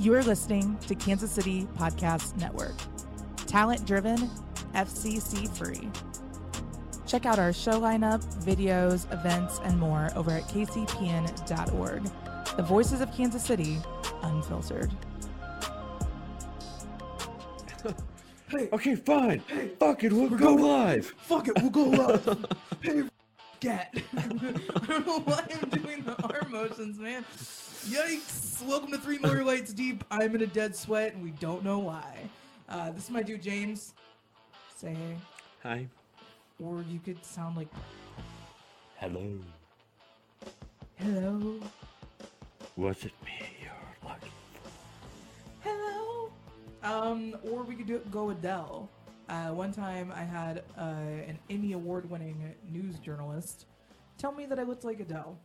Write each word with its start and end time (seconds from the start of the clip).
You 0.00 0.14
are 0.14 0.22
listening 0.22 0.78
to 0.86 0.94
Kansas 0.94 1.32
City 1.32 1.66
Podcast 1.76 2.36
Network. 2.36 2.76
Talent 3.48 3.84
driven, 3.84 4.30
FCC 4.72 5.48
free. 5.56 5.90
Check 7.04 7.26
out 7.26 7.40
our 7.40 7.52
show 7.52 7.80
lineup, 7.80 8.22
videos, 8.44 9.12
events, 9.12 9.58
and 9.64 9.76
more 9.76 10.10
over 10.14 10.30
at 10.30 10.44
kcpn.org. 10.44 12.04
The 12.56 12.62
voices 12.62 13.00
of 13.00 13.12
Kansas 13.12 13.44
City, 13.44 13.78
unfiltered. 14.22 14.92
Hey, 18.50 18.66
okay, 18.72 18.94
fine. 18.94 19.40
Fuck 19.78 20.04
it, 20.04 20.10
we'll 20.10 20.30
go 20.30 20.54
live. 20.54 21.04
Fuck 21.18 21.48
it, 21.48 21.60
we'll 21.60 21.68
go 21.68 21.82
live. 21.84 23.10
get. 23.60 23.94
I 24.16 24.20
don't 24.86 25.06
know 25.06 25.20
why 25.20 25.44
I'm 25.62 25.68
doing 25.70 26.02
the 26.04 26.14
arm 26.22 26.50
motions, 26.52 26.98
man. 26.98 27.24
Yikes! 27.88 28.64
Welcome 28.66 28.90
to 28.92 28.98
Three 28.98 29.18
More 29.18 29.42
Lights 29.44 29.72
Deep. 29.72 30.04
I'm 30.10 30.34
in 30.34 30.42
a 30.42 30.46
dead 30.46 30.74
sweat, 30.76 31.14
and 31.14 31.22
we 31.22 31.30
don't 31.32 31.64
know 31.64 31.78
why. 31.78 32.28
Uh, 32.68 32.90
this 32.90 33.04
is 33.04 33.10
my 33.10 33.22
dude 33.22 33.42
James. 33.42 33.94
Say 34.76 34.94
hey, 34.94 35.16
Hi. 35.62 35.86
or 36.62 36.82
you 36.88 37.00
could 37.00 37.24
sound 37.24 37.56
like 37.56 37.68
Hello. 38.96 39.26
hello, 40.96 41.60
Was 42.76 43.04
it 43.04 43.12
me 43.24 43.32
you're 43.62 44.08
looking 44.10 44.28
for? 45.62 45.68
hello. 45.68 46.30
Um, 46.82 47.36
or 47.50 47.62
we 47.62 47.74
could 47.74 47.86
do 47.86 47.96
it, 47.96 48.10
go 48.10 48.30
Adele. 48.30 48.88
Uh, 49.28 49.48
one 49.48 49.72
time, 49.72 50.12
I 50.14 50.22
had 50.24 50.62
uh, 50.78 50.82
an 51.26 51.38
Emmy 51.50 51.72
award-winning 51.72 52.54
news 52.70 52.98
journalist 52.98 53.66
tell 54.16 54.32
me 54.32 54.46
that 54.46 54.58
I 54.58 54.62
looked 54.62 54.84
like 54.84 55.00
Adele. 55.00 55.38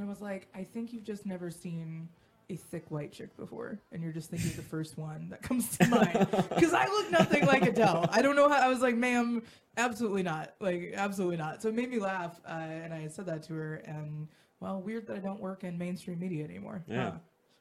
I 0.00 0.04
was 0.04 0.20
like, 0.20 0.46
I 0.54 0.62
think 0.64 0.92
you've 0.92 1.04
just 1.04 1.26
never 1.26 1.50
seen 1.50 2.08
a 2.48 2.56
thick 2.56 2.84
white 2.90 3.12
chick 3.12 3.36
before, 3.36 3.78
and 3.92 4.02
you're 4.02 4.12
just 4.12 4.30
thinking 4.30 4.50
of 4.50 4.56
the 4.56 4.62
first 4.62 4.96
one 4.98 5.28
that 5.30 5.42
comes 5.42 5.76
to 5.78 5.86
mind. 5.88 6.28
Because 6.48 6.72
I 6.72 6.86
look 6.86 7.10
nothing 7.10 7.46
like 7.46 7.62
Adele. 7.62 8.08
I 8.10 8.22
don't 8.22 8.36
know 8.36 8.48
how. 8.48 8.60
I 8.60 8.68
was 8.68 8.80
like, 8.80 8.96
ma'am, 8.96 9.42
absolutely 9.76 10.22
not. 10.22 10.54
Like, 10.60 10.92
absolutely 10.96 11.36
not. 11.36 11.62
So 11.62 11.68
it 11.68 11.74
made 11.74 11.90
me 11.90 11.98
laugh, 12.00 12.40
uh, 12.46 12.50
and 12.52 12.92
I 12.94 13.06
said 13.08 13.26
that 13.26 13.42
to 13.44 13.54
her. 13.54 13.74
And 13.86 14.28
well, 14.60 14.80
weird 14.80 15.06
that 15.08 15.16
I 15.16 15.20
don't 15.20 15.40
work 15.40 15.64
in 15.64 15.78
mainstream 15.78 16.18
media 16.18 16.44
anymore. 16.44 16.82
Yeah. 16.88 17.10
Huh. 17.10 17.18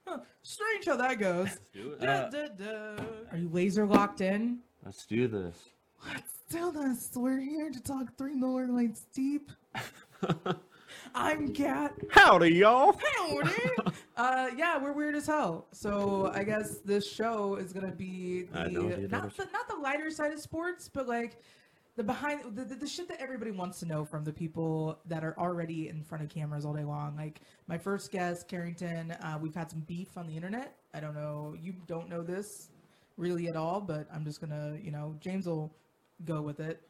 Huh. 0.07 0.17
Strange 0.41 0.85
how 0.85 0.95
that 0.97 1.19
goes. 1.19 1.59
do 1.73 1.91
it. 1.93 2.01
Da, 2.01 2.07
Uh, 2.07 2.29
da, 2.29 2.47
da. 2.47 3.03
Are 3.31 3.37
you 3.37 3.49
laser 3.51 3.85
locked 3.85 4.21
in? 4.21 4.59
Let's 4.85 5.05
do 5.05 5.27
this. 5.27 5.57
Let's 6.07 6.33
do 6.49 6.71
this. 6.71 7.11
We're 7.13 7.39
here 7.39 7.69
to 7.69 7.81
talk 7.81 8.17
three 8.17 8.33
Miller 8.33 8.67
Lights 8.67 9.05
deep. 9.13 9.51
I'm 11.15 11.53
Kat. 11.53 11.93
Howdy, 12.09 12.55
y'all. 12.55 12.97
Howdy. 13.17 13.51
uh, 14.17 14.49
yeah, 14.55 14.81
we're 14.81 14.93
weird 14.93 15.15
as 15.15 15.27
hell. 15.27 15.67
So 15.73 16.31
I 16.33 16.43
guess 16.43 16.77
this 16.77 17.09
show 17.11 17.55
is 17.55 17.73
gonna 17.73 17.91
be 17.91 18.43
the 18.43 19.07
not 19.11 19.35
the 19.35 19.47
not 19.51 19.67
the 19.67 19.75
lighter 19.81 20.09
side 20.09 20.31
of 20.31 20.39
sports, 20.39 20.89
but 20.91 21.07
like 21.07 21.41
the 21.97 22.03
behind 22.03 22.55
the, 22.55 22.63
the, 22.63 22.75
the 22.75 22.87
shit 22.87 23.09
that 23.09 23.19
everybody 23.19 23.51
wants 23.51 23.79
to 23.81 23.85
know 23.85 24.05
from 24.05 24.23
the 24.23 24.31
people 24.31 24.97
that 25.07 25.25
are 25.25 25.37
already 25.37 25.89
in 25.89 26.03
front 26.03 26.23
of 26.23 26.29
cameras 26.29 26.65
all 26.65 26.73
day 26.73 26.85
long. 26.85 27.17
Like 27.17 27.41
my 27.67 27.77
first 27.77 28.11
guest, 28.11 28.47
Carrington, 28.47 29.11
uh, 29.11 29.37
we've 29.41 29.55
had 29.55 29.69
some 29.69 29.81
beef 29.81 30.17
on 30.17 30.25
the 30.25 30.35
internet. 30.35 30.77
I 30.93 31.01
don't 31.01 31.15
know, 31.15 31.53
you 31.61 31.75
don't 31.85 32.09
know 32.09 32.23
this 32.23 32.69
really 33.19 33.47
at 33.47 33.55
all, 33.55 33.81
but 33.81 34.07
I'm 34.13 34.23
just 34.23 34.39
gonna, 34.39 34.77
you 34.81 34.91
know, 34.91 35.15
James 35.19 35.45
will 35.45 35.75
go 36.25 36.41
with 36.41 36.59
it. 36.59 36.81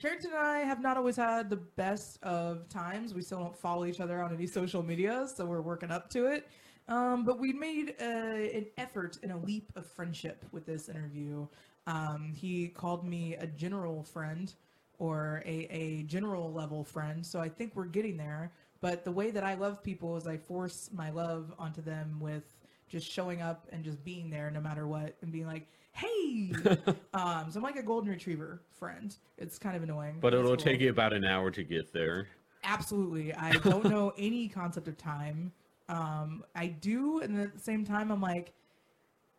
Carrington 0.00 0.30
and 0.30 0.40
I 0.40 0.58
have 0.60 0.80
not 0.80 0.96
always 0.96 1.16
had 1.16 1.50
the 1.50 1.56
best 1.56 2.18
of 2.22 2.68
times. 2.68 3.14
We 3.14 3.22
still 3.22 3.38
don't 3.38 3.56
follow 3.56 3.84
each 3.84 4.00
other 4.00 4.22
on 4.22 4.34
any 4.34 4.46
social 4.46 4.82
media, 4.82 5.26
so 5.32 5.44
we're 5.44 5.60
working 5.60 5.90
up 5.90 6.10
to 6.10 6.26
it. 6.26 6.48
Um, 6.88 7.24
but 7.24 7.38
we 7.38 7.52
made 7.52 7.94
uh, 8.00 8.04
an 8.04 8.66
effort 8.76 9.18
and 9.22 9.32
a 9.32 9.36
leap 9.36 9.72
of 9.76 9.86
friendship 9.86 10.44
with 10.52 10.66
this 10.66 10.88
interview. 10.88 11.46
Um, 11.86 12.32
he 12.36 12.68
called 12.68 13.06
me 13.06 13.34
a 13.34 13.46
general 13.46 14.02
friend 14.02 14.52
or 14.98 15.42
a, 15.46 15.66
a 15.70 16.02
general 16.04 16.52
level 16.52 16.84
friend, 16.84 17.24
so 17.24 17.40
I 17.40 17.48
think 17.48 17.72
we're 17.74 17.86
getting 17.86 18.16
there. 18.16 18.52
But 18.80 19.04
the 19.04 19.12
way 19.12 19.30
that 19.30 19.44
I 19.44 19.54
love 19.54 19.82
people 19.82 20.16
is 20.16 20.26
I 20.26 20.36
force 20.36 20.90
my 20.92 21.10
love 21.10 21.54
onto 21.58 21.80
them 21.80 22.18
with 22.20 22.44
just 22.88 23.10
showing 23.10 23.42
up 23.42 23.66
and 23.72 23.84
just 23.84 24.02
being 24.04 24.30
there 24.30 24.50
no 24.50 24.60
matter 24.60 24.86
what 24.86 25.16
and 25.22 25.32
being 25.32 25.46
like, 25.46 25.66
hey. 25.92 26.52
um, 27.14 27.50
so 27.50 27.56
I'm 27.56 27.62
like 27.62 27.76
a 27.76 27.82
golden 27.82 28.10
retriever 28.10 28.60
friend. 28.78 29.16
It's 29.38 29.58
kind 29.58 29.76
of 29.76 29.82
annoying. 29.82 30.18
But 30.20 30.34
it'll 30.34 30.48
cool. 30.48 30.56
take 30.56 30.80
you 30.80 30.90
about 30.90 31.12
an 31.12 31.24
hour 31.24 31.50
to 31.50 31.62
get 31.62 31.92
there. 31.92 32.28
Absolutely. 32.62 33.34
I 33.34 33.52
don't 33.64 33.84
know 33.84 34.12
any 34.18 34.48
concept 34.48 34.88
of 34.88 34.96
time. 34.96 35.52
Um, 35.88 36.44
I 36.54 36.68
do, 36.68 37.20
and 37.20 37.38
at 37.40 37.54
the 37.54 37.60
same 37.60 37.84
time, 37.84 38.10
I'm 38.10 38.20
like, 38.20 38.52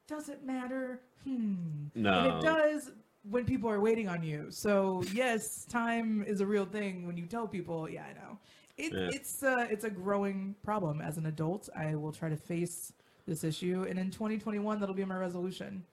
does 0.07 0.29
it 0.29 0.43
matter? 0.45 1.01
Hmm. 1.23 1.55
And 1.95 2.03
No. 2.03 2.37
it 2.37 2.43
does 2.43 2.91
when 3.29 3.45
people 3.45 3.69
are 3.69 3.79
waiting 3.79 4.07
on 4.07 4.21
you. 4.21 4.47
So 4.49 5.03
yes, 5.11 5.65
time 5.65 6.23
is 6.27 6.41
a 6.41 6.45
real 6.45 6.65
thing 6.65 7.07
when 7.07 7.17
you 7.17 7.25
tell 7.25 7.47
people. 7.47 7.89
Yeah, 7.89 8.03
I 8.09 8.13
know. 8.13 8.37
It, 8.77 8.93
Yeah. 8.93 9.09
It's 9.11 9.41
uh, 9.41 9.65
it's 9.69 9.83
a 9.85 9.89
growing 9.89 10.55
problem. 10.63 11.01
As 11.01 11.17
an 11.17 11.25
adult, 11.25 11.69
I 11.75 11.95
will 11.95 12.11
try 12.11 12.29
to 12.29 12.37
face 12.37 12.93
this 13.25 13.43
issue, 13.43 13.85
and 13.89 13.97
in 13.97 14.11
2021, 14.11 14.79
that'll 14.79 14.95
be 14.95 15.05
my 15.05 15.17
resolution. 15.17 15.83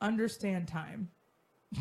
Understand 0.00 0.68
time. 0.68 1.10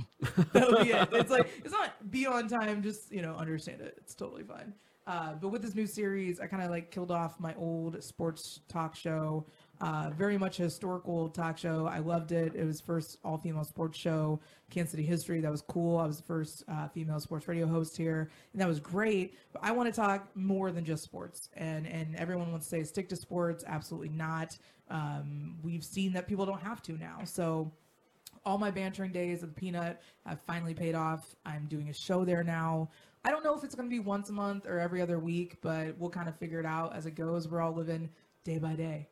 That'll 0.51 0.83
be 0.83 0.91
it. 0.91 1.07
It's 1.13 1.31
like 1.31 1.49
it's 1.63 1.71
not 1.71 2.11
be 2.11 2.25
on 2.25 2.49
time, 2.49 2.83
just 2.83 3.09
you 3.09 3.21
know, 3.21 3.35
understand 3.35 3.79
it. 3.79 3.95
It's 3.97 4.15
totally 4.15 4.43
fine. 4.43 4.73
Uh, 5.05 5.35
but 5.35 5.49
with 5.49 5.61
this 5.61 5.75
new 5.75 5.87
series, 5.87 6.39
I 6.41 6.47
kind 6.47 6.61
of 6.61 6.69
like 6.69 6.91
killed 6.91 7.11
off 7.11 7.39
my 7.39 7.55
old 7.55 8.03
sports 8.03 8.59
talk 8.67 8.95
show. 8.95 9.45
Uh, 9.79 10.09
very 10.17 10.38
much 10.38 10.59
a 10.59 10.63
historical 10.63 11.29
talk 11.29 11.57
show. 11.57 11.85
I 11.85 11.99
loved 11.99 12.31
it. 12.31 12.55
It 12.55 12.65
was 12.65 12.81
first 12.81 13.17
all 13.23 13.38
female 13.38 13.63
sports 13.63 13.97
show, 13.97 14.39
Kansas 14.71 14.91
City 14.91 15.05
history. 15.05 15.39
That 15.39 15.51
was 15.51 15.61
cool. 15.61 15.97
I 15.97 16.07
was 16.07 16.17
the 16.17 16.23
first 16.23 16.63
uh, 16.67 16.88
female 16.88 17.19
sports 17.19 17.47
radio 17.47 17.67
host 17.67 17.95
here, 17.95 18.29
and 18.53 18.61
that 18.61 18.67
was 18.67 18.79
great. 18.79 19.38
But 19.53 19.63
I 19.63 19.71
want 19.71 19.93
to 19.93 19.95
talk 19.95 20.29
more 20.35 20.71
than 20.71 20.83
just 20.83 21.03
sports. 21.03 21.49
And 21.55 21.85
and 21.85 22.15
everyone 22.15 22.51
wants 22.51 22.67
to 22.67 22.69
say 22.69 22.83
stick 22.83 23.07
to 23.09 23.15
sports. 23.15 23.63
Absolutely 23.67 24.09
not. 24.09 24.57
Um, 24.89 25.57
we've 25.61 25.83
seen 25.83 26.13
that 26.13 26.27
people 26.27 26.45
don't 26.45 26.61
have 26.61 26.81
to 26.83 26.94
now. 26.94 27.19
So 27.25 27.71
all 28.45 28.57
my 28.57 28.71
bantering 28.71 29.11
days 29.11 29.44
of 29.44 29.49
the 29.53 29.55
peanut 29.55 30.01
have 30.25 30.39
finally 30.47 30.73
paid 30.73 30.95
off. 30.95 31.35
I'm 31.45 31.65
doing 31.67 31.89
a 31.89 31.94
show 31.94 32.23
there 32.23 32.44
now. 32.44 32.89
I 33.25 33.29
don't 33.29 33.44
know 33.44 33.53
if 33.53 33.63
it's 33.65 33.75
going 33.75 33.89
to 33.89 33.94
be 33.94 33.99
once 33.99 34.29
a 34.29 34.33
month 34.33 34.65
or 34.65 34.79
every 34.79 35.01
other 35.01 35.19
week, 35.19 35.57
but 35.61 35.97
we'll 35.97 36.09
kind 36.09 36.29
of 36.29 36.38
figure 36.38 36.59
it 36.61 36.65
out 36.65 36.95
as 36.95 37.05
it 37.05 37.11
goes. 37.11 37.47
We're 37.47 37.61
all 37.61 37.73
living 37.73 38.09
day 38.45 38.57
by 38.57 38.75
day, 38.75 39.09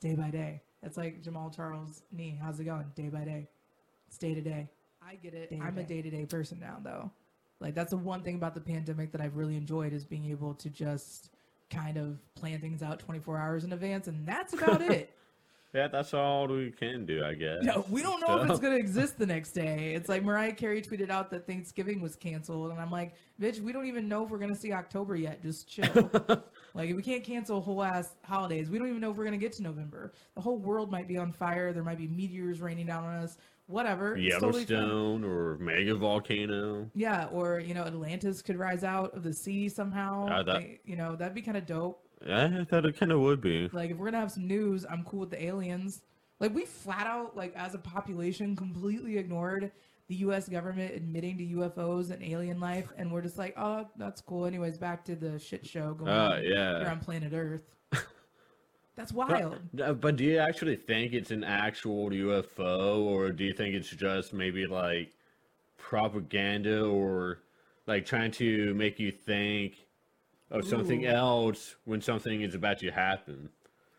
day 0.00 0.14
by 0.14 0.30
day. 0.30 0.62
It's 0.82 0.96
like 0.96 1.22
Jamaal 1.22 1.54
Charles' 1.54 2.02
knee. 2.12 2.38
How's 2.40 2.60
it 2.60 2.64
going? 2.64 2.86
Day 2.94 3.08
by 3.08 3.24
day. 3.24 3.48
It's 4.06 4.18
day 4.18 4.34
to 4.34 4.40
day. 4.40 4.68
I 5.06 5.16
get 5.16 5.34
it. 5.34 5.52
I'm 5.60 5.78
a 5.78 5.82
day 5.82 6.02
to 6.02 6.10
day 6.10 6.26
person 6.26 6.58
now, 6.60 6.78
though. 6.82 7.10
Like 7.60 7.74
that's 7.74 7.90
the 7.90 7.96
one 7.96 8.22
thing 8.22 8.36
about 8.36 8.54
the 8.54 8.60
pandemic 8.60 9.10
that 9.12 9.20
I've 9.20 9.36
really 9.36 9.56
enjoyed 9.56 9.92
is 9.92 10.04
being 10.04 10.26
able 10.26 10.54
to 10.54 10.70
just 10.70 11.30
kind 11.70 11.96
of 11.96 12.18
plan 12.34 12.60
things 12.60 12.82
out 12.82 13.00
24 13.00 13.36
hours 13.36 13.64
in 13.64 13.72
advance, 13.72 14.06
and 14.06 14.26
that's 14.26 14.52
about 14.52 14.82
it. 14.82 15.14
Yeah, 15.74 15.86
that's 15.88 16.14
all 16.14 16.46
we 16.46 16.70
can 16.70 17.04
do, 17.04 17.22
I 17.22 17.34
guess. 17.34 17.58
No, 17.60 17.84
we 17.90 18.00
don't 18.00 18.26
know 18.26 18.40
if 18.40 18.48
it's 18.50 18.58
going 18.58 18.72
to 18.72 18.78
exist 18.78 19.18
the 19.18 19.26
next 19.26 19.52
day. 19.52 19.92
It's 19.94 20.08
like 20.08 20.24
Mariah 20.24 20.54
Carey 20.54 20.80
tweeted 20.80 21.10
out 21.10 21.30
that 21.30 21.46
Thanksgiving 21.46 22.00
was 22.00 22.16
canceled, 22.16 22.70
and 22.70 22.80
I'm 22.80 22.90
like, 22.90 23.14
bitch, 23.40 23.60
we 23.60 23.70
don't 23.72 23.86
even 23.86 24.08
know 24.08 24.24
if 24.24 24.30
we're 24.30 24.38
going 24.38 24.52
to 24.52 24.58
see 24.58 24.72
October 24.72 25.14
yet. 25.14 25.42
Just 25.42 25.68
chill. 25.68 26.10
like, 26.74 26.90
if 26.90 26.96
we 26.96 27.02
can't 27.02 27.24
cancel 27.24 27.60
whole 27.60 27.82
ass 27.82 28.14
holidays. 28.24 28.70
We 28.70 28.78
don't 28.78 28.88
even 28.88 29.00
know 29.00 29.10
if 29.10 29.16
we're 29.16 29.24
going 29.24 29.38
to 29.38 29.44
get 29.44 29.52
to 29.54 29.62
November. 29.62 30.12
The 30.34 30.40
whole 30.40 30.58
world 30.58 30.90
might 30.90 31.08
be 31.08 31.16
on 31.16 31.32
fire. 31.32 31.72
There 31.72 31.82
might 31.84 31.98
be 31.98 32.06
meteors 32.08 32.60
raining 32.60 32.86
down 32.86 33.04
on 33.04 33.16
us. 33.16 33.36
Whatever. 33.66 34.16
It's 34.16 34.40
totally 34.40 34.64
or 35.24 35.58
mega 35.58 35.94
volcano. 35.94 36.90
Yeah, 36.94 37.26
or 37.26 37.60
you 37.60 37.74
know, 37.74 37.82
Atlantis 37.84 38.40
could 38.40 38.56
rise 38.56 38.82
out 38.82 39.14
of 39.14 39.22
the 39.22 39.32
sea 39.32 39.68
somehow. 39.68 40.26
Ah, 40.30 40.42
that- 40.42 40.54
Like, 40.54 40.80
you 40.84 40.96
know, 40.96 41.16
that'd 41.16 41.34
be 41.34 41.42
kind 41.42 41.56
of 41.56 41.66
dope. 41.66 42.02
Yeah, 42.26 42.58
I 42.60 42.64
thought 42.64 42.84
it 42.86 42.98
kind 42.98 43.12
of 43.12 43.20
would 43.20 43.40
be. 43.40 43.68
Like 43.72 43.90
if 43.90 43.96
we're 43.98 44.06
gonna 44.06 44.20
have 44.20 44.32
some 44.32 44.46
news, 44.46 44.86
I'm 44.88 45.04
cool 45.04 45.20
with 45.20 45.30
the 45.30 45.44
aliens. 45.44 46.02
Like 46.40 46.54
we 46.54 46.64
flat 46.64 47.06
out, 47.06 47.36
like 47.36 47.54
as 47.56 47.74
a 47.74 47.78
population, 47.78 48.56
completely 48.56 49.18
ignored 49.18 49.70
the 50.08 50.16
U.S. 50.16 50.48
government 50.48 50.94
admitting 50.94 51.36
to 51.38 51.44
UFOs 51.44 52.10
and 52.10 52.22
alien 52.22 52.58
life, 52.58 52.90
and 52.96 53.12
we're 53.12 53.20
just 53.20 53.36
like, 53.36 53.54
oh, 53.58 53.86
that's 53.96 54.20
cool. 54.22 54.46
Anyways, 54.46 54.78
back 54.78 55.04
to 55.04 55.14
the 55.14 55.38
shit 55.38 55.66
show 55.66 55.92
going 55.94 56.10
Uh, 56.10 56.30
on 56.36 56.42
here 56.42 56.88
on 56.90 56.98
planet 56.98 57.32
Earth. 57.34 57.62
that's 58.96 59.12
wild. 59.12 59.58
Uh, 59.80 59.92
But 59.92 60.16
do 60.16 60.24
you 60.24 60.38
actually 60.38 60.76
think 60.76 61.12
it's 61.12 61.30
an 61.30 61.44
actual 61.44 62.08
UFO, 62.10 63.00
or 63.04 63.30
do 63.32 63.44
you 63.44 63.52
think 63.52 63.74
it's 63.74 63.90
just 63.90 64.32
maybe 64.32 64.66
like 64.66 65.12
propaganda, 65.76 66.84
or 66.86 67.40
like 67.86 68.06
trying 68.06 68.30
to 68.32 68.74
make 68.74 68.98
you 68.98 69.10
think 69.12 69.86
of 70.50 70.66
something 70.66 71.04
else 71.04 71.76
when 71.84 72.00
something 72.00 72.40
is 72.40 72.54
about 72.54 72.78
to 72.78 72.90
happen? 72.90 73.50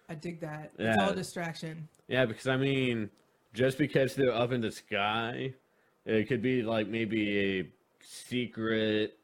I 0.10 0.16
dig 0.16 0.40
that. 0.42 0.72
It's 0.80 1.00
all 1.00 1.10
a 1.12 1.16
distraction. 1.16 1.88
Yeah, 2.08 2.26
because 2.26 2.48
I 2.48 2.58
mean, 2.58 3.12
just 3.54 3.78
because 3.78 4.16
they're 4.16 4.34
up 4.34 4.52
in 4.52 4.62
the 4.62 4.72
sky, 4.72 5.54
it 6.10 6.28
could 6.28 6.42
be 6.42 6.64
like 6.64 6.88
maybe 6.88 7.60
a 7.60 7.70
secret. 8.02 9.18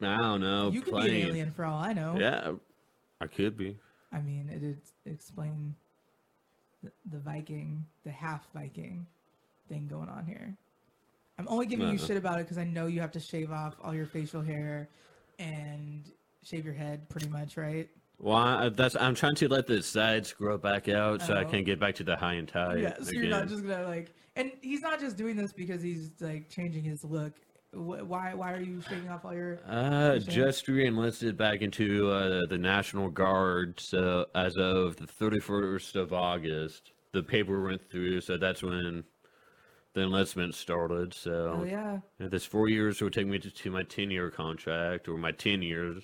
I 0.00 0.16
don't 0.18 0.40
know. 0.40 0.70
you 0.70 0.80
could 0.80 0.94
be 0.94 1.08
an 1.22 1.28
alien 1.28 1.50
for 1.50 1.64
all 1.64 1.78
I 1.78 1.92
know. 1.92 2.16
Yeah, 2.18 2.52
I 3.20 3.26
could 3.26 3.56
be. 3.56 3.76
I 4.12 4.20
mean, 4.20 4.48
it 4.48 4.62
would 4.62 4.80
explain 5.12 5.74
the, 6.84 6.92
the 7.10 7.18
Viking, 7.18 7.84
the 8.04 8.12
half 8.12 8.46
Viking 8.54 9.06
thing 9.68 9.88
going 9.88 10.08
on 10.08 10.24
here. 10.24 10.54
I'm 11.38 11.48
only 11.48 11.66
giving 11.66 11.88
you 11.88 11.98
Uh-uh. 11.98 12.06
shit 12.06 12.16
about 12.16 12.38
it 12.38 12.44
because 12.44 12.58
I 12.58 12.64
know 12.64 12.86
you 12.86 13.00
have 13.00 13.12
to 13.12 13.20
shave 13.20 13.50
off 13.50 13.74
all 13.82 13.94
your 13.94 14.06
facial 14.06 14.40
hair 14.40 14.88
and 15.38 16.04
shave 16.44 16.64
your 16.64 16.74
head, 16.74 17.08
pretty 17.08 17.28
much, 17.28 17.56
right? 17.56 17.88
Well, 18.20 18.36
I, 18.36 18.68
that's 18.70 18.96
I'm 18.96 19.14
trying 19.14 19.36
to 19.36 19.48
let 19.48 19.66
the 19.66 19.82
sides 19.82 20.32
grow 20.32 20.58
back 20.58 20.88
out 20.88 21.22
so 21.22 21.34
I 21.34 21.44
Oh. 21.44 21.48
can 21.48 21.62
get 21.64 21.78
back 21.78 21.94
to 21.96 22.04
the 22.04 22.16
high 22.16 22.34
and 22.34 22.48
tight. 22.48 22.78
yeah. 22.80 22.94
So 23.00 23.12
you're 23.12 23.28
not 23.28 23.46
just 23.48 23.62
gonna 23.66 23.86
like, 23.86 24.12
and 24.36 24.50
he's 24.60 24.80
not 24.80 24.98
just 25.00 25.16
doing 25.16 25.36
this 25.36 25.52
because 25.52 25.82
he's 25.82 26.10
like 26.20 26.48
changing 26.48 26.82
his 26.84 27.04
look. 27.04 27.32
Wh- 27.72 28.02
Why? 28.08 28.34
Why 28.34 28.52
are 28.54 28.60
you 28.60 28.80
shaving 28.88 29.08
off 29.08 29.24
all 29.24 29.34
your? 29.34 29.60
Uh, 29.68 30.18
just 30.18 30.66
re-enlisted 30.66 31.36
back 31.36 31.60
into 31.62 32.10
uh, 32.10 32.46
the 32.46 32.58
National 32.58 33.08
Guard. 33.08 33.78
So 33.78 34.26
as 34.34 34.56
of 34.56 34.96
the 34.96 35.06
31st 35.06 35.94
of 35.94 36.12
August, 36.12 36.90
the 37.12 37.22
paper 37.22 37.62
went 37.62 37.88
through. 37.90 38.22
So 38.22 38.36
that's 38.36 38.62
when 38.64 39.04
the 39.94 40.00
enlistment 40.02 40.54
started. 40.56 41.14
So 41.14 41.58
Oh 41.60 41.64
yeah. 41.64 41.98
yeah, 42.18 42.26
this 42.28 42.44
four 42.44 42.68
years 42.68 43.00
will 43.00 43.10
take 43.10 43.26
me 43.28 43.38
to, 43.38 43.50
to 43.50 43.70
my 43.70 43.82
10-year 43.84 44.30
contract 44.30 45.06
or 45.06 45.16
my 45.18 45.30
10 45.32 45.62
years. 45.62 46.02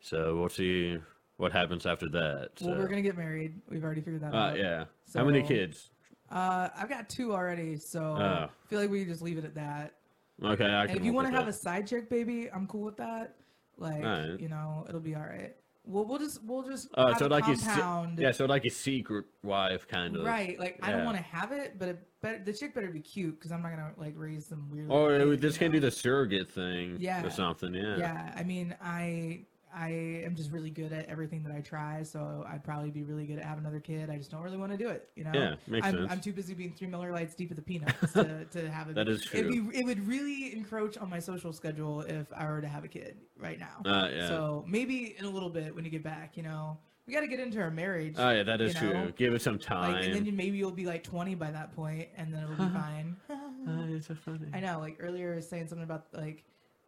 So 0.00 0.36
we'll 0.36 0.48
see 0.50 0.98
what 1.36 1.52
happens 1.52 1.86
after 1.86 2.08
that. 2.10 2.50
Well, 2.60 2.76
we're 2.76 2.88
gonna 2.88 3.02
get 3.02 3.16
married. 3.16 3.60
We've 3.68 3.84
already 3.84 4.00
figured 4.00 4.22
that 4.22 4.34
Uh, 4.34 4.38
out. 4.38 4.58
yeah. 4.58 4.84
How 5.14 5.24
many 5.24 5.42
kids? 5.42 5.90
Uh, 6.30 6.68
I've 6.76 6.88
got 6.88 7.08
two 7.08 7.32
already, 7.32 7.76
so 7.76 8.00
Oh. 8.18 8.48
I 8.48 8.48
feel 8.68 8.80
like 8.80 8.90
we 8.90 9.00
can 9.00 9.08
just 9.10 9.22
leave 9.22 9.38
it 9.38 9.44
at 9.44 9.54
that. 9.54 9.94
Okay, 10.42 10.64
I 10.74 10.86
can. 10.86 10.96
If 10.96 11.04
you 11.04 11.12
want 11.12 11.28
to 11.28 11.32
have 11.32 11.48
a 11.48 11.52
side 11.52 11.86
chick 11.86 12.10
baby, 12.10 12.50
I'm 12.50 12.66
cool 12.66 12.82
with 12.82 12.96
that. 12.96 13.36
Like, 13.78 14.02
Alright. 14.04 14.40
you 14.40 14.48
know, 14.48 14.84
it'll 14.88 15.00
be 15.00 15.14
all 15.14 15.22
right. 15.22 15.54
Well, 15.84 16.04
we'll 16.04 16.18
just 16.18 16.42
we'll 16.42 16.64
just 16.64 16.88
Oh, 16.94 17.08
have 17.08 17.18
so 17.18 17.26
a 17.26 17.28
like 17.28 17.44
a 17.46 17.54
compound. 17.54 18.18
yeah, 18.18 18.32
so 18.32 18.44
like 18.46 18.64
a 18.64 18.70
secret 18.70 19.26
wife 19.44 19.86
kind 19.86 20.16
of. 20.16 20.24
Right. 20.24 20.58
Like, 20.58 20.80
I 20.82 20.90
don't 20.90 21.04
want 21.04 21.16
to 21.16 21.22
have 21.22 21.52
it, 21.52 21.78
but 21.78 21.88
it 21.90 22.08
better, 22.20 22.42
the 22.42 22.52
chick 22.52 22.74
better 22.74 22.88
be 22.90 22.98
cute 23.00 23.38
because 23.38 23.52
I'm 23.52 23.62
not 23.62 23.70
gonna 23.70 23.92
like 23.96 24.14
raise 24.16 24.46
some 24.46 24.68
weird. 24.68 24.90
Or 24.90 25.16
kid, 25.16 25.28
we 25.28 25.36
just 25.36 25.56
you 25.56 25.66
can 25.66 25.70
do 25.70 25.78
know? 25.80 25.86
the 25.86 25.90
surrogate 25.92 26.50
thing. 26.50 26.96
Yeah. 26.98 27.24
Or 27.24 27.30
something. 27.30 27.72
Yeah. 27.72 27.98
Yeah, 27.98 28.32
I 28.36 28.42
mean, 28.42 28.74
I 28.82 29.44
I 29.76 30.22
am 30.24 30.34
just 30.34 30.50
really 30.50 30.70
good 30.70 30.90
at 30.94 31.06
everything 31.06 31.42
that 31.42 31.52
I 31.52 31.60
try, 31.60 32.02
so 32.02 32.46
I'd 32.48 32.64
probably 32.64 32.90
be 32.90 33.02
really 33.02 33.26
good 33.26 33.38
at 33.38 33.44
having 33.44 33.62
another 33.62 33.78
kid. 33.78 34.08
I 34.08 34.16
just 34.16 34.30
don't 34.30 34.40
really 34.40 34.56
want 34.56 34.72
to 34.72 34.78
do 34.78 34.88
it, 34.88 35.10
you 35.14 35.24
know. 35.24 35.32
Yeah, 35.34 35.56
makes 35.66 35.86
I'm, 35.86 35.94
sense. 35.94 36.12
I'm 36.12 36.20
too 36.20 36.32
busy 36.32 36.54
being 36.54 36.72
three 36.72 36.86
Miller 36.86 37.12
Lights 37.12 37.34
deep 37.34 37.50
at 37.50 37.56
the 37.56 37.62
peanuts 37.70 38.14
to, 38.14 38.46
to 38.46 38.70
have 38.70 38.88
it. 38.88 38.94
That 38.94 39.06
is 39.06 39.28
It'd 39.34 39.52
be, 39.52 39.78
it 39.78 39.84
would 39.84 40.06
really 40.08 40.54
encroach 40.54 40.96
on 40.96 41.10
my 41.10 41.18
social 41.18 41.52
schedule 41.52 42.00
if 42.00 42.26
I 42.32 42.46
were 42.46 42.62
to 42.62 42.68
have 42.68 42.84
a 42.84 42.88
kid 42.88 43.18
right 43.38 43.60
now. 43.60 43.82
Uh, 43.84 44.08
yeah. 44.08 44.28
So 44.28 44.64
maybe 44.66 45.14
in 45.18 45.26
a 45.26 45.30
little 45.30 45.50
bit 45.50 45.74
when 45.74 45.84
you 45.84 45.90
get 45.90 46.02
back, 46.02 46.38
you 46.38 46.42
know, 46.42 46.78
we 47.06 47.12
got 47.12 47.20
to 47.20 47.28
get 47.28 47.38
into 47.38 47.60
our 47.60 47.70
marriage. 47.70 48.14
Oh 48.16 48.30
yeah, 48.30 48.44
that 48.44 48.62
is 48.62 48.72
you 48.74 48.80
true. 48.80 49.12
Give 49.14 49.34
it 49.34 49.42
some 49.42 49.58
time. 49.58 49.92
Like, 49.92 50.04
and 50.06 50.14
then 50.14 50.24
you, 50.24 50.32
maybe 50.32 50.56
you'll 50.56 50.70
be 50.70 50.86
like 50.86 51.04
20 51.04 51.34
by 51.34 51.50
that 51.50 51.76
point, 51.76 52.08
and 52.16 52.32
then 52.32 52.44
it'll 52.44 52.56
be 52.56 52.72
fine. 52.72 53.16
Oh, 53.30 53.84
it's 53.88 54.06
so 54.06 54.14
funny. 54.14 54.48
I 54.54 54.60
know, 54.60 54.80
like 54.80 54.96
earlier, 55.00 55.34
I 55.34 55.36
was 55.36 55.48
saying 55.48 55.68
something 55.68 55.84
about 55.84 56.06
like, 56.14 56.44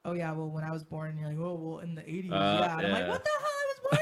oh 0.08 0.12
yeah, 0.14 0.32
well 0.32 0.48
when 0.48 0.64
I 0.64 0.70
was 0.70 0.84
born, 0.84 1.10
and 1.10 1.18
you're 1.18 1.28
like, 1.28 1.38
oh 1.38 1.54
well 1.54 1.78
in 1.80 1.94
the 1.94 2.02
80s, 2.02 2.32
Uh, 2.32 2.34
yeah. 2.34 2.78
And 2.78 2.86
I'm 2.86 2.92
like, 2.92 3.08
what 3.08 3.24
the 3.24 3.30
hell? 3.30 3.48
I 3.48 3.66
was 3.68 3.78
born 3.90 4.00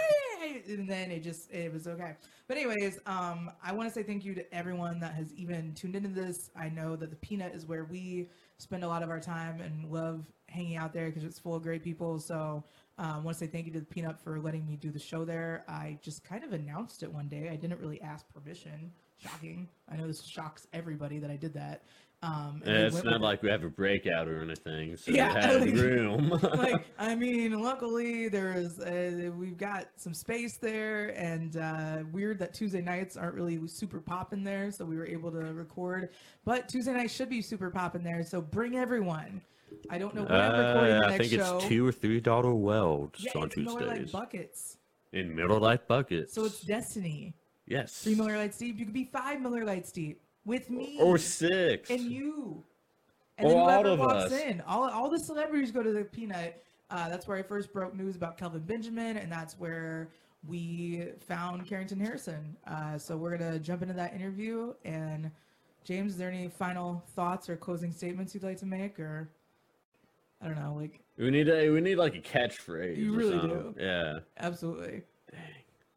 and 0.69 0.89
then 0.89 1.11
it 1.11 1.23
just 1.23 1.51
it 1.53 1.73
was 1.73 1.87
okay. 1.87 2.15
But 2.49 2.57
anyways, 2.57 2.99
um, 3.07 3.51
I 3.63 3.73
want 3.73 3.89
to 3.89 3.95
say 3.95 4.03
thank 4.03 4.25
you 4.25 4.35
to 4.35 4.55
everyone 4.55 4.99
that 5.01 5.15
has 5.15 5.33
even 5.35 5.75
tuned 5.75 5.97
into 5.97 6.09
this. 6.09 6.51
I 6.57 6.69
know 6.69 6.97
that 6.97 7.11
the 7.11 7.17
Peanut 7.17 7.55
is 7.55 7.67
where 7.67 7.85
we 7.85 8.31
spend 8.59 8.85
a 8.85 8.89
lot 8.89 9.03
of 9.03 9.11
our 9.11 9.21
time 9.21 9.61
and 9.61 9.91
love 9.91 10.27
hanging 10.49 10.77
out 10.77 10.93
there 10.93 11.07
because 11.07 11.25
it's 11.25 11.39
full 11.39 11.55
of 11.55 11.63
great 11.63 11.83
people. 11.83 12.19
So. 12.19 12.65
Um, 12.99 13.07
I 13.11 13.19
want 13.19 13.37
to 13.37 13.45
say 13.45 13.47
thank 13.47 13.67
you 13.67 13.73
to 13.75 13.81
the 13.81 13.85
Peanut 13.85 14.19
for 14.19 14.41
letting 14.41 14.67
me 14.67 14.75
do 14.75 14.91
the 14.91 14.99
show 14.99 15.27
there. 15.27 15.65
I 15.69 15.99
just 16.01 16.25
kind 16.25 16.43
of 16.43 16.55
announced 16.55 17.03
it 17.03 17.13
one 17.13 17.29
day. 17.29 17.51
I 17.53 17.57
didn't 17.57 17.79
really 17.79 18.01
ask 18.01 18.25
permission. 18.33 18.91
Shocking. 19.19 19.69
I 19.93 19.97
know 19.97 20.07
this 20.07 20.23
shocks 20.25 20.67
everybody 20.73 21.19
that 21.19 21.31
I 21.31 21.37
did 21.37 21.53
that. 21.53 21.83
Um, 22.27 22.63
Yeah, 22.67 22.73
it's 22.87 23.05
not 23.05 23.15
it. 23.17 23.21
like 23.21 23.43
we 23.43 23.51
have 23.51 23.63
a 23.63 23.69
breakout 23.69 24.27
or 24.29 24.43
anything. 24.43 24.97
So 24.97 25.13
Yeah, 25.13 25.57
like- 25.61 25.75
room. 25.75 26.29
like 26.31 26.87
I 26.99 27.15
mean, 27.15 27.61
luckily 27.61 28.29
there 28.29 28.53
is 28.55 28.81
uh, 28.81 29.31
we've 29.37 29.57
got 29.57 29.87
some 29.97 30.13
space 30.15 30.57
there, 30.57 31.09
and 31.17 31.57
uh, 31.57 31.99
weird 32.13 32.39
that 32.41 32.53
Tuesday 32.55 32.81
nights 32.81 33.17
aren't 33.17 33.35
really 33.35 33.67
super 33.69 34.01
popping 34.01 34.43
there, 34.43 34.71
so 34.71 34.85
we 34.85 34.97
were 34.97 35.07
able 35.07 35.31
to 35.31 35.39
record. 35.39 36.09
But 36.45 36.69
Tuesday 36.69 36.93
nights 36.93 37.15
should 37.15 37.31
be 37.31 37.43
super 37.43 37.71
popping 37.71 38.03
there, 38.03 38.23
so 38.25 38.41
bring 38.41 38.77
everyone. 38.77 39.41
I 39.91 39.99
don't 39.99 40.15
know 40.15 40.23
when 40.23 40.33
I'm 40.33 40.53
recording 40.59 40.93
Uh, 40.95 41.01
the 41.01 41.07
I 41.07 41.11
next 41.17 41.29
think 41.31 41.43
show. 41.43 41.57
it's 41.59 41.67
two 41.67 41.87
or 41.87 41.93
three 41.93 42.21
dollar 42.21 42.55
welds 42.55 43.23
yeah, 43.25 43.33
on 43.41 43.47
it's 43.49 43.57
Miller 43.57 43.87
Lite 43.87 44.13
buckets, 44.13 44.79
In 45.13 45.35
Miller 45.35 45.59
Lite 45.61 45.87
buckets. 45.87 46.33
so 46.35 46.45
it's 46.45 46.61
Destiny. 46.61 47.35
yes. 47.67 47.99
Three 48.03 48.15
Miller 48.15 48.37
Lights 48.37 48.59
deep. 48.59 48.79
You 48.79 48.85
could 48.85 48.95
be 48.95 49.05
five 49.05 49.41
Miller 49.41 49.65
Lights 49.65 49.93
deep 49.93 50.21
with 50.47 50.71
me 50.71 50.97
or 51.01 51.19
six. 51.19 51.91
and 51.91 52.01
you. 52.01 52.63
And 53.39 53.51
then 53.51 53.59
all 53.59 53.67
whoever 53.67 53.89
of 53.91 53.99
walks 53.99 54.33
us. 54.33 54.33
in, 54.33 54.63
all, 54.67 54.89
all 54.89 55.11
the 55.11 55.19
celebrities 55.19 55.71
go 55.71 55.83
to 55.83 55.93
the 55.93 56.05
Peanut. 56.05 56.63
Uh, 56.89 57.09
that's 57.11 57.27
where 57.29 57.37
I 57.37 57.43
first 57.43 57.71
broke 57.73 57.95
news 57.95 58.17
about 58.17 58.39
Kelvin 58.39 58.63
Benjamin, 58.63 59.19
and 59.19 59.31
that's 59.31 59.59
where 59.59 60.09
we 60.49 61.09
found 61.27 61.67
Carrington 61.67 62.01
Harrison. 62.01 62.57
Uh, 62.67 62.97
so 62.97 63.17
we're 63.17 63.37
gonna 63.37 63.59
jump 63.59 63.83
into 63.83 63.93
that 63.95 64.15
interview. 64.15 64.73
And 64.85 65.31
James, 65.85 66.13
is 66.13 66.19
there 66.19 66.31
any 66.31 66.49
final 66.49 67.05
thoughts 67.15 67.51
or 67.51 67.57
closing 67.57 67.93
statements 67.93 68.33
you'd 68.33 68.45
like 68.45 68.57
to 68.59 68.67
make, 68.67 68.99
or 68.99 69.29
I 70.41 70.47
don't 70.47 70.59
know, 70.59 70.75
like 70.75 71.01
We 71.19 71.31
need 71.31 71.49
a 71.49 71.69
we 71.71 71.81
need 71.81 71.97
like 71.97 72.15
a 72.15 72.21
catchphrase. 72.21 72.97
You 72.97 73.15
really 73.15 73.39
do. 73.39 73.75
Yeah. 73.79 74.21
absolutely. 74.39 75.03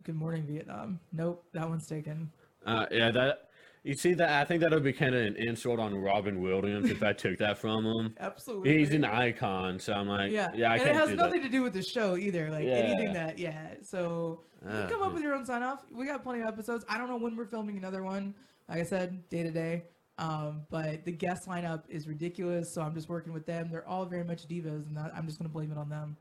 Good 0.03 0.15
morning, 0.15 0.43
Vietnam. 0.47 0.99
Nope, 1.13 1.45
that 1.53 1.69
one's 1.69 1.85
taken. 1.87 2.31
Uh, 2.65 2.87
yeah, 2.91 3.11
that 3.11 3.48
you 3.83 3.93
see 3.95 4.13
that 4.15 4.29
I 4.29 4.45
think 4.45 4.61
that 4.61 4.71
would 4.71 4.83
be 4.83 4.93
kind 4.93 5.15
of 5.15 5.25
an 5.25 5.35
insult 5.37 5.79
on 5.79 5.95
Robin 5.95 6.41
Williams 6.41 6.89
if 6.89 7.01
I 7.03 7.13
took 7.13 7.37
that 7.39 7.57
from 7.57 7.85
him. 7.85 8.15
Absolutely. 8.19 8.77
He's 8.79 8.91
an 8.93 9.05
icon, 9.05 9.79
so 9.79 9.93
I'm 9.93 10.07
like, 10.07 10.31
Yeah, 10.31 10.51
yeah, 10.53 10.71
I 10.71 10.77
and 10.77 10.89
it 10.89 10.95
has 10.95 11.09
nothing 11.11 11.41
that. 11.41 11.47
to 11.47 11.51
do 11.51 11.63
with 11.63 11.73
the 11.73 11.83
show 11.83 12.17
either. 12.17 12.49
Like 12.49 12.65
Yeah. 12.65 12.71
anything 12.73 13.13
that, 13.13 13.39
yeah. 13.39 13.75
So 13.81 14.41
Uh, 14.67 14.87
come 14.89 15.01
up 15.01 15.13
with 15.13 15.23
your 15.23 15.33
own 15.35 15.45
sign 15.45 15.63
off. 15.63 15.85
We 15.91 16.05
got 16.05 16.21
plenty 16.23 16.41
of 16.41 16.47
episodes. 16.47 16.83
I 16.89 16.97
don't 16.97 17.07
know 17.09 17.17
when 17.17 17.35
we're 17.37 17.45
filming 17.45 17.77
another 17.77 18.03
one. 18.03 18.35
Like 18.67 18.79
I 18.79 18.83
said, 18.83 19.27
day 19.29 19.43
to 19.43 19.51
day. 19.51 19.85
Um, 20.17 20.63
but 20.69 21.05
the 21.05 21.13
guest 21.13 21.47
lineup 21.47 21.83
is 21.87 22.05
ridiculous, 22.05 22.69
so 22.73 22.81
I'm 22.81 22.93
just 22.93 23.07
working 23.07 23.31
with 23.31 23.45
them. 23.45 23.69
They're 23.71 23.87
all 23.87 24.05
very 24.05 24.25
much 24.25 24.49
divas, 24.49 24.85
and 24.87 24.97
that, 24.97 25.13
I'm 25.15 25.25
just 25.25 25.39
gonna 25.39 25.47
blame 25.47 25.71
it 25.71 25.77
on 25.77 25.87
them. 25.87 26.17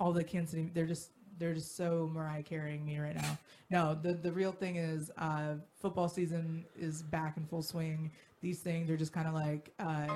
All 0.00 0.10
the 0.14 0.24
Kansas 0.24 0.52
City, 0.52 0.70
they're 0.72 0.86
just 0.86 1.10
they're 1.40 1.54
just 1.54 1.76
so 1.76 2.08
Mariah 2.12 2.42
carrying 2.42 2.84
me 2.84 2.98
right 2.98 3.16
now. 3.16 3.38
No, 3.70 3.98
the 4.00 4.12
the 4.12 4.30
real 4.30 4.52
thing 4.52 4.76
is 4.76 5.10
uh, 5.18 5.54
football 5.80 6.08
season 6.08 6.64
is 6.78 7.02
back 7.02 7.36
in 7.36 7.46
full 7.46 7.62
swing. 7.62 8.12
These 8.42 8.60
things 8.60 8.88
are 8.90 8.96
just 8.96 9.12
kind 9.12 9.26
of 9.26 9.34
like 9.34 9.72
uh, 9.78 10.06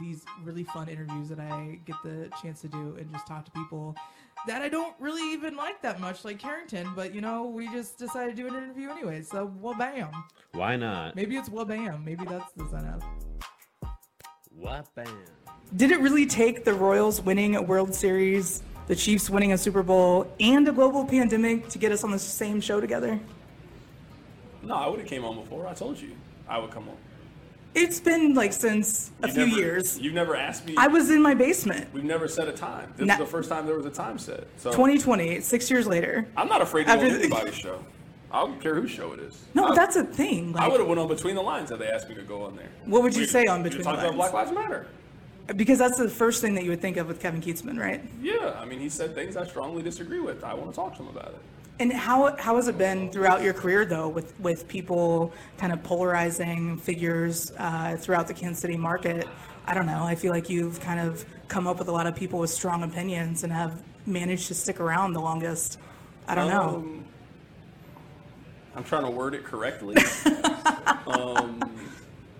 these 0.00 0.24
really 0.44 0.64
fun 0.64 0.88
interviews 0.88 1.28
that 1.28 1.40
I 1.40 1.78
get 1.84 1.96
the 2.04 2.30
chance 2.40 2.60
to 2.62 2.68
do 2.68 2.96
and 2.98 3.10
just 3.12 3.26
talk 3.26 3.44
to 3.46 3.50
people 3.50 3.96
that 4.46 4.62
I 4.62 4.68
don't 4.68 4.94
really 4.98 5.32
even 5.32 5.56
like 5.56 5.82
that 5.82 6.00
much, 6.00 6.24
like 6.24 6.38
Carrington. 6.38 6.88
But 6.94 7.14
you 7.14 7.20
know, 7.20 7.46
we 7.46 7.68
just 7.68 7.98
decided 7.98 8.36
to 8.36 8.42
do 8.42 8.48
an 8.48 8.54
interview 8.54 8.90
anyway. 8.90 9.22
So 9.22 9.52
well, 9.60 9.74
bam. 9.74 10.10
Why 10.52 10.76
not? 10.76 11.16
Maybe 11.16 11.36
it's 11.36 11.48
well, 11.48 11.64
bam. 11.64 12.04
Maybe 12.04 12.24
that's 12.24 12.52
the 12.52 12.68
sign 12.68 12.86
up. 12.86 13.02
What 14.54 14.94
bam? 14.94 15.06
Did 15.74 15.90
it 15.90 16.00
really 16.00 16.26
take 16.26 16.64
the 16.64 16.74
Royals 16.74 17.20
winning 17.20 17.56
a 17.56 17.62
World 17.62 17.94
Series, 17.94 18.62
the 18.86 18.96
Chiefs 18.96 19.28
winning 19.28 19.52
a 19.52 19.58
Super 19.58 19.82
Bowl, 19.82 20.30
and 20.38 20.66
a 20.68 20.72
global 20.72 21.04
pandemic 21.04 21.68
to 21.70 21.78
get 21.78 21.92
us 21.92 22.04
on 22.04 22.10
the 22.10 22.18
same 22.18 22.60
show 22.60 22.80
together? 22.80 23.18
No, 24.62 24.74
I 24.74 24.88
would 24.88 25.00
have 25.00 25.08
came 25.08 25.24
on 25.24 25.36
before. 25.36 25.66
I 25.66 25.74
told 25.74 25.98
you 26.00 26.10
I 26.48 26.58
would 26.58 26.70
come 26.70 26.88
on. 26.88 26.96
It's 27.74 28.00
been 28.00 28.32
like 28.34 28.52
since 28.54 29.10
a 29.22 29.28
few 29.28 29.46
never- 29.46 29.58
years. 29.60 29.98
You've 29.98 30.14
never 30.14 30.34
asked 30.34 30.66
me. 30.66 30.74
I 30.78 30.86
was 30.86 31.10
in 31.10 31.20
my 31.20 31.34
basement. 31.34 31.92
We've 31.92 32.04
never 32.04 32.26
set 32.26 32.48
a 32.48 32.52
time. 32.52 32.92
This 32.96 33.10
is 33.10 33.18
the 33.18 33.26
first 33.26 33.50
time 33.50 33.66
there 33.66 33.76
was 33.76 33.84
a 33.84 33.90
time 33.90 34.18
set. 34.18 34.46
So 34.56 34.70
2020, 34.70 35.40
six 35.40 35.70
years 35.70 35.86
later. 35.86 36.26
I'm 36.36 36.48
not 36.48 36.62
afraid 36.62 36.86
to 36.86 36.94
go 36.94 37.00
on 37.00 37.06
anybody's 37.06 37.54
show. 37.54 37.84
I 38.32 38.40
don't 38.40 38.60
care 38.60 38.74
whose 38.74 38.90
show 38.90 39.12
it 39.12 39.20
is. 39.20 39.44
No, 39.54 39.66
I, 39.66 39.74
that's 39.74 39.94
a 39.96 40.04
thing. 40.04 40.54
I 40.56 40.68
would 40.68 40.80
have 40.80 40.88
went 40.88 40.98
on 41.00 41.06
between 41.08 41.34
the 41.36 41.42
lines 41.42 41.70
if 41.70 41.78
they 41.78 41.86
asked 41.88 42.08
me 42.08 42.14
to 42.16 42.22
go 42.22 42.42
on 42.44 42.56
there. 42.56 42.68
What 42.86 43.02
would 43.02 43.14
you 43.14 43.22
We- 43.22 43.26
say 43.26 43.44
on 43.46 43.62
Between 43.62 43.82
the 43.82 43.84
talked 43.84 43.98
about 44.00 44.16
Lines? 44.16 44.32
Black 44.32 44.46
Lives 44.46 44.52
Matter. 44.58 44.86
Because 45.54 45.78
that's 45.78 45.98
the 45.98 46.08
first 46.08 46.40
thing 46.40 46.54
that 46.54 46.64
you 46.64 46.70
would 46.70 46.80
think 46.80 46.96
of 46.96 47.06
with 47.06 47.20
Kevin 47.20 47.40
Kietzman, 47.40 47.78
right? 47.78 48.02
Yeah, 48.20 48.56
I 48.58 48.64
mean, 48.64 48.80
he 48.80 48.88
said 48.88 49.14
things 49.14 49.36
I 49.36 49.46
strongly 49.46 49.82
disagree 49.82 50.18
with. 50.18 50.42
I 50.42 50.54
want 50.54 50.70
to 50.70 50.76
talk 50.76 50.96
to 50.96 51.02
him 51.02 51.08
about 51.08 51.28
it. 51.28 51.38
And 51.78 51.92
how 51.92 52.34
how 52.36 52.56
has 52.56 52.68
it 52.68 52.78
been 52.78 53.10
throughout 53.12 53.42
your 53.42 53.52
career 53.52 53.84
though, 53.84 54.08
with 54.08 54.38
with 54.40 54.66
people 54.66 55.32
kind 55.58 55.72
of 55.72 55.82
polarizing 55.82 56.78
figures 56.78 57.52
uh, 57.58 57.96
throughout 57.96 58.26
the 58.26 58.34
Kansas 58.34 58.60
City 58.62 58.76
market? 58.76 59.28
I 59.66 59.74
don't 59.74 59.86
know. 59.86 60.04
I 60.04 60.14
feel 60.14 60.32
like 60.32 60.48
you've 60.48 60.80
kind 60.80 61.00
of 61.00 61.24
come 61.48 61.66
up 61.66 61.78
with 61.78 61.88
a 61.88 61.92
lot 61.92 62.06
of 62.06 62.16
people 62.16 62.38
with 62.38 62.50
strong 62.50 62.82
opinions 62.82 63.44
and 63.44 63.52
have 63.52 63.82
managed 64.06 64.48
to 64.48 64.54
stick 64.54 64.80
around 64.80 65.12
the 65.12 65.20
longest. 65.20 65.78
I 66.26 66.34
don't 66.34 66.48
know. 66.48 66.76
Um, 66.76 67.04
I'm 68.74 68.84
trying 68.84 69.04
to 69.04 69.10
word 69.10 69.34
it 69.34 69.44
correctly. 69.44 69.96
um, 71.06 71.60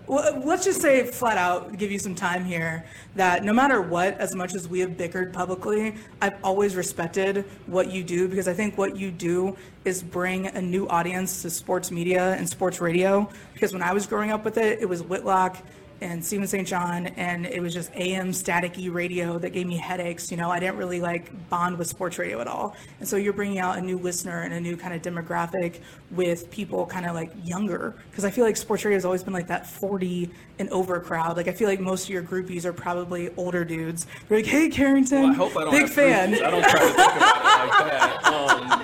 well, 0.07 0.19
uh, 0.19 0.39
let's 0.45 0.63
just 0.63 0.81
say 0.81 1.05
flat 1.05 1.37
out, 1.37 1.77
give 1.77 1.91
you 1.91 1.99
some 1.99 2.15
time 2.15 2.45
here, 2.45 2.85
that 3.15 3.43
no 3.43 3.51
matter 3.51 3.81
what, 3.81 4.17
as 4.19 4.33
much 4.33 4.55
as 4.55 4.67
we 4.67 4.79
have 4.79 4.91
bickered 4.91 5.33
publicly, 5.33 5.95
I've 6.21 6.35
always 6.43 6.75
respected 6.75 7.43
what 7.65 7.91
you 7.91 8.03
do 8.03 8.27
because 8.29 8.47
I 8.47 8.53
think 8.53 8.77
what 8.77 8.95
you 8.95 9.11
do 9.11 9.57
is 9.83 10.01
bring 10.01 10.47
a 10.47 10.61
new 10.61 10.87
audience 10.87 11.41
to 11.41 11.49
sports 11.49 11.91
media 11.91 12.35
and 12.35 12.47
sports 12.47 12.79
radio. 12.79 13.29
Because 13.53 13.73
when 13.73 13.83
I 13.83 13.91
was 13.91 14.07
growing 14.07 14.31
up 14.31 14.45
with 14.45 14.57
it, 14.57 14.79
it 14.81 14.87
was 14.87 15.03
Whitlock 15.03 15.57
and 16.01 16.23
Steven 16.23 16.47
St. 16.47 16.67
John, 16.67 17.07
and 17.07 17.45
it 17.45 17.61
was 17.61 17.73
just 17.73 17.91
AM 17.95 18.29
staticky 18.31 18.93
radio 18.93 19.37
that 19.39 19.49
gave 19.51 19.67
me 19.67 19.77
headaches. 19.77 20.29
You 20.31 20.37
know, 20.37 20.49
I 20.51 20.59
didn't 20.59 20.77
really 20.77 21.01
like 21.01 21.49
bond 21.49 21.77
with 21.77 21.87
sports 21.87 22.17
radio 22.19 22.39
at 22.41 22.47
all. 22.47 22.75
And 22.99 23.07
so 23.07 23.15
you're 23.17 23.33
bringing 23.33 23.59
out 23.59 23.77
a 23.77 23.81
new 23.81 23.97
listener 23.97 24.41
and 24.41 24.53
a 24.53 24.59
new 24.59 24.77
kind 24.77 24.93
of 24.93 25.01
demographic 25.01 25.79
with 26.11 26.49
people 26.51 26.85
kind 26.85 27.05
of 27.05 27.15
like 27.15 27.31
younger, 27.43 27.95
because 28.11 28.25
I 28.25 28.29
feel 28.31 28.45
like 28.45 28.57
sports 28.57 28.85
radio 28.85 28.97
has 28.97 29.05
always 29.05 29.23
been 29.23 29.33
like 29.33 29.47
that 29.47 29.67
40 29.67 30.29
and 30.59 30.69
over 30.69 30.99
crowd. 30.99 31.37
Like 31.37 31.47
I 31.47 31.51
feel 31.53 31.67
like 31.67 31.79
most 31.79 32.03
of 32.05 32.09
your 32.09 32.23
groupies 32.23 32.65
are 32.65 32.73
probably 32.73 33.29
older 33.37 33.65
dudes. 33.65 34.07
They're 34.27 34.37
like, 34.39 34.45
hey, 34.45 34.69
Carrington, 34.69 35.21
Well, 35.23 35.31
I 35.31 35.35
hope 35.35 35.57
I 35.57 35.63
don't 35.63 35.71
big 35.71 35.89
fan. 35.89 36.33
groupies. 36.33 36.43
I 36.43 36.51
don't 36.51 36.63
try 36.63 36.79
to 36.79 36.85
think 36.85 36.95
about 36.95 37.65
it 37.65 37.69
like 37.69 37.91
that. 37.91 38.23
Um, 38.27 38.83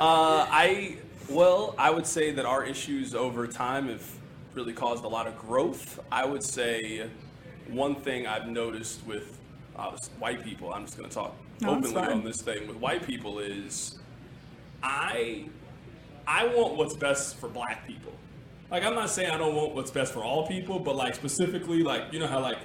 uh, 0.00 0.46
I 0.50 0.96
well, 1.28 1.74
I 1.78 1.90
would 1.90 2.06
say 2.06 2.30
that 2.32 2.44
our 2.44 2.64
issues 2.64 3.14
over 3.14 3.46
time 3.46 3.88
have 3.88 4.02
really 4.56 4.72
caused 4.72 5.04
a 5.04 5.08
lot 5.08 5.26
of 5.28 5.38
growth. 5.38 6.00
I 6.10 6.24
would 6.24 6.42
say 6.42 7.08
one 7.68 7.94
thing 7.94 8.26
I've 8.26 8.48
noticed 8.48 9.06
with 9.06 9.38
uh, 9.76 9.96
white 10.18 10.42
people. 10.42 10.72
I'm 10.72 10.86
just 10.86 10.96
going 10.96 11.08
to 11.08 11.14
talk 11.14 11.36
No, 11.60 11.76
openly 11.76 11.96
on 11.96 12.24
this 12.24 12.40
thing 12.40 12.66
with 12.66 12.76
white 12.78 13.06
people 13.06 13.38
is 13.38 13.98
I 14.82 15.44
I 16.26 16.46
want 16.46 16.76
what's 16.76 16.94
best 16.96 17.36
for 17.36 17.48
black 17.48 17.86
people. 17.86 18.12
Like 18.70 18.82
I'm 18.82 18.94
not 18.94 19.10
saying 19.10 19.30
I 19.30 19.36
don't 19.38 19.54
want 19.54 19.74
what's 19.74 19.90
best 19.90 20.12
for 20.12 20.24
all 20.24 20.46
people, 20.48 20.78
but 20.80 20.96
like 20.96 21.14
specifically, 21.14 21.82
like 21.82 22.12
you 22.12 22.18
know 22.18 22.26
how 22.26 22.40
like 22.40 22.58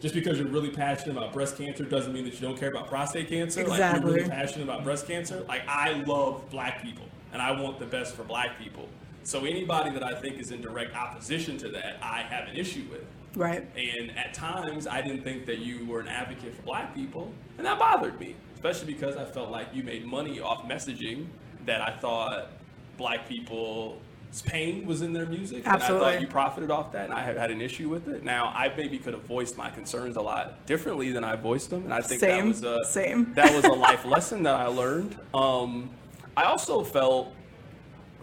just 0.00 0.14
because 0.14 0.38
you're 0.38 0.46
really 0.48 0.70
passionate 0.70 1.16
about 1.16 1.32
breast 1.32 1.56
cancer 1.56 1.84
doesn't 1.84 2.12
mean 2.12 2.24
that 2.24 2.34
you 2.34 2.40
don't 2.40 2.56
care 2.58 2.70
about 2.70 2.86
prostate 2.86 3.28
cancer. 3.28 3.66
Like 3.66 3.78
you're 3.80 4.00
really 4.02 4.20
Exactly. 4.20 4.30
passionate 4.36 4.64
about 4.64 4.84
breast 4.84 5.06
cancer. 5.08 5.44
Like 5.48 5.62
I 5.66 5.92
love 6.06 6.48
black 6.50 6.82
people 6.82 7.06
and 7.32 7.42
I 7.42 7.50
want 7.60 7.78
the 7.80 7.86
best 7.86 8.14
for 8.14 8.22
black 8.22 8.58
people. 8.58 8.88
So 9.28 9.44
anybody 9.44 9.90
that 9.90 10.02
I 10.02 10.14
think 10.14 10.38
is 10.38 10.52
in 10.52 10.62
direct 10.62 10.96
opposition 10.96 11.58
to 11.58 11.68
that, 11.68 11.98
I 12.00 12.22
have 12.22 12.48
an 12.48 12.56
issue 12.56 12.84
with. 12.90 13.04
Right. 13.36 13.62
And 13.76 14.16
at 14.16 14.32
times, 14.32 14.86
I 14.86 15.02
didn't 15.02 15.22
think 15.22 15.44
that 15.44 15.58
you 15.58 15.84
were 15.84 16.00
an 16.00 16.08
advocate 16.08 16.54
for 16.54 16.62
black 16.62 16.94
people, 16.94 17.30
and 17.58 17.66
that 17.66 17.78
bothered 17.78 18.18
me, 18.18 18.36
especially 18.54 18.90
because 18.90 19.18
I 19.18 19.26
felt 19.26 19.50
like 19.50 19.66
you 19.74 19.82
made 19.82 20.06
money 20.06 20.40
off 20.40 20.66
messaging 20.66 21.26
that 21.66 21.82
I 21.82 21.90
thought 21.90 22.52
black 22.96 23.28
people's 23.28 24.00
pain 24.46 24.86
was 24.86 25.02
in 25.02 25.12
their 25.12 25.26
music. 25.26 25.66
And 25.66 25.76
I 25.76 25.88
thought 25.88 26.22
you 26.22 26.26
profited 26.26 26.70
off 26.70 26.92
that, 26.92 27.04
and 27.04 27.12
I 27.12 27.20
have 27.20 27.36
had 27.36 27.50
an 27.50 27.60
issue 27.60 27.90
with 27.90 28.08
it. 28.08 28.24
Now, 28.24 28.46
I 28.56 28.72
maybe 28.74 28.98
could 28.98 29.12
have 29.12 29.24
voiced 29.24 29.58
my 29.58 29.68
concerns 29.68 30.16
a 30.16 30.22
lot 30.22 30.64
differently 30.64 31.12
than 31.12 31.22
I 31.22 31.36
voiced 31.36 31.68
them, 31.68 31.84
and 31.84 31.92
I 31.92 32.00
think 32.00 32.22
that 32.22 32.30
Same, 32.30 32.48
was 32.48 32.62
a 32.62 32.82
same. 32.86 33.34
that 33.34 33.54
was 33.54 33.64
a 33.66 33.74
life 33.74 34.04
lesson 34.06 34.44
that 34.44 34.54
I 34.54 34.68
learned. 34.68 35.18
Um, 35.34 35.90
I 36.34 36.44
also 36.44 36.82
felt 36.82 37.34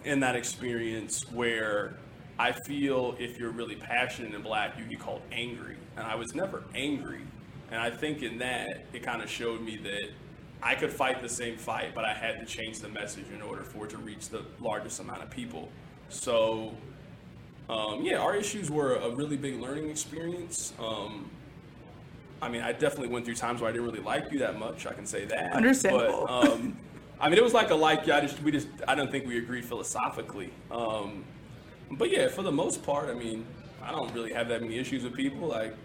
in 0.05 0.19
that 0.21 0.35
experience 0.35 1.29
where 1.31 1.95
I 2.38 2.51
feel 2.51 3.15
if 3.19 3.38
you're 3.39 3.51
really 3.51 3.75
passionate 3.75 4.33
in 4.33 4.41
black, 4.41 4.77
you 4.77 4.85
get 4.85 5.00
called 5.00 5.21
angry. 5.31 5.77
And 5.97 6.05
I 6.05 6.15
was 6.15 6.35
never 6.35 6.63
angry. 6.74 7.21
And 7.71 7.81
I 7.81 7.89
think 7.89 8.21
in 8.21 8.38
that, 8.39 8.85
it 8.93 9.03
kind 9.03 9.21
of 9.21 9.29
showed 9.29 9.62
me 9.62 9.77
that 9.77 10.09
I 10.62 10.75
could 10.75 10.91
fight 10.91 11.21
the 11.21 11.29
same 11.29 11.57
fight, 11.57 11.95
but 11.95 12.05
I 12.05 12.13
had 12.13 12.39
to 12.39 12.45
change 12.45 12.79
the 12.79 12.89
message 12.89 13.25
in 13.33 13.41
order 13.41 13.63
for 13.63 13.85
it 13.85 13.91
to 13.91 13.97
reach 13.97 14.29
the 14.29 14.43
largest 14.59 15.00
amount 15.00 15.24
of 15.24 15.29
people. 15.29 15.69
So, 16.09 16.75
um, 17.69 18.03
yeah, 18.03 18.17
our 18.17 18.35
issues 18.35 18.69
were 18.69 18.95
a 18.95 19.09
really 19.09 19.38
big 19.38 19.59
learning 19.59 19.89
experience. 19.89 20.74
Um, 20.79 21.29
I 22.41 22.50
mean, 22.50 22.62
I 22.62 22.74
definitely 22.74 23.09
went 23.09 23.25
through 23.25 23.35
times 23.35 23.62
where 23.62 23.69
I 23.69 23.74
didn't 23.74 23.88
really 23.88 24.03
like 24.03 24.31
you 24.31 24.39
that 24.39 24.59
much. 24.59 24.85
I 24.85 24.93
can 24.93 25.05
say 25.05 25.25
that. 25.25 25.53
Understandable. 25.53 26.25
But, 26.27 26.51
um, 26.51 26.77
I 27.19 27.29
mean, 27.29 27.38
it 27.38 27.43
was 27.43 27.53
like 27.53 27.69
a 27.69 27.75
like. 27.75 28.07
Yeah, 28.07 28.17
I 28.17 28.22
just 28.22 28.41
we 28.41 28.51
just 28.51 28.67
I 28.88 28.95
don't 28.95 29.10
think 29.10 29.27
we 29.27 29.38
agreed 29.38 29.65
philosophically. 29.65 30.51
Um, 30.72 31.24
but 31.91 32.12
yeah, 32.12 32.27
for 32.27 32.41
the 32.41 32.51
most 32.51 32.84
part, 32.84 33.10
I 33.10 33.13
mean, 33.13 33.45
I 33.81 33.91
don't 33.91 34.13
really 34.13 34.34
have 34.34 34.48
that 34.50 34.62
many 34.62 34.77
issues 34.77 35.03
with 35.03 35.13
people. 35.13 35.48
Like, 35.48 35.75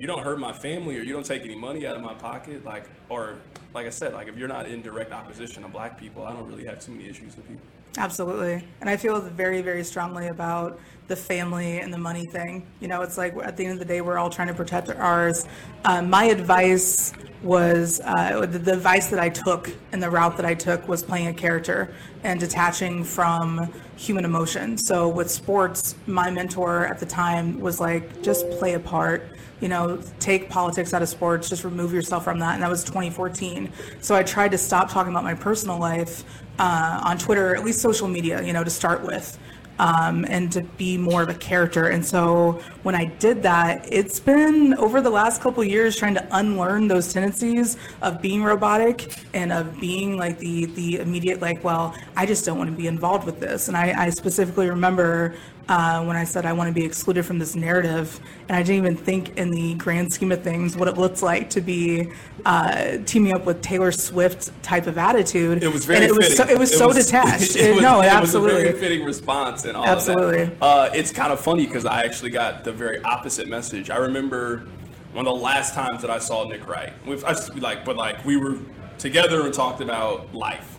you 0.00 0.06
don't 0.06 0.22
hurt 0.22 0.40
my 0.40 0.52
family, 0.52 0.96
or 0.98 1.02
you 1.02 1.12
don't 1.12 1.26
take 1.26 1.42
any 1.42 1.54
money 1.54 1.86
out 1.86 1.94
of 1.94 2.02
my 2.02 2.14
pocket. 2.14 2.64
Like, 2.64 2.86
or 3.10 3.36
like 3.74 3.86
I 3.86 3.90
said, 3.90 4.14
like 4.14 4.28
if 4.28 4.36
you're 4.36 4.48
not 4.48 4.66
in 4.66 4.80
direct 4.80 5.12
opposition 5.12 5.62
to 5.62 5.68
black 5.68 6.00
people, 6.00 6.24
I 6.24 6.32
don't 6.32 6.48
really 6.48 6.64
have 6.64 6.80
too 6.80 6.92
many 6.92 7.06
issues 7.06 7.36
with 7.36 7.46
people. 7.46 7.62
Absolutely. 7.98 8.64
And 8.80 8.88
I 8.88 8.96
feel 8.96 9.20
very, 9.20 9.60
very 9.60 9.84
strongly 9.84 10.28
about 10.28 10.80
the 11.08 11.16
family 11.16 11.80
and 11.80 11.92
the 11.92 11.98
money 11.98 12.24
thing. 12.24 12.66
You 12.80 12.88
know, 12.88 13.02
it's 13.02 13.18
like 13.18 13.34
at 13.42 13.58
the 13.58 13.64
end 13.64 13.74
of 13.74 13.78
the 13.78 13.84
day, 13.84 14.00
we're 14.00 14.16
all 14.16 14.30
trying 14.30 14.48
to 14.48 14.54
protect 14.54 14.88
ours. 14.88 15.46
Um, 15.84 16.08
my 16.08 16.24
advice 16.24 17.12
was 17.42 18.00
uh, 18.04 18.46
the, 18.46 18.58
the 18.58 18.72
advice 18.74 19.08
that 19.08 19.18
I 19.18 19.28
took 19.28 19.70
and 19.92 20.02
the 20.02 20.08
route 20.08 20.36
that 20.36 20.46
I 20.46 20.54
took 20.54 20.86
was 20.88 21.02
playing 21.02 21.26
a 21.26 21.34
character 21.34 21.92
and 22.22 22.40
detaching 22.40 23.04
from 23.04 23.70
human 24.00 24.24
emotion. 24.24 24.78
So 24.78 25.08
with 25.08 25.30
sports, 25.30 25.94
my 26.06 26.30
mentor 26.30 26.86
at 26.86 26.98
the 26.98 27.06
time 27.06 27.60
was 27.60 27.80
like, 27.80 28.22
just 28.22 28.48
play 28.50 28.72
a 28.72 28.80
part 28.80 29.36
you 29.60 29.68
know, 29.68 30.00
take 30.18 30.48
politics 30.48 30.94
out 30.94 31.02
of 31.02 31.08
sports, 31.08 31.48
just 31.48 31.64
remove 31.64 31.92
yourself 31.92 32.24
from 32.24 32.38
that. 32.38 32.54
And 32.54 32.62
that 32.62 32.70
was 32.70 32.82
2014. 32.82 33.70
So 34.00 34.14
I 34.14 34.22
tried 34.22 34.52
to 34.52 34.58
stop 34.58 34.90
talking 34.90 35.12
about 35.12 35.24
my 35.24 35.34
personal 35.34 35.78
life 35.78 36.24
uh, 36.58 37.02
on 37.04 37.18
Twitter, 37.18 37.54
at 37.54 37.62
least 37.62 37.80
social 37.80 38.08
media, 38.08 38.42
you 38.42 38.52
know, 38.52 38.64
to 38.64 38.70
start 38.70 39.02
with. 39.02 39.38
Um, 39.80 40.26
and 40.28 40.52
to 40.52 40.60
be 40.76 40.98
more 40.98 41.22
of 41.22 41.30
a 41.30 41.38
character. 41.50 41.84
And 41.94 42.04
so 42.04 42.60
when 42.82 42.94
I 42.94 43.06
did 43.26 43.42
that, 43.44 43.88
it's 43.90 44.20
been 44.20 44.74
over 44.74 45.00
the 45.00 45.08
last 45.20 45.40
couple 45.40 45.64
years 45.64 45.96
trying 45.96 46.16
to 46.20 46.26
unlearn 46.40 46.86
those 46.86 47.10
tendencies 47.14 47.78
of 48.02 48.20
being 48.20 48.42
robotic 48.42 48.96
and 49.32 49.50
of 49.58 49.80
being 49.80 50.18
like 50.18 50.36
the 50.38 50.66
the 50.78 50.88
immediate 51.00 51.40
like, 51.40 51.64
well, 51.64 51.94
I 52.14 52.26
just 52.26 52.44
don't 52.44 52.58
want 52.58 52.68
to 52.70 52.76
be 52.76 52.88
involved 52.88 53.24
with 53.24 53.40
this. 53.40 53.68
And 53.68 53.76
I, 53.76 53.86
I 54.04 54.10
specifically 54.10 54.68
remember 54.68 55.34
uh, 55.70 56.02
when 56.04 56.16
I 56.16 56.24
said 56.24 56.44
I 56.44 56.52
want 56.52 56.66
to 56.66 56.74
be 56.74 56.84
excluded 56.84 57.24
from 57.24 57.38
this 57.38 57.54
narrative, 57.54 58.18
and 58.48 58.56
I 58.56 58.62
didn't 58.64 58.84
even 58.84 58.96
think 58.96 59.38
in 59.38 59.52
the 59.52 59.74
grand 59.74 60.12
scheme 60.12 60.32
of 60.32 60.42
things 60.42 60.76
what 60.76 60.88
it 60.88 60.98
looks 60.98 61.22
like 61.22 61.48
to 61.50 61.60
be 61.60 62.10
uh, 62.44 62.98
teaming 63.06 63.32
up 63.32 63.46
with 63.46 63.62
Taylor 63.62 63.92
Swift 63.92 64.50
type 64.64 64.88
of 64.88 64.98
attitude. 64.98 65.62
It 65.62 65.72
was 65.72 65.84
very 65.84 66.00
and 66.00 66.06
it 66.06 66.16
was 66.16 66.36
so, 66.36 66.44
it 66.44 66.58
was 66.58 66.76
so 66.76 66.92
detached. 66.92 67.54
It 67.54 67.76
was, 67.76 67.82
no, 67.82 68.00
it 68.00 68.06
absolutely. 68.06 68.54
was 68.54 68.62
a 68.62 68.66
very 68.66 68.80
fitting 68.80 69.04
response 69.04 69.64
and 69.64 69.76
all 69.76 69.86
Absolutely. 69.86 70.50
Uh, 70.60 70.90
it's 70.92 71.12
kind 71.12 71.32
of 71.32 71.40
funny 71.40 71.66
because 71.66 71.86
I 71.86 72.02
actually 72.02 72.30
got 72.30 72.64
the 72.64 72.72
very 72.72 73.00
opposite 73.04 73.46
message. 73.46 73.90
I 73.90 73.96
remember 73.96 74.66
one 75.12 75.24
of 75.24 75.32
the 75.32 75.40
last 75.40 75.72
times 75.72 76.02
that 76.02 76.10
I 76.10 76.18
saw 76.18 76.48
Nick 76.48 76.66
Wright. 76.66 76.92
We've, 77.06 77.24
I 77.24 77.30
just 77.30 77.54
like, 77.56 77.84
but 77.84 77.96
like 77.96 78.24
we 78.24 78.36
were 78.36 78.58
together 78.98 79.42
and 79.42 79.54
talked 79.54 79.80
about 79.80 80.34
life, 80.34 80.78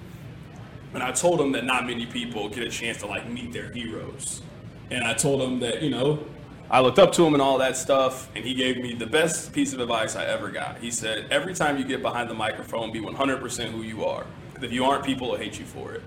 and 0.93 1.01
I 1.01 1.13
told 1.13 1.39
him 1.39 1.53
that 1.53 1.63
not 1.63 1.85
many 1.85 2.05
people 2.05 2.49
get 2.49 2.63
a 2.63 2.69
chance 2.69 2.97
to 2.97 3.07
like 3.07 3.29
meet 3.29 3.53
their 3.53 3.71
heroes, 3.71 4.41
and 4.91 5.03
I 5.03 5.13
told 5.13 5.41
him 5.41 5.59
that 5.61 5.81
you 5.81 5.89
know. 5.89 6.23
I 6.69 6.79
looked 6.79 6.99
up 6.99 7.11
to 7.13 7.25
him 7.25 7.33
and 7.33 7.41
all 7.41 7.57
that 7.57 7.75
stuff, 7.75 8.29
and 8.33 8.45
he 8.45 8.53
gave 8.53 8.77
me 8.77 8.93
the 8.93 9.05
best 9.05 9.51
piece 9.51 9.73
of 9.73 9.81
advice 9.81 10.15
I 10.15 10.23
ever 10.23 10.49
got. 10.49 10.77
He 10.79 10.89
said, 10.89 11.27
Every 11.29 11.53
time 11.53 11.77
you 11.77 11.83
get 11.83 12.01
behind 12.01 12.29
the 12.29 12.33
microphone, 12.33 12.93
be 12.93 13.01
100% 13.01 13.71
who 13.71 13.81
you 13.81 14.05
are. 14.05 14.25
if 14.61 14.71
you 14.71 14.85
aren't, 14.85 15.03
people 15.03 15.31
will 15.31 15.37
hate 15.37 15.59
you 15.59 15.65
for 15.65 15.91
it. 15.91 16.01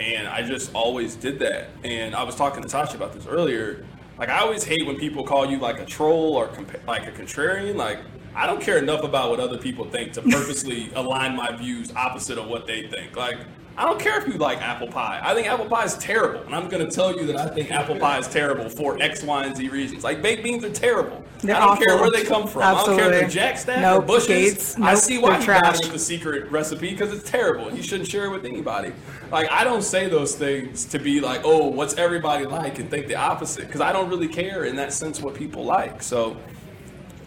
And 0.00 0.26
I 0.26 0.40
just 0.40 0.72
always 0.74 1.16
did 1.16 1.38
that. 1.40 1.68
And 1.84 2.14
I 2.14 2.22
was 2.22 2.34
talking 2.34 2.62
to 2.62 2.68
Tasha 2.68 2.94
about 2.94 3.12
this 3.12 3.26
earlier. 3.26 3.84
Like, 4.18 4.30
I 4.30 4.38
always 4.38 4.64
hate 4.64 4.86
when 4.86 4.96
people 4.96 5.22
call 5.22 5.50
you 5.50 5.58
like 5.58 5.80
a 5.80 5.84
troll 5.84 6.34
or 6.34 6.48
compa- 6.48 6.86
like 6.86 7.06
a 7.06 7.12
contrarian. 7.12 7.76
Like, 7.76 7.98
I 8.34 8.46
don't 8.46 8.62
care 8.62 8.78
enough 8.78 9.02
about 9.02 9.28
what 9.28 9.40
other 9.40 9.58
people 9.58 9.84
think 9.84 10.14
to 10.14 10.22
purposely 10.22 10.90
align 10.94 11.36
my 11.36 11.54
views 11.54 11.92
opposite 11.94 12.38
of 12.38 12.46
what 12.46 12.66
they 12.66 12.88
think. 12.88 13.16
Like, 13.16 13.36
I 13.78 13.84
don't 13.84 14.00
care 14.00 14.18
if 14.18 14.26
you 14.26 14.34
like 14.34 14.60
apple 14.62 14.88
pie. 14.88 15.20
I 15.22 15.34
think 15.34 15.48
apple 15.48 15.66
pie 15.66 15.84
is 15.84 15.94
terrible. 15.98 16.40
And 16.44 16.54
I'm 16.54 16.68
going 16.68 16.86
to 16.86 16.90
tell 16.90 17.14
you 17.14 17.26
that 17.26 17.36
I 17.36 17.48
think 17.48 17.70
apple 17.70 17.98
pie 17.98 18.18
is 18.18 18.26
terrible 18.26 18.70
for 18.70 19.00
X, 19.02 19.22
Y, 19.22 19.44
and 19.44 19.54
Z 19.56 19.68
reasons. 19.68 20.02
Like, 20.02 20.22
baked 20.22 20.42
beans 20.42 20.64
are 20.64 20.72
terrible. 20.72 21.22
They're 21.40 21.54
I 21.54 21.60
don't 21.60 21.76
care 21.76 21.96
where 21.98 22.10
they 22.10 22.24
come 22.24 22.48
from. 22.48 22.62
I 22.62 22.72
don't 22.72 22.84
care 22.84 22.92
if 22.94 23.00
Absolutely. 23.00 23.20
they're 23.20 23.28
Jack 23.28 23.58
Stack 23.58 23.78
or 23.78 23.80
Nope, 23.80 24.06
Bush's. 24.06 24.26
Gates. 24.28 24.80
I 24.80 24.94
see 24.94 25.18
why 25.18 25.30
they're 25.30 25.40
you 25.40 25.44
trash. 25.44 25.80
with 25.80 25.92
the 25.92 25.98
secret 25.98 26.50
recipe 26.50 26.90
because 26.90 27.12
it's 27.12 27.28
terrible. 27.28 27.70
You 27.70 27.82
shouldn't 27.82 28.08
share 28.08 28.24
it 28.26 28.30
with 28.30 28.46
anybody. 28.46 28.92
Like 29.30 29.50
I 29.50 29.64
don't 29.64 29.82
say 29.82 30.08
those 30.08 30.34
things 30.34 30.86
to 30.86 30.98
be 30.98 31.20
like, 31.20 31.42
oh, 31.44 31.66
what's 31.66 31.94
everybody 31.94 32.46
like, 32.46 32.78
and 32.78 32.88
think 32.90 33.08
the 33.08 33.16
opposite 33.16 33.66
because 33.66 33.80
I 33.80 33.92
don't 33.92 34.08
really 34.08 34.28
care 34.28 34.64
in 34.64 34.76
that 34.76 34.92
sense 34.92 35.20
what 35.20 35.34
people 35.34 35.64
like. 35.64 36.02
So 36.02 36.36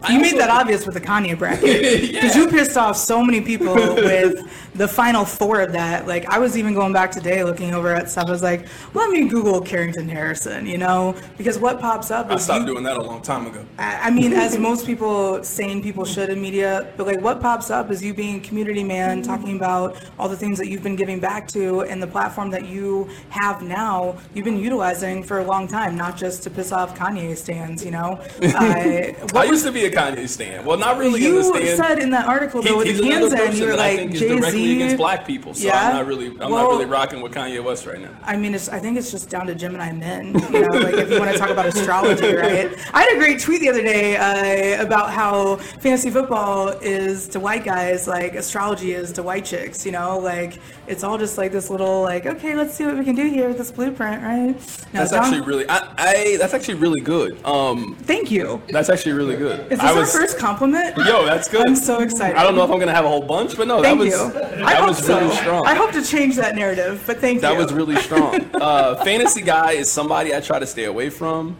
I 0.01 0.13
You 0.13 0.21
made 0.21 0.37
that 0.37 0.49
obvious 0.49 0.85
with 0.85 0.95
the 0.95 1.01
Kanye 1.01 1.37
bracket 1.37 1.61
because 2.11 2.35
you 2.35 2.47
pissed 2.47 2.77
off 2.77 2.95
so 2.95 3.23
many 3.23 3.41
people 3.41 3.75
with 3.75 4.39
the 4.73 4.87
final 4.87 5.25
four 5.25 5.61
of 5.61 5.73
that. 5.73 6.07
Like 6.07 6.25
I 6.29 6.39
was 6.39 6.57
even 6.57 6.73
going 6.73 6.93
back 6.93 7.11
today 7.11 7.43
looking 7.43 7.73
over 7.73 7.93
at 7.93 8.09
stuff. 8.09 8.27
I 8.27 8.31
was 8.31 8.43
like, 8.43 8.67
let 8.93 9.09
me 9.09 9.27
Google 9.27 9.61
Carrington 9.61 10.07
Harrison, 10.07 10.65
you 10.65 10.77
know, 10.77 11.15
because 11.37 11.59
what 11.59 11.79
pops 11.79 12.11
up 12.11 12.31
I 12.31 12.37
stopped 12.37 12.61
you, 12.61 12.73
doing 12.73 12.83
that 12.83 12.97
a 12.97 13.01
long 13.01 13.21
time 13.21 13.45
ago. 13.47 13.65
I 13.77 14.09
I 14.09 14.11
mean, 14.11 14.33
as 14.33 14.57
most 14.69 14.85
people, 14.85 15.43
sane 15.43 15.83
people 15.83 16.05
should 16.05 16.29
in 16.29 16.41
media, 16.41 16.91
but 16.95 17.05
like 17.05 17.21
what 17.21 17.41
pops 17.41 17.69
up 17.69 17.91
is 17.91 18.01
you 18.01 18.13
being 18.13 18.37
a 18.37 18.39
community 18.39 18.83
man, 18.83 19.21
talking 19.21 19.57
about 19.57 19.97
all 20.17 20.29
the 20.29 20.37
things 20.37 20.57
that 20.59 20.67
you've 20.67 20.83
been 20.83 20.95
giving 20.95 21.19
back 21.19 21.47
to 21.49 21.81
and 21.81 22.01
the 22.01 22.07
platform 22.07 22.49
that 22.51 22.65
you 22.65 23.09
have 23.29 23.61
now, 23.61 24.17
you've 24.33 24.45
been 24.45 24.57
utilizing 24.57 25.23
for 25.23 25.39
a 25.39 25.43
long 25.43 25.67
time, 25.67 25.95
not 25.95 26.15
just 26.15 26.41
to 26.43 26.49
piss 26.49 26.71
off 26.71 26.97
Kanye 26.97 27.35
stands, 27.35 27.83
you 27.83 27.91
know? 27.91 28.19
Uh, 28.41 29.13
I 29.35 29.43
used 29.43 29.65
to 29.65 29.71
be 29.71 29.88
a 29.93 29.95
Kanye 29.95 30.27
stan. 30.29 30.65
Well, 30.65 30.77
not 30.77 30.97
really 30.97 31.25
in 31.25 31.31
the 31.35 31.37
you 31.41 31.43
stand. 31.43 31.77
said 31.77 31.99
in 31.99 32.09
that 32.11 32.25
article 32.27 32.61
though 32.61 32.77
with 32.77 32.87
he's 32.87 32.97
the 32.97 33.03
Kansas, 33.03 33.33
person 33.33 33.55
you 33.57 33.65
were 33.67 33.73
I 33.73 33.75
like 33.75 34.11
Jay 34.11 34.27
directly 34.29 34.73
against 34.75 34.97
black 34.97 35.25
people. 35.27 35.53
So 35.53 35.67
Yeah? 35.67 35.87
I'm 35.89 35.95
not 35.95 36.05
really, 36.07 36.27
I'm 36.27 36.37
Well- 36.51 36.63
not 36.63 36.69
really 36.71 36.85
rocking 36.85 37.21
with 37.21 37.33
Kanye 37.33 37.63
West 37.63 37.85
right 37.85 37.99
now. 37.99 38.09
I 38.23 38.35
mean, 38.37 38.53
it's, 38.55 38.69
I 38.69 38.79
think 38.79 38.97
it's 38.97 39.11
just 39.11 39.29
down 39.29 39.47
to 39.47 39.55
Gemini 39.55 39.91
men. 39.91 40.33
You 40.33 40.61
know, 40.61 40.79
like 40.79 40.93
if 40.95 41.11
you 41.11 41.19
want 41.19 41.31
to 41.31 41.37
talk 41.37 41.49
about 41.49 41.65
astrology, 41.65 42.33
right? 42.35 42.71
I 42.93 43.01
had 43.01 43.13
a 43.15 43.17
great 43.17 43.39
tweet 43.39 43.61
the 43.61 43.69
other 43.69 43.81
day 43.83 44.15
uh, 44.17 44.83
about 44.83 45.11
how 45.11 45.57
fantasy 45.57 46.09
football 46.09 46.69
is 46.81 47.27
to 47.29 47.39
white 47.39 47.63
guys 47.63 48.07
like 48.07 48.33
astrology 48.35 48.93
is 48.93 49.11
to 49.13 49.23
white 49.23 49.45
chicks. 49.45 49.85
You 49.85 49.91
know, 49.91 50.17
like 50.19 50.59
it's 50.89 51.03
all 51.03 51.17
just 51.19 51.37
like 51.37 51.51
this 51.51 51.69
little 51.69 52.01
like, 52.01 52.25
okay, 52.25 52.55
let's 52.55 52.73
see 52.73 52.83
what 52.83 52.97
we 52.97 53.05
can 53.05 53.15
do 53.15 53.29
here 53.29 53.47
with 53.47 53.57
this 53.59 53.71
blueprint, 53.71 54.23
right? 54.23 54.57
That's 54.91 55.11
John- 55.11 55.23
actually 55.23 55.41
really, 55.41 55.69
I, 55.69 55.93
I, 55.97 56.37
that's 56.37 56.53
actually 56.55 56.73
really 56.75 56.99
good. 56.99 57.39
Um, 57.45 57.95
Thank 58.01 58.31
you. 58.31 58.61
that's 58.69 58.89
actually 58.89 59.11
really 59.13 59.37
good. 59.37 59.59
Is 59.71 59.77
this 59.77 59.81
I 59.81 59.91
our 59.93 59.99
was, 59.99 60.11
first 60.11 60.39
compliment? 60.39 60.97
Yo, 60.97 61.25
that's 61.25 61.47
good. 61.47 61.67
I'm 61.67 61.75
so 61.75 61.99
excited. 61.99 62.35
I 62.37 62.43
don't 62.43 62.55
know 62.55 62.63
if 62.63 62.71
I'm 62.71 62.79
gonna 62.79 62.91
have 62.91 63.05
a 63.05 63.09
whole 63.09 63.21
bunch, 63.21 63.55
but 63.55 63.67
no, 63.67 63.81
Thank 63.83 63.99
that 63.99 64.05
was 64.05 64.13
you. 64.13 64.39
that 64.41 64.63
I 64.63 64.75
hope 64.75 64.87
was 64.89 65.05
so. 65.05 65.19
really 65.19 65.35
strong. 65.35 65.67
I 65.67 65.75
hope 65.75 65.91
to 65.91 66.01
change 66.01 66.35
that 66.37 66.55
narrative, 66.55 67.03
but 67.05 67.19
thank 67.19 67.41
that 67.41 67.51
you. 67.51 67.57
That 67.59 67.63
was 67.63 67.73
really 67.73 67.95
strong. 67.97 68.47
Uh, 68.59 68.95
fantasy 69.05 69.41
guy 69.41 69.71
is 69.71 69.89
somebody 69.89 70.35
I 70.35 70.41
try 70.41 70.59
to 70.59 70.67
stay 70.67 70.83
away 70.85 71.09
from. 71.09 71.55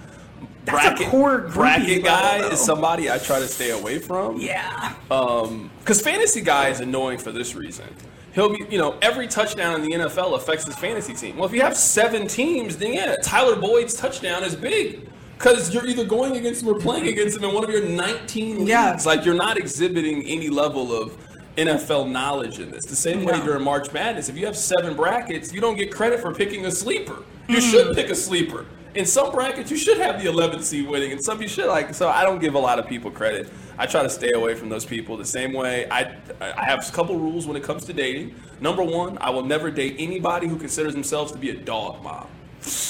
That's 0.65 1.01
a 1.01 1.05
core 1.09 1.39
bracket 1.39 2.03
guy 2.03 2.41
though. 2.41 2.49
is 2.49 2.59
somebody 2.59 3.09
I 3.09 3.17
try 3.19 3.39
to 3.39 3.47
stay 3.47 3.71
away 3.71 3.99
from. 3.99 4.37
yeah. 4.39 4.93
Um, 5.09 5.71
Because 5.79 6.01
fantasy 6.01 6.41
guy 6.41 6.69
is 6.69 6.81
annoying 6.81 7.19
for 7.19 7.31
this 7.31 7.55
reason. 7.55 7.85
He'll 8.33 8.49
be, 8.49 8.65
you 8.69 8.77
know, 8.77 8.95
every 9.01 9.27
touchdown 9.27 9.75
in 9.75 9.81
the 9.81 9.91
NFL 9.95 10.35
affects 10.35 10.65
his 10.65 10.75
fantasy 10.75 11.13
team. 11.13 11.35
Well, 11.37 11.45
if 11.47 11.53
you 11.53 11.61
have 11.61 11.75
seven 11.75 12.27
teams, 12.27 12.77
then 12.77 12.93
yeah, 12.93 13.15
Tyler 13.23 13.55
Boyd's 13.55 13.93
touchdown 13.95 14.43
is 14.43 14.55
big. 14.55 15.07
Because 15.37 15.73
you're 15.73 15.87
either 15.87 16.03
going 16.03 16.35
against 16.35 16.63
him 16.63 16.67
or 16.69 16.77
playing 16.79 17.07
against 17.07 17.37
him 17.37 17.45
in 17.45 17.53
one 17.55 17.63
of 17.63 17.69
your 17.69 17.85
19 17.87 18.57
leagues. 18.59 18.69
Yeah. 18.69 18.99
Like, 19.05 19.23
you're 19.23 19.33
not 19.35 19.57
exhibiting 19.57 20.25
any 20.25 20.49
level 20.49 20.93
of 20.93 21.17
NFL 21.55 22.09
knowledge 22.11 22.59
in 22.59 22.69
this. 22.71 22.85
The 22.85 22.95
same 22.95 23.23
way 23.23 23.37
No. 23.37 23.45
during 23.45 23.63
March 23.63 23.91
Madness, 23.93 24.27
if 24.27 24.37
you 24.37 24.45
have 24.45 24.57
seven 24.57 24.95
brackets, 24.97 25.53
you 25.53 25.61
don't 25.61 25.77
get 25.77 25.91
credit 25.93 26.19
for 26.19 26.33
picking 26.33 26.65
a 26.65 26.71
sleeper. 26.71 27.23
You 27.47 27.57
Mm. 27.57 27.71
should 27.71 27.95
pick 27.95 28.09
a 28.09 28.15
sleeper. 28.15 28.65
In 28.95 29.05
some 29.05 29.31
brackets, 29.31 29.69
you 29.69 29.77
should 29.77 29.97
have 29.97 30.21
the 30.21 30.27
11th 30.29 30.63
seed 30.63 30.87
winning, 30.87 31.11
and 31.11 31.23
some 31.23 31.41
you 31.41 31.47
should 31.47 31.67
like. 31.67 31.93
So 31.93 32.09
I 32.09 32.23
don't 32.23 32.39
give 32.39 32.55
a 32.55 32.59
lot 32.59 32.79
of 32.79 32.87
people 32.87 33.11
credit. 33.11 33.49
I 33.77 33.85
try 33.85 34.01
to 34.03 34.09
stay 34.09 34.31
away 34.31 34.55
from 34.55 34.67
those 34.69 34.83
people. 34.85 35.15
The 35.15 35.25
same 35.25 35.53
way 35.53 35.87
I, 35.89 36.15
I 36.41 36.65
have 36.65 36.87
a 36.87 36.91
couple 36.91 37.15
rules 37.17 37.45
when 37.47 37.55
it 37.55 37.63
comes 37.63 37.85
to 37.85 37.93
dating. 37.93 38.35
Number 38.59 38.83
one, 38.83 39.17
I 39.21 39.29
will 39.29 39.43
never 39.45 39.69
date 39.71 39.95
anybody 39.99 40.47
who 40.47 40.57
considers 40.57 40.93
themselves 40.93 41.31
to 41.33 41.37
be 41.37 41.51
a 41.51 41.55
dog 41.55 42.03
mom. 42.03 42.27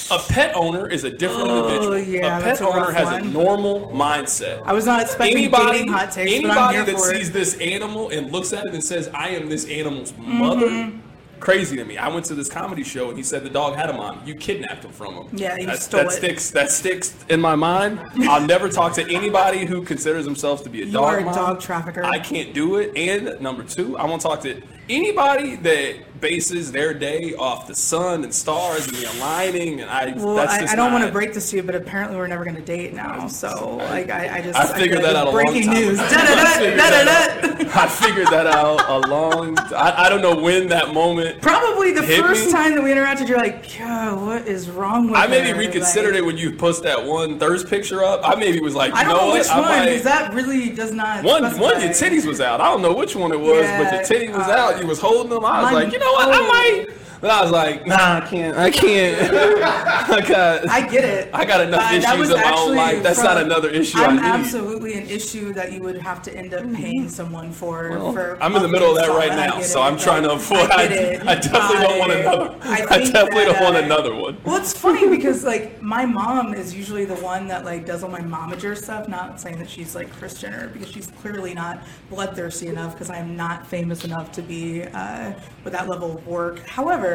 A 0.09 0.17
pet 0.29 0.55
owner 0.55 0.87
is 0.87 1.03
a 1.03 1.11
different 1.11 1.47
individual. 1.49 1.93
Oh, 1.93 1.97
yeah, 1.97 2.39
a 2.39 2.41
pet 2.41 2.59
a 2.61 2.67
owner 2.67 2.91
has 2.91 3.05
one. 3.05 3.21
a 3.21 3.25
normal 3.25 3.89
mindset. 3.93 4.63
I 4.65 4.73
was 4.73 4.85
not 4.87 5.01
expecting 5.01 5.37
Anybody, 5.37 5.85
hot 5.85 6.11
takes, 6.11 6.41
but 6.41 6.49
I'm 6.51 6.57
anybody 6.57 6.75
here 6.75 6.85
that 6.85 6.95
for 6.97 7.11
it. 7.13 7.17
sees 7.17 7.31
this 7.31 7.55
animal 7.59 8.09
and 8.09 8.31
looks 8.31 8.51
at 8.51 8.65
it 8.65 8.73
and 8.73 8.83
says, 8.83 9.09
"I 9.13 9.29
am 9.29 9.47
this 9.47 9.67
animal's 9.69 10.11
Mm-hmm. 10.13 10.33
mother," 10.39 10.91
crazy 11.39 11.75
to 11.77 11.85
me. 11.85 11.97
I 11.97 12.07
went 12.09 12.25
to 12.27 12.35
this 12.35 12.49
comedy 12.49 12.83
show 12.83 13.09
and 13.09 13.17
he 13.17 13.23
said 13.23 13.43
the 13.43 13.49
dog 13.49 13.75
had 13.75 13.89
a 13.89 13.93
mom. 13.93 14.21
You 14.25 14.35
kidnapped 14.35 14.83
him 14.85 14.91
from 14.91 15.13
him. 15.15 15.27
Yeah, 15.31 15.55
That- 15.65 15.81
stole 15.81 16.01
that 16.01 16.07
it. 16.07 16.15
sticks. 16.15 16.51
That 16.51 16.71
sticks 16.71 17.15
in 17.29 17.39
my 17.41 17.55
mind. 17.55 17.99
I'll 18.29 18.45
never 18.45 18.69
talk 18.69 18.93
to 18.93 19.03
anybody 19.13 19.65
who 19.65 19.81
considers 19.81 20.25
themselves 20.25 20.61
to 20.63 20.69
be 20.69 20.81
a 20.81 20.85
You 20.85 20.91
dog 20.93 21.03
are 21.13 21.17
a 21.19 21.25
mom. 21.25 21.33
dog 21.35 21.59
trafficker. 21.61 22.03
I 22.05 22.19
can't 22.19 22.53
do 22.53 22.75
it. 22.77 22.95
And 22.97 23.39
number 23.41 23.63
two, 23.63 23.97
I 23.97 24.05
won't 24.05 24.21
talk 24.21 24.41
to 24.41 24.61
anybody 24.89 25.55
that 25.57 26.19
bases 26.19 26.71
their 26.71 26.93
day 26.93 27.33
off 27.35 27.67
the 27.67 27.75
sun 27.75 28.23
and 28.23 28.33
stars 28.33 28.87
and 28.87 28.95
the 28.97 29.05
aligning. 29.17 29.81
And 29.81 29.89
I, 29.89 30.11
Well, 30.15 30.35
that's 30.35 30.69
I, 30.69 30.73
I 30.73 30.75
don't 30.75 30.91
want 30.91 31.05
to 31.05 31.11
break 31.11 31.33
this 31.33 31.49
to 31.51 31.57
you, 31.57 31.63
but 31.63 31.75
apparently 31.75 32.17
we're 32.17 32.27
never 32.27 32.43
going 32.43 32.55
to 32.55 32.61
date 32.61 32.93
now. 32.93 33.27
So, 33.27 33.77
like, 33.77 34.09
I, 34.09 34.37
I 34.37 34.41
just 34.41 34.59
I 34.59 34.77
figured 34.77 34.99
feel 34.99 35.07
that 35.07 35.15
out 35.15 35.27
a 35.27 35.29
long 35.29 35.43
breaking 35.45 35.63
time 35.63 35.73
news. 35.75 35.99
I 36.01 36.57
figured 36.57 36.79
that. 36.79 37.75
I 37.75 37.87
figured 37.87 38.27
that 38.27 38.47
out 38.47 38.89
a 38.89 39.07
long. 39.07 39.57
I, 39.73 40.05
I 40.05 40.09
don't 40.09 40.21
know 40.21 40.41
when 40.41 40.67
that 40.69 40.93
moment. 40.93 41.41
Probably 41.41 41.93
the 41.93 42.03
first 42.03 42.47
me? 42.47 42.51
time 42.51 42.75
that 42.75 42.83
we 42.83 42.89
interacted, 42.91 43.27
you're 43.27 43.37
like, 43.37 43.77
God, 43.77 44.25
what 44.25 44.47
is 44.47 44.69
wrong 44.69 45.07
with 45.07 45.15
I 45.15 45.27
maybe 45.27 45.49
her?" 45.49 45.55
reconsidered 45.57 46.13
Like, 46.13 46.23
it 46.23 46.25
when 46.25 46.37
you 46.37 46.53
post 46.53 46.83
that 46.83 47.03
one 47.03 47.39
thirst 47.39 47.67
picture 47.67 48.03
up. 48.03 48.21
I 48.23 48.35
maybe 48.35 48.59
was 48.59 48.75
like, 48.75 48.93
I 48.93 49.03
don't 49.03 49.13
know, 49.13 49.27
know, 49.27 49.33
which 49.33 49.47
I 49.47 49.59
one, 49.59 49.85
because 49.85 50.03
that 50.03 50.33
really 50.33 50.69
does 50.69 50.91
not. 50.91 51.23
One, 51.23 51.43
specify. 51.43 51.61
one, 51.61 51.81
your 51.81 51.91
titties 51.91 52.25
was 52.25 52.41
out. 52.41 52.61
I 52.61 52.65
don't 52.65 52.81
know 52.81 52.93
which 52.93 53.15
one 53.15 53.31
it 53.31 53.39
was, 53.39 53.65
but 53.77 53.93
your 53.93 54.03
titty 54.03 54.29
was 54.29 54.47
uh, 54.47 54.51
out. 54.51 54.78
You 54.79 54.87
was 54.87 54.99
holding 54.99 55.29
them. 55.29 55.43
I 55.45 55.61
was 55.61 55.71
my- 55.71 55.83
like, 55.83 55.93
you 55.93 55.99
know 55.99 56.11
what? 56.13 56.29
I 56.29 56.47
might. 56.47 56.87
But 57.21 57.31
I 57.31 57.41
was 57.41 57.51
like, 57.51 57.85
nah, 57.85 58.17
I 58.17 58.21
can't. 58.29 58.57
I 58.57 58.71
can't. 58.71 59.33
I 60.09 60.21
got. 60.27 60.69
I 60.69 60.87
get 60.87 61.03
it. 61.03 61.29
I 61.33 61.43
got 61.45 61.61
enough 61.61 61.91
Uh, 61.91 61.95
issues 61.95 62.17
was 62.17 62.29
in 62.29 62.37
my 62.37 62.53
own 62.55 62.75
life. 62.75 63.03
That's 63.03 63.17
from- 63.19 63.25
not 63.35 63.37
another 63.43 63.69
issue 63.69 63.97
I 63.99 64.05
I'm 64.05 64.15
need. 64.15 64.23
absolutely 64.23 64.93
an 64.93 65.07
issue 65.09 65.51
that 65.53 65.73
you 65.73 65.81
would 65.81 65.97
have 65.97 66.21
to 66.23 66.33
end 66.35 66.53
up 66.53 66.71
paying 66.73 67.09
someone 67.09 67.51
for. 67.51 67.89
for 68.13 68.37
I'm 68.41 68.55
in 68.55 68.61
the 68.61 68.67
middle 68.69 68.91
of 68.91 68.95
that 68.97 69.09
right 69.09 69.29
now, 69.35 69.59
so 69.61 69.81
I 69.81 69.87
I'm 69.89 69.97
trying 69.97 70.23
to 70.23 70.31
avoid. 70.31 70.69
I, 70.71 70.83
I, 70.83 70.83
it. 70.85 71.21
I 71.27 71.35
definitely 71.35 71.87
don't 71.87 71.99
want 71.99 72.11
another. 72.13 72.55
I 72.61 72.81
I, 72.89 72.97
definitely 72.99 73.45
that, 73.45 73.53
don't 73.53 73.63
want 73.63 73.75
uh, 73.75 73.79
another 73.79 74.15
one. 74.15 74.37
Well, 74.45 74.55
it's 74.57 74.71
funny 74.77 75.09
because 75.09 75.43
like 75.43 75.81
my 75.81 76.05
mom 76.05 76.53
is 76.53 76.73
usually 76.73 77.03
the 77.05 77.15
one 77.15 77.47
that 77.47 77.65
like 77.65 77.85
does 77.85 78.01
all 78.03 78.09
my 78.09 78.21
momager 78.21 78.77
stuff. 78.77 79.09
Not 79.09 79.41
saying 79.41 79.57
that 79.59 79.69
she's 79.69 79.93
like 79.93 80.09
Christian 80.13 80.53
or 80.53 80.67
because 80.69 80.89
she's 80.89 81.07
clearly 81.07 81.53
not 81.53 81.83
bloodthirsty 82.09 82.67
enough 82.67 82.93
because 82.93 83.09
I'm 83.09 83.35
not 83.35 83.67
famous 83.67 84.05
enough 84.05 84.31
to 84.33 84.41
be 84.41 84.83
uh, 84.83 85.33
with 85.65 85.73
that 85.73 85.89
level 85.89 86.15
of 86.17 86.25
work. 86.25 86.59
However, 86.65 87.08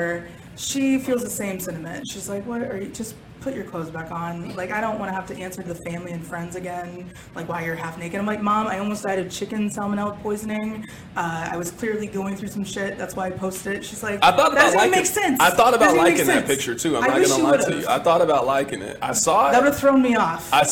she 0.57 0.99
feels 0.99 1.23
the 1.23 1.31
same 1.31 1.59
sentiment. 1.61 2.07
She's 2.09 2.29
like, 2.29 2.45
"What 2.47 2.63
are 2.63 2.79
you 2.79 2.89
just?" 2.89 3.15
Put 3.41 3.55
your 3.55 3.65
clothes 3.65 3.91
back 3.91 4.11
on. 4.11 4.57
Like 4.57 4.71
I 4.71 4.81
don't 4.81 4.99
want 4.99 5.11
to 5.11 5.15
have 5.15 5.27
to 5.27 5.37
answer 5.37 5.61
to 5.61 5.69
the 5.69 5.75
family 5.75 6.13
and 6.13 6.27
friends 6.27 6.57
again. 6.57 7.13
Like 7.35 7.47
why 7.47 7.63
you're 7.63 7.75
half 7.75 7.99
naked. 7.99 8.19
I'm 8.19 8.25
like, 8.25 8.41
mom, 8.41 8.67
I 8.69 8.79
almost 8.79 9.03
died 9.03 9.19
of 9.19 9.31
chicken 9.31 9.69
salmonella 9.69 10.19
poisoning. 10.23 10.87
Uh, 11.15 11.51
I 11.53 11.59
was 11.59 11.71
clearly 11.71 12.07
going 12.07 12.37
through 12.37 12.49
some 12.49 12.65
shit. 12.65 12.97
That's 12.97 13.15
why 13.15 13.27
I 13.27 13.31
posted 13.33 13.75
it. 13.77 13.85
She's 13.85 14.03
like, 14.03 14.25
I 14.25 14.31
thought 14.31 14.53
about 14.53 14.63
doesn't 14.63 14.79
liking. 14.79 14.91
make 14.93 15.05
sense. 15.05 15.41
I 15.41 15.51
thought 15.51 15.75
about 15.75 15.95
liking 15.95 16.27
that 16.27 16.47
sense." 16.47 16.47
picture 16.47 16.75
too. 16.75 16.97
I'm 16.97 17.05
I 17.05 17.19
not 17.19 17.29
gonna 17.29 17.43
lie 17.43 17.57
to 17.59 17.81
you. 17.81 17.87
I 17.87 17.99
thought 17.99 18.23
about 18.23 18.47
liking 18.47 18.81
it. 18.81 18.97
I 19.03 19.13
saw 19.13 19.51
it. 19.51 19.53
That 19.53 19.63
would 19.63 19.73
have 19.73 19.79
thrown 19.79 20.01
me 20.01 20.17
off. 20.17 20.51
I 20.51 20.63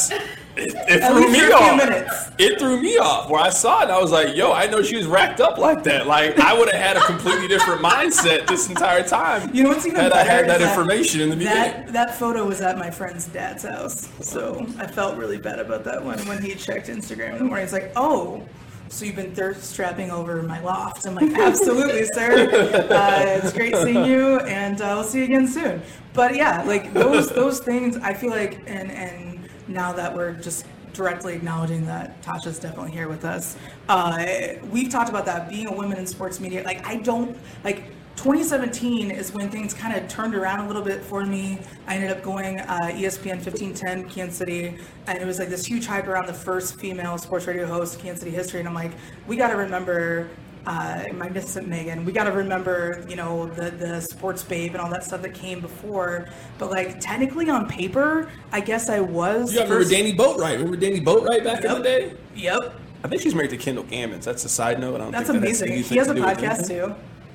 it, 0.56 0.74
it 0.88 1.06
threw 1.06 1.30
me 1.30 1.40
for 1.40 1.46
a 1.46 1.48
few 1.48 1.54
off. 1.54 2.34
It 2.38 2.58
threw 2.58 2.80
me 2.80 2.98
off. 2.98 3.30
Where 3.30 3.40
I 3.40 3.50
saw 3.50 3.80
it, 3.80 3.84
and 3.84 3.92
I 3.92 4.00
was 4.00 4.10
like, 4.10 4.36
"Yo, 4.36 4.52
I 4.52 4.66
know 4.66 4.82
she 4.82 4.96
was 4.96 5.06
racked 5.06 5.40
up 5.40 5.58
like 5.58 5.82
that. 5.84 6.06
Like 6.06 6.38
I 6.38 6.52
would 6.52 6.70
have 6.70 6.80
had 6.80 6.96
a 6.96 7.00
completely 7.06 7.48
different 7.48 7.80
mindset 7.80 8.46
this 8.46 8.68
entire 8.68 9.02
time. 9.02 9.54
You 9.54 9.64
know 9.64 9.70
what's 9.70 9.86
even 9.86 10.00
had 10.00 10.12
I 10.12 10.24
had 10.24 10.48
that 10.48 10.58
that 10.58 10.70
information 10.70 11.20
in 11.20 11.30
the 11.30 11.36
beginning." 11.36 11.86
That 11.86 11.92
that 11.92 12.14
photo 12.16 12.46
was 12.46 12.60
at 12.60 12.78
my 12.78 12.90
friend's 12.90 13.26
dad's 13.26 13.62
house, 13.62 14.08
so 14.20 14.66
I 14.78 14.86
felt 14.86 15.16
really 15.16 15.38
bad 15.38 15.58
about 15.58 15.84
that 15.84 16.04
one. 16.04 16.18
When 16.26 16.42
he 16.42 16.54
checked 16.54 16.88
Instagram 16.88 17.32
in 17.32 17.38
the 17.38 17.44
morning, 17.44 17.64
he's 17.64 17.72
like, 17.72 17.92
"Oh, 17.96 18.42
so 18.88 19.06
you've 19.06 19.16
been 19.16 19.34
thirst 19.34 19.74
trapping 19.74 20.10
over 20.10 20.42
my 20.42 20.60
loft?" 20.60 21.06
I'm 21.06 21.14
like, 21.14 21.32
"Absolutely, 21.32 22.04
sir. 22.12 22.50
Uh, 22.90 23.40
it's 23.42 23.52
great 23.52 23.74
seeing 23.76 24.04
you, 24.04 24.40
and 24.40 24.80
uh, 24.82 24.96
we'll 24.96 25.04
see 25.04 25.20
you 25.20 25.24
again 25.24 25.46
soon." 25.46 25.80
But 26.12 26.34
yeah, 26.34 26.62
like 26.64 26.92
those 26.92 27.30
those 27.30 27.60
things, 27.60 27.96
I 27.96 28.12
feel 28.12 28.30
like, 28.30 28.62
and 28.66 28.90
and 28.90 29.31
now 29.72 29.92
that 29.92 30.14
we're 30.14 30.32
just 30.32 30.66
directly 30.92 31.34
acknowledging 31.34 31.86
that 31.86 32.20
Tasha's 32.22 32.58
definitely 32.58 32.92
here 32.92 33.08
with 33.08 33.24
us. 33.24 33.56
Uh, 33.88 34.24
we've 34.70 34.90
talked 34.90 35.08
about 35.08 35.24
that 35.26 35.48
being 35.48 35.66
a 35.66 35.72
woman 35.72 35.98
in 35.98 36.06
sports 36.06 36.38
media. 36.38 36.62
Like 36.64 36.86
I 36.86 36.96
don't 36.96 37.36
like 37.64 37.84
2017 38.16 39.10
is 39.10 39.32
when 39.32 39.50
things 39.50 39.72
kind 39.74 39.96
of 39.96 40.06
turned 40.08 40.34
around 40.34 40.60
a 40.60 40.66
little 40.66 40.82
bit 40.82 41.02
for 41.02 41.24
me. 41.24 41.58
I 41.86 41.96
ended 41.96 42.10
up 42.10 42.22
going 42.22 42.60
uh, 42.60 42.78
ESPN 42.92 43.42
1510 43.42 44.08
Kansas 44.08 44.36
City, 44.36 44.76
and 45.06 45.18
it 45.18 45.26
was 45.26 45.38
like 45.38 45.48
this 45.48 45.64
huge 45.64 45.86
hype 45.86 46.06
around 46.06 46.26
the 46.26 46.34
first 46.34 46.78
female 46.78 47.16
sports 47.18 47.46
radio 47.46 47.66
host 47.66 47.98
Kansas 47.98 48.22
City 48.22 48.34
history. 48.34 48.60
And 48.60 48.68
I'm 48.68 48.74
like, 48.74 48.92
we 49.26 49.36
got 49.36 49.48
to 49.48 49.56
remember 49.56 50.28
uh, 50.66 51.04
Magnificent 51.14 51.66
Megan. 51.68 52.04
We 52.04 52.12
got 52.12 52.24
to 52.24 52.32
remember, 52.32 53.04
you 53.08 53.16
know, 53.16 53.46
the 53.46 53.70
the 53.70 54.00
sports 54.00 54.42
babe 54.42 54.72
and 54.72 54.80
all 54.80 54.90
that 54.90 55.04
stuff 55.04 55.22
that 55.22 55.34
came 55.34 55.60
before. 55.60 56.28
But 56.58 56.70
like 56.70 57.00
technically 57.00 57.50
on 57.50 57.68
paper, 57.68 58.30
I 58.52 58.60
guess 58.60 58.88
I 58.88 59.00
was. 59.00 59.52
You 59.52 59.60
remember 59.60 59.80
first- 59.80 59.90
Danny 59.90 60.12
Boatwright? 60.14 60.52
Remember 60.58 60.76
Danny 60.76 61.00
Boatwright 61.00 61.44
back 61.44 61.64
in 61.64 61.72
the 61.72 61.80
day? 61.80 62.14
Yep, 62.36 62.74
I 63.04 63.08
think 63.08 63.22
she's 63.22 63.34
married 63.34 63.50
to 63.50 63.56
Kendall 63.56 63.84
Gammons. 63.84 64.24
That's 64.24 64.44
a 64.44 64.48
side 64.48 64.78
note. 64.80 64.96
I 64.96 64.98
don't 64.98 65.10
that's 65.12 65.28
think 65.28 65.40
that 65.40 65.48
has 65.48 65.62
amazing. 65.62 65.72
anything 65.72 65.92
He 65.94 65.98
has 65.98 66.08
a 66.08 66.14
do 66.14 66.22
podcast 66.22 66.68
too. 66.68 66.94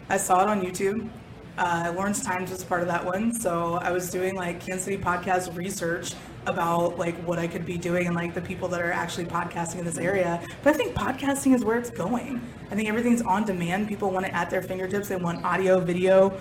I 0.10 0.18
saw 0.18 0.42
it 0.44 0.48
on 0.50 0.62
YouTube. 0.62 1.10
Uh, 1.58 1.92
Lawrence 1.96 2.24
Times 2.24 2.52
was 2.52 2.64
part 2.64 2.82
of 2.82 2.88
that 2.88 3.04
one, 3.04 3.34
so 3.34 3.80
I 3.82 3.92
was 3.92 4.12
doing 4.12 4.36
like 4.36 4.60
Kansas 4.62 4.84
City 4.86 4.98
podcast 4.98 5.56
research 5.58 6.14
about 6.48 6.98
like 6.98 7.16
what 7.24 7.38
I 7.38 7.48
could 7.48 7.66
be 7.66 7.78
doing 7.78 8.08
and 8.08 8.16
like 8.16 8.34
the 8.34 8.42
people 8.42 8.68
that 8.70 8.82
are 8.82 8.92
actually 8.92 9.26
podcasting 9.26 9.80
in 9.80 9.86
this 9.86 9.98
area. 9.98 10.42
But 10.64 10.74
I 10.74 10.78
think 10.78 10.96
podcasting 10.96 11.54
is 11.54 11.64
where 11.64 11.78
it's 11.78 11.90
going. 11.90 12.42
I 12.72 12.76
think 12.76 12.90
everything's 12.90 13.22
on 13.22 13.46
demand. 13.46 13.88
People 13.88 14.10
want 14.10 14.26
it 14.26 14.34
at 14.34 14.50
their 14.50 14.62
fingertips. 14.62 15.10
They 15.10 15.18
want 15.18 15.44
audio, 15.44 15.80
video. 15.80 16.38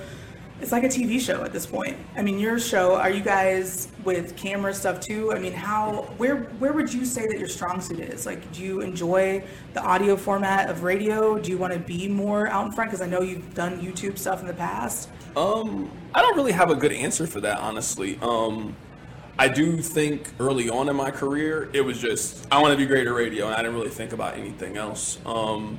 It's 0.59 0.73
like 0.73 0.85
a 0.85 0.89
TV 0.89 1.21
show 1.21 1.45
at 1.45 1.53
this 1.53 1.67
point. 1.67 1.99
I 2.17 2.23
mean, 2.23 2.39
your 2.39 2.59
show, 2.59 2.97
are 2.97 3.11
you 3.11 3.21
guys 3.21 3.89
with 4.05 4.37
camera 4.37 4.73
stuff 4.73 5.01
too? 5.01 5.31
I 5.33 5.39
mean, 5.39 5.53
how 5.53 6.05
where 6.17 6.45
where 6.59 6.73
would 6.73 6.93
you 6.93 7.05
say 7.05 7.27
that 7.27 7.39
your 7.39 7.49
strong 7.49 7.79
suit 7.83 8.01
is? 8.01 8.25
Like, 8.25 8.51
do 8.53 8.63
you 8.63 8.81
enjoy 8.81 9.45
the 9.75 9.83
audio 9.83 10.17
format 10.17 10.71
of 10.71 10.83
radio? 10.83 11.39
Do 11.39 11.51
you 11.51 11.59
want 11.59 11.75
to 11.75 11.79
be 11.79 12.09
more 12.09 12.49
out 12.49 12.65
in 12.65 12.73
front 12.73 12.91
because 12.91 13.03
I 13.03 13.07
know 13.07 13.21
you've 13.21 13.53
done 13.53 13.83
YouTube 13.83 14.17
stuff 14.17 14.41
in 14.41 14.47
the 14.47 14.55
past? 14.55 15.11
Um, 15.37 15.91
I 16.15 16.23
don't 16.23 16.37
really 16.37 16.53
have 16.53 16.71
a 16.71 16.75
good 16.75 16.93
answer 16.93 17.27
for 17.27 17.43
that, 17.43 17.59
honestly. 17.59 18.19
Um, 18.23 18.75
I 19.39 19.49
do 19.49 19.79
think 19.83 20.31
early 20.41 20.71
on 20.71 20.89
in 20.89 20.97
my 20.97 21.11
career, 21.11 21.69
it 21.73 21.83
was 21.83 21.99
just 22.01 22.47
I 22.51 22.61
want 22.61 22.73
to 22.73 22.79
be 22.79 22.87
great 22.87 23.07
at 23.07 23.13
radio, 23.13 23.47
and 23.47 23.55
I 23.55 23.59
didn't 23.59 23.75
really 23.75 23.91
think 23.91 24.13
about 24.13 24.37
anything 24.37 24.77
else. 24.77 25.19
Um, 25.27 25.79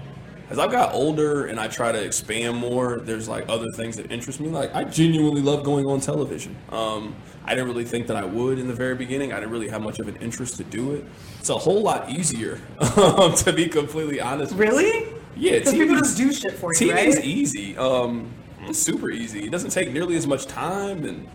as 0.49 0.59
I've 0.59 0.71
got 0.71 0.93
older 0.93 1.47
and 1.47 1.59
I 1.59 1.67
try 1.67 1.91
to 1.91 2.01
expand 2.01 2.55
more, 2.55 2.99
there's 3.01 3.27
like 3.27 3.49
other 3.49 3.69
things 3.71 3.97
that 3.97 4.11
interest 4.11 4.39
me. 4.39 4.47
Like 4.49 4.73
I 4.75 4.83
genuinely 4.85 5.41
love 5.41 5.63
going 5.63 5.85
on 5.87 5.99
television. 5.99 6.55
Um, 6.69 7.15
I 7.45 7.55
didn't 7.55 7.67
really 7.67 7.83
think 7.85 8.07
that 8.07 8.15
I 8.15 8.23
would 8.25 8.59
in 8.59 8.67
the 8.67 8.73
very 8.73 8.95
beginning. 8.95 9.33
I 9.33 9.37
didn't 9.39 9.51
really 9.51 9.69
have 9.69 9.81
much 9.81 9.99
of 9.99 10.07
an 10.07 10.15
interest 10.17 10.55
to 10.57 10.63
do 10.63 10.93
it. 10.93 11.05
It's 11.39 11.49
a 11.49 11.57
whole 11.57 11.81
lot 11.81 12.09
easier, 12.09 12.61
um, 12.97 13.33
to 13.35 13.51
be 13.53 13.67
completely 13.67 14.21
honest. 14.21 14.53
with 14.55 14.67
you. 14.67 14.71
Really? 14.77 15.13
Yeah, 15.35 15.59
Because 15.59 15.73
people 15.73 15.95
just 15.97 16.17
do 16.17 16.31
shit 16.33 16.53
for 16.53 16.73
you, 16.73 16.79
TV's 16.91 17.15
right? 17.17 17.25
easy. 17.25 17.77
Um, 17.77 18.31
it's 18.61 18.79
super 18.79 19.09
easy. 19.09 19.45
It 19.45 19.51
doesn't 19.51 19.69
take 19.71 19.91
nearly 19.91 20.15
as 20.15 20.25
much 20.27 20.45
time, 20.47 21.03
and 21.05 21.27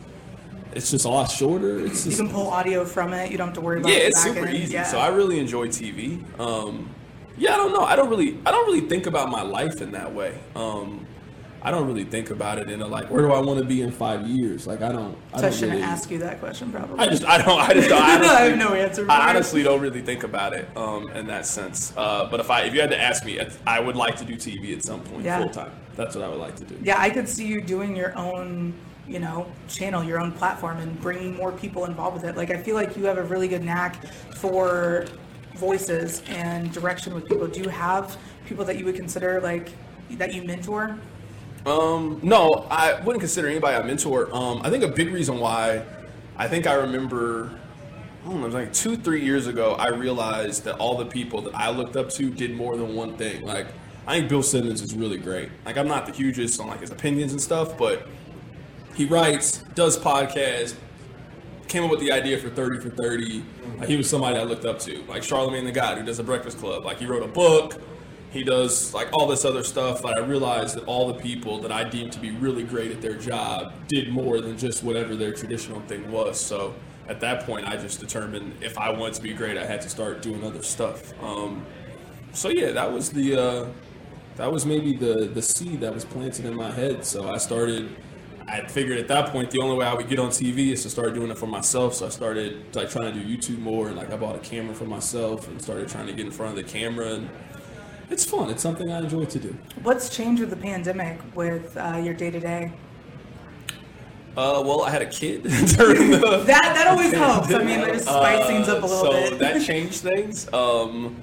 it's 0.74 0.90
just 0.90 1.04
a 1.04 1.08
lot 1.08 1.30
shorter. 1.30 1.84
It's 1.86 2.06
You 2.06 2.16
can 2.16 2.28
pull 2.28 2.48
audio 2.48 2.84
from 2.84 3.12
it. 3.12 3.30
You 3.30 3.38
don't 3.38 3.48
have 3.48 3.54
to 3.54 3.60
worry 3.60 3.80
about 3.80 3.92
yeah, 3.92 3.98
the 4.00 4.06
it's 4.06 4.22
super 4.22 4.46
end. 4.46 4.56
easy. 4.56 4.74
Yeah. 4.74 4.84
So 4.84 4.98
I 4.98 5.08
really 5.08 5.38
enjoy 5.38 5.68
TV. 5.68 6.22
Um, 6.40 6.90
yeah, 7.36 7.54
I 7.54 7.56
don't 7.56 7.72
know. 7.72 7.82
I 7.82 7.96
don't 7.96 8.08
really, 8.10 8.38
I 8.44 8.50
don't 8.50 8.66
really 8.66 8.86
think 8.88 9.06
about 9.06 9.30
my 9.30 9.42
life 9.42 9.80
in 9.80 9.92
that 9.92 10.12
way. 10.14 10.38
Um, 10.54 11.06
I 11.64 11.70
don't 11.70 11.86
really 11.86 12.04
think 12.04 12.30
about 12.30 12.58
it 12.58 12.68
in 12.68 12.82
a 12.82 12.86
like, 12.88 13.08
where 13.08 13.22
do 13.22 13.30
I 13.32 13.40
want 13.40 13.60
to 13.60 13.64
be 13.64 13.82
in 13.82 13.92
five 13.92 14.26
years? 14.26 14.66
Like, 14.66 14.82
I 14.82 14.90
don't. 14.90 15.16
I 15.32 15.36
so 15.36 15.38
I 15.38 15.40
don't 15.42 15.52
shouldn't 15.52 15.72
really, 15.74 15.82
ask 15.84 16.10
you 16.10 16.18
that 16.18 16.40
question, 16.40 16.72
probably. 16.72 16.98
I 16.98 17.08
just, 17.08 17.24
I 17.24 17.38
don't, 17.40 17.60
I 17.60 17.72
just, 17.72 17.88
don't, 17.88 18.02
I 18.02 18.16
honestly, 18.16 18.48
have 18.50 18.58
no 18.58 18.74
answer. 18.74 19.06
I 19.08 19.26
it. 19.26 19.30
honestly 19.30 19.62
don't 19.62 19.80
really 19.80 20.02
think 20.02 20.24
about 20.24 20.54
it 20.54 20.68
um, 20.76 21.08
in 21.10 21.28
that 21.28 21.46
sense. 21.46 21.92
Uh, 21.96 22.26
but 22.28 22.40
if 22.40 22.50
I, 22.50 22.62
if 22.62 22.74
you 22.74 22.80
had 22.80 22.90
to 22.90 23.00
ask 23.00 23.24
me, 23.24 23.40
I 23.64 23.78
would 23.78 23.94
like 23.94 24.16
to 24.16 24.24
do 24.24 24.34
TV 24.34 24.76
at 24.76 24.84
some 24.84 25.02
point, 25.02 25.24
Yeah. 25.24 25.38
full 25.38 25.50
time. 25.50 25.70
That's 25.94 26.16
what 26.16 26.24
I 26.24 26.28
would 26.28 26.40
like 26.40 26.56
to 26.56 26.64
do. 26.64 26.76
Yeah, 26.82 27.00
I 27.00 27.10
could 27.10 27.28
see 27.28 27.46
you 27.46 27.60
doing 27.60 27.94
your 27.94 28.16
own, 28.18 28.74
you 29.06 29.18
know, 29.18 29.46
channel, 29.68 30.02
your 30.02 30.20
own 30.20 30.32
platform, 30.32 30.78
and 30.78 31.00
bringing 31.00 31.34
more 31.34 31.52
people 31.52 31.84
involved 31.84 32.16
with 32.16 32.24
it. 32.24 32.36
Like, 32.36 32.50
I 32.50 32.56
feel 32.56 32.76
like 32.76 32.96
you 32.96 33.04
have 33.04 33.18
a 33.18 33.24
really 33.24 33.48
good 33.48 33.64
knack 33.64 34.06
for 34.34 35.06
voices 35.56 36.22
and 36.28 36.72
direction 36.72 37.14
with 37.14 37.26
people. 37.26 37.46
Do 37.46 37.60
you 37.60 37.68
have 37.68 38.16
people 38.46 38.64
that 38.64 38.78
you 38.78 38.84
would 38.84 38.96
consider 38.96 39.40
like 39.40 39.72
that 40.12 40.34
you 40.34 40.44
mentor? 40.44 40.98
Um, 41.66 42.18
no, 42.22 42.66
I 42.70 43.00
wouldn't 43.00 43.20
consider 43.20 43.48
anybody 43.48 43.76
a 43.76 43.84
mentor. 43.84 44.34
Um, 44.34 44.60
I 44.64 44.70
think 44.70 44.82
a 44.82 44.88
big 44.88 45.12
reason 45.12 45.38
why, 45.38 45.84
I 46.36 46.48
think 46.48 46.66
I 46.66 46.74
remember, 46.74 47.50
I 48.24 48.28
don't 48.28 48.40
know, 48.40 48.46
was 48.46 48.54
like 48.54 48.72
two, 48.72 48.96
three 48.96 49.24
years 49.24 49.46
ago, 49.46 49.74
I 49.78 49.88
realized 49.88 50.64
that 50.64 50.76
all 50.76 50.96
the 50.96 51.06
people 51.06 51.40
that 51.42 51.54
I 51.54 51.70
looked 51.70 51.96
up 51.96 52.10
to 52.10 52.30
did 52.30 52.56
more 52.56 52.76
than 52.76 52.96
one 52.96 53.16
thing. 53.16 53.42
Like, 53.42 53.68
I 54.06 54.18
think 54.18 54.28
Bill 54.28 54.42
Simmons 54.42 54.82
is 54.82 54.94
really 54.94 55.18
great. 55.18 55.50
Like, 55.64 55.76
I'm 55.76 55.86
not 55.86 56.06
the 56.06 56.12
hugest 56.12 56.60
on 56.60 56.66
like 56.66 56.80
his 56.80 56.90
opinions 56.90 57.30
and 57.32 57.40
stuff, 57.40 57.78
but 57.78 58.08
he 58.94 59.04
writes, 59.04 59.58
does 59.74 59.98
podcasts, 59.98 60.76
came 61.68 61.84
up 61.84 61.90
with 61.90 62.00
the 62.00 62.12
idea 62.12 62.38
for 62.38 62.50
30 62.50 62.80
for 62.80 62.90
30. 62.90 63.42
Like, 63.78 63.88
he 63.88 63.96
was 63.96 64.08
somebody 64.08 64.36
I 64.36 64.42
looked 64.42 64.64
up 64.64 64.78
to. 64.80 65.02
Like 65.04 65.22
Charlemagne 65.22 65.64
the 65.64 65.72
God, 65.72 65.98
who 65.98 66.04
does 66.04 66.18
the 66.18 66.22
Breakfast 66.22 66.58
Club. 66.58 66.84
Like, 66.84 66.98
he 66.98 67.06
wrote 67.06 67.22
a 67.22 67.28
book. 67.28 67.80
He 68.30 68.42
does 68.42 68.94
like 68.94 69.12
all 69.12 69.26
this 69.26 69.44
other 69.44 69.62
stuff. 69.62 70.02
But 70.02 70.16
I 70.16 70.20
realized 70.20 70.76
that 70.76 70.84
all 70.84 71.12
the 71.12 71.20
people 71.20 71.60
that 71.60 71.72
I 71.72 71.84
deemed 71.84 72.12
to 72.12 72.20
be 72.20 72.30
really 72.30 72.64
great 72.64 72.90
at 72.90 73.02
their 73.02 73.14
job 73.14 73.72
did 73.88 74.10
more 74.10 74.40
than 74.40 74.56
just 74.56 74.82
whatever 74.82 75.14
their 75.16 75.32
traditional 75.32 75.80
thing 75.82 76.10
was. 76.10 76.40
So 76.40 76.74
at 77.08 77.20
that 77.20 77.44
point, 77.44 77.66
I 77.66 77.76
just 77.76 78.00
determined 78.00 78.54
if 78.62 78.78
I 78.78 78.90
wanted 78.90 79.14
to 79.14 79.22
be 79.22 79.32
great, 79.34 79.58
I 79.58 79.66
had 79.66 79.82
to 79.82 79.88
start 79.88 80.22
doing 80.22 80.44
other 80.44 80.62
stuff. 80.62 81.12
Um, 81.22 81.64
so 82.32 82.48
yeah, 82.48 82.72
that 82.72 82.90
was 82.90 83.10
the 83.10 83.36
uh, 83.36 83.66
that 84.36 84.50
was 84.50 84.64
maybe 84.64 84.96
the 84.96 85.26
the 85.26 85.42
seed 85.42 85.80
that 85.80 85.92
was 85.92 86.04
planted 86.04 86.46
in 86.46 86.54
my 86.54 86.70
head. 86.70 87.04
So 87.04 87.30
I 87.30 87.38
started. 87.38 87.96
I 88.52 88.66
figured 88.66 88.98
at 88.98 89.08
that 89.08 89.30
point 89.30 89.50
the 89.50 89.60
only 89.60 89.76
way 89.76 89.86
I 89.86 89.94
would 89.94 90.08
get 90.08 90.18
on 90.18 90.28
TV 90.28 90.72
is 90.72 90.82
to 90.82 90.90
start 90.90 91.14
doing 91.14 91.30
it 91.30 91.38
for 91.38 91.46
myself. 91.46 91.94
So 91.94 92.04
I 92.06 92.10
started 92.10 92.76
like 92.76 92.90
trying 92.90 93.14
to 93.14 93.18
do 93.18 93.24
YouTube 93.26 93.58
more, 93.60 93.88
and 93.88 93.96
like 93.96 94.12
I 94.12 94.16
bought 94.16 94.36
a 94.36 94.40
camera 94.40 94.74
for 94.74 94.84
myself 94.84 95.48
and 95.48 95.60
started 95.60 95.88
trying 95.88 96.06
to 96.06 96.12
get 96.12 96.26
in 96.26 96.32
front 96.32 96.58
of 96.58 96.62
the 96.64 96.70
camera. 96.70 97.14
And 97.14 97.30
it's 98.10 98.26
fun. 98.26 98.50
It's 98.50 98.62
something 98.62 98.92
I 98.92 98.98
enjoy 98.98 99.24
to 99.24 99.38
do. 99.38 99.56
What's 99.82 100.10
changed 100.14 100.40
with 100.40 100.50
the 100.50 100.56
pandemic 100.56 101.18
with 101.34 101.74
uh, 101.78 101.98
your 102.04 102.12
day 102.12 102.30
to 102.30 102.40
day? 102.40 102.72
Uh, 104.36 104.62
well, 104.64 104.82
I 104.82 104.90
had 104.90 105.00
a 105.02 105.06
kid 105.06 105.42
during 105.76 106.10
the 106.10 106.18
That 106.46 106.74
that 106.74 106.86
always 106.88 107.12
helps. 107.12 107.52
I 107.54 107.62
mean, 107.64 107.80
it 107.80 107.92
just 107.94 108.04
spice 108.04 108.46
things 108.46 108.68
up 108.68 108.82
a 108.82 108.86
little 108.86 109.06
Uh, 109.12 109.24
so 109.24 109.30
bit. 109.30 109.38
that 109.38 109.62
changed 109.62 110.00
things. 110.02 110.52
Um, 110.52 111.16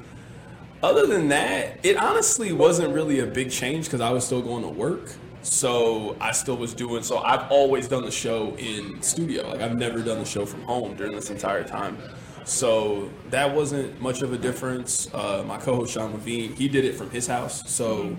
other 0.81 1.05
than 1.05 1.27
that, 1.27 1.79
it 1.83 1.95
honestly 1.97 2.53
wasn't 2.53 2.93
really 2.93 3.19
a 3.19 3.25
big 3.25 3.51
change 3.51 3.85
because 3.85 4.01
I 4.01 4.09
was 4.11 4.25
still 4.25 4.41
going 4.41 4.63
to 4.63 4.69
work. 4.69 5.11
So 5.41 6.17
I 6.19 6.31
still 6.31 6.57
was 6.57 6.73
doing. 6.73 7.03
So 7.03 7.19
I've 7.19 7.49
always 7.51 7.87
done 7.87 8.03
the 8.03 8.11
show 8.11 8.55
in 8.57 9.01
studio. 9.01 9.49
Like 9.49 9.61
I've 9.61 9.77
never 9.77 10.01
done 10.01 10.19
the 10.19 10.25
show 10.25 10.45
from 10.45 10.61
home 10.63 10.95
during 10.95 11.13
this 11.13 11.29
entire 11.29 11.63
time. 11.63 11.97
So 12.45 13.09
that 13.29 13.53
wasn't 13.53 14.01
much 14.01 14.21
of 14.21 14.33
a 14.33 14.37
difference. 14.37 15.13
Uh, 15.13 15.43
my 15.45 15.57
co-host 15.57 15.93
Sean 15.93 16.13
Levine, 16.13 16.55
he 16.55 16.67
did 16.67 16.83
it 16.83 16.95
from 16.95 17.09
his 17.11 17.27
house. 17.27 17.69
So 17.69 18.17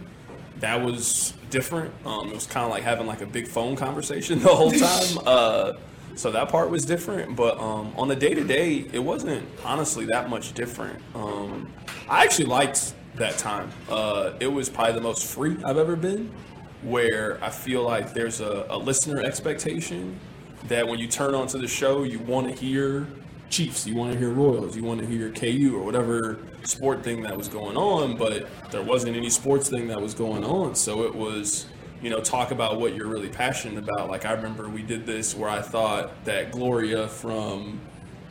that 0.60 0.80
was 0.82 1.34
different. 1.50 1.92
Um, 2.06 2.28
it 2.28 2.34
was 2.34 2.46
kind 2.46 2.64
of 2.64 2.70
like 2.70 2.82
having 2.82 3.06
like 3.06 3.22
a 3.22 3.26
big 3.26 3.48
phone 3.48 3.76
conversation 3.76 4.38
the 4.42 4.54
whole 4.54 4.72
time. 4.72 5.18
Uh, 5.26 5.72
so 6.16 6.30
that 6.32 6.48
part 6.48 6.70
was 6.70 6.84
different, 6.84 7.36
but 7.36 7.58
um, 7.58 7.94
on 7.96 8.08
the 8.08 8.16
day 8.16 8.34
to 8.34 8.44
day, 8.44 8.84
it 8.92 8.98
wasn't 8.98 9.48
honestly 9.64 10.06
that 10.06 10.28
much 10.28 10.52
different. 10.52 11.00
Um, 11.14 11.72
I 12.08 12.24
actually 12.24 12.46
liked 12.46 12.94
that 13.14 13.38
time. 13.38 13.70
Uh, 13.88 14.32
it 14.40 14.48
was 14.48 14.68
probably 14.68 14.94
the 14.94 15.00
most 15.00 15.24
free 15.24 15.56
I've 15.64 15.78
ever 15.78 15.96
been, 15.96 16.30
where 16.82 17.42
I 17.42 17.50
feel 17.50 17.82
like 17.82 18.14
there's 18.14 18.40
a, 18.40 18.66
a 18.70 18.78
listener 18.78 19.20
expectation 19.20 20.18
that 20.68 20.86
when 20.86 20.98
you 20.98 21.06
turn 21.06 21.34
onto 21.34 21.58
the 21.58 21.68
show, 21.68 22.02
you 22.02 22.18
want 22.20 22.48
to 22.48 22.54
hear 22.54 23.06
Chiefs, 23.50 23.86
you 23.86 23.96
want 23.96 24.12
to 24.12 24.18
hear 24.18 24.30
Royals, 24.30 24.76
you 24.76 24.84
want 24.84 25.00
to 25.00 25.06
hear 25.06 25.30
KU 25.30 25.76
or 25.76 25.84
whatever 25.84 26.38
sport 26.62 27.02
thing 27.02 27.22
that 27.22 27.36
was 27.36 27.48
going 27.48 27.76
on, 27.76 28.16
but 28.16 28.46
there 28.70 28.82
wasn't 28.82 29.16
any 29.16 29.28
sports 29.28 29.68
thing 29.68 29.88
that 29.88 30.00
was 30.00 30.14
going 30.14 30.44
on. 30.44 30.74
So 30.74 31.02
it 31.02 31.14
was, 31.14 31.66
you 32.00 32.10
know, 32.10 32.20
talk 32.20 32.52
about 32.52 32.80
what 32.80 32.94
you're 32.94 33.08
really 33.08 33.28
passionate 33.28 33.78
about. 33.78 34.08
Like 34.08 34.24
I 34.24 34.32
remember 34.32 34.68
we 34.68 34.82
did 34.82 35.04
this 35.04 35.34
where 35.34 35.50
I 35.50 35.62
thought 35.62 36.24
that 36.24 36.52
Gloria 36.52 37.08
from 37.08 37.80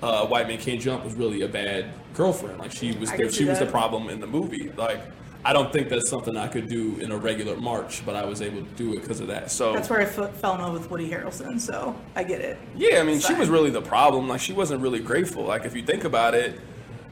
uh, 0.02 0.26
White 0.28 0.48
Man 0.48 0.58
Can't 0.58 0.80
Jump 0.80 1.04
was 1.04 1.14
really 1.16 1.42
a 1.42 1.48
bad 1.48 1.92
girlfriend. 2.14 2.60
Like 2.60 2.72
she 2.72 2.94
was, 2.94 3.10
I 3.10 3.18
the, 3.18 3.24
can 3.24 3.32
she 3.32 3.46
was 3.46 3.60
the 3.60 3.66
problem 3.66 4.10
in 4.10 4.22
the 4.22 4.28
movie. 4.28 4.72
Like 4.78 5.02
I 5.46 5.54
don't 5.54 5.72
think 5.72 5.88
that's 5.88 6.10
something 6.10 6.36
I 6.36 6.48
could 6.48 6.68
do 6.68 6.98
in 6.98 7.12
a 7.12 7.18
regular 7.18 7.56
march, 7.56 8.06
but 8.06 8.16
I 8.16 8.26
was 8.26 8.42
able 8.42 8.62
to 8.62 8.72
do 8.72 8.94
it 8.94 9.02
because 9.02 9.22
of 9.22 9.28
that. 9.28 9.52
So 9.52 9.74
That's 9.74 9.90
where 9.90 10.02
I 10.02 10.04
f- 10.04 10.36
fell 10.36 10.56
in 10.56 10.62
love 10.62 10.74
with 10.74 10.92
Woody 10.92 11.10
Harrelson. 11.10 11.60
So 11.60 11.96
I 12.16 12.24
get 12.24 12.42
it. 12.42 12.58
yeah, 12.76 13.00
I 13.00 13.04
mean, 13.04 13.20
she 13.20 13.34
was 13.34 13.50
really 13.50 13.70
the 13.70 13.82
problem. 13.82 14.28
Like, 14.28 14.42
she 14.42 14.52
wasn't 14.52 14.82
really 14.82 15.00
grateful. 15.00 15.44
Like, 15.44 15.64
if 15.64 15.76
you 15.76 15.84
think 15.84 16.04
about 16.04 16.36
it, 16.36 16.60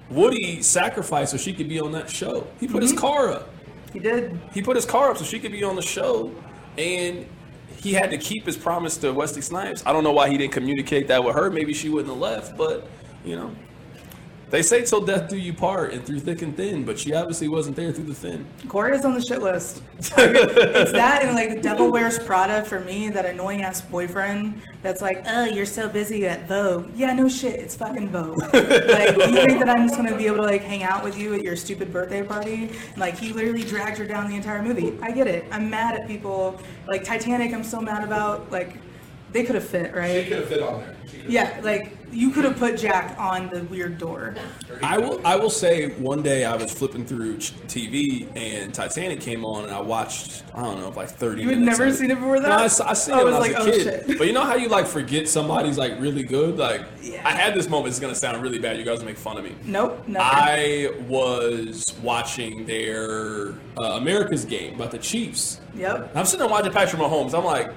Woody 0.10 0.62
sacrificed 0.62 1.32
so 1.32 1.38
she 1.38 1.54
could 1.54 1.70
be 1.70 1.80
on 1.80 1.92
that 1.94 2.10
show. 2.10 2.48
He 2.60 2.68
put 2.68 2.82
his 2.82 2.92
mm-hmm. 2.92 3.02
car 3.02 3.32
up. 3.32 3.50
He 3.94 4.00
did. 4.00 4.38
He 4.54 4.62
put 4.62 4.76
his 4.76 4.86
car 4.86 5.12
up 5.12 5.18
so 5.18 5.24
she 5.24 5.40
could 5.40 5.52
be 5.52 5.64
on 5.64 5.76
the 5.76 5.82
show, 5.82 6.34
and 6.78 7.26
he 7.78 7.94
had 7.94 8.12
to 8.12 8.18
keep 8.18 8.46
his 8.46 8.58
promise 8.58 8.98
to 8.98 9.14
Wesley 9.14 9.42
Snipes. 9.42 9.84
I 9.86 9.94
don't 9.94 10.04
know 10.04 10.12
why 10.12 10.30
he 10.30 10.38
didn't 10.38 10.54
communicate 10.54 11.08
that 11.08 11.24
with 11.24 11.36
her. 11.36 11.50
Maybe 11.50 11.74
she 11.74 11.90
wouldn't 11.90 12.14
have 12.14 12.22
left, 12.22 12.58
but 12.58 12.88
you 13.24 13.36
know, 13.36 13.52
they 14.50 14.62
say 14.62 14.86
till 14.86 15.02
death 15.02 15.30
do 15.30 15.38
you 15.38 15.54
part, 15.54 15.94
and 15.94 16.06
through 16.06 16.22
thick 16.22 16.42
and 16.42 16.56
thin. 16.56 16.86
But 16.86 16.98
she 16.98 17.14
obviously 17.14 17.48
wasn't 17.50 17.76
there 17.76 17.92
through 17.92 18.06
the 18.06 18.16
thin. 18.16 18.46
Gloria's 18.68 19.04
on 19.04 19.14
the 19.14 19.22
shit 19.22 19.42
list. 19.42 19.82
it's 19.98 20.10
that 20.12 21.24
and 21.24 21.36
like 21.36 21.50
the 21.50 21.62
Devil 21.62 21.92
Wears 21.92 22.18
Prada 22.20 22.64
for 22.64 22.80
me, 22.80 23.10
that 23.10 23.26
annoying 23.26 23.62
ass 23.62 23.82
boyfriend 23.82 24.62
that's 24.82 25.02
like, 25.02 25.24
oh, 25.28 25.46
you're 25.46 25.66
so 25.66 25.90
busy 25.90 26.26
at 26.28 26.48
Vogue. 26.48 26.90
Yeah, 26.96 27.14
no 27.14 27.28
shit, 27.28 27.60
it's 27.60 27.76
fucking 27.76 28.10
Vogue. 28.10 28.40
like, 28.54 29.18
you 29.18 29.46
think 29.46 29.60
that 29.60 29.70
I'm 29.70 29.88
just 29.88 29.98
gonna 29.98 30.16
be 30.16 30.28
able 30.28 30.38
to 30.38 30.44
like 30.44 30.62
hang 30.62 30.84
out 30.84 31.04
with 31.04 31.18
you 31.18 31.34
at 31.34 31.42
your 31.42 31.56
stupid 31.56 31.92
birthday 31.92 32.24
party? 32.24 32.72
Like, 32.96 33.18
he 33.18 33.34
literally 33.34 33.64
dragged 33.64 33.98
her 33.98 34.06
down 34.06 34.30
the 34.30 34.36
entire 34.36 34.62
movie. 34.62 34.98
I 35.02 35.12
get 35.12 35.28
it. 35.28 35.46
I'm 35.52 35.70
mad 35.70 36.00
at 36.00 36.08
people. 36.08 36.60
Like 36.88 37.04
Titanic, 37.04 37.54
I'm 37.54 37.64
so 37.64 37.82
mad 37.82 38.04
about. 38.04 38.50
Like, 38.52 38.78
they 39.32 39.44
could 39.44 39.56
have 39.56 39.68
fit, 39.68 39.94
right? 39.96 40.24
She 40.24 40.30
could 40.30 40.40
have 40.40 40.48
fit 40.50 40.62
on 40.62 40.80
there. 40.82 40.96
Yeah, 41.28 41.60
like 41.64 41.96
you 42.12 42.32
could 42.32 42.46
have 42.46 42.58
put 42.58 42.78
Jack 42.78 43.20
on 43.20 43.50
the 43.50 43.64
weird 43.66 43.98
door. 43.98 44.34
I 44.82 44.98
will. 44.98 45.26
I 45.28 45.36
will 45.36 45.50
say, 45.50 45.90
one 46.00 46.24
day 46.24 46.46
I 46.46 46.56
was 46.56 46.72
flipping 46.72 47.06
through 47.06 47.38
TV 47.38 48.28
and 48.38 48.74
Titanic 48.74 49.20
came 49.20 49.44
on, 49.44 49.66
and 49.66 49.74
I 49.74 49.82
watched. 49.82 50.44
I 50.56 50.64
don't 50.64 50.80
know, 50.80 50.90
like 50.90 51.10
thirty. 51.10 51.42
You 51.42 51.50
had 51.50 51.60
minutes 51.60 51.80
never 51.80 51.90
of 51.92 51.96
seen 51.98 52.12
it 52.12 52.16
before 52.16 52.40
that? 52.40 52.48
No, 52.48 52.86
I 52.86 52.94
seen 52.94 53.14
Oh, 53.16 53.20
it 53.20 53.22
it 53.22 53.26
when 53.26 53.34
I 53.34 53.40
was 53.40 53.48
was 53.50 53.50
a 53.50 53.60
like, 53.60 53.62
oh, 53.62 53.66
kid. 53.72 54.06
shit. 54.08 54.18
But 54.18 54.28
you 54.28 54.34
know 54.34 54.44
how 54.46 54.56
you 54.56 54.70
like 54.70 54.88
forget 54.88 55.28
somebody's 55.28 55.78
like 55.78 56.00
really 56.00 56.24
good. 56.24 56.58
Like 56.58 56.86
Yeah. 57.02 57.22
I 57.28 57.32
had 57.32 57.54
this 57.54 57.68
moment. 57.70 57.90
It's 57.90 58.00
gonna 58.00 58.16
sound 58.16 58.42
really 58.42 58.60
bad. 58.60 58.78
You 58.78 58.86
guys 58.86 59.04
make 59.04 59.18
fun 59.18 59.38
of 59.38 59.44
me. 59.44 59.56
Nope, 59.66 60.08
never. 60.08 60.24
I 60.26 60.90
was 61.10 61.94
watching 62.02 62.66
their 62.66 63.50
uh, 63.78 63.98
America's 63.98 64.46
game 64.46 64.76
about 64.76 64.92
the 64.92 64.98
Chiefs. 64.98 65.60
yep. 65.76 66.10
I'm 66.16 66.26
sitting 66.26 66.40
there 66.40 66.48
watching 66.50 66.72
Patrick 66.72 67.02
Mahomes. 67.02 67.38
I'm 67.38 67.44
like, 67.44 67.72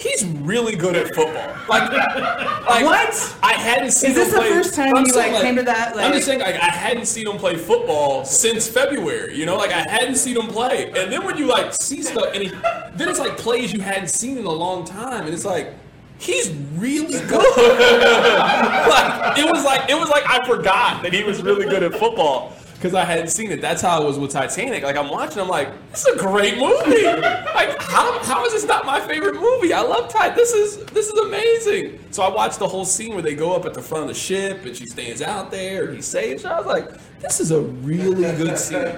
he's 0.00 0.24
really 0.24 0.74
good 0.76 0.96
at 0.96 1.14
football. 1.14 1.54
Like, 1.68 1.92
like 1.92 2.84
What? 2.84 3.36
I 3.42 3.52
hadn't 3.52 3.90
seen 3.92 4.10
Is 4.10 4.16
this 4.16 4.32
the 4.32 4.40
first 4.40 4.74
time 4.74 4.96
I'm 4.96 5.04
you, 5.04 5.12
saying, 5.12 5.32
like, 5.34 5.42
came 5.42 5.56
to 5.56 5.62
that, 5.62 5.96
I'm 5.96 6.12
just 6.12 6.26
saying, 6.26 6.40
like, 6.40 6.54
I 6.56 6.70
hadn't 6.70 7.06
seen 7.06 7.28
him 7.28 7.36
play 7.36 7.56
football 7.56 8.24
since 8.24 8.66
February. 8.66 9.36
You 9.36 9.46
know, 9.46 9.56
like 9.56 9.70
I 9.70 9.82
hadn't 9.82 10.16
seen 10.16 10.36
him 10.36 10.48
play. 10.48 10.86
And 10.96 11.12
then 11.12 11.24
when 11.24 11.36
you 11.36 11.46
like 11.46 11.74
see 11.74 12.02
stuff, 12.02 12.32
and 12.34 12.42
he, 12.42 12.48
then 12.94 13.08
it's 13.08 13.18
like 13.18 13.36
plays 13.36 13.72
you 13.72 13.80
hadn't 13.80 14.08
seen 14.08 14.38
in 14.38 14.46
a 14.46 14.52
long 14.52 14.84
time, 14.84 15.26
and 15.26 15.34
it's 15.34 15.44
like. 15.44 15.74
He's 16.18 16.50
really 16.76 17.18
good. 17.28 17.32
like 17.56 19.38
it 19.38 19.50
was 19.50 19.64
like 19.64 19.88
it 19.88 19.98
was 19.98 20.10
like 20.10 20.22
I 20.28 20.46
forgot 20.46 21.02
that 21.02 21.14
he 21.14 21.24
was 21.24 21.40
really 21.40 21.64
good 21.64 21.82
at 21.82 21.94
football 21.94 22.52
because 22.80 22.94
I 22.94 23.04
hadn't 23.04 23.28
seen 23.28 23.50
it. 23.50 23.60
That's 23.60 23.82
how 23.82 24.02
it 24.02 24.06
was 24.06 24.18
with 24.18 24.30
Titanic. 24.30 24.82
Like 24.82 24.96
I'm 24.96 25.10
watching, 25.10 25.42
I'm 25.42 25.48
like, 25.48 25.68
this 25.90 26.06
is 26.06 26.14
a 26.14 26.18
great 26.18 26.56
movie. 26.56 27.04
like 27.04 27.78
how, 27.78 28.18
how 28.20 28.46
is 28.46 28.54
this 28.54 28.64
not 28.64 28.86
my 28.86 28.98
favorite 29.00 29.34
movie? 29.34 29.74
I 29.74 29.82
love 29.82 30.10
Titanic. 30.10 30.34
This 30.34 30.54
is 30.54 30.78
this 30.86 31.08
is 31.08 31.18
amazing. 31.18 31.98
So 32.10 32.22
I 32.22 32.34
watched 32.34 32.58
the 32.58 32.66
whole 32.66 32.86
scene 32.86 33.12
where 33.12 33.22
they 33.22 33.34
go 33.34 33.54
up 33.54 33.66
at 33.66 33.74
the 33.74 33.82
front 33.82 34.04
of 34.04 34.08
the 34.08 34.14
ship 34.14 34.64
and 34.64 34.74
she 34.74 34.86
stands 34.86 35.20
out 35.20 35.50
there 35.50 35.88
and 35.88 35.96
he 35.96 36.00
saves 36.00 36.44
her. 36.44 36.48
I 36.48 36.56
was 36.56 36.66
like, 36.66 37.20
this 37.20 37.38
is 37.38 37.50
a 37.50 37.60
really 37.60 38.22
good 38.38 38.56
scene. 38.56 38.96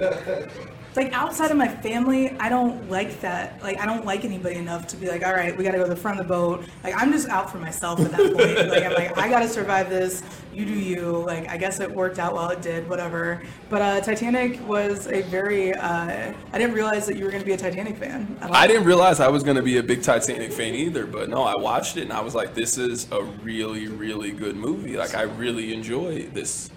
Like 0.95 1.13
outside 1.13 1.51
of 1.51 1.57
my 1.57 1.69
family, 1.69 2.31
I 2.39 2.49
don't 2.49 2.91
like 2.91 3.21
that. 3.23 3.63
Like 3.63 3.79
I 3.81 3.87
don't 3.87 4.05
like 4.05 4.25
anybody 4.25 4.57
enough 4.57 4.87
to 4.89 4.97
be 4.97 5.09
like, 5.09 5.25
all 5.25 5.33
right, 5.33 5.57
we 5.57 5.65
got 5.65 5.73
to 5.73 5.79
go 5.79 5.85
to 5.85 5.91
the 5.91 5.97
front 5.97 6.21
of 6.21 6.27
the 6.27 6.33
boat. 6.33 6.65
Like 6.85 6.95
I'm 6.97 7.11
just 7.13 7.29
out 7.29 7.51
for 7.51 7.59
myself 7.59 8.01
at 8.01 8.11
that 8.11 8.35
point. 8.35 8.69
like 8.69 8.85
I'm 8.85 8.93
like, 8.93 9.17
I 9.17 9.29
got 9.29 9.41
to 9.41 9.49
survive 9.49 9.89
this. 9.89 10.23
You 10.53 10.67
do 10.67 10.75
you. 10.75 11.25
Like 11.25 11.49
I 11.49 11.57
guess 11.57 11.81
it 11.81 11.91
worked 11.91 12.19
out 12.19 12.35
well. 12.35 12.51
It 12.51 12.61
did. 12.61 12.89
Whatever. 12.89 13.43
But 13.71 13.83
uh, 13.83 14.01
Titanic 14.01 14.67
was 14.69 15.07
a 15.07 15.23
very. 15.23 15.73
Uh, 15.73 16.35
I 16.53 16.59
didn't 16.59 16.75
realize 16.75 17.07
that 17.07 17.17
you 17.17 17.25
were 17.25 17.31
going 17.31 17.43
to 17.43 17.47
be 17.47 17.55
a 17.55 17.57
Titanic 17.57 17.97
fan. 17.97 18.37
I, 18.43 18.65
I 18.65 18.67
didn't 18.67 18.85
realize 18.85 19.19
I 19.21 19.29
was 19.29 19.43
going 19.43 19.57
to 19.57 19.63
be 19.63 19.79
a 19.79 19.83
big 19.83 20.03
Titanic 20.03 20.53
fan 20.53 20.75
either, 20.75 21.07
but 21.07 21.29
no, 21.31 21.43
I 21.43 21.57
watched 21.57 21.97
it 21.97 22.03
and 22.03 22.13
I 22.13 22.21
was 22.21 22.35
like, 22.35 22.55
this 22.55 22.77
is 22.77 23.11
a 23.13 23.23
really, 23.23 23.89
really 23.89 24.31
good 24.31 24.57
movie. 24.57 24.97
Like, 24.97 25.15
I 25.15 25.23
really 25.23 25.73
enjoy 25.73 26.25
this. 26.35 26.71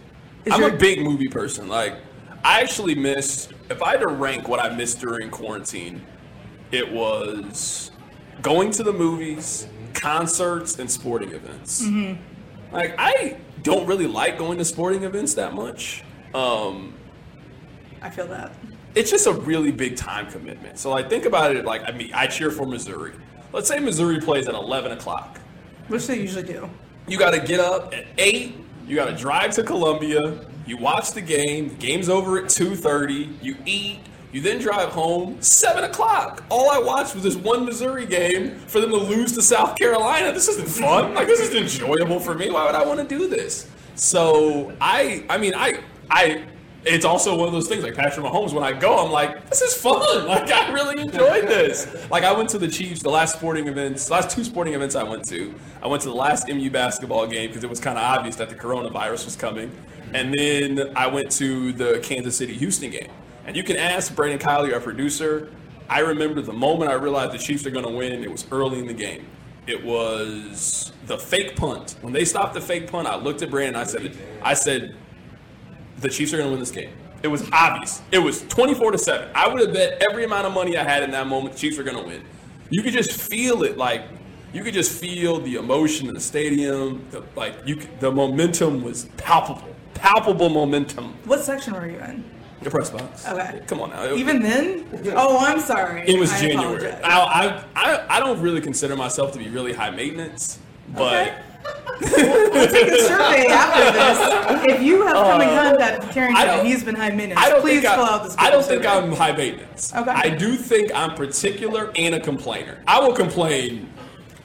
Is 0.45 0.53
I'm 0.53 0.61
your- 0.61 0.73
a 0.73 0.77
big 0.77 1.01
movie 1.01 1.27
person. 1.27 1.67
Like, 1.67 1.95
I 2.43 2.61
actually 2.61 2.95
missed, 2.95 3.53
if 3.69 3.81
I 3.81 3.91
had 3.91 4.01
to 4.01 4.07
rank 4.07 4.47
what 4.47 4.59
I 4.59 4.73
missed 4.75 4.99
during 4.99 5.29
quarantine, 5.29 6.05
it 6.71 6.91
was 6.91 7.91
going 8.41 8.71
to 8.71 8.83
the 8.83 8.93
movies, 8.93 9.67
concerts, 9.93 10.79
and 10.79 10.89
sporting 10.89 11.31
events. 11.31 11.85
Like, 12.71 12.95
I 12.97 13.37
don't 13.63 13.87
really 13.87 14.07
like 14.07 14.37
going 14.37 14.57
to 14.57 14.65
sporting 14.65 15.03
events 15.03 15.33
that 15.35 15.53
much. 15.53 16.03
Um, 16.33 16.93
I 18.01 18.09
feel 18.09 18.27
that. 18.27 18.51
it's 18.93 19.09
just 19.09 19.25
a 19.25 19.31
really 19.33 19.71
big 19.71 19.95
time 19.95 20.29
commitment. 20.29 20.77
So 20.77 20.91
like 20.91 21.09
think 21.09 21.25
about 21.25 21.55
it 21.55 21.65
like 21.65 21.81
I 21.87 21.91
mean 21.91 22.11
I 22.13 22.27
cheer 22.27 22.51
for 22.51 22.65
Missouri. 22.65 23.13
Let's 23.51 23.67
say 23.67 23.79
Missouri 23.79 24.19
plays 24.19 24.47
at 24.47 24.53
eleven 24.53 24.91
o'clock. 24.91 25.39
Which 25.87 26.05
they 26.07 26.19
usually 26.19 26.43
do. 26.43 26.69
You 27.07 27.17
got 27.17 27.31
to 27.31 27.39
get 27.39 27.59
up 27.59 27.93
at 27.93 28.05
eight. 28.17 28.57
You 28.87 28.95
got 28.95 29.05
to 29.05 29.15
drive 29.15 29.51
to 29.55 29.63
Columbia. 29.63 30.45
You 30.65 30.77
watch 30.77 31.11
the 31.11 31.21
game. 31.21 31.69
The 31.69 31.75
game's 31.75 32.09
over 32.09 32.43
at 32.43 32.49
two 32.49 32.75
thirty. 32.75 33.29
You 33.41 33.55
eat. 33.65 33.99
You 34.31 34.41
then 34.41 34.59
drive 34.59 34.89
home. 34.89 35.41
Seven 35.41 35.85
o'clock. 35.85 36.43
All 36.49 36.69
I 36.69 36.79
watched 36.79 37.13
was 37.15 37.23
this 37.23 37.35
one 37.35 37.65
Missouri 37.65 38.05
game 38.05 38.59
for 38.59 38.81
them 38.81 38.89
to 38.89 38.97
lose 38.97 39.31
to 39.33 39.41
South 39.41 39.77
Carolina. 39.77 40.33
This 40.33 40.49
isn't 40.49 40.67
fun. 40.67 41.13
Like 41.13 41.27
this 41.27 41.39
isn't 41.39 41.55
enjoyable 41.55 42.19
for 42.19 42.35
me. 42.35 42.49
Why 42.49 42.65
would 42.65 42.75
I 42.75 42.83
want 42.83 42.99
to 42.99 43.07
do 43.07 43.29
this? 43.29 43.69
So 43.95 44.75
I, 44.81 45.25
I 45.29 45.37
mean, 45.37 45.53
I, 45.55 45.79
I. 46.09 46.43
It's 46.87 47.05
also 47.05 47.35
one 47.35 47.47
of 47.47 47.53
those 47.53 47.67
things 47.67 47.81
like 47.81 47.95
Patrick 47.95 48.23
Mahomes. 48.25 48.53
When 48.53 48.63
I 48.63 48.71
go, 48.71 49.03
I'm 49.03 49.11
like, 49.11 49.49
this 49.49 49.61
is 49.61 49.73
fun. 49.73 50.01
Like 50.27 50.51
I 50.51 50.71
really 50.71 51.01
enjoyed 51.01 51.47
this. 51.47 52.07
Like 52.11 52.23
I 52.23 52.31
went 52.31 52.49
to 52.49 52.59
the 52.59 52.67
Chiefs, 52.67 53.01
the 53.01 53.09
last 53.09 53.37
sporting 53.37 53.67
events, 53.67 54.09
last 54.11 54.29
two 54.29 54.43
sporting 54.43 54.73
events 54.73 54.95
I 54.95 55.03
went 55.03 55.27
to. 55.29 55.55
I 55.81 55.87
went 55.87 56.03
to 56.03 56.09
the 56.09 56.15
last 56.15 56.47
MU 56.47 56.69
basketball 56.69 57.25
game 57.25 57.47
because 57.47 57.63
it 57.63 57.69
was 57.69 57.79
kind 57.79 57.97
of 57.97 58.03
obvious 58.03 58.35
that 58.35 58.49
the 58.49 58.55
coronavirus 58.55 59.25
was 59.25 59.35
coming, 59.35 59.71
and 60.15 60.33
then 60.33 60.93
I 60.95 61.07
went 61.07 61.29
to 61.33 61.73
the 61.73 61.99
Kansas 61.99 62.37
City 62.37 62.53
Houston 62.53 62.89
game. 62.89 63.11
And 63.45 63.53
you 63.53 63.63
can 63.63 63.75
ask 63.75 64.15
Brandon 64.15 64.39
Kiley, 64.39 64.73
our 64.73 64.79
producer. 64.79 65.51
I 65.89 65.99
remember 65.99 66.41
the 66.41 66.53
moment 66.53 66.89
I 66.89 66.93
realized 66.93 67.33
the 67.33 67.37
Chiefs 67.37 67.65
are 67.65 67.69
going 67.69 67.85
to 67.85 67.91
win. 67.91 68.23
It 68.23 68.31
was 68.31 68.47
early 68.49 68.79
in 68.79 68.87
the 68.87 68.93
game. 68.93 69.27
It 69.67 69.83
was 69.83 70.93
the 71.05 71.17
fake 71.17 71.57
punt. 71.57 71.97
When 71.99 72.13
they 72.13 72.23
stopped 72.23 72.53
the 72.53 72.61
fake 72.61 72.89
punt, 72.89 73.07
I 73.07 73.17
looked 73.17 73.41
at 73.41 73.51
Brandon. 73.51 73.75
I 73.75 73.83
said, 73.83 74.17
"I 74.41 74.53
said, 74.53 74.95
the 75.99 76.09
Chiefs 76.09 76.33
are 76.33 76.37
going 76.37 76.47
to 76.47 76.51
win 76.51 76.61
this 76.61 76.71
game." 76.71 76.91
It 77.21 77.27
was 77.27 77.43
obvious. 77.51 78.01
It 78.11 78.19
was 78.19 78.43
24 78.43 78.91
to 78.91 78.97
seven. 78.97 79.29
I 79.35 79.49
would 79.49 79.59
have 79.59 79.73
bet 79.73 80.01
every 80.09 80.23
amount 80.23 80.47
of 80.47 80.53
money 80.53 80.77
I 80.77 80.83
had 80.83 81.03
in 81.03 81.11
that 81.11 81.27
moment 81.27 81.55
the 81.55 81.59
Chiefs 81.59 81.77
are 81.77 81.83
going 81.83 81.97
to 81.97 82.03
win. 82.03 82.23
You 82.69 82.83
could 82.83 82.93
just 82.93 83.11
feel 83.11 83.63
it, 83.63 83.77
like 83.77 84.07
you 84.53 84.63
could 84.63 84.73
just 84.73 84.97
feel 84.97 85.41
the 85.41 85.55
emotion 85.55 86.07
in 86.07 86.13
the 86.13 86.21
stadium. 86.21 87.05
The, 87.11 87.21
like 87.35 87.55
you, 87.65 87.81
the 87.99 88.11
momentum 88.11 88.81
was 88.81 89.09
palpable, 89.17 89.74
palpable 89.95 90.49
momentum. 90.49 91.17
What 91.25 91.41
section 91.41 91.73
were 91.73 91.87
you 91.87 91.97
in? 91.99 92.23
The 92.61 92.69
press 92.69 92.89
box. 92.89 93.27
Okay. 93.27 93.61
Come 93.67 93.81
on 93.81 93.89
now. 93.89 94.13
Even 94.13 94.41
then? 94.41 94.87
Oh, 95.15 95.37
I'm 95.45 95.59
sorry. 95.59 96.07
it 96.07 96.17
was 96.17 96.31
I 96.31 96.41
January. 96.41 96.91
I, 97.03 97.63
I, 97.75 98.05
I, 98.17 98.19
don't 98.19 98.41
really 98.41 98.61
consider 98.61 98.95
myself 98.95 99.33
to 99.33 99.39
be 99.39 99.49
really 99.49 99.73
high 99.73 99.91
maintenance, 99.91 100.59
but 100.89 101.27
Okay. 101.27 101.41
We'll 102.01 102.67
take 102.67 102.87
a 102.87 103.01
survey 103.01 103.47
after 103.47 104.63
this. 104.63 104.75
If 104.75 104.81
you 104.83 105.05
have 105.05 105.15
come 105.15 105.41
in 105.41 105.49
contact 105.49 106.03
with 106.03 106.13
Carrington 106.13 106.49
I 106.49 106.57
and 106.57 106.67
he's 106.67 106.83
been 106.83 106.95
high 106.95 107.09
maintenance, 107.09 107.61
please 107.61 107.81
fill 107.81 107.89
out 107.89 108.23
this. 108.23 108.35
I 108.37 108.49
don't 108.49 108.63
think. 108.63 108.85
I'm 108.85 109.11
high 109.11 109.31
maintenance. 109.31 109.93
Okay. 109.93 110.11
I 110.11 110.29
do 110.29 110.55
think 110.55 110.91
I'm 110.93 111.15
particular 111.15 111.91
and 111.95 112.15
a 112.15 112.19
complainer. 112.19 112.83
I 112.87 112.99
will 112.99 113.13
complain 113.13 113.91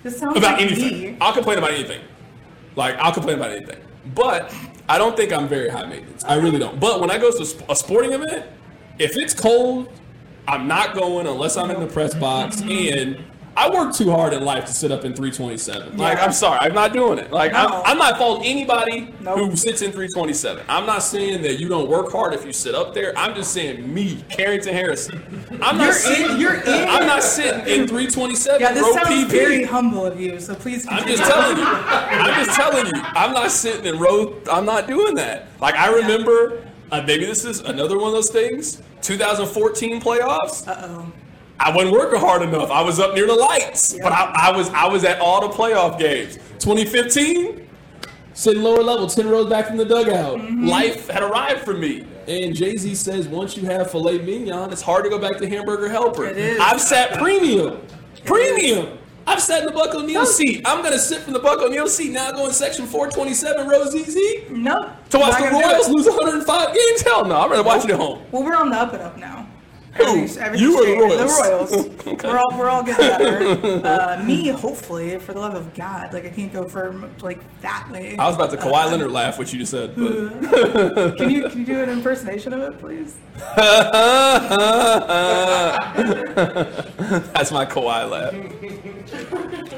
about 0.05 0.35
like 0.43 0.61
anything. 0.61 1.01
me. 1.13 1.17
I'll 1.21 1.33
complain 1.33 1.59
about 1.59 1.73
anything. 1.73 2.03
Like 2.77 2.97
I'll 2.97 3.13
complain 3.13 3.37
about 3.37 3.51
anything. 3.51 3.79
But 4.15 4.53
I 4.89 4.99
don't 4.99 5.17
think 5.17 5.33
I'm 5.33 5.49
very 5.49 5.69
high 5.69 5.87
maintenance. 5.87 6.25
I 6.25 6.37
really 6.37 6.59
don't. 6.59 6.81
But 6.81 7.01
when 7.01 7.11
I 7.11 7.19
go 7.19 7.31
to 7.31 7.65
a 7.69 7.77
sporting 7.77 8.13
event, 8.13 8.47
if 8.99 9.17
it's 9.17 9.35
cold, 9.35 9.89
I'm 10.49 10.67
not 10.67 10.95
going 10.95 11.27
unless 11.27 11.57
I'm 11.57 11.71
in 11.71 11.81
the 11.81 11.87
press 11.87 12.15
box 12.15 12.57
mm-hmm. 12.57 12.99
and. 12.99 13.25
I 13.61 13.69
work 13.69 13.95
too 13.95 14.11
hard 14.11 14.33
in 14.33 14.43
life 14.43 14.65
to 14.67 14.73
sit 14.73 14.91
up 14.91 15.05
in 15.05 15.13
327. 15.15 15.99
Like, 15.99 16.19
I'm 16.19 16.33
sorry, 16.33 16.59
I'm 16.61 16.73
not 16.73 16.95
doing 16.95 17.19
it. 17.19 17.31
Like, 17.31 17.53
No. 17.53 17.59
I'm, 17.59 17.83
I'm 17.85 17.99
not 17.99 18.17
faulting 18.17 18.47
anybody 18.47 19.13
Nope. 19.21 19.39
who 19.39 19.57
sits 19.57 19.83
in 19.83 19.91
327. 19.93 20.65
I'm 20.69 20.87
not 20.87 21.03
saying 21.03 21.43
that 21.43 21.61
you 21.61 21.69
don't 21.69 21.89
work 21.89 22.11
hard 22.11 22.33
if 22.33 22.47
you 22.47 22.53
sit 22.55 22.75
up 22.75 22.95
there. 22.95 23.13
I'm 23.19 23.35
just 23.35 23.53
saying 23.53 23.93
me, 23.93 24.25
Carrington 24.31 24.73
Harrison. 24.73 25.23
I'm 25.61 25.77
not 25.77 25.85
You're 25.85 25.93
sitting. 25.93 26.31
in- 26.31 26.41
you're 26.41 26.55
in- 26.55 26.89
I'm 26.89 27.07
not 27.07 27.23
sitting 27.23 27.61
in 27.61 27.87
327 27.87 28.61
Yeah, 28.63 28.73
this 28.73 28.83
row 28.83 28.93
sounds 28.95 29.09
PP. 29.09 29.29
very 29.29 29.65
humble 29.65 30.07
of 30.07 30.19
you. 30.19 30.41
So 30.41 30.55
please. 30.55 30.87
I'm 30.89 31.07
just 31.07 31.23
telling 31.31 31.59
you. 31.59 31.65
I'm 31.67 32.45
just 32.45 32.57
telling 32.59 32.87
you. 32.87 32.93
I'm 33.05 33.33
not 33.35 33.51
sitting 33.51 33.85
in 33.85 33.99
row. 34.01 34.41
I'm 34.51 34.65
not 34.65 34.87
doing 34.87 35.15
that. 35.17 35.49
Like 35.61 35.75
I 35.75 35.93
remember, 35.93 36.65
uh, 36.91 37.03
maybe 37.07 37.27
this 37.27 37.45
is 37.45 37.61
another 37.61 37.99
one 37.99 38.09
of 38.09 38.15
those 38.15 38.31
things. 38.31 38.81
2014 39.03 40.01
playoffs. 40.01 40.67
Uh 40.67 40.77
oh. 40.89 41.13
I 41.63 41.71
wasn't 41.75 41.93
working 41.93 42.19
hard 42.19 42.41
enough. 42.43 42.71
I 42.71 42.81
was 42.81 42.99
up 42.99 43.15
near 43.15 43.27
the 43.27 43.35
lights, 43.35 43.95
but 44.03 44.13
I, 44.13 44.49
I 44.51 44.57
was 44.57 44.71
I 44.71 44.89
was 44.89 45.05
at 45.05 45.21
all 45.21 45.47
the 45.47 45.55
playoff 45.55 45.99
games. 45.99 46.37
2015, 46.59 47.69
sitting 48.33 48.63
lower 48.63 48.83
level, 48.83 49.07
10 49.07 49.29
rows 49.29 49.49
back 49.51 49.67
from 49.67 49.77
the 49.77 49.85
dugout. 49.85 50.39
Mm-hmm. 50.39 50.67
Life 50.67 51.09
had 51.09 51.23
arrived 51.23 51.61
for 51.61 51.75
me. 51.75 52.07
And 52.27 52.55
Jay 52.55 52.77
Z 52.77 52.95
says 52.95 53.29
once 53.29 53.57
you 53.57 53.67
have 53.67 53.91
filet 53.91 54.19
mignon, 54.19 54.73
it's 54.73 54.81
hard 54.83 55.05
to 55.05 55.11
go 55.11 55.19
back 55.19 55.37
to 55.39 55.49
hamburger 55.49 55.89
helper. 55.91 56.25
It 56.27 56.39
is. 56.39 56.59
I've 56.61 56.81
sat 56.81 57.19
premium, 57.19 57.81
premium. 58.25 58.97
I've 59.27 59.41
sat 59.41 59.61
in 59.61 59.67
the 59.67 59.73
Buck 59.73 59.95
O'Neil 59.95 60.25
seat. 60.27 60.63
I'm 60.65 60.83
gonna 60.83 60.99
sit 60.99 61.21
from 61.21 61.35
the 61.35 61.39
Buck 61.41 61.61
O'Neil 61.61 61.89
seat 61.89 62.11
now, 62.13 62.33
going 62.33 62.53
section 62.53 62.87
427 62.87 63.69
row 63.69 63.85
ZZ 63.85 64.17
No. 64.51 64.93
to 65.11 65.19
watch 65.19 65.39
the 65.39 65.51
Royals 65.51 65.89
lose 65.91 66.07
105 66.07 66.75
games. 66.75 67.03
Hell 67.03 67.27
no, 67.27 67.37
I'd 67.37 67.51
rather 67.51 67.63
watch 67.63 67.85
it 67.85 67.91
at 67.91 67.97
home. 67.99 68.23
Well, 68.33 68.43
we're 68.43 68.57
on 68.57 68.71
the 68.71 68.77
up 68.77 68.93
and 68.95 69.03
up 69.03 69.19
now. 69.19 69.47
Who? 69.95 70.05
Everything's- 70.05 70.37
everything's 70.37 70.61
You 70.71 70.79
or 70.79 70.85
the. 70.87 71.25
Royals? 71.25 71.71
The 71.71 71.77
Royals. 72.07 72.23
We're 72.25 72.39
all 72.39 72.59
we're 72.59 72.69
all 72.69 72.83
getting 72.83 73.07
better. 73.07 73.87
uh, 73.87 74.23
me, 74.25 74.49
hopefully, 74.49 75.19
for 75.19 75.33
the 75.33 75.41
love 75.41 75.55
of 75.55 75.75
God, 75.75 76.13
like 76.13 76.25
I 76.25 76.31
can't 76.31 76.53
go 76.53 76.69
for 76.69 76.93
like 77.23 77.41
that 77.63 77.89
way. 77.91 78.17
I 78.17 78.27
was 78.27 78.37
about 78.37 78.51
to 78.53 78.57
Kawhi 78.57 78.85
Uh, 78.87 78.91
Leonard 78.91 79.11
laugh 79.11 79.39
what 79.39 79.53
you 79.53 79.59
just 79.59 79.71
said, 79.73 79.95
but. 79.97 81.17
Can 81.17 81.31
you 81.31 81.49
can 81.49 81.61
you 81.61 81.67
do 81.67 81.83
an 81.83 81.89
impersonation 81.91 82.53
of 82.53 82.61
it, 82.63 82.79
please? 82.79 83.17
That's 86.21 87.51
my 87.53 87.65
Kawhi 87.67 88.09
laugh. 88.11 88.35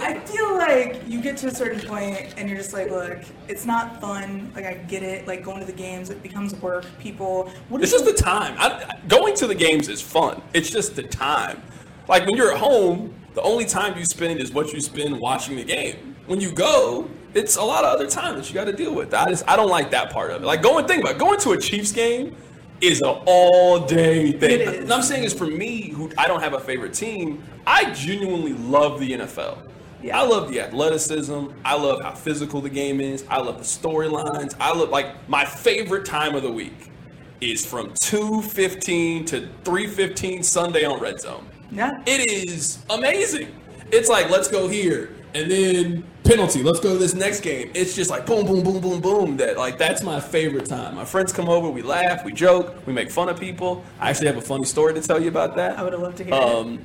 I 0.02 0.18
feel 0.20 0.56
like 0.58 1.00
you 1.08 1.20
get 1.20 1.36
to 1.38 1.46
a 1.48 1.50
certain 1.54 1.80
point 1.86 2.34
and 2.36 2.48
you're 2.48 2.58
just 2.58 2.72
like, 2.72 2.90
look, 2.90 3.18
it's 3.48 3.64
not 3.64 4.00
fun. 4.00 4.52
Like 4.54 4.64
I 4.66 4.74
get 4.74 5.02
it. 5.02 5.26
Like 5.26 5.42
going 5.44 5.60
to 5.60 5.66
the 5.66 5.72
games, 5.72 6.10
it 6.10 6.22
becomes 6.22 6.54
work. 6.56 6.84
People, 6.98 7.50
what 7.68 7.82
It's 7.82 7.92
is 7.92 8.02
just 8.02 8.16
the 8.16 8.22
time. 8.22 8.54
I, 8.58 8.84
going 9.08 9.34
to 9.36 9.46
the 9.46 9.54
games 9.54 9.88
is 9.88 10.01
fun. 10.02 10.42
It's 10.52 10.70
just 10.70 10.96
the 10.96 11.02
time. 11.02 11.62
Like 12.08 12.26
when 12.26 12.36
you're 12.36 12.52
at 12.52 12.58
home, 12.58 13.14
the 13.34 13.42
only 13.42 13.64
time 13.64 13.98
you 13.98 14.04
spend 14.04 14.40
is 14.40 14.52
what 14.52 14.72
you 14.72 14.80
spend 14.80 15.18
watching 15.18 15.56
the 15.56 15.64
game. 15.64 16.16
When 16.26 16.40
you 16.40 16.52
go, 16.52 17.08
it's 17.34 17.56
a 17.56 17.62
lot 17.62 17.84
of 17.84 17.94
other 17.94 18.06
time 18.06 18.36
that 18.36 18.48
you 18.48 18.54
got 18.54 18.64
to 18.64 18.72
deal 18.72 18.94
with. 18.94 19.14
I 19.14 19.28
just 19.28 19.48
I 19.48 19.56
don't 19.56 19.70
like 19.70 19.90
that 19.92 20.12
part 20.12 20.30
of 20.30 20.42
it. 20.42 20.46
Like 20.46 20.62
going 20.62 20.86
think 20.86 21.02
about 21.02 21.16
it, 21.16 21.18
going 21.18 21.40
to 21.40 21.52
a 21.52 21.58
Chiefs 21.58 21.92
game 21.92 22.36
is 22.80 23.00
an 23.00 23.16
all 23.26 23.80
day 23.80 24.32
thing. 24.32 24.50
It 24.50 24.60
is. 24.60 24.78
And 24.80 24.92
I'm 24.92 25.02
saying 25.02 25.24
is 25.24 25.32
for 25.32 25.46
me, 25.46 25.90
who 25.90 26.10
I 26.18 26.26
don't 26.26 26.40
have 26.40 26.54
a 26.54 26.60
favorite 26.60 26.92
team, 26.92 27.42
I 27.66 27.90
genuinely 27.92 28.52
love 28.54 29.00
the 29.00 29.12
NFL. 29.12 29.68
Yeah. 30.02 30.18
I 30.18 30.26
love 30.26 30.50
the 30.50 30.60
athleticism. 30.60 31.46
I 31.64 31.76
love 31.76 32.02
how 32.02 32.12
physical 32.12 32.60
the 32.60 32.68
game 32.68 33.00
is. 33.00 33.24
I 33.30 33.38
love 33.38 33.58
the 33.58 33.64
storylines. 33.64 34.54
I 34.58 34.76
love 34.76 34.90
like 34.90 35.28
my 35.28 35.44
favorite 35.44 36.04
time 36.04 36.34
of 36.34 36.42
the 36.42 36.50
week 36.50 36.90
is 37.42 37.66
from 37.66 37.90
2:15 37.94 39.26
to 39.26 39.48
3:15 39.64 40.42
Sunday 40.42 40.84
on 40.84 41.00
Red 41.00 41.20
Zone. 41.20 41.46
Yeah. 41.70 42.00
It 42.06 42.30
is 42.30 42.78
amazing. 42.88 43.48
It's 43.90 44.08
like 44.08 44.30
let's 44.30 44.48
go 44.48 44.68
here 44.68 45.10
and 45.34 45.50
then 45.50 46.04
penalty. 46.24 46.62
Let's 46.62 46.80
go 46.80 46.92
to 46.92 46.98
this 46.98 47.14
next 47.14 47.40
game. 47.40 47.70
It's 47.74 47.96
just 47.96 48.10
like 48.10 48.26
boom, 48.26 48.46
boom, 48.46 48.62
boom, 48.62 48.80
boom, 48.80 49.00
boom. 49.00 49.36
That 49.38 49.58
like 49.58 49.76
that's 49.76 50.02
my 50.02 50.20
favorite 50.20 50.66
time. 50.66 50.94
My 50.94 51.04
friends 51.04 51.32
come 51.32 51.48
over, 51.48 51.68
we 51.68 51.82
laugh, 51.82 52.24
we 52.24 52.32
joke, 52.32 52.86
we 52.86 52.92
make 52.92 53.10
fun 53.10 53.28
of 53.28 53.40
people. 53.40 53.84
I 53.98 54.10
actually 54.10 54.28
have 54.28 54.36
a 54.36 54.42
funny 54.42 54.64
story 54.64 54.94
to 54.94 55.00
tell 55.00 55.20
you 55.20 55.28
about 55.28 55.56
that. 55.56 55.78
I 55.78 55.82
would 55.82 55.92
have 55.92 56.02
loved 56.02 56.18
to 56.18 56.24
hear 56.24 56.34
it. 56.34 56.40
Um, 56.40 56.78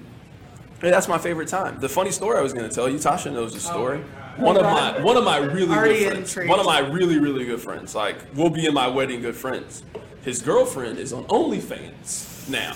yeah, 0.84 0.92
that's 0.92 1.08
my 1.08 1.18
favorite 1.18 1.48
time. 1.48 1.80
The 1.80 1.90
funny 1.90 2.12
story 2.12 2.38
I 2.38 2.42
was 2.42 2.54
going 2.54 2.70
to 2.70 2.74
tell 2.74 2.88
you, 2.88 2.98
Tasha 2.98 3.34
knows 3.34 3.54
the 3.54 3.60
story. 3.60 4.04
Oh 4.40 4.44
one 4.44 4.56
of 4.56 4.64
my 4.64 5.02
one 5.02 5.18
of 5.18 5.24
my 5.24 5.38
really 5.38 5.76
Already 5.76 6.00
good 6.00 6.12
friends. 6.12 6.30
intrigued. 6.30 6.50
One 6.50 6.60
of 6.60 6.66
my 6.66 6.80
really 6.80 7.20
really 7.20 7.46
good 7.46 7.60
friends. 7.62 7.96
Like 7.96 8.18
we'll 8.36 8.50
be 8.50 8.66
in 8.66 8.74
my 8.74 8.88
wedding 8.88 9.22
good 9.22 9.36
friends. 9.36 9.84
His 10.28 10.42
girlfriend 10.42 11.00
is 11.00 11.14
on 11.14 11.24
OnlyFans 11.28 12.50
now, 12.50 12.74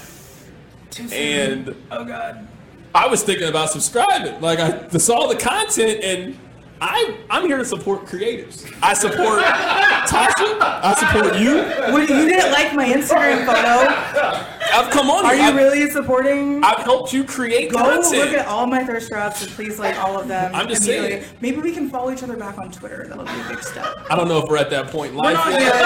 Too 0.89 1.05
soon. 1.09 1.17
and 1.19 1.75
oh 1.91 2.05
god. 2.05 2.47
I 2.95 3.07
was 3.07 3.23
thinking 3.23 3.49
about 3.49 3.69
subscribing. 3.71 4.39
Like 4.39 4.59
I 4.59 4.87
saw 4.97 5.27
the 5.27 5.35
content 5.35 6.01
and. 6.01 6.37
I, 6.83 7.15
I'm 7.29 7.45
here 7.45 7.57
to 7.57 7.65
support 7.65 8.07
creators. 8.07 8.65
I 8.81 8.93
support 8.95 9.39
Tasha. 9.43 10.57
I 10.61 10.95
support 10.97 11.37
you. 11.39 11.57
What, 11.93 12.09
you 12.09 12.25
didn't 12.25 12.51
like 12.53 12.73
my 12.73 12.85
Instagram 12.85 13.45
photo? 13.45 14.60
I've 14.73 14.89
come 14.91 15.09
on. 15.09 15.25
Are 15.25 15.35
you 15.35 15.41
I've, 15.43 15.55
really 15.55 15.89
supporting? 15.89 16.63
I've 16.63 16.83
helped 16.83 17.11
you 17.13 17.23
create 17.23 17.71
Go 17.71 17.77
content. 17.79 18.13
look 18.13 18.33
at 18.33 18.47
all 18.47 18.67
my 18.67 18.83
thirst 18.83 19.09
traps 19.09 19.41
and 19.41 19.51
please 19.51 19.79
like 19.79 19.97
all 19.97 20.19
of 20.19 20.27
them. 20.27 20.53
I'm 20.53 20.67
just 20.67 20.83
saying. 20.83 21.23
Maybe 21.41 21.57
we 21.61 21.71
can 21.73 21.89
follow 21.89 22.11
each 22.11 22.23
other 22.23 22.37
back 22.37 22.57
on 22.57 22.71
Twitter. 22.71 23.05
That'll 23.07 23.25
be 23.25 23.31
a 23.31 23.49
big 23.49 23.63
step. 23.63 23.85
I 24.09 24.15
don't 24.15 24.27
know 24.27 24.37
if 24.39 24.49
we're 24.49 24.57
at 24.57 24.69
that 24.69 24.87
point 24.87 25.11
in 25.13 25.17
We're 25.17 25.33
life 25.33 25.35
not 25.35 25.59
yet. 25.59 25.71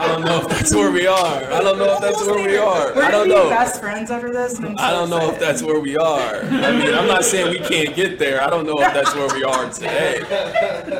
I 0.00 0.06
don't 0.08 0.24
know 0.24 0.38
if 0.40 0.48
that's 0.48 0.74
where 0.74 0.90
we 0.90 1.06
are. 1.06 1.52
I 1.52 1.60
don't 1.60 1.78
know 1.78 1.92
if 1.94 2.00
that's 2.00 2.26
where 2.26 2.42
we 2.48 2.56
are. 2.56 2.94
We're 2.94 3.02
I 3.02 3.10
don't 3.10 3.28
be 3.28 3.34
know. 3.34 3.50
best 3.50 3.80
friends 3.80 4.10
after 4.10 4.32
this. 4.32 4.56
So 4.56 4.74
I 4.78 4.90
don't 4.90 5.10
know 5.10 5.30
if 5.30 5.38
that's 5.38 5.62
where 5.62 5.78
we 5.78 5.96
are. 5.96 6.36
I 6.42 6.72
mean, 6.72 6.94
I'm 6.94 7.06
not 7.06 7.24
saying 7.24 7.50
we 7.50 7.58
can't 7.58 7.94
get 7.94 8.18
there. 8.18 8.42
I 8.42 8.48
don't 8.48 8.66
know 8.66 8.80
if 8.80 8.94
that's 8.94 9.14
where 9.14 9.28
we 9.34 9.44
are 9.44 9.70
today. 9.70 10.20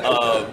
Um, 0.01 0.45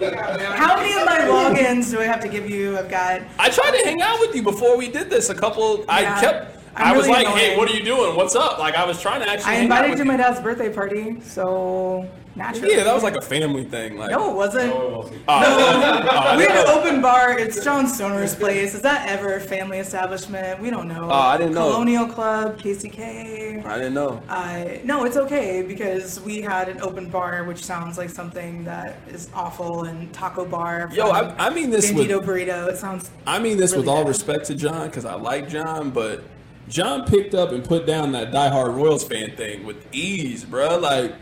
How 0.55 0.75
many 0.77 0.93
of 0.99 1.05
my 1.05 1.19
logins 1.21 1.91
do 1.91 1.99
I 1.99 2.05
have 2.05 2.19
to 2.21 2.27
give 2.27 2.49
you? 2.49 2.77
I've 2.77 2.89
got. 2.89 3.21
I 3.37 3.49
tried 3.49 3.71
to 3.77 3.85
hang 3.85 4.01
out 4.01 4.19
with 4.19 4.35
you 4.35 4.41
before 4.41 4.75
we 4.77 4.89
did 4.89 5.09
this. 5.09 5.29
A 5.29 5.35
couple. 5.35 5.58
I 5.87 6.01
Yeah. 6.01 6.21
kept. 6.21 6.57
I'm 6.75 6.87
I 6.93 6.97
was 6.97 7.07
really 7.07 7.23
like, 7.25 7.35
"Hey, 7.35 7.57
what 7.57 7.69
are 7.69 7.73
you 7.73 7.83
doing? 7.83 8.15
What's 8.15 8.35
up?" 8.35 8.59
Like 8.59 8.75
I 8.75 8.85
was 8.85 9.01
trying 9.01 9.21
to 9.21 9.29
actually. 9.29 9.51
I 9.51 9.55
invited 9.57 9.91
you 9.91 9.97
to 9.97 10.05
my 10.05 10.15
dad's 10.17 10.39
birthday 10.39 10.69
party, 10.71 11.19
so 11.21 12.05
naturally. 12.35 12.75
Yeah, 12.75 12.83
that 12.83 12.93
was 12.93 13.03
like 13.03 13.15
a 13.15 13.21
family 13.21 13.63
thing. 13.65 13.97
Like, 13.97 14.11
No, 14.11 14.31
it 14.31 14.35
wasn't. 14.35 14.73
Oh, 14.73 15.11
I 15.27 16.35
We 16.35 16.43
didn't 16.43 16.55
had 16.55 16.67
an 16.67 16.77
open 16.77 17.01
bar. 17.01 17.37
It's 17.37 17.63
John 17.63 17.87
Stoner's 17.87 18.35
place. 18.35 18.73
Is 18.73 18.81
that 18.81 19.07
ever 19.09 19.35
a 19.35 19.39
family 19.39 19.79
establishment? 19.79 20.59
We 20.59 20.69
don't 20.69 20.87
know. 20.87 21.07
Oh, 21.09 21.13
I 21.13 21.37
didn't 21.37 21.53
know. 21.53 21.71
Colonial 21.71 22.07
Club, 22.07 22.57
KCK. 22.59 23.65
I 23.65 23.77
didn't 23.77 23.93
know. 23.93 24.21
Uh, 24.29 24.65
no, 24.83 25.05
it's 25.05 25.17
okay 25.17 25.61
because 25.61 26.19
we 26.21 26.41
had 26.41 26.69
an 26.69 26.81
open 26.81 27.09
bar, 27.09 27.43
which 27.43 27.63
sounds 27.63 27.97
like 27.97 28.09
something 28.09 28.63
that 28.65 28.99
is 29.09 29.29
awful, 29.33 29.83
and 29.83 30.11
taco 30.13 30.45
bar. 30.45 30.89
Yo, 30.93 31.09
I, 31.09 31.47
I 31.47 31.49
mean 31.49 31.69
this 31.69 31.91
with 31.91 32.07
burrito. 32.09 32.67
It 32.67 32.77
sounds. 32.77 33.11
I 33.25 33.39
mean 33.39 33.57
this 33.57 33.75
with 33.75 33.87
all 33.87 34.03
bad. 34.03 34.09
respect 34.09 34.45
to 34.45 34.55
John 34.55 34.87
because 34.87 35.05
I 35.05 35.15
like 35.15 35.49
John, 35.49 35.91
but 35.91 36.23
John 36.67 37.05
picked 37.05 37.33
up 37.33 37.51
and 37.51 37.63
put 37.63 37.85
down 37.85 38.11
that 38.13 38.31
diehard 38.31 38.75
Royals 38.75 39.03
fan 39.03 39.35
thing 39.35 39.65
with 39.65 39.77
ease, 39.93 40.45
bro. 40.45 40.77
Like, 40.77 41.13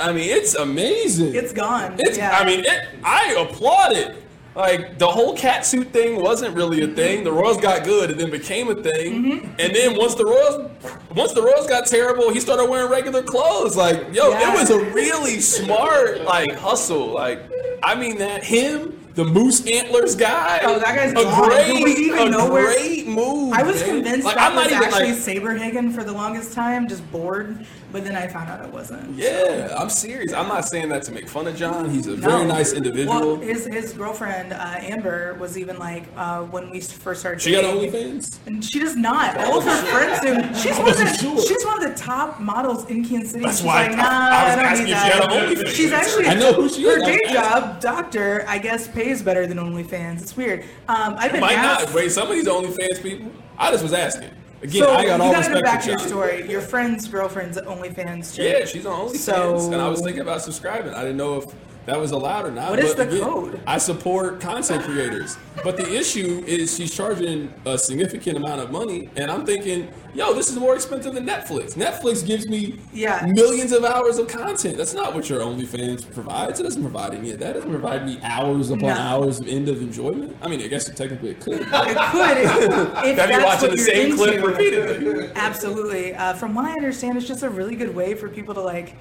I 0.00 0.12
mean, 0.12 0.28
it's 0.28 0.54
amazing. 0.54 1.34
It's 1.34 1.52
gone. 1.52 1.96
It's. 1.98 2.18
yeah. 2.18 2.36
I 2.38 2.44
mean, 2.44 2.60
it, 2.60 2.88
I 3.04 3.34
applaud 3.38 3.92
it. 3.92 4.16
Like 4.56 4.98
the 5.00 5.06
whole 5.08 5.36
cat 5.36 5.66
suit 5.66 5.88
thing 5.92 6.22
wasn't 6.22 6.54
really 6.54 6.82
a 6.84 6.86
thing. 6.88 7.24
The 7.24 7.32
Royals 7.32 7.56
got 7.60 7.82
good 7.82 8.10
and 8.12 8.20
then 8.20 8.30
became 8.30 8.68
a 8.70 8.74
thing. 8.76 9.24
Mm-hmm. 9.40 9.46
And 9.58 9.74
then 9.74 9.96
once 9.98 10.14
the 10.14 10.24
Royals, 10.24 10.70
once 11.14 11.32
the 11.32 11.42
Royals 11.42 11.66
got 11.66 11.86
terrible, 11.88 12.30
he 12.32 12.38
started 12.38 12.70
wearing 12.70 12.88
regular 12.88 13.22
clothes. 13.22 13.76
Like, 13.76 14.14
yo, 14.14 14.30
Yeah. 14.30 14.52
it 14.52 14.58
was 14.60 14.70
a 14.70 14.78
really 14.92 15.40
smart 15.40 16.20
like 16.22 16.52
hustle. 16.52 17.08
Like, 17.08 17.40
I 17.82 17.96
mean 17.96 18.18
that 18.18 18.44
him. 18.44 19.00
The 19.14 19.24
moose 19.24 19.64
antlers 19.68 20.16
guy. 20.16 20.58
Oh, 20.64 20.80
that 20.80 20.96
guy's 20.96 21.12
a 21.12 21.14
gone. 21.14 21.48
great, 21.48 21.76
Do 21.78 21.84
we 21.84 21.92
even 22.06 22.18
a 22.28 22.30
know 22.30 22.50
where- 22.50 22.64
great 22.74 23.06
move. 23.06 23.52
I 23.52 23.62
was 23.62 23.80
man. 23.80 23.90
convinced 23.90 24.24
Like, 24.26 24.34
that 24.34 24.50
I'm 24.50 24.56
not 24.56 24.64
was 24.64 24.72
even 24.72 24.84
actually 24.88 25.12
like, 25.12 25.62
Saberhagen 25.72 25.94
for 25.94 26.02
the 26.02 26.12
longest 26.12 26.52
time, 26.52 26.88
just 26.88 27.08
bored. 27.12 27.64
But 27.94 28.02
then 28.02 28.16
I 28.16 28.26
found 28.26 28.50
out 28.50 28.60
it 28.64 28.72
wasn't. 28.72 29.16
yeah, 29.16 29.72
I'm 29.78 29.88
serious. 29.88 30.32
I'm 30.32 30.48
not 30.48 30.66
saying 30.66 30.88
that 30.88 31.04
to 31.04 31.12
make 31.12 31.28
fun 31.28 31.46
of 31.46 31.54
John. 31.54 31.88
He's 31.88 32.08
a 32.08 32.16
very 32.16 32.44
nice 32.44 32.72
individual. 32.72 33.14
Well, 33.20 33.36
his 33.36 33.66
his 33.66 33.92
girlfriend 33.92 34.52
uh, 34.52 34.56
Amber 34.80 35.34
was 35.34 35.56
even 35.56 35.78
like 35.78 36.02
uh, 36.16 36.42
when 36.42 36.70
we 36.70 36.80
first 36.80 37.20
started. 37.20 37.40
she 37.40 37.52
got 37.52 37.62
OnlyFans. 37.62 38.38
And 38.46 38.64
she 38.64 38.80
does 38.80 38.96
not. 38.96 39.36
All 39.38 39.58
of 39.58 39.64
her 39.64 39.76
friends 39.92 40.18
do. 40.26 40.32
She's 40.60 40.76
one 40.76 40.88
of 40.90 40.98
the 40.98 41.06
sure. 41.20 41.40
she's 41.46 41.64
one 41.64 41.84
of 41.84 41.88
the 41.88 41.96
top 41.96 42.40
models 42.40 42.84
in 42.90 43.04
Kansas 43.04 43.30
City. 43.30 43.44
That's 43.44 43.58
she's 43.58 43.66
why 43.66 43.84
I- 43.84 43.86
like, 43.90 43.96
nah, 43.96 44.02
I 44.02 44.44
was 44.44 44.52
I 44.52 44.56
don't 44.56 44.64
asking 44.64 44.86
need 44.86 44.92
if 44.92 44.98
she 44.98 45.08
had 45.08 45.22
that. 45.22 45.30
OnlyFans. 45.30 45.74
She's 45.76 45.92
actually 45.92 46.26
I 46.26 46.34
know 46.34 46.52
who 46.52 46.68
she 46.68 46.82
her 46.82 46.96
is. 46.96 46.96
I 46.96 46.98
was 46.98 47.06
day 47.06 47.20
asking. 47.28 47.34
job, 47.62 47.80
doctor, 47.80 48.44
I 48.48 48.58
guess 48.58 48.88
pays 48.88 49.22
better 49.22 49.46
than 49.46 49.58
OnlyFans. 49.58 50.20
It's 50.20 50.36
weird. 50.36 50.62
Um, 50.88 51.14
I've 51.16 51.30
been 51.30 51.40
Might 51.42 51.54
asked. 51.58 51.86
not. 51.86 51.94
Wait, 51.94 52.10
some 52.10 52.26
of 52.26 52.34
these 52.34 52.48
OnlyFans 52.48 53.00
people. 53.00 53.30
I 53.56 53.70
just 53.70 53.84
was 53.84 53.92
asking. 53.92 54.30
Again, 54.64 54.82
so 54.82 54.92
I 54.94 55.04
got 55.04 55.18
you 55.18 55.24
all 55.26 55.32
gotta 55.32 55.52
go 55.52 55.60
back 55.62 55.82
to 55.82 55.90
your 55.90 55.98
story. 55.98 56.50
Your 56.50 56.62
friend's 56.62 57.06
girlfriend's 57.06 57.58
OnlyFans. 57.58 58.34
Too. 58.34 58.44
Yeah, 58.44 58.64
she's 58.64 58.86
on 58.86 59.08
OnlyFans, 59.10 59.16
So- 59.18 59.72
and 59.72 59.80
I 59.80 59.88
was 59.88 60.00
thinking 60.00 60.22
about 60.22 60.40
subscribing. 60.40 60.94
I 60.94 61.02
didn't 61.02 61.18
know 61.18 61.36
if 61.36 61.44
that 61.86 61.98
was 61.98 62.12
allowed 62.12 62.46
or 62.46 62.50
not. 62.50 62.70
What 62.70 62.78
is 62.78 62.94
but 62.94 63.10
the 63.10 63.16
again, 63.16 63.28
code? 63.28 63.60
I 63.66 63.78
support 63.78 64.40
content 64.40 64.82
creators, 64.84 65.36
but 65.62 65.76
the 65.76 65.94
issue 65.94 66.42
is 66.46 66.76
she's 66.76 66.94
charging 66.94 67.52
a 67.66 67.76
significant 67.78 68.36
amount 68.38 68.60
of 68.60 68.70
money, 68.70 69.08
and 69.16 69.30
I'm 69.30 69.44
thinking, 69.44 69.88
yo, 70.14 70.32
this 70.34 70.48
is 70.48 70.56
more 70.56 70.74
expensive 70.74 71.14
than 71.14 71.26
Netflix. 71.26 71.74
Netflix 71.74 72.24
gives 72.26 72.48
me 72.48 72.78
Yeah. 72.92 73.26
millions 73.34 73.72
of 73.72 73.84
hours 73.84 74.18
of 74.18 74.28
content. 74.28 74.76
That's 74.76 74.94
not 74.94 75.14
what 75.14 75.28
your 75.28 75.40
OnlyFans 75.40 76.10
provides. 76.12 76.60
It 76.60 76.62
doesn't 76.62 76.82
provide 76.82 77.14
any 77.14 77.32
of 77.32 77.38
that. 77.40 77.50
It 77.50 77.54
doesn't 77.54 77.70
provide 77.70 78.06
me 78.06 78.18
hours 78.22 78.70
upon 78.70 78.88
No. 78.88 78.94
hours 78.94 79.40
of 79.40 79.48
end 79.48 79.68
of 79.68 79.82
enjoyment. 79.82 80.36
I 80.40 80.48
mean, 80.48 80.62
I 80.62 80.68
guess 80.68 80.86
technically 80.88 81.30
it 81.30 81.40
could. 81.40 81.60
It 81.84 81.96
could 81.96 82.36
if, 82.38 82.50
if 82.50 82.70
Gotta 82.72 83.02
be 83.04 83.14
that's 83.14 83.44
watching 83.44 83.68
what 83.68 83.70
the 83.70 83.76
you're 83.76 83.76
same 83.76 84.16
clip 84.16 84.44
repeatedly. 84.44 85.30
Absolutely. 85.34 86.14
Uh, 86.14 86.32
from 86.34 86.54
what 86.54 86.64
I 86.64 86.72
understand, 86.72 87.16
it's 87.18 87.26
just 87.26 87.42
a 87.42 87.48
really 87.50 87.76
good 87.76 87.94
way 87.94 88.14
for 88.14 88.28
people 88.28 88.54
to 88.54 88.60
like, 88.60 88.94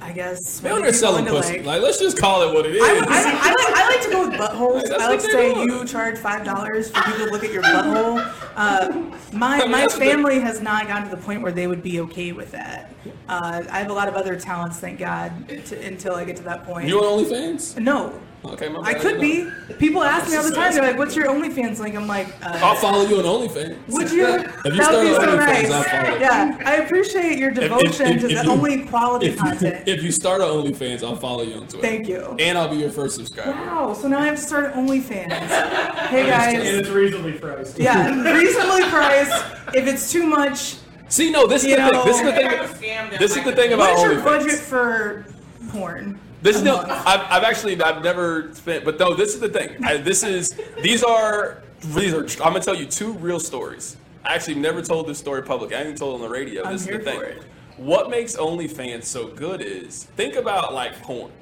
I 0.00 0.12
guess. 0.12 0.60
They 0.60 0.72
maybe 0.72 0.88
are 0.88 0.92
selling 0.92 1.26
pussy. 1.26 1.58
like- 1.58 1.66
Like, 1.66 1.82
let's 1.82 1.98
just 1.98 2.18
call 2.18 2.42
it 2.48 2.54
what 2.54 2.64
it 2.66 2.76
is. 2.76 2.82
I, 2.82 2.86
I, 2.86 2.92
I, 2.92 3.50
like, 3.50 3.76
I 3.76 3.88
like 3.90 4.02
to 4.02 4.10
go 4.10 4.28
with 4.28 4.38
buttholes. 4.40 4.90
I 4.92 5.08
like 5.08 5.20
to 5.20 5.26
say 5.30 5.52
do. 5.54 5.60
you 5.60 5.84
charge 5.84 6.18
five 6.18 6.44
dollars 6.44 6.90
for 6.90 7.02
people 7.02 7.26
to 7.26 7.32
look 7.32 7.44
at 7.44 7.52
your 7.52 7.62
butthole. 7.62 8.32
Uh, 8.56 8.88
my 9.36 9.58
mean, 9.58 9.70
my 9.70 9.80
that's 9.80 9.94
what 9.94 10.00
they- 10.00 10.10
family 10.10 10.38
has 10.40 10.60
not 10.60 10.86
gotten 10.86 11.08
to 11.10 11.16
the 11.16 11.20
point 11.22 11.42
where 11.42 11.52
they 11.52 11.66
would 11.66 11.82
be 11.82 12.00
okay 12.00 12.32
with 12.32 12.52
that. 12.52 12.92
Uh, 13.28 13.62
I 13.70 13.78
have 13.80 13.90
a 13.90 13.92
lot 13.94 14.08
of 14.08 14.14
other 14.14 14.38
talents, 14.38 14.78
thank 14.78 14.98
God, 14.98 15.48
to, 15.66 15.86
until 15.86 16.14
I 16.14 16.24
get 16.24 16.36
to 16.36 16.42
that 16.44 16.64
point. 16.64 16.88
You 16.88 17.00
on 17.04 17.24
OnlyFans? 17.24 17.76
no, 17.82 18.18
Okay, 18.44 18.68
my 18.68 18.80
I 18.80 18.94
could 18.94 19.20
be. 19.20 19.50
People 19.78 20.02
ask 20.02 20.30
me 20.30 20.36
all 20.36 20.44
the 20.44 20.50
time. 20.54 20.72
They're 20.72 20.82
like, 20.82 20.96
"What's 20.96 21.16
your 21.16 21.26
OnlyFans 21.26 21.80
link?" 21.80 21.96
I'm 21.96 22.06
like, 22.06 22.28
I'll 22.44 22.76
uh, 22.76 22.80
follow 22.80 23.02
you 23.04 23.18
on 23.18 23.24
OnlyFans. 23.24 23.76
"Would 23.88 24.12
you?" 24.12 24.26
If 24.26 24.42
you 24.42 24.46
that 24.46 24.64
would 24.64 24.74
start 24.76 25.02
be 25.02 25.14
so 25.14 25.20
OnlyFans, 25.20 25.36
nice. 25.38 25.70
I'll 25.70 25.82
follow. 25.82 26.18
Yeah, 26.18 26.58
I 26.64 26.76
appreciate 26.76 27.38
your 27.38 27.50
If- 27.50 27.58
if- 27.58 27.62
devotion 27.64 28.06
if- 28.06 28.20
to 28.20 28.28
if 28.30 28.38
the 28.38 28.44
you- 28.44 28.50
only 28.50 28.84
quality 28.86 29.26
if 29.26 29.38
content. 29.38 29.88
if 29.88 30.02
you 30.04 30.12
start 30.12 30.40
on 30.40 30.48
OnlyFans, 30.50 31.02
I'll 31.02 31.16
follow 31.16 31.42
you 31.42 31.54
on 31.54 31.66
Twitter. 31.66 31.78
Thank 31.80 32.08
you. 32.08 32.36
And 32.38 32.56
I'll 32.56 32.68
be 32.68 32.76
your 32.76 32.90
first 32.90 33.16
subscriber. 33.16 33.50
Wow, 33.50 33.92
so 33.92 34.06
now 34.08 34.20
I 34.20 34.26
have 34.26 34.36
to 34.36 34.42
start 34.42 34.72
OnlyFans. 34.74 35.32
Hey 35.32 36.26
guys. 36.26 36.54
And 36.54 36.62
it's 36.78 36.88
reasonably 36.90 37.32
priced. 37.32 37.78
yeah, 37.78 38.08
reasonably 38.32 38.82
priced. 38.84 39.44
If 39.74 39.86
it's 39.88 40.10
too 40.12 40.24
much, 40.26 40.76
See, 41.10 41.30
no, 41.30 41.46
this 41.46 41.64
is 41.64 41.70
You 41.70 41.76
the 41.76 41.82
thing. 41.82 41.92
know- 41.92 42.04
This 42.04 42.16
is 42.18 42.22
the 42.22 42.32
thing. 42.32 43.18
This 43.18 43.36
is 43.36 43.42
the 43.44 43.52
thing 43.52 43.72
about 43.72 43.96
OnlyFans. 43.96 44.24
what 44.24 44.40
is 44.42 44.46
your 44.46 44.52
budget 44.52 44.58
for 44.60 45.24
porn? 45.72 46.20
This 46.42 46.56
is 46.56 46.62
no. 46.62 46.78
I've, 46.78 47.20
I've 47.20 47.44
actually 47.44 47.80
I've 47.82 48.02
never 48.02 48.52
spent, 48.54 48.84
but 48.84 48.98
no. 48.98 49.14
This 49.14 49.34
is 49.34 49.40
the 49.40 49.48
thing. 49.48 49.84
I, 49.84 49.96
this 49.96 50.22
is 50.22 50.58
these 50.82 51.02
are 51.02 51.62
these 51.80 52.14
are. 52.14 52.22
I'm 52.44 52.52
gonna 52.52 52.60
tell 52.60 52.76
you 52.76 52.86
two 52.86 53.12
real 53.14 53.40
stories. 53.40 53.96
I 54.24 54.34
actually 54.34 54.56
never 54.56 54.82
told 54.82 55.08
this 55.08 55.18
story 55.18 55.42
public. 55.42 55.72
I 55.72 55.78
haven't 55.78 55.96
told 55.98 56.12
it 56.12 56.24
on 56.24 56.28
the 56.28 56.32
radio. 56.32 56.64
I'm 56.64 56.72
this 56.72 56.84
here 56.84 56.98
is 56.98 57.04
the 57.04 57.10
thing. 57.10 57.20
for 57.20 57.26
it. 57.26 57.42
what 57.76 58.10
makes 58.10 58.36
OnlyFans 58.36 59.04
so 59.04 59.28
good 59.28 59.62
is 59.62 60.04
think 60.04 60.36
about 60.36 60.74
like 60.74 61.00
porn. 61.02 61.32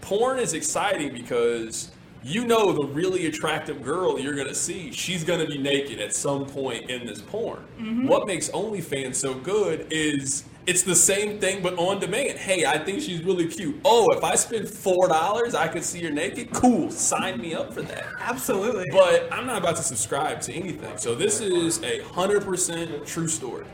Porn 0.00 0.38
is 0.38 0.54
exciting 0.54 1.12
because 1.12 1.90
you 2.22 2.44
know 2.44 2.72
the 2.72 2.86
really 2.86 3.26
attractive 3.26 3.82
girl 3.82 4.18
you're 4.18 4.34
gonna 4.34 4.54
see, 4.54 4.90
she's 4.92 5.22
gonna 5.24 5.46
be 5.46 5.58
naked 5.58 6.00
at 6.00 6.14
some 6.14 6.46
point 6.46 6.90
in 6.90 7.06
this 7.06 7.20
porn. 7.20 7.58
Mm-hmm. 7.78 8.06
What 8.06 8.26
makes 8.26 8.48
OnlyFans 8.50 9.16
so 9.16 9.34
good 9.34 9.86
is 9.90 10.44
it's 10.66 10.82
the 10.82 10.94
same 10.94 11.38
thing 11.38 11.62
but 11.62 11.78
on 11.78 12.00
demand. 12.00 12.38
Hey, 12.38 12.64
I 12.64 12.78
think 12.78 13.00
she's 13.00 13.22
really 13.22 13.46
cute. 13.46 13.80
Oh, 13.84 14.10
if 14.12 14.24
I 14.24 14.34
spend 14.34 14.68
four 14.68 15.08
dollars, 15.08 15.54
I 15.54 15.68
could 15.68 15.84
see 15.84 16.02
her 16.04 16.10
naked. 16.10 16.50
Cool, 16.52 16.90
sign 16.90 17.40
me 17.40 17.54
up 17.54 17.72
for 17.72 17.82
that. 17.82 18.04
Absolutely. 18.20 18.86
But 18.90 19.32
I'm 19.32 19.46
not 19.46 19.58
about 19.58 19.76
to 19.76 19.82
subscribe 19.82 20.40
to 20.42 20.52
anything. 20.52 20.98
So 20.98 21.14
this 21.14 21.40
is 21.40 21.82
a 21.82 22.02
hundred 22.04 22.44
percent 22.44 23.06
true 23.06 23.28
story. 23.28 23.66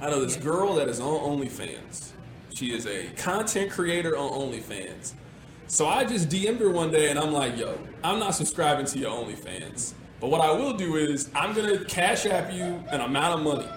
I 0.00 0.10
know 0.10 0.24
this 0.24 0.36
girl 0.36 0.74
that 0.74 0.88
is 0.88 1.00
on 1.00 1.38
OnlyFans. 1.38 2.10
She 2.52 2.74
is 2.74 2.86
a 2.86 3.06
content 3.16 3.70
creator 3.70 4.16
on 4.16 4.30
OnlyFans. 4.32 5.14
So 5.66 5.86
I 5.86 6.04
just 6.04 6.28
DM'd 6.28 6.60
her 6.60 6.70
one 6.70 6.90
day 6.90 7.10
and 7.10 7.18
I'm 7.18 7.32
like, 7.32 7.56
yo, 7.56 7.78
I'm 8.02 8.18
not 8.18 8.34
subscribing 8.34 8.86
to 8.86 8.98
your 8.98 9.10
OnlyFans. 9.10 9.94
But 10.20 10.30
what 10.30 10.40
I 10.40 10.52
will 10.52 10.74
do 10.74 10.96
is 10.96 11.30
I'm 11.34 11.54
gonna 11.54 11.84
cash 11.84 12.26
app 12.26 12.52
you 12.52 12.82
an 12.90 13.00
amount 13.00 13.40
of 13.40 13.44
money. 13.44 13.68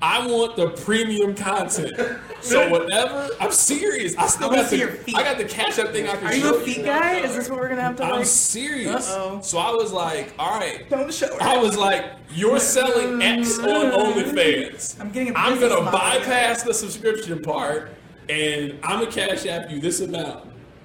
I 0.00 0.26
want 0.26 0.56
the 0.56 0.70
premium 0.70 1.34
content. 1.34 1.96
So 2.40 2.68
whatever, 2.70 3.28
I'm 3.40 3.50
serious. 3.50 4.16
I 4.16 4.26
still 4.28 4.46
I 4.46 4.48
wanna 4.50 4.62
got 4.62 4.70
see 4.70 4.76
the 4.76 4.82
your 4.82 4.92
feet. 4.92 5.16
I 5.16 5.22
got 5.24 5.38
the 5.38 5.44
cash 5.44 5.78
app 5.78 5.88
thing 5.88 6.06
I 6.08 6.16
can 6.16 6.26
Are 6.28 6.32
show 6.32 6.38
you 6.38 6.54
a 6.56 6.60
feet 6.60 6.84
guy? 6.84 7.16
Is 7.18 7.34
this 7.34 7.48
what 7.48 7.58
we're 7.58 7.68
gonna 7.68 7.82
have 7.82 7.96
to 7.96 8.04
I'm 8.04 8.16
like? 8.18 8.26
serious. 8.26 9.10
Uh-oh. 9.10 9.40
So 9.42 9.58
I 9.58 9.70
was 9.72 9.92
like, 9.92 10.32
all 10.38 10.58
right. 10.58 10.88
Don't 10.88 11.12
show 11.12 11.26
her. 11.34 11.42
I 11.42 11.56
was 11.58 11.76
like, 11.76 12.04
you're 12.30 12.60
selling 12.60 13.20
X 13.20 13.58
on 13.58 13.66
OnlyFans. 13.66 15.00
I'm 15.00 15.10
getting 15.10 15.34
a 15.34 15.36
I'm 15.38 15.58
gonna 15.58 15.80
model 15.82 15.90
bypass 15.92 16.62
the 16.62 16.74
subscription 16.74 17.42
part, 17.42 17.90
and 18.28 18.78
I'm 18.84 19.00
gonna 19.00 19.10
cash 19.10 19.46
app 19.46 19.70
you 19.70 19.80
this 19.80 20.00
amount. 20.00 20.44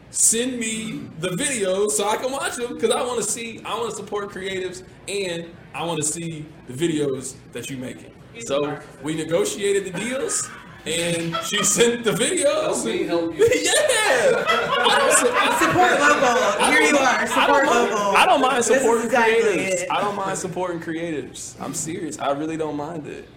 Send 0.10 0.60
me 0.60 1.08
the 1.20 1.30
videos 1.30 1.92
so 1.92 2.08
I 2.08 2.18
can 2.18 2.32
watch 2.32 2.56
them 2.56 2.76
because 2.76 2.92
I 2.92 3.02
want 3.04 3.24
to 3.24 3.30
see. 3.30 3.62
I 3.66 3.76
want 3.78 3.90
to 3.92 3.96
support 3.96 4.30
creatives, 4.30 4.84
and 5.08 5.50
I 5.74 5.84
want 5.86 5.98
to 6.02 6.04
see 6.08 6.46
the 6.68 6.74
videos 6.74 7.36
that 7.52 7.70
you 7.70 7.78
making. 7.78 8.13
So 8.42 8.78
we 9.02 9.16
negotiated 9.16 9.94
the 9.94 10.00
deals, 10.00 10.50
and 10.86 11.36
she 11.46 11.64
sent 11.64 12.04
the 12.04 12.12
videos. 12.12 12.84
me 12.86 13.04
help 13.04 13.38
you. 13.38 13.46
yeah. 13.64 14.44
I 14.46 14.98
don't 15.00 15.18
su- 15.18 15.30
I- 15.32 15.60
Support 15.60 16.00
local. 16.00 16.66
Here 16.72 16.82
you 16.82 16.98
are. 16.98 17.20
I 17.20 17.26
Support 17.26 17.66
don't, 17.66 17.92
local. 17.92 18.16
I 18.18 18.26
don't 18.26 18.42
mind 18.42 18.66
supporting 18.66 19.06
exactly 19.06 19.36
creatives. 19.44 19.82
it. 19.84 19.92
I 19.92 20.02
don't 20.02 20.16
mind 20.16 20.38
supporting 20.38 20.80
creatives. 20.82 21.56
I'm 21.62 21.74
serious. 21.74 22.20
I 22.20 22.32
really 22.32 22.58
don't 22.58 22.76
mind 22.76 23.08
it. 23.08 23.30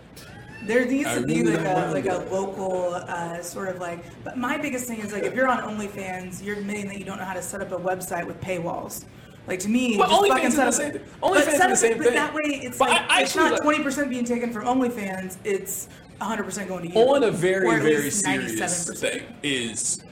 There 0.64 0.84
needs 0.84 1.06
I 1.08 1.20
to 1.20 1.26
be 1.26 1.42
really 1.42 1.56
like 1.56 1.60
a 1.60 1.74
mind 1.74 1.92
like 1.92 2.06
a 2.06 2.18
local 2.34 2.94
uh, 2.94 3.40
sort 3.42 3.68
of 3.68 3.78
like. 3.78 4.04
But 4.24 4.36
my 4.36 4.58
biggest 4.58 4.86
thing 4.86 4.98
is 4.98 5.12
like 5.12 5.22
if 5.22 5.34
you're 5.34 5.46
on 5.46 5.58
OnlyFans, 5.58 6.42
you're 6.42 6.56
admitting 6.56 6.88
that 6.88 6.98
you 6.98 7.04
don't 7.04 7.18
know 7.18 7.24
how 7.24 7.34
to 7.34 7.42
set 7.42 7.60
up 7.60 7.70
a 7.70 7.78
website 7.78 8.26
with 8.26 8.40
paywalls. 8.40 9.04
Like 9.46 9.60
to 9.60 9.68
me, 9.68 9.96
just 9.96 10.10
OnlyFans 10.10 10.28
fucking 10.28 10.44
is 10.46 10.56
the 10.56 10.70
same 10.72 10.92
thing. 10.92 11.02
but 11.20 11.30
OnlyFans 11.32 11.52
is 11.52 11.58
the 11.60 11.76
same 11.76 11.96
but 11.98 12.06
thing. 12.06 12.14
that 12.14 12.34
way, 12.34 12.42
it's 12.44 12.78
But 12.78 12.88
like 12.90 13.02
I- 13.02 13.18
I 13.18 13.22
it's 13.22 13.36
not 13.36 13.60
twenty 13.62 13.82
percent 13.82 14.10
being 14.10 14.24
taken 14.24 14.52
from 14.52 14.64
OnlyFans. 14.64 15.36
It's 15.44 15.88
hundred 16.20 16.44
percent 16.44 16.68
going 16.68 16.88
to 16.88 16.94
you. 16.94 17.00
On 17.08 17.22
a 17.22 17.30
very, 17.30 17.78
very 17.80 18.10
serious 18.10 18.58
97%. 18.58 18.98
thing 18.98 19.22
is, 19.42 20.02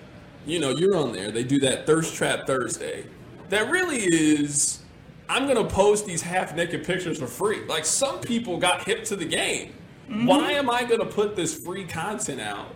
you 0.46 0.58
know, 0.60 0.70
you're 0.70 0.96
on 0.96 1.12
there. 1.12 1.30
They 1.30 1.42
do 1.42 1.58
that 1.60 1.86
Thirst 1.86 2.14
Trap 2.14 2.46
Thursday. 2.46 3.06
That 3.48 3.70
really 3.70 3.98
is. 4.04 4.80
I'm 5.28 5.46
gonna 5.48 5.64
post 5.64 6.06
these 6.06 6.20
half 6.22 6.54
naked 6.54 6.84
pictures 6.84 7.18
for 7.18 7.26
free. 7.26 7.64
Like 7.66 7.84
some 7.86 8.20
people 8.20 8.58
got 8.58 8.84
hip 8.84 9.04
to 9.04 9.16
the 9.16 9.24
game. 9.24 9.72
Mm-hmm. 10.08 10.26
Why 10.26 10.52
am 10.52 10.68
I 10.68 10.84
gonna 10.84 11.06
put 11.06 11.34
this 11.34 11.58
free 11.58 11.86
content 11.86 12.40
out 12.40 12.74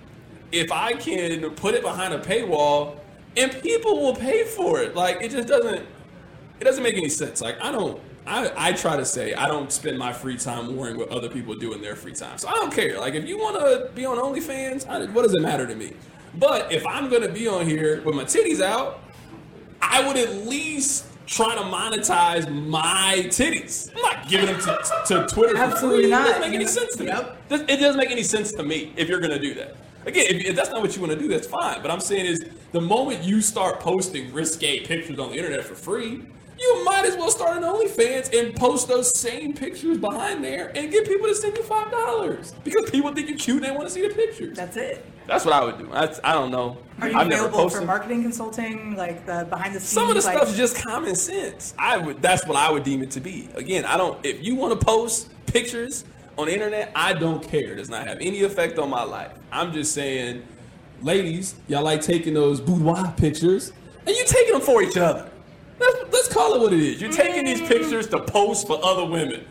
if 0.51 0.73
I 0.73 0.95
can 0.95 1.51
put 1.51 1.75
it 1.75 1.83
behind 1.83 2.15
a 2.15 2.19
paywall 2.19 2.97
and 3.37 3.53
people 3.63 4.01
will 4.01 4.17
pay 4.17 4.45
for 4.45 4.81
it? 4.81 4.97
Like 4.97 5.19
it 5.21 5.31
just 5.31 5.47
doesn't. 5.47 5.87
It 6.61 6.65
doesn't 6.65 6.83
make 6.83 6.97
any 6.97 7.09
sense. 7.09 7.41
Like 7.41 7.61
I 7.63 7.71
don't. 7.73 8.01
I, 8.27 8.53
I 8.69 8.73
try 8.73 8.97
to 8.97 9.07
say 9.07 9.33
I 9.33 9.47
don't 9.47 9.73
spend 9.73 9.99
my 9.99 10.13
free 10.13 10.37
time 10.37 10.77
worrying 10.77 10.99
what 10.99 11.09
other 11.09 11.31
people 11.31 11.55
do 11.55 11.73
in 11.73 11.81
their 11.81 11.97
free 11.97 12.13
time. 12.13 12.37
So 12.37 12.49
I 12.49 12.53
don't 12.53 12.73
care. 12.73 12.99
Like 12.99 13.15
if 13.15 13.27
you 13.27 13.39
want 13.39 13.57
to 13.59 13.91
be 13.95 14.05
on 14.05 14.19
OnlyFans, 14.19 14.87
I, 14.87 15.07
what 15.13 15.23
does 15.23 15.35
it 15.35 15.41
matter 15.41 15.67
to 15.67 15.75
me? 15.75 15.95
But 16.35 16.71
if 16.71 16.87
I'm 16.87 17.09
gonna 17.09 17.31
be 17.31 17.49
on 17.49 17.65
here 17.67 18.03
with 18.03 18.15
my 18.15 18.25
titties 18.25 18.61
out, 18.61 19.01
I 19.81 20.07
would 20.07 20.17
at 20.19 20.35
least 20.47 21.07
try 21.27 21.55
to 21.55 21.61
monetize 21.63 22.51
my 22.69 23.23
titties. 23.29 23.91
I'm 23.97 24.03
not 24.03 24.29
giving 24.29 24.47
them 24.47 24.61
to, 24.61 25.03
to 25.07 25.27
Twitter 25.27 25.57
for 25.57 25.63
Absolutely 25.63 26.03
free. 26.05 26.11
not. 26.11 26.27
It 26.27 26.31
doesn't 26.33 26.41
make 26.43 26.55
any 26.55 26.67
sense 26.67 26.97
to 26.97 27.03
me. 27.05 27.09
Yep. 27.09 27.49
Does- 27.49 27.61
It 27.63 27.77
doesn't 27.81 27.97
make 27.99 28.11
any 28.11 28.23
sense 28.23 28.53
to 28.53 28.63
me 28.63 28.93
if 28.97 29.09
you're 29.09 29.21
gonna 29.21 29.39
do 29.39 29.55
that. 29.55 29.77
Again, 30.07 30.27
if, 30.29 30.45
if 30.47 30.57
that's 30.57 30.71
not 30.71 30.81
what 30.81 30.95
you 30.97 31.03
want 31.03 31.13
to 31.13 31.19
do, 31.19 31.29
that's 31.29 31.47
fine. 31.47 31.83
But 31.83 31.91
I'm 31.91 32.01
saying 32.01 32.27
is 32.27 32.45
the 32.73 32.81
moment 32.81 33.25
you 33.25 33.41
start 33.43 33.81
posting 33.81 34.33
risque 34.33 34.81
pictures 34.87 35.19
on 35.19 35.31
the 35.31 35.37
internet 35.37 35.65
for 35.65 35.75
free, 35.75 36.23
you 36.59 36.85
might 36.85 37.05
as 37.05 37.17
well 37.17 37.31
start 37.31 37.57
an 37.57 37.63
OnlyFans 37.63 38.37
and 38.39 38.55
post 38.55 38.89
those 38.89 39.17
same 39.17 39.53
pictures 39.53 39.99
behind 39.99 40.43
there 40.43 40.73
and 40.75 40.91
get 40.91 41.07
people 41.07 41.27
to 41.29 41.35
send 41.35 41.57
you 41.57 41.63
five 41.63 41.91
dollars 41.91 42.55
because 42.65 42.91
people 42.91 43.13
think 43.15 43.29
you're 43.29 43.39
cute 43.39 43.59
and 43.59 43.67
they 43.67 43.71
want 43.71 43.87
to 43.89 43.91
see 43.91 44.07
the 44.07 44.13
pictures. 44.13 44.57
That's 44.57 44.77
it. 44.77 45.05
That's 45.27 45.45
what 45.45 45.55
I 45.55 45.63
would 45.63 45.79
do. 45.79 45.89
That's, 45.93 46.19
I 46.25 46.33
don't 46.33 46.51
know. 46.51 46.79
Are 47.01 47.09
you 47.09 47.17
I've 47.17 47.29
never 47.29 47.49
available 47.49 47.69
for 47.69 47.83
marketing 47.83 48.23
consulting, 48.23 48.97
like 48.97 49.27
the 49.27 49.47
behind 49.49 49.75
the 49.75 49.81
scenes? 49.81 49.91
Some 49.91 50.09
of 50.09 50.17
the 50.17 50.23
like, 50.23 50.39
stuff's 50.39 50.57
just 50.57 50.83
common 50.83 51.15
sense. 51.15 51.75
I 51.79 51.99
would. 51.99 52.23
That's 52.23 52.47
what 52.47 52.57
I 52.57 52.71
would 52.71 52.83
deem 52.83 53.03
it 53.03 53.11
to 53.13 53.21
be. 53.21 53.49
Again, 53.55 53.85
I 53.85 53.97
don't. 53.97 54.25
If 54.25 54.43
you 54.43 54.55
want 54.55 54.79
to 54.79 54.85
post 54.85 55.31
pictures 55.47 56.05
on 56.39 56.47
the 56.47 56.55
internet, 56.55 56.91
I 56.95 57.13
don't 57.13 57.43
care. 57.43 57.73
It 57.73 57.77
does 57.77 57.91
not 57.91 58.07
have 58.07 58.19
any 58.21 58.43
effect 58.43 58.79
on 58.79 58.89
my 58.89 59.03
life. 59.03 59.33
I'm 59.53 59.73
just 59.73 59.93
saying, 59.93 60.43
ladies, 61.03 61.55
y'all 61.69 61.83
like 61.85 62.01
taking 62.01 62.33
those 62.35 62.61
boudoir 62.61 63.13
pictures, 63.17 63.73
and 64.07 64.17
you 64.17 64.25
taking 64.27 64.55
them 64.55 64.63
for 64.63 64.83
each 64.83 64.97
other. 64.97 65.31
Let's, 65.81 66.13
let's 66.13 66.29
call 66.33 66.55
it 66.55 66.61
what 66.61 66.73
it 66.73 66.81
is. 66.81 67.01
You're 67.01 67.13
taking 67.13 67.45
these 67.45 67.61
pictures 67.61 68.09
to 68.09 68.21
post 68.21 68.67
for 68.67 68.81
other 68.83 69.05
women. 69.05 69.47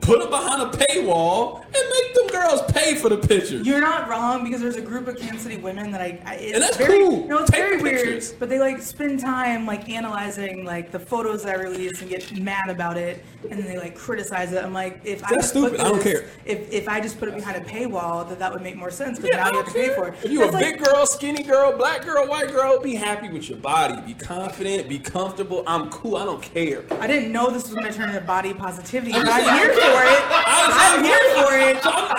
Put 0.00 0.20
them 0.20 0.30
behind 0.30 0.62
a 0.62 0.76
paywall 0.76 1.62
and 1.62 1.72
make 1.74 2.14
them 2.14 2.26
girls 2.28 2.62
pay 2.72 2.94
for 2.96 3.08
the 3.08 3.16
pictures. 3.18 3.66
You're 3.66 3.80
not 3.80 4.08
wrong 4.08 4.42
because 4.44 4.60
there's 4.60 4.76
a 4.76 4.80
group 4.80 5.06
of 5.08 5.16
Kansas 5.18 5.42
City 5.42 5.56
women 5.58 5.90
that 5.92 6.00
I, 6.00 6.18
I 6.24 6.34
it's 6.36 6.54
And 6.54 6.62
that's 6.62 6.76
very, 6.76 6.98
cool. 6.98 7.26
No, 7.28 7.38
it's 7.38 7.50
Take 7.50 7.60
very 7.60 7.82
pictures. 7.82 8.30
weird, 8.30 8.40
but 8.40 8.48
they 8.48 8.58
like 8.58 8.80
spend 8.82 9.20
time 9.20 9.66
like 9.66 9.88
analyzing 9.88 10.64
like 10.64 10.90
the 10.90 10.98
photos 10.98 11.42
that 11.44 11.56
I 11.58 11.62
release 11.62 12.00
and 12.00 12.10
get 12.10 12.32
mad 12.40 12.68
about 12.68 12.96
it, 12.96 13.24
and 13.50 13.52
then 13.52 13.66
they 13.66 13.78
like 13.78 13.94
criticize 13.94 14.52
it. 14.52 14.64
I'm 14.64 14.72
like, 14.72 15.00
if 15.04 15.22
I 15.24 15.34
That's 15.34 15.52
put 15.52 15.64
stupid. 15.70 15.80
I 15.80 15.88
don't 15.88 16.02
care. 16.02 16.24
If 16.44 16.72
if 16.72 16.88
I 16.88 17.00
just 17.00 17.18
put 17.18 17.28
it 17.28 17.34
behind 17.34 17.58
a 17.58 17.64
paywall, 17.68 18.28
that 18.28 18.38
that 18.38 18.52
would 18.52 18.62
make 18.62 18.76
more 18.76 18.90
sense. 18.90 19.18
But 19.18 19.30
Yeah, 19.30 19.36
now 19.36 19.46
I 19.46 19.50
you 19.50 19.56
have 19.58 19.66
to 19.66 19.72
pay 19.72 19.94
for 19.94 20.08
it. 20.08 20.14
If 20.24 20.30
you 20.32 20.42
a 20.44 20.46
like- 20.46 20.64
big 20.78 20.82
girl, 20.84 21.06
skinny 21.06 21.42
girl, 21.42 21.76
black 21.76 22.04
girl, 22.04 22.26
white 22.26 22.48
girl, 22.50 22.80
be 22.80 22.94
happy 22.94 23.28
with 23.28 23.48
your 23.48 23.58
body. 23.58 24.00
Be 24.06 24.14
confident. 24.14 24.88
Be 24.88 24.98
comfortable. 24.98 25.62
I'm 25.66 25.90
cool. 25.90 26.16
I 26.16 26.24
don't 26.24 26.42
care. 26.42 26.84
I 27.00 27.06
didn't 27.06 27.30
know 27.32 27.50
this 27.50 27.64
was 27.64 27.74
going 27.74 27.86
to 27.86 27.92
turn 27.92 28.08
into 28.08 28.20
body 28.22 28.54
positivity. 28.54 29.12
I'm 29.14 29.24
I'm 29.90 29.96
for 29.96 30.02
it. 30.04 30.22
I'm 30.34 31.04
here 31.04 31.44
for 31.44 31.54
it. 31.58 31.82
So 31.82 31.90
I'm, 31.90 32.16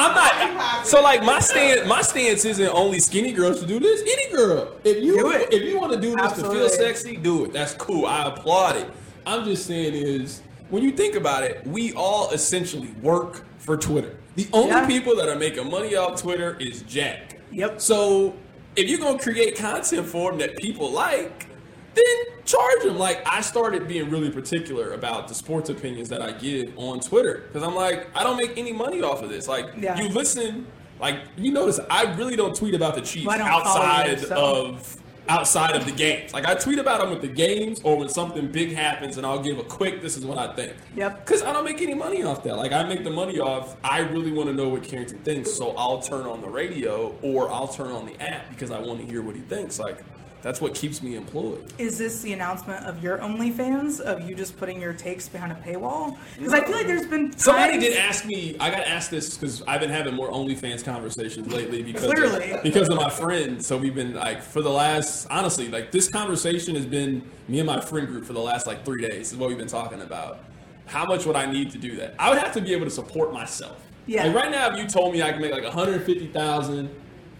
I'm 0.49 0.57
not. 0.57 0.87
So 0.87 1.01
like 1.01 1.23
my 1.23 1.39
stance, 1.39 1.87
my 1.87 2.01
stance 2.01 2.45
isn't 2.45 2.69
only 2.69 2.99
skinny 2.99 3.31
girls 3.31 3.59
to 3.61 3.65
do 3.65 3.79
this. 3.79 4.01
Any 4.01 4.31
girl, 4.35 4.75
if 4.83 5.03
you 5.03 5.17
Do 5.17 5.31
if 5.31 5.63
you 5.63 5.79
want 5.79 5.93
to 5.93 5.99
do 5.99 6.15
this 6.15 6.33
to 6.33 6.49
feel 6.49 6.69
sexy, 6.69 7.15
do 7.17 7.45
it. 7.45 7.53
That's 7.53 7.73
cool. 7.75 8.05
I 8.05 8.25
applaud 8.27 8.77
it. 8.77 8.89
I'm 9.25 9.45
just 9.45 9.65
saying 9.65 9.93
is 9.93 10.41
when 10.69 10.83
you 10.83 10.91
think 10.91 11.15
about 11.15 11.43
it, 11.43 11.65
we 11.67 11.93
all 11.93 12.31
essentially 12.31 12.91
work 13.01 13.43
for 13.59 13.77
Twitter. 13.77 14.17
The 14.35 14.47
only 14.53 14.69
Yeah. 14.69 14.87
people 14.87 15.15
that 15.17 15.27
are 15.29 15.35
making 15.35 15.69
money 15.69 15.95
off 15.95 16.21
Twitter 16.21 16.57
is 16.59 16.81
Jack. 16.83 17.37
Yep. 17.51 17.81
So 17.81 18.33
if 18.75 18.89
you're 18.89 18.99
gonna 18.99 19.19
create 19.19 19.55
content 19.57 20.07
for 20.07 20.31
them 20.31 20.39
that 20.39 20.57
people 20.57 20.89
like, 20.89 21.47
then 21.95 22.15
charge 22.45 22.83
them. 22.83 22.97
Like 22.97 23.21
I 23.25 23.41
started 23.41 23.87
being 23.87 24.09
really 24.09 24.29
particular 24.31 24.93
about 24.93 25.27
the 25.27 25.33
sports 25.33 25.69
opinions 25.69 26.09
that 26.09 26.21
I 26.21 26.31
give 26.31 26.73
on 26.77 26.99
Twitter 26.99 27.43
because 27.47 27.63
I'm 27.67 27.75
like, 27.75 28.07
I 28.15 28.23
don't 28.23 28.37
make 28.37 28.57
any 28.57 28.73
money 28.73 29.01
off 29.01 29.21
of 29.21 29.29
this. 29.29 29.47
Like 29.47 29.67
Yeah. 29.77 29.99
you 29.99 30.09
listen, 30.09 30.67
like 30.99 31.17
you 31.37 31.51
notice, 31.51 31.79
I 31.89 32.13
really 32.15 32.35
don't 32.35 32.55
tweet 32.55 32.73
about 32.75 32.95
the 32.95 33.01
Chiefs 33.01 33.25
Well, 33.27 33.35
I 33.35 33.37
don't 33.39 33.63
follow 33.63 33.81
you, 33.81 33.89
outside 34.13 34.19
so- 34.27 34.65
of 34.67 34.97
outside 35.29 35.75
of 35.75 35.85
the 35.85 35.91
games. 35.91 36.33
Like 36.33 36.45
I 36.45 36.55
tweet 36.55 36.79
about 36.79 36.99
them 36.99 37.11
with 37.11 37.21
the 37.21 37.27
games 37.27 37.79
or 37.83 37.95
when 37.95 38.09
something 38.09 38.47
big 38.51 38.73
happens, 38.73 39.17
and 39.17 39.25
I'll 39.25 39.41
give 39.41 39.59
a 39.59 39.63
quick. 39.63 40.01
This 40.01 40.17
is 40.17 40.25
what 40.25 40.37
I 40.37 40.53
think. 40.55 40.73
Yep. 40.95 41.25
Because 41.25 41.43
I 41.43 41.53
don't 41.53 41.63
make 41.63 41.79
any 41.81 41.93
money 41.93 42.23
off 42.23 42.43
that. 42.43 42.57
Like 42.57 42.71
I 42.73 42.83
make 42.83 43.03
the 43.03 43.11
money 43.11 43.39
off. 43.39 43.77
I 43.83 43.99
really 43.99 44.31
want 44.31 44.49
to 44.49 44.53
know 44.53 44.67
what 44.67 44.83
Carrington 44.83 45.19
thinks, 45.19 45.53
so 45.53 45.71
I'll 45.77 46.01
turn 46.01 46.25
on 46.25 46.41
the 46.41 46.49
radio 46.49 47.15
or 47.21 47.49
I'll 47.51 47.67
turn 47.67 47.91
on 47.91 48.07
the 48.07 48.19
app 48.21 48.49
because 48.49 48.71
I 48.71 48.79
want 48.79 48.99
to 48.99 49.05
hear 49.05 49.21
what 49.21 49.35
he 49.35 49.41
thinks. 49.41 49.79
Like 49.79 50.03
that's 50.41 50.59
what 50.59 50.73
keeps 50.73 51.03
me 51.03 51.15
employed. 51.15 51.63
Is 51.77 51.97
this 51.97 52.21
the 52.21 52.33
announcement 52.33 52.85
of 52.85 53.03
your 53.03 53.19
OnlyFans 53.19 53.99
of 53.99 54.27
you 54.27 54.35
just 54.35 54.57
putting 54.57 54.81
your 54.81 54.93
takes 54.93 55.29
behind 55.29 55.51
a 55.51 55.55
paywall? 55.55 56.17
Because 56.37 56.53
I 56.53 56.63
feel 56.63 56.75
like 56.75 56.87
there's 56.87 57.05
been 57.05 57.37
Somebody 57.37 57.79
did 57.79 57.97
ask 57.97 58.25
me. 58.25 58.57
I 58.59 58.71
got 58.71 58.87
asked 58.87 59.11
this 59.11 59.37
because 59.37 59.61
I've 59.63 59.81
been 59.81 59.89
having 59.89 60.15
more 60.15 60.31
OnlyFans 60.31 60.83
conversations 60.83 61.51
lately 61.51 61.83
because 61.83 62.11
Clearly. 62.11 62.51
Of, 62.51 62.63
because 62.63 62.89
of 62.89 62.95
my 62.95 63.09
friend. 63.09 63.63
So 63.63 63.77
we've 63.77 63.95
been 63.95 64.13
like 64.15 64.41
for 64.41 64.61
the 64.61 64.69
last 64.69 65.27
honestly 65.29 65.67
like 65.69 65.91
this 65.91 66.09
conversation 66.09 66.75
has 66.75 66.85
been 66.85 67.21
me 67.47 67.59
and 67.59 67.67
my 67.67 67.79
friend 67.79 68.07
group 68.07 68.25
for 68.25 68.33
the 68.33 68.41
last 68.41 68.65
like 68.65 68.83
three 68.83 69.01
days. 69.07 69.31
Is 69.31 69.37
what 69.37 69.49
we've 69.49 69.57
been 69.57 69.67
talking 69.67 70.01
about. 70.01 70.39
How 70.87 71.05
much 71.05 71.25
would 71.25 71.35
I 71.35 71.49
need 71.49 71.71
to 71.71 71.77
do 71.77 71.95
that? 71.97 72.15
I 72.17 72.29
would 72.29 72.39
have 72.39 72.53
to 72.53 72.61
be 72.61 72.73
able 72.73 72.85
to 72.85 72.91
support 72.91 73.31
myself. 73.31 73.81
Yeah. 74.07 74.25
Like 74.25 74.35
right 74.35 74.51
now, 74.51 74.73
if 74.73 74.77
you 74.77 74.87
told 74.87 75.13
me 75.13 75.21
I 75.21 75.31
can 75.31 75.41
make 75.41 75.51
like 75.51 75.63
150,000 75.63 76.89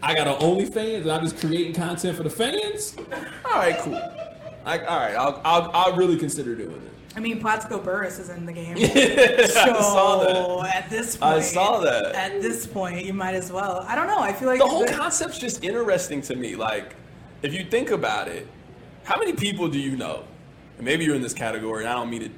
I 0.03 0.15
got 0.15 0.27
an 0.27 0.35
OnlyFans 0.35 1.01
and 1.01 1.11
I'm 1.11 1.21
just 1.23 1.39
creating 1.39 1.73
content 1.73 2.17
for 2.17 2.23
the 2.23 2.29
fans. 2.29 2.95
All 3.45 3.51
right, 3.57 3.77
cool. 3.79 3.93
Like, 4.65 4.81
all 4.81 4.97
right, 4.97 5.15
I'll, 5.15 5.41
I'll, 5.43 5.71
I'll 5.73 5.95
really 5.95 6.17
consider 6.17 6.55
doing 6.55 6.71
it. 6.71 6.91
I 7.15 7.19
mean, 7.19 7.41
Plaxico 7.41 7.79
Burress 7.79 8.19
is 8.19 8.29
in 8.29 8.45
the 8.45 8.53
game. 8.53 8.77
I 8.79 9.45
So 9.47 9.81
saw 9.81 10.59
that. 10.63 10.75
at 10.75 10.89
this 10.89 11.17
point, 11.17 11.33
I 11.33 11.41
saw 11.41 11.79
that. 11.81 12.15
At 12.15 12.41
this 12.41 12.65
point, 12.65 13.05
you 13.05 13.13
might 13.13 13.35
as 13.35 13.51
well. 13.51 13.85
I 13.87 13.95
don't 13.95 14.07
know. 14.07 14.19
I 14.19 14.31
feel 14.31 14.47
like 14.47 14.59
The 14.59 14.67
whole 14.67 14.85
the- 14.85 14.93
concept's 14.93 15.37
just 15.37 15.63
interesting 15.63 16.21
to 16.23 16.35
me. 16.35 16.55
Like, 16.55 16.95
if 17.41 17.53
you 17.53 17.65
think 17.65 17.91
about 17.91 18.27
it, 18.27 18.47
how 19.03 19.17
many 19.19 19.33
people 19.33 19.67
do 19.67 19.79
you 19.79 19.97
know? 19.97 20.23
And 20.77 20.85
maybe 20.85 21.03
you're 21.03 21.15
in 21.15 21.21
this 21.21 21.33
category, 21.33 21.83
and 21.83 21.89
I 21.91 21.95
don't 21.95 22.09
mean 22.09 22.21
it, 22.23 22.31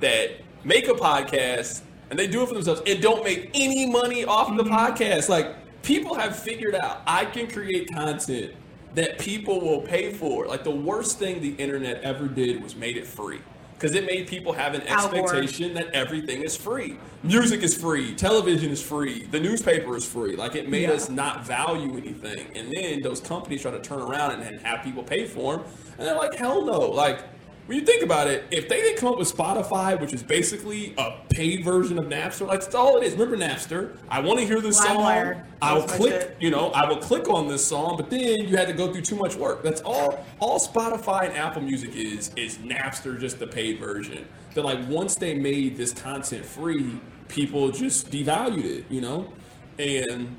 that 0.00 0.30
make 0.64 0.88
a 0.88 0.92
podcast 0.92 1.82
and 2.10 2.18
they 2.18 2.26
do 2.26 2.42
it 2.42 2.48
for 2.48 2.54
themselves 2.54 2.82
and 2.86 3.00
don't 3.02 3.24
make 3.24 3.50
any 3.54 3.86
money 3.90 4.24
off 4.24 4.54
the 4.56 4.62
mm-hmm. 4.62 4.72
podcast. 4.72 5.28
Like, 5.28 5.54
people 5.86 6.14
have 6.16 6.36
figured 6.36 6.74
out 6.74 7.02
I 7.06 7.24
can 7.24 7.46
create 7.48 7.88
content 7.92 8.52
that 8.94 9.18
people 9.18 9.60
will 9.60 9.80
pay 9.82 10.12
for. 10.12 10.46
Like, 10.46 10.64
the 10.64 10.70
worst 10.70 11.18
thing 11.18 11.40
the 11.40 11.54
internet 11.54 12.02
ever 12.02 12.26
did 12.28 12.62
was 12.62 12.74
made 12.74 12.96
it 12.96 13.06
free. 13.06 13.40
Because 13.74 13.94
it 13.94 14.06
made 14.06 14.26
people 14.26 14.54
have 14.54 14.72
an 14.72 14.80
expectation 14.82 15.74
that 15.74 15.90
everything 15.90 16.42
is 16.42 16.56
free. 16.56 16.96
Music 17.22 17.62
is 17.62 17.76
free, 17.76 18.14
television 18.14 18.70
is 18.70 18.80
free, 18.82 19.24
the 19.26 19.38
newspaper 19.38 19.94
is 19.96 20.06
free. 20.06 20.34
Like 20.34 20.54
it 20.54 20.70
made 20.70 20.84
Yeah. 20.88 20.92
us 20.92 21.10
not 21.10 21.46
value 21.46 21.94
anything. 21.94 22.46
And 22.54 22.72
then 22.72 23.02
those 23.02 23.20
companies 23.20 23.60
try 23.60 23.72
to 23.72 23.80
turn 23.80 24.00
around 24.00 24.30
and, 24.32 24.42
and 24.42 24.60
have 24.60 24.82
people 24.82 25.02
pay 25.02 25.26
for 25.26 25.58
them. 25.58 25.66
And 25.98 26.06
they're 26.08 26.16
like, 26.16 26.34
hell 26.34 26.64
no. 26.64 26.80
Like, 26.80 27.24
when 27.66 27.78
you 27.78 27.84
think 27.84 28.04
about 28.04 28.28
it, 28.28 28.44
if 28.52 28.68
they 28.68 28.80
didn't 28.80 28.98
come 28.98 29.12
up 29.12 29.18
with 29.18 29.34
Spotify, 29.34 30.00
which 30.00 30.12
is 30.12 30.22
basically 30.22 30.94
a 30.98 31.16
paid 31.30 31.64
version 31.64 31.98
of 31.98 32.04
Napster, 32.04 32.46
like 32.46 32.60
that's 32.60 32.74
all 32.76 32.96
it 32.96 33.02
is. 33.02 33.14
Remember 33.14 33.36
Napster? 33.36 33.96
I 34.08 34.20
want 34.20 34.38
to 34.38 34.46
hear 34.46 34.60
this 34.60 34.78
song. 34.78 34.98
LimeWire. 34.98 35.44
I 35.60 35.74
will 35.74 35.82
click, 35.82 36.36
you 36.38 36.50
know, 36.50 36.70
I 36.70 36.88
will 36.88 36.98
click 36.98 37.28
on 37.28 37.48
this 37.48 37.66
song, 37.66 37.96
but 37.96 38.08
then 38.08 38.36
you 38.46 38.56
had 38.56 38.68
to 38.68 38.72
go 38.72 38.92
through 38.92 39.02
too 39.02 39.16
much 39.16 39.34
work. 39.34 39.64
That's 39.64 39.80
all. 39.80 40.24
All 40.38 40.60
Spotify 40.60 41.26
and 41.28 41.36
Apple 41.36 41.62
Music 41.62 41.96
is 41.96 42.30
is 42.36 42.58
Napster, 42.58 43.18
just 43.18 43.40
the 43.40 43.48
paid 43.48 43.80
version. 43.80 44.26
That 44.54 44.64
like 44.64 44.78
once 44.88 45.16
they 45.16 45.34
made 45.34 45.76
this 45.76 45.92
content 45.92 46.44
free, 46.44 47.00
people 47.26 47.70
just 47.70 48.12
devalued 48.12 48.64
it, 48.64 48.84
you 48.88 49.00
know, 49.00 49.32
and 49.80 50.36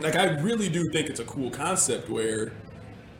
like 0.00 0.16
I 0.16 0.30
really 0.40 0.70
do 0.70 0.88
think 0.90 1.10
it's 1.10 1.20
a 1.20 1.24
cool 1.24 1.50
concept 1.50 2.08
where, 2.08 2.52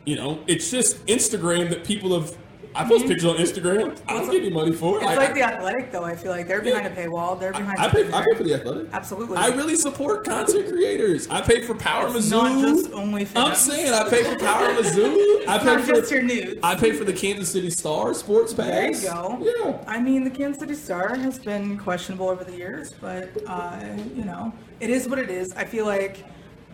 you 0.07 0.16
know, 0.16 0.43
it's 0.47 0.70
just 0.70 1.05
Instagram 1.05 1.68
that 1.68 1.84
people 1.84 2.18
have. 2.18 2.34
I 2.77 2.85
post 2.87 3.07
pictures 3.07 3.24
on 3.24 3.37
Instagram. 3.37 3.99
I 4.07 4.12
don't 4.14 4.31
give 4.31 4.45
you 4.45 4.51
money 4.51 4.72
for 4.72 4.99
it. 4.99 5.01
Mm-hmm. 5.03 5.09
It's 5.11 5.18
I- 5.18 5.24
like 5.24 5.35
the 5.35 5.43
athletic, 5.43 5.91
though. 5.93 6.05
I 6.05 6.14
feel 6.14 6.31
like 6.31 6.47
they're 6.47 6.61
behind 6.61 6.87
a 6.87 6.91
paywall. 6.91 7.39
They're 7.41 7.53
behind. 7.53 7.79
I 7.79 7.89
pay, 7.89 8.03
something 8.03 8.14
I 8.14 8.24
pay 8.24 8.37
for 8.37 8.45
the 8.45 8.55
athletic. 8.55 8.89
Absolutely. 8.93 9.37
I 9.39 9.47
really 9.49 9.77
support 9.77 10.24
content 10.24 10.68
creators. 10.68 11.27
I 11.29 11.41
pay 11.41 11.62
for 11.62 11.74
Power 11.74 12.09
It's 12.14 12.27
Mizzou. 12.29 12.31
not 12.33 12.61
just 12.61 12.91
OnlyFans. 12.91 13.33
I'm 13.37 13.55
saying 13.55 13.93
I 13.93 14.09
pay 14.11 14.22
for 14.24 14.39
Power 14.39 14.68
Mizzou. 14.74 15.47
I 15.49 15.59
pay 15.59 15.64
not 15.64 15.81
for 15.85 15.95
just 15.95 16.11
your 16.11 16.22
nudes. 16.22 16.61
I 16.62 16.74
pay 16.74 16.93
for 16.93 17.05
the 17.05 17.12
Kansas 17.12 17.51
City 17.51 17.70
Star 17.70 18.12
Sports 18.14 18.53
Pass. 18.53 18.66
There 18.66 18.93
you 18.93 19.03
go. 19.03 19.53
Yeah. 19.64 19.85
I 19.87 19.99
mean, 20.01 20.24
the 20.24 20.31
Kansas 20.31 20.61
City 20.61 20.74
Star 20.74 21.14
has 21.16 21.39
been 21.39 21.79
questionable 21.79 22.29
over 22.29 22.45
the 22.45 22.57
years, 22.57 22.93
but 23.01 23.31
uh, 23.47 23.81
you 24.14 24.24
know, 24.24 24.53
it 24.81 24.91
is 24.91 25.09
what 25.09 25.18
it 25.18 25.31
is. 25.31 25.53
I 25.55 25.64
feel 25.64 25.87
like 25.87 26.24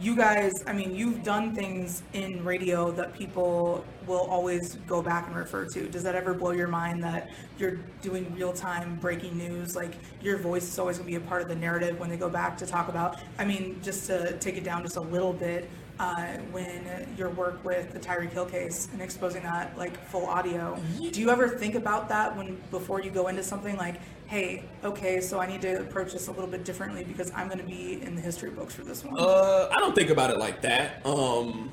you 0.02 0.16
guys. 0.16 0.64
I 0.66 0.72
mean, 0.72 0.94
you've 0.96 1.22
done 1.22 1.54
things 1.54 2.02
in 2.12 2.44
radio 2.44 2.90
that 2.90 3.14
people 3.14 3.84
will 4.06 4.26
always 4.28 4.74
go 4.88 5.00
back 5.00 5.28
and 5.28 5.36
refer 5.36 5.64
to. 5.66 5.88
Does 5.88 6.02
that 6.02 6.16
ever 6.16 6.34
blow 6.34 6.50
your 6.50 6.66
mind 6.66 7.04
that 7.04 7.30
you're 7.56 7.78
doing 8.02 8.34
real 8.34 8.52
time 8.52 8.96
breaking 8.96 9.38
news? 9.38 9.76
Like 9.76 9.94
your 10.20 10.38
voice 10.38 10.64
is 10.64 10.78
always 10.78 10.98
going 10.98 11.12
to 11.12 11.18
be 11.18 11.24
a 11.24 11.28
part 11.28 11.42
of 11.42 11.48
the 11.48 11.54
narrative 11.54 12.00
when 12.00 12.10
they 12.10 12.16
go 12.16 12.28
back 12.28 12.58
to 12.58 12.66
talk 12.66 12.88
about. 12.88 13.20
I 13.38 13.44
mean, 13.44 13.80
just 13.80 14.06
to 14.08 14.36
take 14.38 14.56
it 14.56 14.64
down 14.64 14.82
just 14.82 14.96
a 14.96 15.00
little 15.00 15.32
bit. 15.32 15.70
Uh, 16.00 16.38
when 16.50 17.14
your 17.16 17.28
work 17.30 17.62
with 17.64 17.92
the 17.92 18.00
Tyreek 18.00 18.32
Hill 18.32 18.46
case 18.46 18.88
and 18.92 19.00
exposing 19.00 19.42
that 19.42 19.76
like 19.78 20.04
full 20.08 20.26
audio, 20.26 20.76
do 21.12 21.20
you 21.20 21.30
ever 21.30 21.46
think 21.46 21.76
about 21.76 22.08
that 22.08 22.34
when 22.36 22.60
before 22.72 23.00
you 23.02 23.10
go 23.10 23.28
into 23.28 23.42
something 23.42 23.76
like, 23.76 24.00
hey, 24.32 24.62
okay, 24.82 25.20
so 25.20 25.38
I 25.40 25.46
need 25.46 25.60
to 25.60 25.78
approach 25.82 26.14
this 26.14 26.28
a 26.28 26.30
little 26.30 26.46
bit 26.46 26.64
differently 26.64 27.04
because 27.04 27.30
I'm 27.36 27.48
going 27.48 27.58
to 27.58 27.66
be 27.66 28.00
in 28.00 28.14
the 28.14 28.22
history 28.22 28.48
books 28.48 28.72
for 28.72 28.82
this 28.82 29.04
one. 29.04 29.14
Uh, 29.18 29.68
I 29.70 29.78
don't 29.78 29.94
think 29.94 30.08
about 30.08 30.30
it 30.30 30.38
like 30.38 30.62
that. 30.62 31.04
Um, 31.04 31.70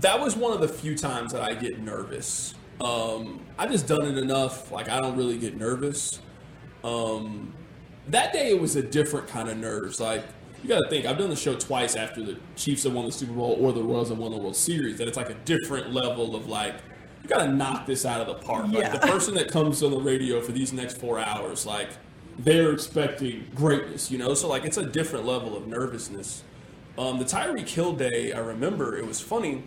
that 0.00 0.20
was 0.20 0.36
one 0.36 0.52
of 0.52 0.60
the 0.60 0.68
few 0.68 0.94
times 0.94 1.32
that 1.32 1.40
I 1.40 1.54
get 1.54 1.80
nervous. 1.80 2.54
Um, 2.82 3.40
I 3.58 3.66
just 3.66 3.88
done 3.88 4.02
it 4.02 4.18
enough. 4.18 4.70
Like 4.70 4.90
I 4.90 5.00
don't 5.00 5.16
really 5.16 5.38
get 5.38 5.56
nervous. 5.56 6.20
Um, 6.84 7.54
that 8.08 8.34
day 8.34 8.50
it 8.50 8.60
was 8.60 8.76
a 8.76 8.82
different 8.82 9.28
kind 9.28 9.48
of 9.48 9.56
nerves. 9.56 10.00
Like 10.00 10.24
you 10.62 10.68
got 10.68 10.80
to 10.80 10.90
think, 10.90 11.06
I've 11.06 11.16
done 11.16 11.30
the 11.30 11.36
show 11.36 11.54
twice 11.54 11.96
after 11.96 12.22
the 12.22 12.38
Chiefs 12.56 12.82
have 12.82 12.92
won 12.92 13.06
the 13.06 13.12
Super 13.12 13.32
Bowl 13.32 13.56
or 13.58 13.72
the 13.72 13.82
Royals 13.82 14.10
have 14.10 14.18
won 14.18 14.32
the 14.32 14.38
World 14.38 14.54
Series. 14.56 14.98
That 14.98 15.08
it's 15.08 15.16
like 15.16 15.30
a 15.30 15.36
different 15.46 15.94
level 15.94 16.36
of 16.36 16.46
like 16.46 16.74
you 17.22 17.28
got 17.28 17.44
to 17.44 17.52
knock 17.52 17.86
this 17.86 18.06
out 18.06 18.20
of 18.20 18.26
the 18.26 18.34
park. 18.34 18.68
Like 18.68 18.92
the 18.92 18.98
person 18.98 19.34
that 19.34 19.50
comes 19.50 19.82
on 19.82 19.90
the 19.90 20.00
radio 20.00 20.40
for 20.40 20.52
these 20.52 20.72
next 20.72 20.98
four 20.98 21.18
hours, 21.18 21.66
like 21.66 21.90
they're 22.38 22.72
expecting 22.72 23.46
greatness, 23.54 24.10
you 24.10 24.18
know. 24.18 24.34
So 24.34 24.48
like 24.48 24.64
it's 24.64 24.78
a 24.78 24.86
different 24.86 25.26
level 25.26 25.56
of 25.56 25.66
nervousness. 25.66 26.42
Um, 26.98 27.18
the 27.18 27.24
Tyreek 27.24 27.68
Hill 27.68 27.92
day, 27.92 28.32
I 28.32 28.40
remember 28.40 28.96
it 28.96 29.06
was 29.06 29.20
funny 29.20 29.62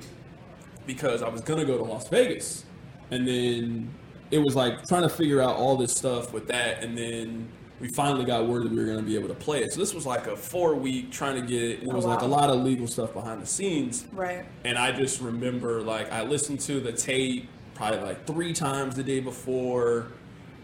because 0.86 1.22
I 1.22 1.30
was 1.30 1.42
gonna 1.42 1.66
go 1.66 1.78
to 1.78 1.84
Las 1.84 2.08
Vegas, 2.10 2.66
and 3.12 3.28
then 3.28 3.94
it 4.32 4.40
was 4.40 4.56
like 4.56 4.88
trying 4.88 5.04
to 5.04 5.10
figure 5.10 5.42
out 5.42 5.56
all 5.56 5.78
this 5.78 5.96
stuff 5.96 6.34
with 6.34 6.48
that, 6.48 6.84
and 6.84 6.98
then 6.98 7.50
we 7.84 7.90
finally 7.90 8.24
got 8.24 8.48
word 8.48 8.64
that 8.64 8.72
we 8.72 8.78
were 8.78 8.86
gonna 8.86 9.02
be 9.02 9.18
able 9.18 9.28
to 9.28 9.34
play 9.34 9.62
it. 9.62 9.74
So 9.74 9.80
this 9.82 9.94
was 9.94 10.06
like 10.06 10.26
a 10.28 10.38
four 10.38 10.74
week 10.74 11.12
trying 11.12 11.36
to 11.36 11.46
get 11.46 11.62
it. 11.62 11.84
It 11.84 11.90
Oh, 11.92 11.96
was 11.96 12.06
like 12.06 12.22
a 12.22 12.26
lot 12.26 12.50
of 12.50 12.62
legal 12.62 12.88
stuff 12.88 13.12
behind 13.12 13.42
the 13.42 13.46
scenes, 13.46 14.06
right. 14.14 14.46
and 14.64 14.78
I 14.78 14.94
just 14.94 15.20
remember 15.20 15.82
like 15.82 16.10
I 16.10 16.24
listened 16.24 16.62
to 16.62 16.80
the 16.80 16.94
tape 16.94 17.50
probably 17.74 18.00
like 18.00 18.26
three 18.26 18.54
times 18.54 18.96
the 18.96 19.04
day 19.04 19.20
before, 19.20 20.08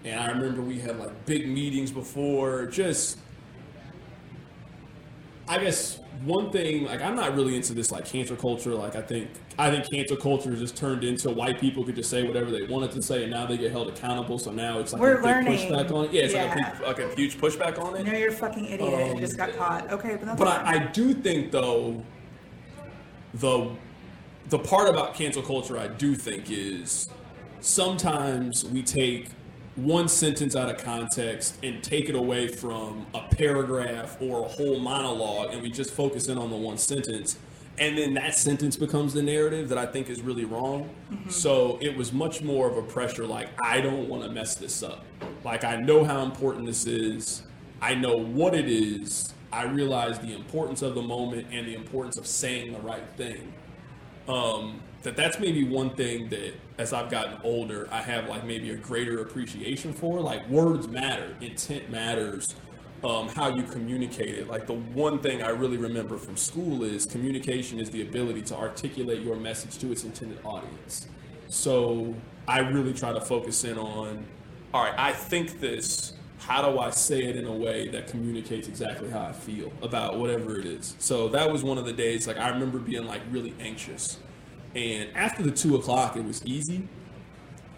and 0.05 0.17
I 0.17 0.28
remember 0.30 0.61
we 0.61 0.80
had 0.80 0.97
like 0.97 1.26
big 1.26 1.45
meetings 1.49 1.91
before. 1.91 2.67
Just, 2.67 3.17
I 5.50 5.58
guess 5.58 6.00
one 6.26 6.52
thing 6.52 6.86
like 6.86 7.02
I'm 7.02 7.16
not 7.16 7.34
really 7.36 7.56
into 7.56 7.74
this 7.74 7.91
like 7.91 8.06
cancel 8.06 8.36
culture. 8.36 8.70
Like 8.76 8.95
I 8.95 9.02
think 9.02 9.30
I 9.58 9.72
think 9.72 9.89
cancel 9.91 10.16
culture 10.16 10.52
has 10.52 10.60
just 10.60 10.78
turned 10.78 11.04
into 11.04 11.30
white 11.32 11.60
people 11.60 11.84
could 11.84 11.95
just 11.95 12.10
say 12.10 12.22
whatever 12.24 12.52
they 12.52 12.64
wanted 12.64 12.91
to 12.91 13.02
say, 13.02 13.24
and 13.24 13.32
now 13.32 13.45
they 13.47 13.58
get 13.58 13.72
held 13.72 13.88
accountable. 13.89 14.38
So 14.38 14.52
now 14.52 14.78
it's 14.80 14.93
like 14.93 15.02
We're 15.02 15.14
a 15.14 15.16
big 15.18 15.26
learning. 15.26 15.58
pushback 15.72 15.91
on 15.91 16.06
it. 16.06 16.14
Yeah, 16.14 16.22
it's 16.24 16.34
Yeah. 16.36 16.54
like 16.54 16.80
a 16.80 16.86
like 16.86 17.00
a 17.14 17.16
huge 17.16 17.38
pushback 17.39 17.80
on 17.84 17.95
it. 17.95 18.06
No, 18.06 18.14
you're 18.14 18.30
a 18.30 18.32
fucking 18.32 18.66
idiot. 18.66 18.93
Um, 19.12 19.16
you 19.16 19.22
just 19.22 19.38
got 19.38 19.56
caught. 19.58 19.91
Okay, 19.91 20.18
but 20.24 20.38
But. 20.38 20.47
I, 20.47 20.76
I 20.76 20.78
do 20.91 21.14
think 21.16 21.52
though 21.52 22.04
the 23.34 23.72
the 24.50 24.60
part 24.60 24.88
about 24.89 25.16
cancel 25.16 25.41
culture 25.41 25.78
I 25.80 25.88
do 25.88 26.14
think 26.16 26.52
is 26.52 27.10
sometimes 27.62 28.66
we 28.66 28.84
take 28.84 29.30
one 29.84 30.07
sentence 30.07 30.55
out 30.55 30.69
of 30.69 30.77
context 30.84 31.57
and 31.63 31.84
take 31.84 32.09
it 32.09 32.15
away 32.15 32.47
from 32.47 33.05
a 33.13 33.21
paragraph 33.36 34.17
or 34.21 34.45
a 34.45 34.47
whole 34.47 34.80
monologue 34.80 35.53
and 35.53 35.61
we 35.61 35.69
just 35.69 35.91
focus 35.91 36.27
in 36.27 36.38
on 36.38 36.49
the 36.49 36.55
one 36.55 36.77
sentence 36.77 37.38
and 37.80 37.97
then 37.97 38.13
that 38.15 38.36
sentence 38.36 38.75
becomes 38.75 39.13
the 39.13 39.23
narrative 39.23 39.69
that 39.69 39.77
I 39.77 39.86
think 39.86 40.09
is 40.09 40.21
really 40.21 40.43
wrong. 40.43 40.89
So 41.30 41.80
it 41.82 41.95
was 41.95 42.11
much 42.11 42.41
more 42.41 42.69
of 42.69 42.77
a 42.77 42.82
pressure 42.82 43.25
like 43.25 43.49
I 43.63 43.80
don't 43.80 44.09
want 44.09 44.23
to 44.23 44.30
mess 44.30 44.55
this 44.55 44.84
up. 44.84 45.05
Like 45.45 45.63
I 45.63 45.77
know 45.77 46.03
how 46.03 46.23
important 46.23 46.65
this 46.65 46.86
is. 46.86 47.43
I 47.82 47.95
know 47.95 48.17
what 48.17 48.53
it 48.53 48.67
is. 48.67 49.34
I 49.51 49.63
realize 49.63 50.19
the 50.19 50.34
importance 50.34 50.82
of 50.82 50.93
the 50.93 51.01
moment 51.01 51.47
and 51.51 51.65
the 51.65 51.73
importance 51.73 52.17
of 52.17 52.27
saying 52.27 52.73
the 52.73 52.80
right 52.80 53.07
thing. 53.15 53.53
Um, 54.27 54.82
that 55.04 55.16
that's 55.16 55.39
maybe 55.39 55.64
one 55.64 55.91
thing 55.91 56.30
that 56.30 56.54
as 56.78 56.93
I've 56.93 57.10
gotten 57.10 57.39
older, 57.43 57.88
I 57.91 58.02
have 58.02 58.28
like 58.28 58.43
maybe 58.43 58.72
a 58.72 58.76
greater 58.76 59.22
appreciation 59.22 59.93
for. 59.93 60.20
Like 60.20 60.47
words 60.50 60.88
matter, 60.88 61.36
intent 61.41 61.89
matters, 61.89 62.56
um, 63.04 63.30
how 63.30 63.56
you 63.56 63.64
communicate 63.64 64.36
it. 64.36 64.47
Like 64.47 64.68
the 64.68 64.74
one 64.74 65.20
thing 65.20 65.41
I 65.41 65.50
really 65.50 65.78
remember 65.78 66.18
from 66.18 66.36
school 66.36 66.84
is 66.84 67.06
communication 67.06 67.80
is 67.80 67.89
the 67.89 68.02
ability 68.02 68.41
to 68.43 68.56
articulate 68.58 69.22
your 69.22 69.36
message 69.38 69.78
to 69.80 69.91
its 69.91 70.04
intended 70.04 70.39
audience. 70.43 71.08
So 71.47 72.14
I 72.47 72.60
really 72.60 72.93
try 72.93 73.14
to 73.14 73.22
focus 73.22 73.64
in 73.64 73.78
on, 73.78 74.26
all 74.74 74.84
right, 74.84 74.95
I 74.97 75.14
think 75.14 75.60
this. 75.60 76.14
How 76.39 76.68
do 76.68 76.80
I 76.80 76.89
say 76.89 77.26
it 77.26 77.36
in 77.36 77.45
a 77.45 77.54
way 77.54 77.89
that 77.89 78.08
communicates 78.08 78.70
exactly 78.70 79.10
how 79.10 79.20
I 79.20 79.34
feel 79.34 79.74
about 79.82 80.18
whatever 80.18 80.58
it 80.58 80.66
is? 80.66 80.95
So 80.97 81.28
that 81.30 81.52
was 81.52 81.64
one 81.64 81.78
of 81.78 81.86
the 81.86 81.91
days. 81.91 82.28
Like 82.28 82.38
I 82.38 82.50
remember 82.50 82.80
being 82.80 83.06
like 83.06 83.22
really 83.30 83.54
anxious, 83.60 84.18
and 84.76 85.09
after 85.15 85.43
the 85.43 85.51
two 85.51 85.76
o'clock, 85.76 86.15
it 86.15 86.24
was 86.24 86.45
easy. 86.45 86.88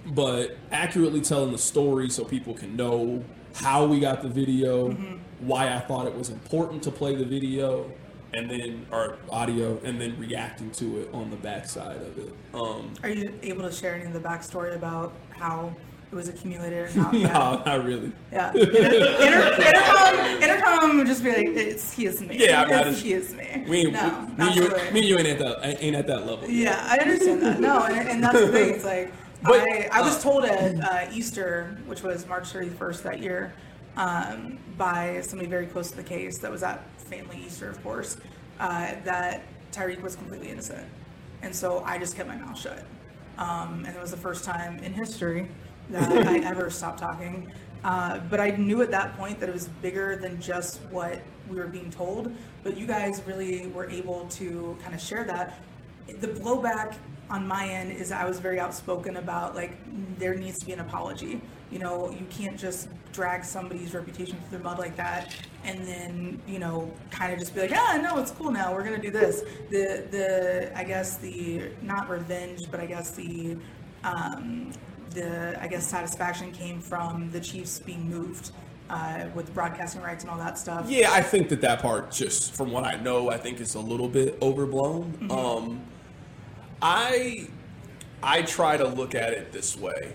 But 0.05 0.57
accurately 0.71 1.21
telling 1.21 1.51
the 1.51 1.57
story 1.57 2.09
so 2.09 2.25
people 2.25 2.53
can 2.53 2.75
know 2.75 3.23
how 3.53 3.85
we 3.85 3.99
got 3.99 4.23
the 4.23 4.29
video, 4.29 4.91
why 5.39 5.73
I 5.73 5.79
thought 5.79 6.07
it 6.07 6.15
was 6.15 6.29
important 6.29 6.81
to 6.83 6.91
play 6.91 7.15
the 7.15 7.25
video, 7.25 7.91
and 8.33 8.49
then 8.49 8.85
or 8.91 9.17
audio, 9.29 9.79
and 9.83 10.01
then 10.01 10.17
reacting 10.17 10.71
to 10.71 11.01
it 11.01 11.09
on 11.13 11.29
the 11.29 11.35
backside 11.35 11.97
of 11.97 12.17
it. 12.17 12.33
Um, 12.53 12.93
Are 13.03 13.09
you 13.09 13.33
able 13.43 13.63
to 13.63 13.71
share 13.71 13.95
any 13.95 14.05
of 14.05 14.13
the 14.13 14.19
backstory 14.19 14.75
about 14.75 15.13
how 15.29 15.75
it 16.11 16.15
was 16.15 16.27
accumulated. 16.27 16.89
or 16.89 16.99
Not 16.99 17.13
no, 17.13 17.63
not 17.65 17.85
really. 17.85 18.11
Yeah. 18.31 18.51
Inter- 18.51 18.69
inter- 18.69 19.55
Entercom, 19.61 20.41
Entercom 20.41 20.97
would 20.97 21.07
just 21.07 21.23
be 21.23 21.31
like, 21.31 21.47
excuse 21.55 22.21
me. 22.21 22.37
Yeah, 22.37 22.63
I 22.63 22.65
mean, 22.65 22.73
I 22.73 22.81
It's, 22.89 23.01
just- 23.01 23.35
me. 23.35 23.65
We 23.67 23.83
no, 23.91 24.27
we, 24.29 24.35
not 24.35 24.37
me, 24.37 24.55
you, 24.55 24.69
me 24.69 24.99
and 24.99 25.03
you 25.05 25.17
ain't 25.17 25.27
at 25.27 25.39
that 25.39 25.81
ain't 25.81 25.95
at 25.95 26.07
that 26.07 26.25
level. 26.27 26.49
Yeah, 26.49 26.85
I 26.89 26.97
understand 26.97 27.41
that. 27.43 27.59
No, 27.59 27.83
and, 27.83 28.09
and 28.09 28.23
that's 28.23 28.39
the 28.39 28.47
thing. 28.49 28.75
It's 28.75 28.83
like 28.83 29.13
But, 29.43 29.61
I, 29.61 29.89
I 29.91 30.01
was 30.01 30.17
uh, 30.17 30.21
told 30.29 30.45
at 30.45 30.79
uh, 30.83 31.11
Easter, 31.11 31.75
which 31.87 32.03
was 32.03 32.27
March 32.27 32.53
31st 32.53 33.01
that 33.03 33.19
year, 33.19 33.53
um, 33.97 34.59
by 34.77 35.21
somebody 35.21 35.49
very 35.49 35.65
close 35.65 35.89
to 35.91 35.97
the 35.97 36.03
case 36.03 36.37
that 36.39 36.51
was 36.51 36.61
at 36.61 36.83
family 36.99 37.41
Easter, 37.43 37.67
of 37.67 37.81
course, 37.81 38.17
uh, 38.59 38.93
that 39.03 39.41
Tyreek 39.71 40.01
was 40.01 40.15
completely 40.15 40.49
innocent, 40.49 40.85
and 41.41 41.55
so 41.55 41.81
I 41.85 41.97
just 41.97 42.15
kept 42.15 42.29
my 42.29 42.35
mouth 42.35 42.59
shut. 42.59 42.83
Um, 43.39 43.85
and 43.87 43.95
it 43.95 43.99
was 44.01 44.11
the 44.11 44.17
first 44.17 44.43
time 44.43 44.77
in 44.83 44.93
history 44.93 45.47
that 45.91 46.27
I 46.27 46.39
ever 46.39 46.69
stopped 46.69 46.99
talking. 46.99 47.51
Uh, 47.83 48.19
but 48.29 48.39
I 48.39 48.51
knew 48.51 48.81
at 48.81 48.91
that 48.91 49.17
point 49.17 49.39
that 49.39 49.49
it 49.49 49.53
was 49.53 49.67
bigger 49.81 50.15
than 50.15 50.39
just 50.39 50.81
what 50.91 51.21
we 51.49 51.57
were 51.57 51.67
being 51.67 51.89
told. 51.89 52.31
But 52.63 52.77
you 52.77 52.85
guys 52.85 53.21
really 53.25 53.67
were 53.67 53.89
able 53.89 54.27
to 54.29 54.77
kind 54.81 54.93
of 54.93 55.01
share 55.01 55.23
that. 55.25 55.59
The 56.19 56.27
blowback 56.27 56.95
on 57.29 57.47
my 57.47 57.67
end 57.67 57.93
is 57.93 58.11
I 58.11 58.25
was 58.25 58.39
very 58.39 58.59
outspoken 58.59 59.17
about 59.17 59.55
like 59.55 59.77
there 60.19 60.35
needs 60.35 60.59
to 60.59 60.65
be 60.65 60.73
an 60.73 60.81
apology. 60.81 61.41
You 61.71 61.79
know, 61.79 62.11
you 62.11 62.25
can't 62.29 62.59
just 62.59 62.89
drag 63.13 63.43
somebody's 63.43 63.93
reputation 63.93 64.37
through 64.47 64.57
the 64.57 64.63
mud 64.63 64.77
like 64.79 64.95
that 64.97 65.33
and 65.63 65.85
then, 65.87 66.41
you 66.47 66.59
know, 66.59 66.91
kind 67.09 67.33
of 67.33 67.39
just 67.39 67.53
be 67.53 67.61
like, 67.61 67.71
ah, 67.73 67.99
no, 68.01 68.19
it's 68.19 68.31
cool 68.31 68.51
now. 68.51 68.73
We're 68.73 68.83
gonna 68.83 69.01
do 69.01 69.11
this. 69.11 69.43
The 69.69 70.05
the 70.11 70.71
I 70.75 70.83
guess 70.83 71.17
the 71.17 71.71
not 71.81 72.09
revenge, 72.09 72.59
but 72.69 72.79
I 72.79 72.85
guess 72.85 73.11
the 73.11 73.57
um, 74.03 74.73
the 75.11 75.61
I 75.61 75.67
guess 75.67 75.87
satisfaction 75.87 76.51
came 76.51 76.81
from 76.81 77.29
the 77.31 77.39
Chiefs 77.39 77.79
being 77.79 78.09
moved 78.09 78.51
uh, 78.89 79.27
with 79.33 79.53
broadcasting 79.53 80.01
rights 80.01 80.23
and 80.23 80.31
all 80.31 80.37
that 80.37 80.57
stuff. 80.57 80.89
Yeah, 80.89 81.11
I 81.11 81.21
think 81.21 81.49
that 81.49 81.61
that 81.61 81.81
part, 81.81 82.11
just 82.11 82.53
from 82.53 82.71
what 82.71 82.83
I 82.83 82.95
know, 82.97 83.29
I 83.29 83.37
think 83.37 83.59
is 83.59 83.75
a 83.75 83.79
little 83.79 84.09
bit 84.09 84.37
overblown. 84.41 85.13
Mm-hmm. 85.13 85.31
Um, 85.31 85.81
I 86.81 87.47
I 88.21 88.41
try 88.43 88.77
to 88.77 88.87
look 88.87 89.15
at 89.15 89.33
it 89.33 89.51
this 89.51 89.77
way. 89.77 90.13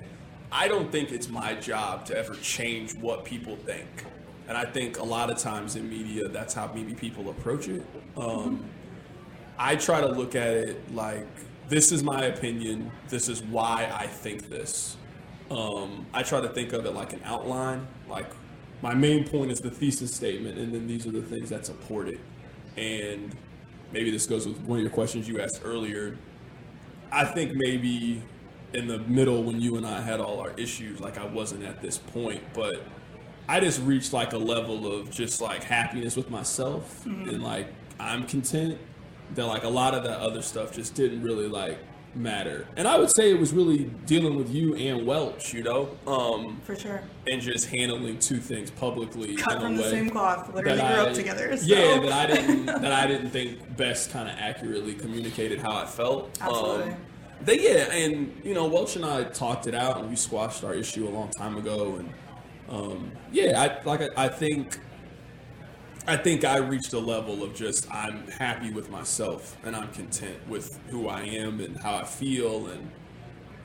I 0.53 0.68
don't 0.68 0.92
think 0.92 1.11
it's 1.11 1.28
my 1.28 1.55
job 1.55 2.07
to 2.07 2.16
ever 2.16 2.34
change 2.34 2.94
what 2.94 3.24
people 3.24 3.57
think, 3.57 4.05
and 4.49 4.57
I 4.57 4.64
think 4.64 4.99
a 4.99 5.05
lot 5.05 5.30
of 5.30 5.38
times 5.38 5.76
in 5.76 5.88
media, 5.88 6.28
that's 6.28 6.55
how 6.55 6.70
maybe 6.74 6.94
people 6.94 7.30
approach 7.30 7.68
it. 7.68 7.84
Um, 8.16 8.64
I 9.59 9.76
try 9.76 10.01
to 10.01 10.09
look 10.09 10.34
at 10.34 10.49
it 10.49 10.94
like 10.94 11.26
this 11.69 11.93
is 11.93 12.03
my 12.03 12.25
opinion. 12.25 12.91
This 13.09 13.29
is 13.29 13.43
why 13.43 13.91
I 13.93 14.07
think 14.07 14.49
this. 14.49 14.97
Um, 15.51 16.07
I 16.12 16.23
try 16.23 16.41
to 16.41 16.49
think 16.49 16.73
of 16.73 16.87
it 16.87 16.93
like 16.93 17.12
an 17.12 17.21
outline. 17.25 17.87
Like 18.09 18.31
my 18.83 18.95
main 18.95 19.27
point 19.27 19.51
is 19.51 19.61
the 19.61 19.71
thesis 19.71 20.14
statement, 20.14 20.59
and 20.59 20.75
then 20.75 20.87
these 20.87 21.07
are 21.07 21.12
the 21.12 21.23
things 21.23 21.51
that 21.51 21.67
support 21.67 22.09
it. 22.09 22.21
And 22.77 23.35
maybe 23.93 24.11
this 24.11 24.27
goes 24.27 24.47
with 24.47 24.59
one 24.61 24.79
of 24.79 24.83
your 24.83 24.93
questions 24.93 25.29
you 25.29 25.41
asked 25.41 25.62
earlier. 25.64 26.19
I 27.11 27.25
think 27.25 27.53
maybe 27.55 28.23
in 28.73 28.87
the 28.87 28.99
middle 28.99 29.43
when 29.43 29.61
you 29.61 29.77
and 29.77 29.87
I 29.87 30.01
had 30.01 30.21
all 30.21 30.41
our 30.41 30.53
issues, 30.57 31.01
like 31.01 31.19
I 31.19 31.25
wasn't 31.25 31.64
at 31.64 31.81
this 31.81 31.99
point, 31.99 32.43
but 32.53 32.83
I 33.49 33.61
just 33.61 33.81
reached 33.83 34.12
like 34.12 34.33
a 34.33 34.39
level 34.39 34.93
of 34.93 35.11
just 35.11 35.41
like 35.41 35.62
happiness 35.62 36.17
with 36.17 36.31
myself 36.31 37.07
and 37.07 37.43
like 37.43 37.69
I'm 37.99 38.27
content 38.27 38.79
that 39.35 39.47
like 39.47 39.64
a 39.64 39.68
lot 39.68 39.95
of 39.95 40.05
that 40.05 40.20
other 40.20 40.43
stuff 40.43 40.72
just 40.72 40.95
didn't 40.95 41.22
really 41.22 41.49
like 41.49 41.79
matter. 42.14 42.66
And 42.77 42.89
I 42.89 42.99
would 42.99 43.11
say 43.11 43.31
it 43.31 43.39
was 43.39 43.53
really 43.53 43.85
dealing 44.07 44.37
with 44.37 44.51
you 44.51 44.74
and 44.74 45.07
Welch, 45.07 45.53
you 45.53 45.62
know, 45.62 45.91
um, 46.07 46.61
For 46.64 46.74
sure. 46.74 47.03
and 47.27 47.43
just 47.43 47.66
handling 47.66 48.18
two 48.18 48.39
things 48.39 48.70
publicly 48.70 49.37
Cut 49.37 49.57
in 49.57 49.61
from 49.61 49.77
the 49.77 49.85
same 49.85 50.11
cloth. 50.11 50.53
Literally 50.55 50.79
grew 50.79 50.87
I- 50.87 50.99
up 51.01 51.12
together. 51.12 51.57
So. 51.57 51.66
Yeah, 51.66 52.01
that 52.01 52.12
I 52.12 52.27
didn't 52.27 52.66
that 52.66 52.93
I 52.93 53.07
didn't 53.07 53.31
think 53.31 53.77
best 53.77 54.11
kind 54.11 54.29
of 54.29 54.35
accurately 54.39 54.95
communicated 54.95 55.61
how 55.61 55.77
I 55.77 55.87
felt. 55.87 56.37
Absolutely. 56.41 56.93
Um, 56.93 56.97
they, 57.43 57.61
yeah, 57.61 57.93
and 57.93 58.41
you 58.43 58.55
know, 58.55 58.66
Welch 58.66 58.97
and 58.97 59.05
I 59.05 59.24
talked 59.24 59.66
it 59.66 59.74
out, 59.74 59.99
and 59.99 60.09
we 60.09 60.16
squashed 60.16 60.64
our 60.64 60.72
issue 60.74 61.07
a 61.07 61.11
long 61.11 61.31
time 61.31 61.59
ago. 61.59 61.97
And 61.97 62.11
um, 62.70 63.12
yeah, 63.31 63.61
I 63.61 63.85
like 63.85 64.01
I, 64.01 64.24
I 64.24 64.29
think 64.29 64.81
I 66.09 66.17
think 66.17 66.45
I 66.45 66.59
reached 66.59 66.93
a 66.93 66.99
level 66.99 67.43
of 67.43 67.55
just 67.55 67.93
I'm 67.93 68.29
happy 68.29 68.71
with 68.71 68.91
myself 68.91 69.57
and 69.65 69.75
I'm 69.75 69.89
content 69.89 70.37
with 70.49 70.79
who 70.89 71.09
I 71.09 71.23
am 71.23 71.61
and 71.61 71.77
how 71.77 71.97
I 71.97 72.05
feel 72.05 72.69
and 72.69 72.91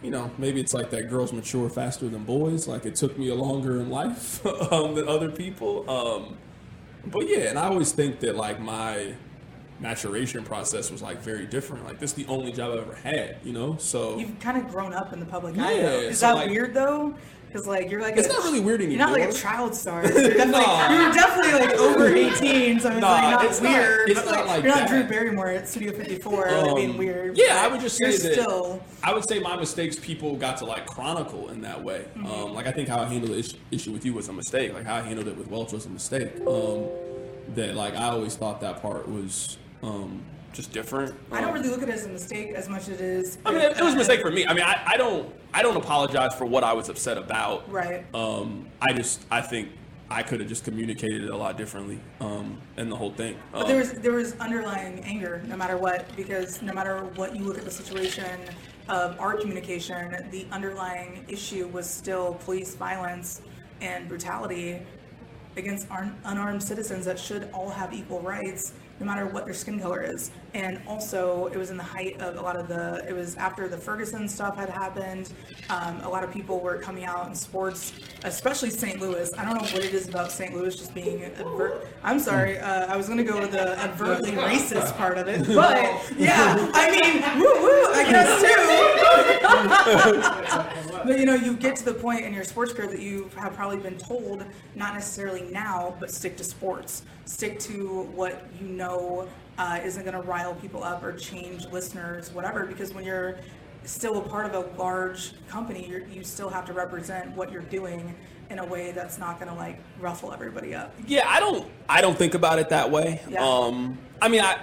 you 0.01 0.09
know 0.09 0.31
maybe 0.39 0.59
it's 0.59 0.73
like 0.73 0.89
that 0.89 1.09
girls 1.09 1.31
mature 1.31 1.69
faster 1.69 2.09
than 2.09 2.23
boys 2.23 2.67
like 2.67 2.85
it 2.87 2.95
took 2.95 3.17
me 3.17 3.29
a 3.29 3.35
longer 3.35 3.79
in 3.79 3.89
life 3.89 4.43
um, 4.71 4.95
than 4.95 5.07
other 5.07 5.29
people 5.29 5.87
um, 5.89 6.35
but 7.05 7.27
yeah 7.29 7.49
and 7.49 7.59
I 7.59 7.67
always 7.67 7.91
think 7.91 8.19
that 8.21 8.35
like 8.35 8.59
my 8.59 9.13
maturation 9.79 10.43
process 10.43 10.91
was 10.91 11.01
like 11.03 11.21
very 11.21 11.45
different 11.45 11.85
like 11.85 11.99
this 11.99 12.11
is 12.11 12.15
the 12.15 12.25
only 12.27 12.51
job 12.51 12.71
I've 12.71 12.79
ever 12.79 12.95
had 12.95 13.37
you 13.43 13.53
know 13.53 13.77
so 13.77 14.17
You've 14.17 14.39
kind 14.39 14.57
of 14.57 14.67
grown 14.69 14.93
up 14.93 15.13
in 15.13 15.19
the 15.19 15.25
public 15.25 15.57
eye. 15.59 15.73
Yeah, 15.73 15.81
though. 15.81 15.99
Is 15.99 16.19
so, 16.19 16.27
that 16.27 16.35
like- 16.35 16.49
weird 16.49 16.73
though? 16.73 17.15
Because 17.51 17.67
like 17.67 17.91
you're 17.91 18.01
like 18.01 18.15
It's 18.15 18.27
a- 18.27 18.31
not 18.33 18.43
really 18.43 18.61
weird 18.61 18.81
You're 18.81 18.97
not 18.97 19.11
like 19.11 19.29
a 19.29 19.33
child 19.33 19.75
star. 19.75 20.01
You're 20.05 20.13
definitely, 20.13 20.51
No. 20.61 21.01
you're 21.01 21.11
definitely 21.13 21.51
like 21.59 21.73
over 21.75 22.07
18, 22.15 22.79
so 22.79 22.89
it's 22.91 23.01
Nah, 23.01 23.11
like 23.11 23.31
not 23.31 23.45
it's 23.45 23.61
not- 23.61 23.71
weird. 23.73 24.09
it's 24.09 24.21
but, 24.21 24.25
not 24.31 24.35
like, 24.37 24.47
like 24.47 24.63
you're 24.63 24.71
not 24.73 24.79
that. 24.79 24.89
Drew 24.89 25.03
Barrymore 25.03 25.47
at 25.49 25.67
Studio 25.67 25.91
54 25.91 26.47
Um, 26.49 26.75
being 26.75 26.97
weird. 26.97 27.37
Yeah, 27.37 27.61
I 27.61 27.67
would 27.67 27.81
just 27.81 27.97
say 27.97 28.11
that 28.11 28.33
still. 28.33 28.81
I 29.03 29.13
would 29.13 29.27
say 29.27 29.39
my 29.39 29.57
mistakes 29.57 29.97
people 29.99 30.35
got 30.37 30.57
to 30.57 30.65
like 30.65 30.85
chronicle 30.85 31.49
in 31.49 31.61
that 31.61 31.83
way. 31.83 32.05
Mm-hmm. 32.15 32.25
Um, 32.27 32.53
like 32.53 32.67
I 32.67 32.71
think 32.71 32.87
how 32.87 32.99
I 33.01 33.05
handled 33.05 33.33
the 33.33 33.39
issue, 33.39 33.57
issue 33.71 33.91
with 33.91 34.05
you 34.05 34.13
was 34.13 34.29
a 34.29 34.33
mistake. 34.33 34.73
Like 34.73 34.85
how 34.85 34.95
I 34.95 35.01
handled 35.01 35.27
it 35.27 35.35
with 35.37 35.49
Welch 35.49 35.73
was 35.73 35.85
a 35.85 35.89
mistake. 35.89 36.31
Um, 36.47 36.85
that 37.55 37.75
like 37.75 37.95
I 37.95 38.09
always 38.09 38.35
thought 38.35 38.61
that 38.61 38.81
part 38.81 39.09
was 39.09 39.57
um, 39.83 40.21
just 40.53 40.71
different. 40.71 41.15
I 41.31 41.41
don't 41.41 41.49
Um, 41.49 41.55
really 41.55 41.69
look 41.69 41.81
at 41.81 41.89
it 41.89 41.95
as 41.95 42.05
a 42.05 42.09
mistake 42.09 42.49
as 42.51 42.67
much 42.69 42.83
as 42.83 42.89
it 42.89 43.01
is. 43.01 43.37
I 43.45 43.51
mean, 43.51 43.61
it, 43.61 43.77
it 43.77 43.83
was 43.83 43.93
a 43.93 43.97
mistake 43.97 44.21
for 44.21 44.31
me. 44.31 44.45
I 44.45 44.53
mean, 44.53 44.63
I, 44.63 44.81
I 44.85 44.97
don't 44.97 45.33
I 45.53 45.61
don't 45.61 45.77
apologize 45.77 46.33
for 46.35 46.45
what 46.45 46.63
I 46.63 46.73
was 46.73 46.89
upset 46.89 47.17
about. 47.17 47.69
Right. 47.71 48.05
Um, 48.13 48.67
I 48.81 48.93
just 48.93 49.25
I 49.31 49.41
think 49.41 49.69
I 50.09 50.23
could 50.23 50.41
have 50.41 50.49
just 50.49 50.65
communicated 50.65 51.23
it 51.23 51.29
a 51.29 51.37
lot 51.37 51.57
differently. 51.57 51.99
Um, 52.19 52.57
and 52.77 52.91
the 52.91 52.95
whole 52.95 53.11
thing. 53.11 53.37
But 53.51 53.61
Um, 53.61 53.67
there 53.67 53.77
was 53.77 53.91
there 53.93 54.11
was 54.13 54.35
underlying 54.39 54.99
anger, 55.05 55.41
no 55.47 55.55
matter 55.55 55.77
what, 55.77 56.05
because 56.15 56.61
no 56.61 56.73
matter 56.73 57.03
what 57.15 57.35
you 57.35 57.43
look 57.45 57.57
at 57.57 57.63
the 57.63 57.71
situation 57.71 58.39
of 58.89 59.17
our 59.19 59.35
communication, 59.37 60.27
the 60.31 60.45
underlying 60.51 61.23
issue 61.29 61.67
was 61.67 61.89
still 61.89 62.33
police 62.45 62.75
violence 62.75 63.41
and 63.79 64.07
brutality 64.09 64.81
against 65.57 65.87
unarmed 66.23 66.63
citizens 66.63 67.05
that 67.05 67.19
should 67.19 67.49
all 67.53 67.69
have 67.69 67.93
equal 67.93 68.21
rights, 68.21 68.73
no 68.99 69.05
matter 69.05 69.25
what 69.27 69.43
their 69.45 69.53
skin 69.53 69.79
color 69.79 70.01
is. 70.01 70.31
And 70.53 70.81
also, 70.85 71.47
it 71.47 71.57
was 71.57 71.69
in 71.69 71.77
the 71.77 71.83
height 71.83 72.19
of 72.19 72.35
a 72.35 72.41
lot 72.41 72.57
of 72.57 72.67
the. 72.67 73.05
It 73.07 73.13
was 73.13 73.37
after 73.37 73.69
the 73.69 73.77
Ferguson 73.77 74.27
stuff 74.27 74.57
had 74.57 74.67
happened. 74.69 75.31
Um, 75.69 76.01
a 76.01 76.09
lot 76.09 76.25
of 76.25 76.31
people 76.31 76.59
were 76.59 76.77
coming 76.77 77.05
out 77.05 77.25
in 77.27 77.35
sports, 77.35 77.93
especially 78.23 78.69
St. 78.69 78.99
Louis. 78.99 79.31
I 79.37 79.45
don't 79.45 79.53
know 79.55 79.61
what 79.61 79.85
it 79.85 79.93
is 79.93 80.09
about 80.09 80.29
St. 80.31 80.53
Louis 80.53 80.75
just 80.75 80.93
being 80.93 81.23
advert. 81.23 81.87
I'm 82.03 82.19
sorry. 82.19 82.59
Uh, 82.59 82.87
I 82.87 82.97
was 82.97 83.05
going 83.07 83.19
to 83.19 83.23
go 83.23 83.39
with 83.39 83.51
the 83.51 83.81
overtly 83.85 84.31
racist 84.31 84.97
part 84.97 85.17
of 85.17 85.29
it, 85.29 85.47
but 85.47 85.85
yeah, 86.17 86.69
I 86.73 86.91
mean, 86.91 87.21
woo 87.39 87.61
woo. 87.61 87.93
I 87.93 88.03
guess 88.11 88.41
too. 88.41 88.51
But 91.03 91.19
you 91.19 91.25
know, 91.25 91.33
you 91.33 91.55
get 91.55 91.75
to 91.77 91.85
the 91.85 91.93
point 91.93 92.25
in 92.25 92.33
your 92.33 92.43
sports 92.43 92.73
career 92.73 92.87
that 92.87 92.99
you 92.99 93.29
have 93.35 93.55
probably 93.55 93.77
been 93.77 93.97
told, 93.97 94.45
not 94.75 94.93
necessarily 94.93 95.41
now, 95.51 95.95
but 95.99 96.11
stick 96.11 96.37
to 96.37 96.43
sports. 96.43 97.03
Stick 97.25 97.59
to 97.61 98.03
what 98.13 98.45
you 98.59 98.67
know 98.67 99.27
uh, 99.57 99.79
isn't 99.83 100.03
going 100.03 100.15
to 100.15 100.21
rile 100.21 100.55
people 100.55 100.83
up 100.83 101.03
or 101.03 101.13
change 101.13 101.65
listeners, 101.67 102.31
whatever. 102.31 102.65
Because 102.65 102.93
when 102.93 103.03
you're 103.03 103.37
still 103.83 104.17
a 104.17 104.21
part 104.21 104.45
of 104.45 104.53
a 104.53 104.77
large 104.77 105.33
company, 105.47 105.87
you're, 105.87 106.07
you 106.07 106.23
still 106.23 106.49
have 106.49 106.65
to 106.65 106.73
represent 106.73 107.35
what 107.35 107.51
you're 107.51 107.61
doing 107.63 108.15
in 108.51 108.59
a 108.59 108.65
way 108.65 108.91
that's 108.91 109.17
not 109.17 109.39
going 109.39 109.49
to 109.51 109.57
like 109.57 109.79
ruffle 109.99 110.31
everybody 110.33 110.75
up. 110.75 110.93
Yeah, 111.07 111.25
I 111.27 111.39
don't 111.39 111.67
I 111.87 112.01
don't 112.01 112.17
think 112.17 112.33
about 112.33 112.59
it 112.59 112.69
that 112.69 112.91
way. 112.91 113.21
Yeah. 113.29 113.43
Um 113.43 113.97
I 114.21 114.27
mean 114.27 114.41
I 114.41 114.59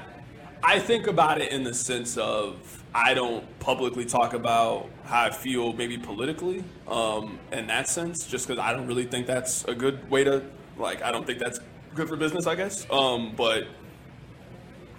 I 0.63 0.79
think 0.79 1.07
about 1.07 1.41
it 1.41 1.51
in 1.53 1.65
the 1.65 1.73
sense 1.73 2.19
of 2.19 2.85
I 2.95 3.15
don't 3.15 3.45
publicly 3.61 4.05
talk 4.05 4.35
about 4.35 4.91
how 5.05 5.25
I 5.25 5.31
feel 5.31 5.73
maybe 5.73 5.97
politically 5.97 6.65
um 6.87 7.39
in 7.51 7.67
that 7.69 7.89
sense 7.89 8.27
just 8.27 8.47
cuz 8.47 8.59
I 8.59 8.73
don't 8.73 8.87
really 8.87 9.07
think 9.07 9.27
that's 9.27 9.65
a 9.65 9.75
good 9.75 10.09
way 10.11 10.23
to 10.23 10.43
like 10.77 11.03
I 11.03 11.11
don't 11.11 11.27
think 11.27 11.39
that's 11.39 11.59
good 11.95 12.09
for 12.09 12.17
business, 12.17 12.47
I 12.47 12.57
guess. 12.57 12.87
Um 12.91 13.33
but 13.37 13.69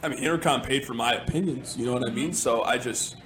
I 0.02 0.10
mean 0.10 0.20
Entercom 0.20 0.64
paid 0.64 0.86
for 0.86 0.94
my 0.94 1.14
opinions, 1.14 1.78
you 1.78 1.86
know 1.86 1.94
what 1.94 2.08
I 2.08 2.12
mean? 2.12 2.34
So 2.34 2.64
I 2.64 2.78
just 2.78 3.18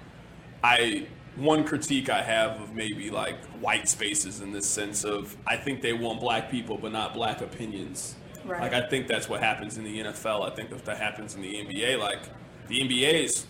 I 0.63 1.07
one 1.35 1.63
critique 1.63 2.09
I 2.09 2.21
have 2.21 2.61
of 2.61 2.75
maybe 2.75 3.09
like 3.09 3.43
white 3.59 3.89
spaces 3.89 4.41
in 4.41 4.51
this 4.51 4.67
sense 4.67 5.03
of 5.03 5.35
I 5.47 5.57
think 5.57 5.81
they 5.81 5.93
want 5.93 6.19
black 6.19 6.49
people 6.49 6.77
but 6.77 6.91
not 6.91 7.13
black 7.13 7.41
opinions. 7.41 8.15
Right. 8.45 8.61
Like 8.61 8.73
I 8.73 8.87
think 8.87 9.07
that's 9.07 9.29
what 9.29 9.41
happens 9.41 9.77
in 9.77 9.83
the 9.83 9.99
NFL. 9.99 10.49
I 10.49 10.55
think 10.55 10.69
that 10.69 10.85
that 10.85 10.97
happens 10.97 11.35
in 11.35 11.41
the 11.41 11.53
NBA. 11.53 11.99
Like 11.99 12.19
the 12.67 12.81
NBA 12.81 13.23
is 13.23 13.45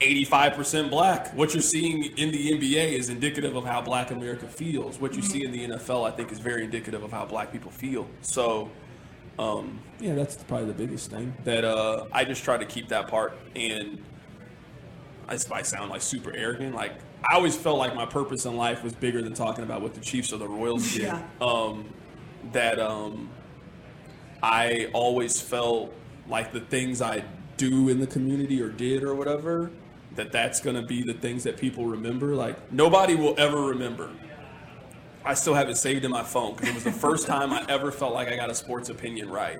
85% 0.00 0.90
black. 0.90 1.34
What 1.34 1.54
you're 1.54 1.62
seeing 1.62 2.04
in 2.16 2.30
the 2.30 2.52
NBA 2.52 2.92
is 2.92 3.08
indicative 3.08 3.56
of 3.56 3.64
how 3.64 3.80
black 3.80 4.10
America 4.10 4.46
feels. 4.46 5.00
What 5.00 5.14
you 5.14 5.22
see 5.22 5.44
in 5.44 5.52
the 5.52 5.68
NFL, 5.68 6.06
I 6.06 6.14
think, 6.14 6.32
is 6.32 6.38
very 6.38 6.64
indicative 6.64 7.02
of 7.02 7.12
how 7.12 7.24
black 7.24 7.50
people 7.50 7.70
feel. 7.70 8.06
So, 8.20 8.70
um, 9.38 9.80
yeah, 10.00 10.14
that's 10.14 10.36
probably 10.44 10.66
the 10.66 10.74
biggest 10.74 11.10
thing 11.10 11.34
that 11.44 11.64
uh, 11.64 12.06
I 12.12 12.24
just 12.24 12.44
try 12.44 12.56
to 12.56 12.66
keep 12.66 12.88
that 12.88 13.08
part. 13.08 13.36
And 13.54 14.02
I 15.28 15.38
might 15.50 15.66
sound 15.66 15.90
like 15.90 16.02
super 16.02 16.34
arrogant. 16.34 16.74
Like 16.74 16.92
I 17.30 17.34
always 17.34 17.56
felt 17.56 17.78
like 17.78 17.94
my 17.94 18.06
purpose 18.06 18.44
in 18.44 18.56
life 18.56 18.84
was 18.84 18.92
bigger 18.94 19.22
than 19.22 19.34
talking 19.34 19.64
about 19.64 19.82
what 19.82 19.94
the 19.94 20.00
Chiefs 20.00 20.32
or 20.32 20.38
the 20.38 20.48
Royals 20.48 20.92
did. 20.92 21.02
Yeah. 21.04 21.22
Um, 21.40 21.92
that 22.52 22.78
um, 22.78 23.30
I 24.42 24.88
always 24.92 25.40
felt 25.40 25.92
like 26.28 26.52
the 26.52 26.60
things 26.60 27.02
I 27.02 27.24
do 27.56 27.88
in 27.88 27.98
the 27.98 28.06
community 28.06 28.62
or 28.62 28.68
did 28.68 29.02
or 29.02 29.14
whatever, 29.14 29.70
that 30.14 30.30
that's 30.30 30.60
going 30.60 30.76
to 30.76 30.82
be 30.82 31.02
the 31.02 31.14
things 31.14 31.42
that 31.44 31.56
people 31.56 31.86
remember. 31.86 32.34
Like 32.34 32.72
nobody 32.72 33.14
will 33.14 33.34
ever 33.38 33.62
remember. 33.62 34.10
I 35.24 35.34
still 35.34 35.54
have 35.54 35.68
it 35.68 35.76
saved 35.76 36.04
in 36.04 36.12
my 36.12 36.22
phone 36.22 36.54
because 36.54 36.68
it 36.68 36.74
was 36.74 36.84
the 36.84 36.92
first 36.92 37.26
time 37.26 37.52
I 37.52 37.64
ever 37.68 37.90
felt 37.90 38.14
like 38.14 38.28
I 38.28 38.36
got 38.36 38.48
a 38.48 38.54
sports 38.54 38.90
opinion 38.90 39.28
right. 39.28 39.58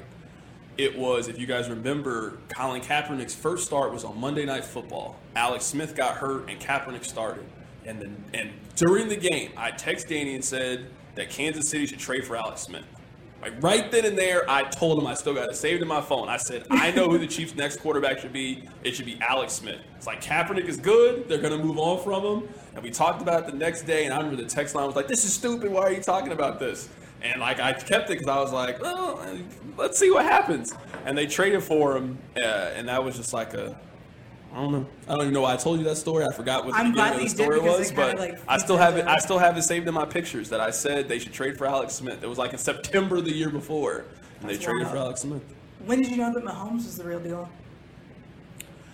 It 0.78 0.98
was, 0.98 1.28
if 1.28 1.38
you 1.38 1.46
guys 1.46 1.70
remember, 1.70 2.38
Colin 2.54 2.82
Kaepernick's 2.82 3.34
first 3.34 3.64
start 3.64 3.92
was 3.92 4.04
on 4.04 4.20
Monday 4.20 4.44
Night 4.44 4.64
Football. 4.64 5.16
Alex 5.34 5.64
Smith 5.64 5.96
got 5.96 6.16
hurt 6.16 6.50
and 6.50 6.60
Kaepernick 6.60 7.04
started. 7.04 7.46
And 7.86 8.00
then, 8.00 8.24
and 8.34 8.50
during 8.74 9.08
the 9.08 9.16
game, 9.16 9.52
I 9.56 9.70
texted 9.70 10.08
Danny 10.08 10.34
and 10.34 10.44
said 10.44 10.86
that 11.14 11.30
Kansas 11.30 11.70
City 11.70 11.86
should 11.86 11.98
trade 11.98 12.26
for 12.26 12.36
Alex 12.36 12.60
Smith. 12.62 12.84
Like 13.40 13.62
right 13.62 13.90
then 13.90 14.04
and 14.04 14.18
there, 14.18 14.48
I 14.50 14.64
told 14.64 14.98
him 14.98 15.06
I 15.06 15.14
still 15.14 15.34
got 15.34 15.48
it 15.48 15.56
saved 15.56 15.80
in 15.80 15.88
my 15.88 16.00
phone. 16.00 16.28
I 16.28 16.36
said, 16.36 16.66
I 16.70 16.90
know 16.90 17.08
who 17.08 17.16
the 17.16 17.26
Chiefs' 17.26 17.54
next 17.54 17.80
quarterback 17.80 18.18
should 18.18 18.32
be. 18.32 18.68
It 18.82 18.96
should 18.96 19.06
be 19.06 19.18
Alex 19.20 19.52
Smith. 19.54 19.80
It's 19.96 20.06
like 20.06 20.22
Kaepernick 20.22 20.66
is 20.66 20.76
good. 20.76 21.28
They're 21.28 21.40
going 21.40 21.56
to 21.56 21.64
move 21.64 21.78
on 21.78 22.02
from 22.02 22.22
him. 22.24 22.48
And 22.74 22.82
we 22.82 22.90
talked 22.90 23.22
about 23.22 23.44
it 23.44 23.46
the 23.50 23.56
next 23.56 23.82
day. 23.82 24.04
And 24.04 24.12
I 24.12 24.18
remember 24.18 24.42
the 24.42 24.48
text 24.48 24.74
line 24.74 24.86
was 24.86 24.96
like, 24.96 25.06
"This 25.06 25.24
is 25.24 25.32
stupid. 25.32 25.70
Why 25.70 25.82
are 25.82 25.92
you 25.92 26.02
talking 26.02 26.32
about 26.32 26.58
this?" 26.58 26.88
And 27.32 27.40
like 27.40 27.60
I 27.60 27.72
kept 27.72 28.10
it 28.10 28.18
because 28.18 28.28
I 28.28 28.40
was 28.40 28.52
like, 28.52 28.80
"Well, 28.80 29.20
let's 29.76 29.98
see 29.98 30.10
what 30.10 30.24
happens." 30.24 30.72
And 31.04 31.16
they 31.16 31.26
traded 31.26 31.62
for 31.62 31.96
him, 31.96 32.18
uh, 32.36 32.40
and 32.40 32.88
that 32.88 33.02
was 33.02 33.16
just 33.16 33.32
like 33.32 33.54
a. 33.54 33.76
I 34.52 34.60
don't 34.60 34.72
know. 34.72 34.86
I 35.06 35.12
don't 35.12 35.22
even 35.22 35.34
know 35.34 35.42
why 35.42 35.52
I 35.52 35.56
told 35.56 35.78
you 35.78 35.84
that 35.84 35.96
story. 35.96 36.24
I 36.24 36.32
forgot 36.32 36.64
what 36.64 36.72
the 36.72 36.78
I'm 36.78 36.92
glad 36.92 37.14
of 37.14 37.20
the 37.20 37.28
story 37.28 37.60
was, 37.60 37.92
but 37.92 38.16
like, 38.18 38.38
I 38.48 38.56
still 38.58 38.76
have 38.78 38.96
it. 38.96 39.06
I 39.06 39.18
still 39.18 39.38
have 39.38 39.56
it 39.58 39.62
saved 39.62 39.86
in 39.86 39.92
my 39.92 40.06
pictures 40.06 40.48
that 40.50 40.60
I 40.60 40.70
said 40.70 41.08
they 41.08 41.18
should 41.18 41.32
trade 41.32 41.58
for 41.58 41.66
Alex 41.66 41.94
Smith. 41.94 42.22
It 42.22 42.28
was 42.28 42.38
like 42.38 42.52
in 42.52 42.58
September 42.58 43.20
the 43.20 43.34
year 43.34 43.50
before, 43.50 44.04
and 44.40 44.48
they 44.48 44.54
That's 44.54 44.64
traded 44.64 44.84
wild. 44.84 44.92
for 44.92 44.98
Alex 44.98 45.20
Smith. 45.22 45.42
When 45.84 46.00
did 46.00 46.10
you 46.10 46.16
know 46.16 46.32
that 46.32 46.44
Mahomes 46.44 46.84
was 46.84 46.96
the 46.96 47.04
real 47.04 47.20
deal? 47.20 47.50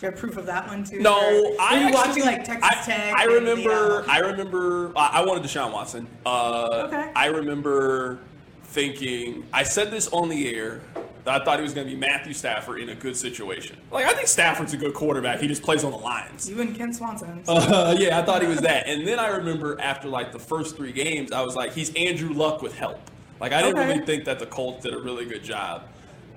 Do 0.03 0.09
you 0.09 0.11
have 0.11 0.19
proof 0.21 0.37
of 0.37 0.47
that 0.47 0.67
one 0.67 0.83
too? 0.83 0.99
No, 0.99 1.13
Or 1.15 1.61
I 1.61 1.77
actually, 1.77 1.93
watching 1.93 2.25
like 2.25 2.43
Texas 2.43 2.69
I, 2.69 2.75
Tech. 2.85 3.15
I 3.15 3.25
remember. 3.27 4.05
I 4.09 4.19
remember. 4.19 4.93
I 4.97 5.21
I 5.21 5.25
wanted 5.25 5.45
Deshaun 5.45 5.73
Watson. 5.73 6.09
Uh, 6.27 6.89
Okay. 6.89 7.13
I 7.15 7.27
remember 7.27 8.19
thinking. 8.65 9.45
I 9.53 9.63
said 9.63 9.93
this 9.93 10.09
on 10.09 10.29
the 10.29 10.55
air. 10.57 10.81
That 11.25 11.41
I 11.41 11.45
thought 11.45 11.59
he 11.61 11.63
was 11.63 11.73
going 11.73 11.87
to 11.87 11.93
be 11.95 11.97
Matthew 11.97 12.33
Stafford 12.35 12.81
in 12.81 12.89
a 12.89 12.97
good 12.97 13.17
situation. 13.17 13.77
Like 13.93 14.07
I 14.07 14.13
think 14.13 14.27
Stafford's 14.27 14.73
a 14.73 14.77
good 14.77 14.93
quarterback. 14.93 15.39
He 15.39 15.47
just 15.47 15.63
plays 15.63 15.85
on 15.85 15.93
the 15.93 15.97
Lions. 15.99 16.51
you 16.51 16.61
and 16.61 16.75
Ken 16.77 16.93
Swanson. 16.93 17.45
Uh, 17.47 17.95
yeah, 18.01 18.19
I 18.19 18.23
thought 18.25 18.43
he 18.43 18.49
was 18.49 18.59
that. 18.63 18.89
And 18.89 19.07
then 19.07 19.21
I 19.21 19.29
remember 19.29 19.81
after 19.81 20.09
like 20.09 20.33
the 20.33 20.41
first 20.41 20.77
three 20.77 20.91
games, 20.91 21.31
I 21.31 21.43
was 21.43 21.55
like, 21.55 21.75
he's 21.75 21.95
Andrew 21.95 22.31
Luck 22.35 22.61
with 22.61 22.77
help. 22.77 22.99
Like 23.39 23.53
I 23.53 23.63
didn't 23.63 23.79
Okay. 23.79 23.87
really 23.93 24.05
think 24.05 24.25
that 24.25 24.41
the 24.41 24.47
Colts 24.47 24.83
did 24.83 24.95
a 24.95 24.99
really 24.99 25.25
good 25.25 25.45
job. 25.45 25.85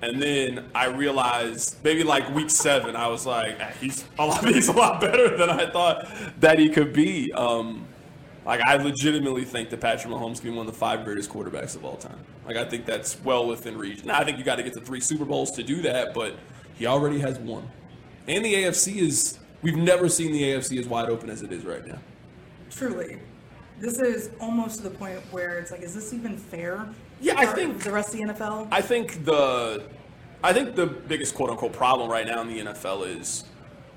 And 0.02 0.20
then 0.20 0.64
I 0.74 0.86
realized 0.86 1.76
maybe 1.82 2.02
like 2.04 2.32
week 2.34 2.50
seven, 2.50 2.96
I 2.96 3.08
was 3.08 3.24
like, 3.24 3.56
"Ah, 3.60 3.72
he's 3.80 4.04
a 4.18 4.26
lot, 4.26 4.44
he's 4.48 4.68
a 4.68 4.72
lot 4.72 5.00
better 5.00 5.36
than 5.36 5.48
I 5.48 5.70
thought 5.70 6.06
that 6.40 6.58
he 6.58 6.68
could 6.68 6.92
be. 6.92 7.32
Um, 7.32 7.86
like 8.44 8.60
I 8.64 8.76
legitimately 8.76 9.44
think 9.44 9.70
that 9.70 9.80
Patrick 9.80 10.12
Mahomes 10.12 10.40
can 10.40 10.50
be 10.50 10.56
one 10.56 10.66
of 10.66 10.72
the 10.72 10.78
five 10.78 11.04
greatest 11.04 11.30
quarterbacks 11.30 11.74
of 11.74 11.84
all 11.84 11.96
time. 11.96 12.18
Like 12.46 12.56
I 12.56 12.64
think 12.64 12.86
that's 12.86 13.20
well 13.24 13.46
within 13.46 13.76
reach. 13.76 14.04
Now 14.04 14.18
I 14.18 14.24
think 14.24 14.38
you 14.38 14.44
got 14.44 14.56
to 14.56 14.62
get 14.62 14.74
to 14.74 14.80
three 14.80 15.00
Super 15.00 15.24
Bowls 15.24 15.50
to 15.52 15.62
do 15.62 15.82
that, 15.82 16.14
but 16.14 16.36
he 16.74 16.86
already 16.86 17.18
has 17.18 17.38
one. 17.38 17.68
And 18.28 18.44
the 18.44 18.54
AFC 18.54 18.96
is 18.96 19.38
we've 19.62 19.76
never 19.76 20.08
seen 20.08 20.32
the 20.32 20.42
AFC 20.42 20.78
as 20.78 20.86
wide 20.86 21.08
open 21.08 21.30
as 21.30 21.42
it 21.42 21.52
is 21.52 21.64
right 21.64 21.84
now. 21.86 21.98
Truly, 22.70 23.18
this 23.80 23.98
is 23.98 24.30
almost 24.40 24.78
to 24.78 24.82
the 24.84 24.90
point 24.90 25.20
where 25.32 25.58
it's 25.58 25.70
like, 25.70 25.82
is 25.82 25.94
this 25.94 26.12
even 26.12 26.36
fair? 26.36 26.88
Yeah, 27.20 27.34
I 27.38 27.46
think- 27.46 27.82
the 27.82 27.90
rest 27.92 28.10
of 28.14 28.16
the 28.20 28.24
NFL. 28.24 28.68
I 28.70 28.80
think 28.80 29.24
the 29.24 29.84
I 30.44 30.52
think 30.52 30.76
the 30.76 30.86
biggest 30.86 31.34
quote 31.34 31.50
unquote 31.50 31.72
problem 31.72 32.10
right 32.10 32.26
now 32.26 32.40
in 32.42 32.48
the 32.48 32.60
NFL 32.60 33.04
is 33.20 33.44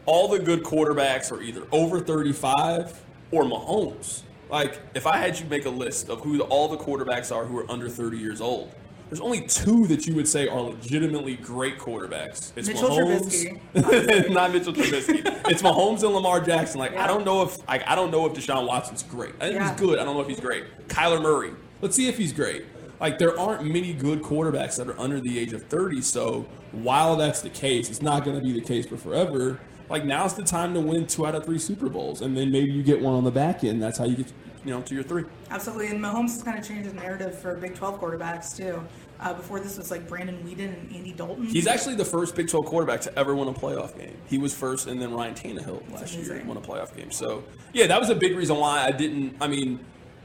all 0.06 0.28
the 0.30 0.40
good 0.40 0.64
quarterbacks 0.64 1.32
are 1.32 1.42
either 1.42 1.64
over 1.72 2.00
35 2.00 3.04
or 3.32 3.44
Mahomes. 3.44 4.24
Like 4.50 4.80
if 4.96 5.06
I 5.06 5.18
had 5.18 5.38
you 5.40 5.46
make 5.48 5.66
a 5.66 5.70
list 5.70 6.10
of 6.10 6.22
who 6.22 6.38
the, 6.38 6.44
all 6.46 6.68
the 6.68 6.78
quarterbacks 6.78 7.36
are 7.36 7.46
who 7.46 7.60
are 7.60 7.70
under 7.70 7.88
30 7.90 8.18
years 8.18 8.42
old, 8.42 8.74
there's 9.10 9.20
only 9.20 9.42
two 9.42 9.86
that 9.88 10.08
you 10.08 10.16
would 10.16 10.28
say 10.28 10.48
are 10.48 10.62
legitimately 10.62 11.36
great 11.36 11.78
quarterbacks. 11.78 12.52
It's 12.56 12.68
Mitchell 12.68 12.90
Mahomes, 12.90 13.60
Trubisky. 13.74 14.30
not 14.32 14.52
Mitchell 14.54 14.74
Trubisky. 14.74 15.22
it's 15.52 15.62
Mahomes 15.62 16.04
and 16.04 16.14
Lamar 16.16 16.40
Jackson. 16.40 16.80
Like 16.80 16.96
I 16.96 17.06
don't 17.06 17.26
know 17.26 17.44
if 17.44 17.58
like 17.68 17.84
I 17.88 17.94
don't 17.96 18.10
know 18.12 18.26
if 18.26 18.34
Deshaun 18.34 18.66
Watson's 18.68 19.04
great. 19.04 19.34
I 19.40 19.46
think 19.46 19.56
Yeah. 19.56 19.70
he's 19.72 19.80
good. 19.80 20.00
I 20.00 20.06
don't 20.06 20.16
know 20.16 20.22
if 20.22 20.28
he's 20.30 20.40
great. 20.40 20.64
Kyler 20.88 21.22
Murray. 21.22 21.52
Let's 21.82 21.96
see 21.96 22.08
if 22.08 22.18
he's 22.18 22.34
great. 22.34 22.66
Like 23.00 23.18
there 23.18 23.38
aren't 23.39 23.66
many 23.66 23.93
good 23.93 24.22
quarterbacks 24.22 24.78
that 24.78 24.88
are 24.88 25.00
under 25.00 25.20
the 25.20 25.39
age 25.39 25.54
of 25.54 25.64
30. 25.64 26.02
So 26.02 26.45
while 26.72 27.16
that's 27.16 27.41
the 27.41 27.50
case, 27.50 27.89
it's 27.89 28.02
not 28.02 28.26
going 28.26 28.38
to 28.38 28.43
be 28.43 28.52
the 28.52 28.66
case 28.66 28.86
for 28.86 28.97
forever. 28.97 29.60
Like 29.89 30.06
now's 30.06 30.36
the 30.36 30.43
time 30.43 30.74
to 30.76 30.82
win 30.82 31.08
two 31.08 31.26
out 31.26 31.34
of 31.36 31.45
three 31.45 31.58
Super 31.58 31.89
Bowls, 31.89 32.22
and 32.22 32.38
then 32.38 32.52
maybe 32.52 32.72
you 32.72 32.84
get 32.84 33.02
one 33.02 33.16
on 33.16 33.24
the 33.24 33.32
back 33.32 33.64
end. 33.64 33.82
That's 33.82 33.97
how 33.97 34.06
you 34.06 34.18
get, 34.18 34.32
you 34.64 34.72
know, 34.72 34.82
to 34.82 34.93
your 34.93 35.04
three. 35.04 35.24
Absolutely, 35.50 35.88
and 35.88 36.00
Mahomes 36.00 36.30
has 36.34 36.43
kind 36.43 36.60
of 36.60 36.68
changed 36.68 36.91
the 36.91 36.93
narrative 36.93 37.39
for 37.39 37.56
Big 37.56 37.74
12 37.74 38.00
quarterbacks 38.00 38.56
too. 38.56 38.84
Uh, 39.20 39.34
before 39.34 39.60
this 39.60 39.78
was 39.78 39.91
like 39.91 40.08
Brandon 40.08 40.38
Weeden 40.45 40.80
and 40.80 40.95
Andy 40.95 41.12
Dalton. 41.12 41.45
He's 41.45 41.68
actually 41.68 41.95
the 41.95 42.06
first 42.06 42.36
Big 42.36 42.47
12 42.47 42.68
quarterback 42.68 43.02
to 43.02 43.20
ever 43.20 43.36
win 43.36 43.50
a 43.50 43.54
playoff 43.54 43.97
game. 43.97 44.16
He 44.28 44.38
was 44.38 44.54
first, 44.54 44.88
and 44.88 45.02
then 45.02 45.12
Ryan 45.12 45.34
Tannehill 45.34 45.91
last 45.91 46.14
year 46.16 46.41
won 46.45 46.56
a 46.56 46.62
playoff 46.62 46.95
game. 46.95 47.12
So 47.12 47.43
yeah, 47.74 47.88
that 47.88 48.00
was 48.00 48.12
a 48.12 48.16
big 48.16 48.38
reason 48.38 48.58
why 48.58 48.86
I 48.86 48.91
didn't. 48.91 49.36
I 49.41 49.47
mean, 49.47 49.80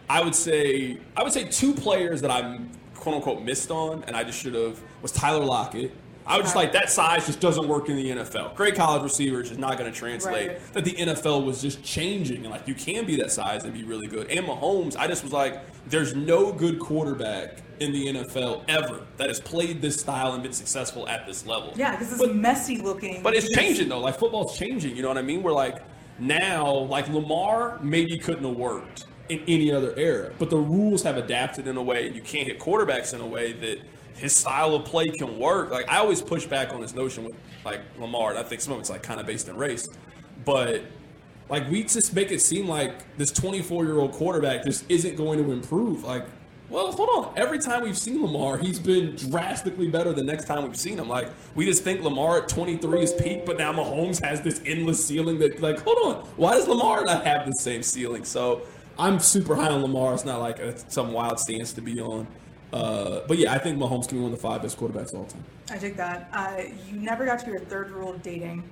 I 0.09 0.23
would 0.23 0.35
say 0.35 0.99
I 1.17 1.23
would 1.23 1.33
say 1.33 1.45
two 1.45 1.73
players 1.75 2.21
that 2.23 2.31
I'm 2.31 2.71
quote 2.95 3.17
unquote 3.17 3.43
missed 3.43 3.71
on, 3.71 4.05
and 4.07 4.17
I 4.17 4.25
just 4.25 4.41
should 4.41 4.55
have 4.55 4.81
was 5.03 5.13
Tyler 5.13 5.45
Lockett. 5.45 5.93
I 6.27 6.39
was 6.39 6.45
just 6.47 6.57
like 6.57 6.73
that 6.73 6.89
size 6.89 7.27
just 7.27 7.39
doesn't 7.41 7.69
work 7.69 7.91
in 7.91 7.97
the 7.97 8.11
NFL. 8.11 8.55
Great 8.55 8.75
college 8.75 9.03
receiver, 9.03 9.43
just 9.43 9.59
not 9.61 9.77
going 9.77 9.93
to 9.93 9.99
translate. 9.99 10.49
Right. 10.53 10.73
That 10.73 10.85
the 10.87 10.93
NFL 10.93 11.45
was 11.45 11.61
just 11.61 11.83
changing, 11.83 12.39
and 12.45 12.51
like 12.51 12.67
you 12.67 12.75
can 12.75 13.05
be 13.05 13.17
that 13.17 13.31
size 13.31 13.65
and 13.65 13.75
be 13.75 13.85
really 13.85 14.07
good. 14.07 14.31
And 14.31 14.47
Mahomes, 14.47 14.97
I 14.97 15.07
just 15.07 15.23
was 15.23 15.35
like, 15.35 15.61
there's 15.87 16.15
no 16.15 16.51
good 16.51 16.79
quarterback 16.79 17.59
in 17.81 17.93
the 17.93 18.07
NFL 18.07 18.63
ever 18.69 19.03
that 19.19 19.29
has 19.29 19.39
played 19.41 19.83
this 19.83 20.01
style 20.01 20.33
and 20.33 20.43
been 20.43 20.53
successful 20.55 21.07
at 21.09 21.27
this 21.27 21.45
level. 21.45 21.73
yeah, 21.77 21.91
because 21.91 22.13
it's 22.13 22.23
But- 22.23 22.35
messy 22.37 22.79
looking. 22.79 23.23
but 23.23 23.35
it's 23.35 23.51
changing 23.51 23.91
though. 23.91 24.01
Like 24.01 24.19
football's 24.19 24.57
changing. 24.57 24.97
You 24.97 25.03
know 25.03 25.09
what 25.09 25.19
I 25.19 25.23
mean? 25.23 25.43
We're 25.43 25.53
like 25.53 25.83
now, 26.19 26.73
like 26.73 27.09
Lamar 27.09 27.79
maybe 27.83 28.17
couldn't 28.17 28.45
have 28.45 28.57
worked 28.57 29.07
in 29.29 29.43
any 29.49 29.73
other 29.73 29.95
era, 29.97 30.33
but 30.39 30.51
the 30.51 30.57
rules 30.57 31.03
have 31.03 31.17
adapted 31.17 31.67
in 31.67 31.77
a 31.77 31.83
way, 31.83 32.07
and 32.07 32.15
you 32.15 32.23
can't 32.23 32.47
hit 32.47 32.59
quarterbacks 32.59 33.15
in 33.15 33.21
a 33.21 33.27
way 33.27 33.53
that 33.53 33.81
his 34.17 34.35
style 34.35 34.75
of 34.75 34.85
play 34.85 35.09
can 35.09 35.39
work. 35.39 35.71
Like 35.71 35.89
I 35.91 35.99
always 35.99 36.23
push 36.23 36.47
back 36.47 36.73
on 36.73 36.81
this 36.81 36.95
notion 36.95 37.25
with 37.25 37.35
like 37.65 37.81
Lamar. 37.99 38.31
And 38.31 38.39
I 38.39 38.43
think 38.43 38.61
some 38.61 38.75
of 38.75 38.81
it's 38.81 38.91
like 38.91 39.03
kind 39.03 39.21
of 39.21 39.27
based 39.27 39.49
in 39.49 39.57
race, 39.57 39.89
but 40.45 40.83
like 41.49 41.69
we 41.71 41.83
just 41.83 42.15
make 42.15 42.31
it 42.31 42.41
seem 42.41 42.69
like 42.69 43.17
this 43.17 43.31
24 43.31 43.85
year 43.85 43.99
old 43.99 44.13
quarterback 44.13 44.65
just 44.65 44.85
isn't 44.89 45.17
going 45.17 45.43
to 45.43 45.51
improve. 45.53 46.05
Like, 46.05 46.27
well, 46.71 46.91
hold 46.93 47.09
on. 47.11 47.33
Every 47.37 47.59
time 47.59 47.83
we've 47.83 47.99
seen 47.99 48.23
Lamar, 48.23 48.57
he's 48.57 48.79
been 48.79 49.15
drastically 49.17 49.89
better 49.89 50.13
the 50.13 50.25
next 50.25 50.47
time 50.47 50.65
we've 50.65 50.77
seen 50.77 50.99
him. 50.99 51.09
Like, 51.09 51.31
we 51.55 51.67
just 51.67 51.85
think 51.85 52.03
Lamar 52.03 52.39
at 52.39 52.49
23 52.49 53.03
is 53.03 53.13
peak, 53.13 53.45
but 53.45 53.59
now 53.59 53.73
Mahomes 53.73 54.21
has 54.25 54.41
this 54.41 54.63
endless 54.65 55.05
ceiling 55.05 55.39
that, 55.41 55.61
like, 55.61 55.79
hold 55.81 55.99
on. 56.17 56.25
Why 56.37 56.55
does 56.55 56.67
Lamar 56.67 57.05
not 57.05 57.27
have 57.27 57.47
the 57.47 57.53
same 57.53 57.83
ceiling? 57.83 58.25
So 58.25 58.63
I'm 58.99 59.19
super 59.19 59.55
high 59.55 59.69
on 59.69 59.83
Lamar. 59.83 60.15
It's 60.15 60.25
not 60.25 60.41
like 60.41 60.59
a, 60.59 60.79
some 60.91 61.13
wild 61.13 61.41
stance 61.41 61.73
to 61.75 61.81
be 61.81 62.01
on. 62.01 62.27
Uh, 62.73 63.21
but 63.29 63.39
yeah, 63.39 63.53
I 63.53 63.59
think 63.59 63.79
Mahomes 63.79 64.09
can 64.09 64.19
be 64.19 64.25
one 64.25 64.33
of 64.33 64.39
the 64.39 64.43
five 64.43 64.63
best 64.63 64.79
quarterbacks 64.79 65.13
of 65.13 65.21
all 65.21 65.27
time. 65.27 65.45
I 65.71 65.79
take 65.79 65.97
that. 65.97 66.29
Uh, 66.33 66.63
you 66.89 66.99
never 66.99 67.25
got 67.25 67.39
to 67.41 67.51
your 67.51 67.61
third 67.61 67.91
rule 67.91 68.11
of 68.11 68.23
dating. 68.23 68.65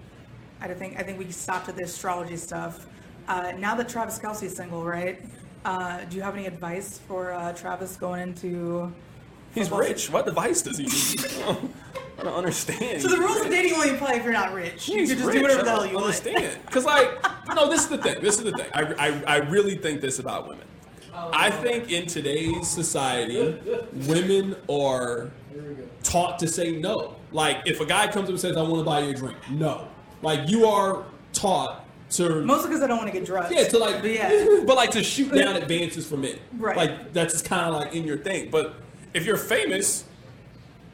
I 0.61 0.67
don't 0.67 0.79
think. 0.79 0.99
I 0.99 1.03
think 1.03 1.19
we 1.19 1.31
stopped 1.31 1.69
at 1.69 1.77
the 1.77 1.85
astrology 1.85 2.37
stuff. 2.37 2.87
Uh, 3.29 3.53
now 3.59 3.75
that 3.77 3.89
Travis 3.89 4.19
Kelce's 4.19 4.57
single, 4.57 4.85
right? 4.85 5.21
Uh, 5.65 6.05
do 6.05 6.17
you 6.17 6.23
have 6.23 6.35
any 6.35 6.47
advice 6.47 6.99
for 7.07 7.33
uh, 7.33 7.53
Travis 7.53 7.97
going 7.97 8.21
into? 8.21 8.93
He's 9.55 9.71
rich. 9.71 10.11
What 10.11 10.25
device 10.27 10.63
does 10.63 10.79
he 10.79 10.85
need? 10.85 11.27
I 12.19 12.25
don't 12.25 12.35
understand. 12.35 13.03
So 13.03 13.09
the 13.09 13.19
rules 13.19 13.41
of 13.41 13.51
dating 13.51 13.73
only 13.75 13.91
apply 13.91 14.15
if 14.15 14.25
you're 14.25 14.33
not 14.33 14.53
rich. 14.53 14.89
You 14.89 14.99
He's 14.99 15.09
can 15.11 15.19
just 15.19 15.27
rich. 15.29 15.37
do 15.37 15.43
whatever 15.43 15.63
the 15.65 15.71
hell 15.71 15.87
you 15.87 15.95
want. 15.95 16.07
understand. 16.07 16.59
Because 16.67 16.85
like, 16.85 17.11
no, 17.55 17.69
this 17.69 17.83
is 17.83 17.89
the 17.89 17.99
thing. 17.99 18.21
This 18.21 18.39
is 18.39 18.45
the 18.45 18.53
thing. 18.53 18.67
I, 18.73 18.83
I, 19.09 19.23
I 19.27 19.37
really 19.39 19.77
think 19.77 20.01
this 20.01 20.19
about 20.19 20.49
women. 20.49 20.67
I 21.15 21.51
think 21.51 21.91
in 21.93 22.07
today's 22.07 22.67
society, 22.69 23.59
women 24.07 24.57
are 24.71 25.31
taught 26.03 26.39
to 26.39 26.49
say 26.49 26.73
no. 26.77 27.17
Like, 27.33 27.59
if 27.67 27.81
a 27.81 27.87
guy 27.87 28.07
comes 28.07 28.25
up 28.25 28.31
and 28.31 28.41
says, 28.41 28.57
"I 28.57 28.63
want 28.63 28.79
to 28.79 28.85
buy 28.85 29.01
you 29.01 29.11
a 29.11 29.15
drink," 29.15 29.37
no. 29.51 29.89
Like, 30.23 30.49
you 30.49 30.65
are 30.67 31.05
taught 31.35 31.85
to 32.13 32.43
Mostly 32.43 32.69
because 32.71 32.83
I 32.83 32.87
don't 32.87 32.99
want 32.99 33.09
to 33.13 33.19
get 33.19 33.27
drugged. 33.27 33.53
yeah 33.53 33.65
to 33.69 33.79
like 33.79 34.01
But 34.03 34.11
yeah. 34.11 34.61
but 34.67 34.77
like 34.77 34.91
to 34.93 35.03
shoot 35.03 35.33
down 35.35 35.57
advances 35.57 36.07
for 36.07 36.17
men. 36.17 36.39
Right. 36.59 36.77
Like 36.77 37.13
that's 37.13 37.41
kind 37.43 37.75
of 37.75 37.81
like 37.81 37.95
in 37.95 38.05
your 38.05 38.19
thing. 38.19 38.51
But 38.51 38.75
if 39.15 39.25
you're 39.27 39.37
famous, 39.37 40.05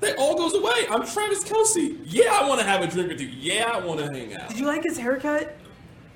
that 0.00 0.16
all 0.16 0.36
goes 0.36 0.54
away. 0.54 0.86
I'm 0.90 1.06
Travis 1.06 1.44
Kelce. 1.44 1.98
Yeah, 2.04 2.32
I 2.32 2.48
want 2.48 2.60
to 2.60 2.66
have 2.66 2.82
a 2.82 2.86
drink 2.86 3.08
with 3.10 3.20
you. 3.20 3.28
Yeah, 3.28 3.70
I 3.74 3.80
want 3.80 4.00
to 4.00 4.06
hang 4.10 4.34
out. 4.34 4.48
Did 4.48 4.58
you 4.58 4.66
like 4.66 4.82
his 4.84 4.98
haircut? 4.98 5.54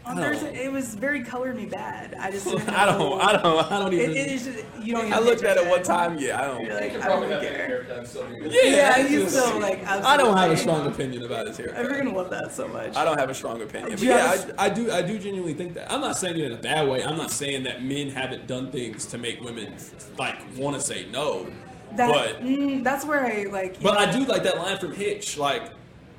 On 0.05 0.17
Thursday? 0.17 0.65
It 0.65 0.73
was 0.73 0.97
very 0.97 1.23
Color 1.23 1.55
Me 1.55 1.65
Badd. 1.67 2.19
I 2.19 2.33
just 2.33 2.45
didn't 2.51 2.69
I 2.71 2.87
don't. 2.87 2.99
know- 2.99 3.21
I 3.21 3.33
don't. 3.37 3.73
I 3.73 3.79
don't 3.79 3.93
It, 3.95 4.01
even. 4.03 4.17
it 4.17 4.27
is 4.33 4.45
just, 4.47 4.65
you 4.83 4.95
don't. 4.97 5.13
I 5.13 5.21
looked 5.21 5.45
at 5.45 5.57
it 5.57 5.65
one 5.69 5.85
time. 5.85 6.19
Yeah, 6.19 6.43
I 6.43 6.47
don't. 6.49 6.65
You're 6.65 6.75
like, 6.75 7.01
I 7.01 7.07
don't 7.07 7.29
care. 7.29 7.87
yeah, 8.51 8.97
Yeah, 8.97 9.07
you 9.07 9.23
it's 9.23 9.31
still 9.39 9.61
like. 9.61 9.87
I 9.87 10.17
don't 10.17 10.37
have 10.37 10.51
a 10.51 10.57
strong 10.57 10.89
opinion 10.89 11.23
about 11.23 11.47
his 11.47 11.57
hair. 11.57 11.73
I'm 11.77 11.87
gonna 11.89 12.13
love 12.17 12.31
that 12.31 12.53
so 12.53 12.67
much. 12.67 12.97
I 12.97 13.05
don't 13.05 13.17
have 13.17 13.31
a 13.31 13.35
strong 13.35 13.63
opinion. 13.63 13.91
But 13.91 13.99
Do 14.01 14.07
you 14.07 14.11
yeah, 14.11 14.27
have 14.35 14.51
I, 14.59 14.65
I 14.65 14.69
do. 14.71 14.91
I 14.91 15.03
do 15.03 15.21
genuinely 15.21 15.55
think 15.55 15.75
that. 15.75 15.93
I'm 15.93 16.01
not 16.01 16.17
saying 16.17 16.37
it 16.37 16.47
in 16.47 16.53
a 16.53 16.57
bad 16.61 16.89
way. 16.89 17.05
I'm 17.05 17.17
not 17.17 17.31
saying 17.31 17.63
that 17.63 17.85
men 17.85 18.09
haven't 18.09 18.49
done 18.49 18.73
things 18.73 19.07
to 19.07 19.19
make 19.19 19.41
women 19.41 19.77
like 20.19 20.35
want 20.57 20.75
to 20.75 20.83
say 20.83 21.07
no. 21.13 21.47
That, 21.97 22.09
but 22.13 22.43
mm, 22.43 22.83
that's 22.85 23.05
where 23.05 23.25
I 23.25 23.45
like. 23.51 23.81
but 23.81 23.97
I 23.97 24.11
do 24.11 24.25
like 24.25 24.43
that 24.45 24.57
line 24.59 24.79
from 24.79 24.93
Hitch. 24.93 25.37
Like 25.37 25.71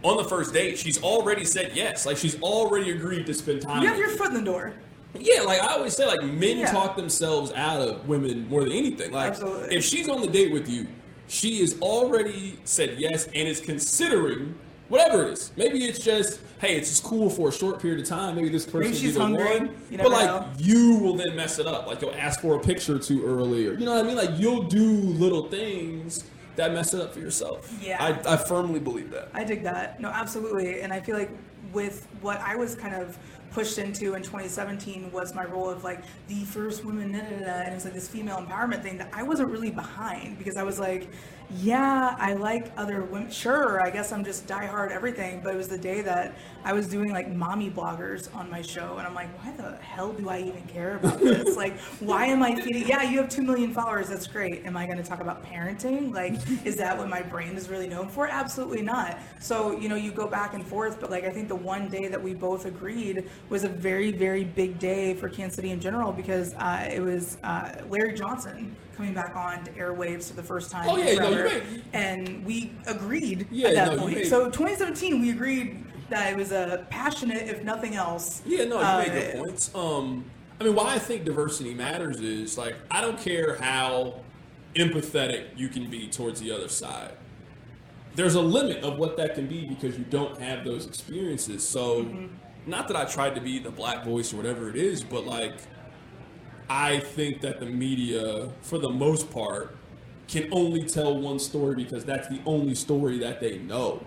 on 0.04 0.18
the 0.18 0.24
first 0.24 0.54
date, 0.54 0.78
she's 0.78 1.02
already 1.02 1.46
said 1.46 1.72
yes. 1.74 2.06
Like 2.06 2.18
she's 2.18 2.40
already 2.42 2.92
agreed 2.92 3.26
to 3.28 3.34
spend 3.34 3.62
time. 3.62 3.76
With 3.82 3.84
you 3.84 3.90
You 3.90 3.90
have 3.90 3.98
your 4.00 4.18
foot 4.18 4.28
in 4.30 4.34
the 4.36 4.42
door. 4.52 4.74
Yeah, 5.20 5.42
like 5.42 5.62
I 5.62 5.68
always 5.76 5.96
say, 5.96 6.06
like 6.08 6.24
men 6.24 6.58
Yeah. 6.58 6.72
talk 6.72 6.96
themselves 6.96 7.52
out 7.54 7.82
of 7.82 8.08
women 8.08 8.48
more 8.50 8.64
than 8.64 8.72
anything. 8.72 9.12
Like 9.12 9.32
Absolutely. 9.32 9.76
if 9.76 9.84
she's 9.84 10.10
on 10.10 10.22
the 10.22 10.28
date 10.28 10.52
with 10.52 10.68
you, 10.68 10.88
she 11.28 11.62
is 11.62 11.78
already 11.82 12.58
said 12.64 12.96
yes 13.00 13.26
and 13.28 13.48
is 13.48 13.60
considering 13.60 14.56
whatever 14.94 15.24
it 15.24 15.34
is. 15.34 15.52
Maybe 15.58 15.86
it's 15.86 16.00
just, 16.00 16.40
hey, 16.62 16.78
it's 16.78 16.90
just 16.90 17.04
cool 17.04 17.30
for 17.30 17.50
a 17.50 17.52
short 17.52 17.82
period 17.82 18.00
of 18.00 18.08
time. 18.08 18.36
Maybe 18.36 18.50
this 18.50 18.66
person 18.66 18.92
Maybe 18.92 18.96
she's 18.96 19.18
hungry. 19.18 19.60
one. 19.60 19.76
But 19.92 20.12
like 20.12 20.28
know. 20.28 20.48
you 20.58 20.98
will 21.00 21.16
then 21.16 21.36
mess 21.36 21.60
it 21.60 21.66
up. 21.66 21.88
Like 21.88 22.02
you'll 22.02 22.14
ask 22.14 22.42
for 22.42 22.56
a 22.56 22.60
picture 22.60 23.00
too 23.00 23.26
early, 23.26 23.68
or 23.68 23.74
you 23.74 23.86
know 23.86 23.96
what 23.96 24.06
I 24.06 24.08
mean. 24.08 24.16
Like 24.16 24.38
you'll 24.38 24.64
do 24.64 24.86
little 24.86 25.50
things 25.50 26.26
that 26.56 26.72
mess 26.72 26.94
it 26.94 27.02
up 27.02 27.14
for 27.14 27.20
yourself. 27.20 27.74
Yeah. 27.82 27.98
I, 28.00 28.34
I 28.34 28.38
firmly 28.38 28.80
believe 28.80 29.10
that. 29.12 29.30
I 29.34 29.44
dig 29.44 29.64
that. 29.64 30.00
No, 30.00 30.10
absolutely. 30.10 30.82
And 30.82 30.94
I 30.94 31.00
feel 31.00 31.18
like 31.18 31.32
with 31.72 32.08
what 32.22 32.40
I 32.42 32.56
was 32.56 32.76
kind 32.76 32.94
of 32.96 33.18
pushed 33.52 33.78
into 33.78 34.16
in 34.16 34.24
2017 34.24 35.12
was 35.12 35.34
my 35.36 35.46
role 35.46 35.70
of 35.70 35.84
like 35.84 36.04
the 36.28 36.44
first 36.46 36.84
woman, 36.84 37.12
da, 37.12 37.20
da, 37.20 37.30
da, 37.30 37.46
and 37.46 37.72
it 37.72 37.76
was 37.76 37.86
like 37.86 37.94
this 37.94 38.08
female 38.08 38.38
empowerment 38.38 38.82
thing 38.82 38.98
that 38.98 39.10
I 39.14 39.24
wasn't 39.24 39.50
really 39.50 39.70
behind 39.72 40.38
because 40.38 40.58
I 40.58 40.64
was 40.64 40.80
like, 40.80 41.08
yeah, 41.62 42.16
I 42.20 42.34
like 42.34 42.72
other 42.78 43.04
women. 43.04 43.30
Sure, 43.30 43.86
I 43.86 43.90
guess 43.90 44.12
I'm 44.12 44.24
just 44.24 44.48
diehard 44.48 44.92
everything. 44.92 45.42
But 45.44 45.54
it 45.54 45.58
was 45.58 45.68
the 45.68 45.78
day 45.78 46.02
that 46.02 46.36
I 46.64 46.74
was 46.74 46.88
doing 46.88 47.12
like 47.12 47.30
mommy 47.32 47.70
bloggers 47.70 48.34
on 48.36 48.50
my 48.50 48.62
show, 48.62 48.98
and 48.98 49.06
I'm 49.08 49.14
like, 49.14 49.30
why 49.44 49.52
the 49.52 49.76
hell 49.78 50.14
do 50.14 50.30
I 50.30 50.40
even 50.40 50.64
care 50.64 50.96
about 50.96 51.20
this? 51.20 51.56
like, 51.58 51.78
why 52.00 52.26
am 52.26 52.42
I 52.44 52.56
feeding? 52.56 52.88
Yeah, 52.88 53.04
you 53.04 53.18
have 53.20 53.30
two 53.30 53.44
million 53.44 53.74
followers. 53.74 54.10
That's 54.10 54.28
great. 54.28 54.66
Am 54.66 54.76
I 54.78 54.86
going 54.86 54.98
to 54.98 55.04
talk 55.04 55.20
about 55.20 55.46
parenting? 55.46 56.14
Like, 56.14 56.34
is 56.66 56.76
that 56.78 56.98
what 56.98 57.10
my 57.10 57.22
brand 57.22 57.58
is 57.58 57.70
really 57.70 57.88
known 57.88 58.10
for? 58.10 58.28
Absolutely 58.28 58.82
not. 58.82 59.20
So 59.40 59.78
you 59.80 59.90
know, 59.90 59.96
you 59.96 60.12
go 60.12 60.28
back 60.28 60.54
and 60.54 60.66
forth. 60.66 61.00
But 61.00 61.12
like, 61.12 61.26
I 61.26 61.30
think 61.30 61.48
the 61.50 61.56
one 61.56 61.90
day 61.90 62.08
that 62.08 62.22
we 62.22 62.34
both 62.34 62.66
agreed 62.66 63.30
was 63.50 63.64
a 63.64 63.70
very, 63.70 64.12
very 64.12 64.44
big 64.44 64.80
day 64.80 65.14
for 65.14 65.30
Kansas 65.30 65.56
City 65.56 65.72
in 65.72 65.80
general 65.80 66.12
because 66.12 66.54
uh, 66.56 66.90
it 66.92 67.02
was 67.02 67.38
uh, 67.44 67.74
Larry 67.90 68.14
Johnson 68.14 68.76
coming 68.96 69.14
back 69.14 69.36
on 69.36 69.64
to 69.66 69.72
airwaves 69.72 70.30
for 70.30 70.36
the 70.36 70.44
first 70.44 70.72
time. 70.72 70.88
Oh, 70.90 70.98
yeah, 70.98 71.16
no, 71.16 71.32
made- 71.32 71.84
and 71.94 72.46
we 72.46 72.72
agreed 72.88 73.48
Yeah, 73.52 73.70
at 73.70 73.76
that 73.76 73.92
no, 73.96 73.98
point. 74.04 74.16
made- 74.18 74.28
So 74.28 74.46
2017, 74.46 75.22
we 75.22 75.32
agreed 75.32 75.84
that 76.10 76.32
it 76.32 76.38
was 76.38 76.52
a 76.52 76.86
passionate, 76.90 77.48
if 77.48 77.64
nothing 77.64 77.96
else. 77.96 78.42
Yeah, 78.46 78.66
no, 78.66 78.80
you 78.80 78.86
uh, 78.86 78.98
made 79.00 79.12
good 79.12 79.36
points. 79.36 79.72
Um, 79.74 80.26
I 80.60 80.66
mean, 80.66 80.76
why 80.76 80.94
I 80.94 81.00
think 81.00 81.26
diversity 81.26 81.74
matters 81.74 82.20
is 82.20 82.58
like 82.58 82.76
I 82.92 83.02
don't 83.02 83.20
care 83.20 83.56
how 83.56 84.22
empathetic 84.76 85.46
you 85.56 85.68
can 85.70 85.90
be 85.90 86.08
towards 86.08 86.40
the 86.40 86.52
other 86.52 86.68
side. 86.68 87.14
There's 88.16 88.36
a 88.36 88.42
limit 88.42 88.84
of 88.84 89.00
what 89.00 89.18
that 89.18 89.34
can 89.36 89.48
be 89.48 89.66
because 89.66 89.98
you 89.98 90.06
don't 90.06 90.40
have 90.40 90.64
those 90.64 90.86
experiences. 90.86 91.68
So, 91.68 92.06
not 92.68 92.88
that 92.88 92.96
I 92.96 93.06
tried 93.06 93.34
to 93.36 93.42
be 93.42 93.58
the 93.60 93.72
black 93.72 94.06
voice 94.06 94.34
or 94.34 94.38
whatever 94.38 94.70
it 94.70 94.76
is, 94.76 95.04
but 95.04 95.26
like 95.26 95.54
I 96.76 97.02
think 97.02 97.42
that 97.42 97.60
the 97.60 97.68
media, 97.68 98.50
for 98.64 98.80
the 98.80 98.90
most 98.90 99.30
part, 99.30 99.78
can 100.28 100.50
only 100.52 100.84
tell 100.84 101.16
one 101.16 101.38
story 101.38 101.76
because 101.76 102.04
that's 102.04 102.28
the 102.30 102.40
only 102.48 102.74
story 102.74 103.20
that 103.20 103.40
they 103.40 103.60
know 103.60 104.04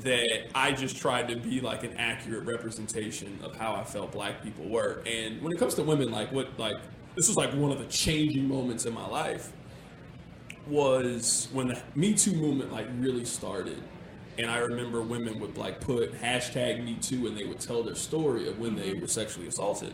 that 0.00 0.46
I 0.54 0.72
just 0.72 0.96
tried 0.96 1.28
to 1.28 1.36
be 1.36 1.60
like 1.60 1.84
an 1.84 1.94
accurate 1.98 2.46
representation 2.46 3.38
of 3.42 3.54
how 3.54 3.74
I 3.74 3.84
felt 3.84 4.12
black 4.12 4.42
people 4.42 4.66
were. 4.66 5.02
And 5.04 5.42
when 5.42 5.52
it 5.52 5.58
comes 5.58 5.74
to 5.74 5.82
women, 5.82 6.10
like 6.10 6.32
what 6.32 6.58
like 6.58 6.76
this 7.16 7.28
was 7.28 7.36
like 7.36 7.52
one 7.52 7.70
of 7.70 7.78
the 7.78 7.84
changing 7.84 8.48
moments 8.48 8.86
in 8.86 8.94
my 8.94 9.06
life 9.06 9.52
was 10.66 11.48
when 11.52 11.68
the 11.68 11.82
Me 11.94 12.14
Too 12.14 12.32
movement 12.32 12.72
like 12.72 12.86
really 12.96 13.26
started. 13.26 13.82
And 14.38 14.50
I 14.50 14.56
remember 14.56 15.02
women 15.02 15.38
would 15.38 15.58
like 15.58 15.82
put 15.82 16.14
hashtag 16.14 16.82
Me 16.82 16.94
Too 16.94 17.26
and 17.26 17.36
they 17.36 17.44
would 17.44 17.60
tell 17.60 17.82
their 17.82 17.94
story 17.94 18.48
of 18.48 18.58
when 18.58 18.74
they 18.74 18.94
were 18.94 19.06
sexually 19.06 19.48
assaulted. 19.48 19.92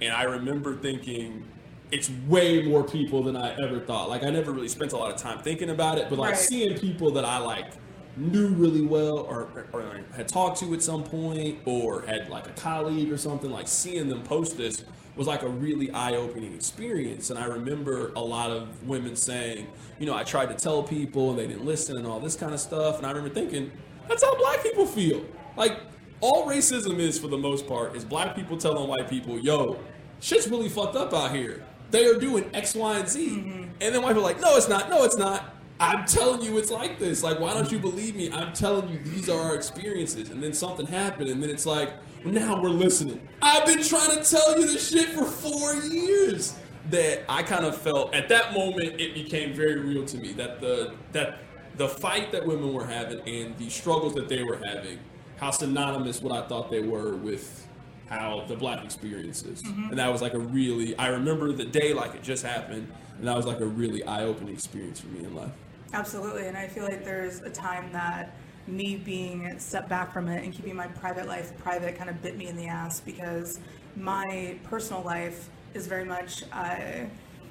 And 0.00 0.12
I 0.12 0.24
remember 0.24 0.76
thinking, 0.76 1.44
it's 1.90 2.10
way 2.28 2.62
more 2.62 2.84
people 2.84 3.22
than 3.22 3.36
I 3.36 3.56
ever 3.62 3.80
thought. 3.80 4.08
Like 4.08 4.22
I 4.22 4.30
never 4.30 4.52
really 4.52 4.68
spent 4.68 4.92
a 4.92 4.96
lot 4.96 5.12
of 5.12 5.20
time 5.20 5.40
thinking 5.40 5.70
about 5.70 5.98
it, 5.98 6.08
but 6.08 6.18
like 6.18 6.32
Right. 6.32 6.38
seeing 6.38 6.78
people 6.78 7.10
that 7.12 7.24
I 7.24 7.38
like 7.38 7.72
knew 8.16 8.48
really 8.48 8.82
well 8.82 9.18
or, 9.18 9.66
or 9.72 10.00
had 10.14 10.28
talked 10.28 10.58
to 10.60 10.72
at 10.74 10.82
some 10.82 11.02
point 11.02 11.58
or 11.64 12.02
had 12.02 12.28
like 12.28 12.46
a 12.46 12.52
colleague 12.52 13.10
or 13.12 13.16
something, 13.18 13.50
like 13.50 13.68
seeing 13.68 14.08
them 14.08 14.22
post 14.22 14.56
this 14.56 14.84
was 15.16 15.26
like 15.26 15.42
a 15.42 15.48
really 15.48 15.90
eye-opening 15.90 16.54
experience. 16.54 17.30
And 17.30 17.38
I 17.38 17.46
remember 17.46 18.12
a 18.14 18.20
lot 18.20 18.50
of 18.50 18.86
women 18.86 19.16
saying, 19.16 19.66
you 19.98 20.06
know, 20.06 20.14
I 20.14 20.22
tried 20.22 20.46
to 20.46 20.54
tell 20.54 20.82
people 20.82 21.30
and 21.30 21.38
they 21.38 21.46
didn't 21.48 21.64
listen 21.64 21.96
and 21.96 22.06
all 22.06 22.20
this 22.20 22.36
kind 22.36 22.54
of 22.54 22.60
stuff. 22.60 22.98
And 22.98 23.06
I 23.06 23.10
remember 23.10 23.34
thinking, 23.34 23.70
that's 24.08 24.22
how 24.22 24.34
black 24.36 24.62
people 24.62 24.86
feel. 24.86 25.24
Like 25.56 25.78
all 26.20 26.46
racism 26.46 26.98
is 26.98 27.18
for 27.18 27.28
the 27.28 27.38
most 27.38 27.66
part 27.66 27.96
is 27.96 28.04
black 28.04 28.34
people 28.36 28.56
telling 28.56 28.88
white 28.88 29.08
people, 29.08 29.38
yo, 29.38 29.78
shit's 30.20 30.48
really 30.48 30.68
fucked 30.68 30.96
up 30.96 31.12
out 31.14 31.34
here. 31.34 31.64
They 31.90 32.06
are 32.06 32.18
doing 32.18 32.48
X, 32.54 32.74
Y, 32.74 32.98
and 32.98 33.08
Z. 33.08 33.28
Mm-hmm. 33.28 33.62
And 33.80 33.94
then 33.94 34.02
white 34.02 34.10
people 34.10 34.22
are 34.22 34.32
like, 34.32 34.40
no, 34.40 34.56
it's 34.56 34.68
not. 34.68 34.90
No, 34.90 35.04
it's 35.04 35.16
not. 35.16 35.54
I'm 35.80 36.04
telling 36.04 36.42
you 36.42 36.58
it's 36.58 36.70
like 36.70 36.98
this. 36.98 37.22
Like, 37.22 37.40
why 37.40 37.54
don't 37.54 37.72
you 37.72 37.78
believe 37.78 38.14
me? 38.14 38.30
I'm 38.30 38.52
telling 38.52 38.90
you 38.90 38.98
these 38.98 39.30
are 39.30 39.40
our 39.40 39.54
experiences. 39.54 40.30
And 40.30 40.42
then 40.42 40.52
something 40.52 40.86
happened, 40.86 41.30
and 41.30 41.42
then 41.42 41.48
it's 41.48 41.64
like, 41.64 41.94
well, 42.22 42.34
now 42.34 42.62
we're 42.62 42.68
listening. 42.68 43.26
I've 43.40 43.64
been 43.64 43.82
trying 43.82 44.22
to 44.22 44.22
tell 44.22 44.60
you 44.60 44.66
this 44.66 44.90
shit 44.90 45.08
for 45.08 45.24
four 45.24 45.74
years. 45.74 46.54
That 46.88 47.22
I 47.28 47.44
kind 47.44 47.64
of 47.64 47.76
felt 47.76 48.14
at 48.14 48.28
that 48.30 48.52
moment 48.52 49.00
it 49.00 49.14
became 49.14 49.52
very 49.52 49.78
real 49.78 50.04
to 50.06 50.16
me 50.16 50.32
that 50.32 50.60
the 50.60 50.94
that 51.12 51.38
the 51.76 51.88
fight 51.88 52.32
that 52.32 52.44
women 52.44 52.72
were 52.72 52.86
having 52.86 53.20
and 53.28 53.56
the 53.58 53.68
struggles 53.70 54.14
that 54.14 54.28
they 54.28 54.42
were 54.42 54.56
having, 54.56 54.98
how 55.40 55.50
synonymous 55.50 56.20
what 56.20 56.32
I 56.32 56.46
thought 56.46 56.70
they 56.70 56.82
were 56.82 57.16
with 57.16 57.66
how 58.08 58.44
the 58.46 58.56
black 58.56 58.84
experience 58.84 59.42
is. 59.42 59.62
And 59.62 59.98
that 59.98 60.12
was 60.12 60.20
like 60.20 60.34
a 60.34 60.38
really 60.38 60.96
I 60.98 61.08
remember 61.08 61.50
the 61.52 61.64
day 61.64 61.94
like 61.94 62.14
it 62.14 62.22
just 62.22 62.44
happened, 62.44 62.92
and 63.18 63.26
that 63.26 63.36
was 63.36 63.46
like 63.46 63.60
a 63.60 63.66
really 63.66 64.04
eye-opening 64.04 64.52
experience 64.52 65.00
for 65.00 65.08
me 65.08 65.20
in 65.24 65.34
life. 65.34 65.52
Absolutely, 65.92 66.46
and 66.46 66.56
I 66.56 66.68
feel 66.68 66.84
like 66.84 67.04
there's 67.04 67.40
a 67.40 67.50
time 67.50 67.90
that 67.92 68.36
me 68.66 68.96
being 68.96 69.58
stepped 69.58 69.88
back 69.88 70.12
from 70.12 70.28
it 70.28 70.44
and 70.44 70.52
keeping 70.52 70.76
my 70.76 70.86
private 70.86 71.26
life 71.26 71.56
private 71.58 71.96
kind 71.96 72.10
of 72.10 72.20
bit 72.22 72.36
me 72.36 72.46
in 72.46 72.56
the 72.56 72.66
ass 72.66 73.00
because 73.00 73.58
my 73.96 74.56
personal 74.64 75.02
life 75.02 75.48
is 75.74 75.86
very 75.86 76.04
much, 76.04 76.44
uh, 76.52 77.04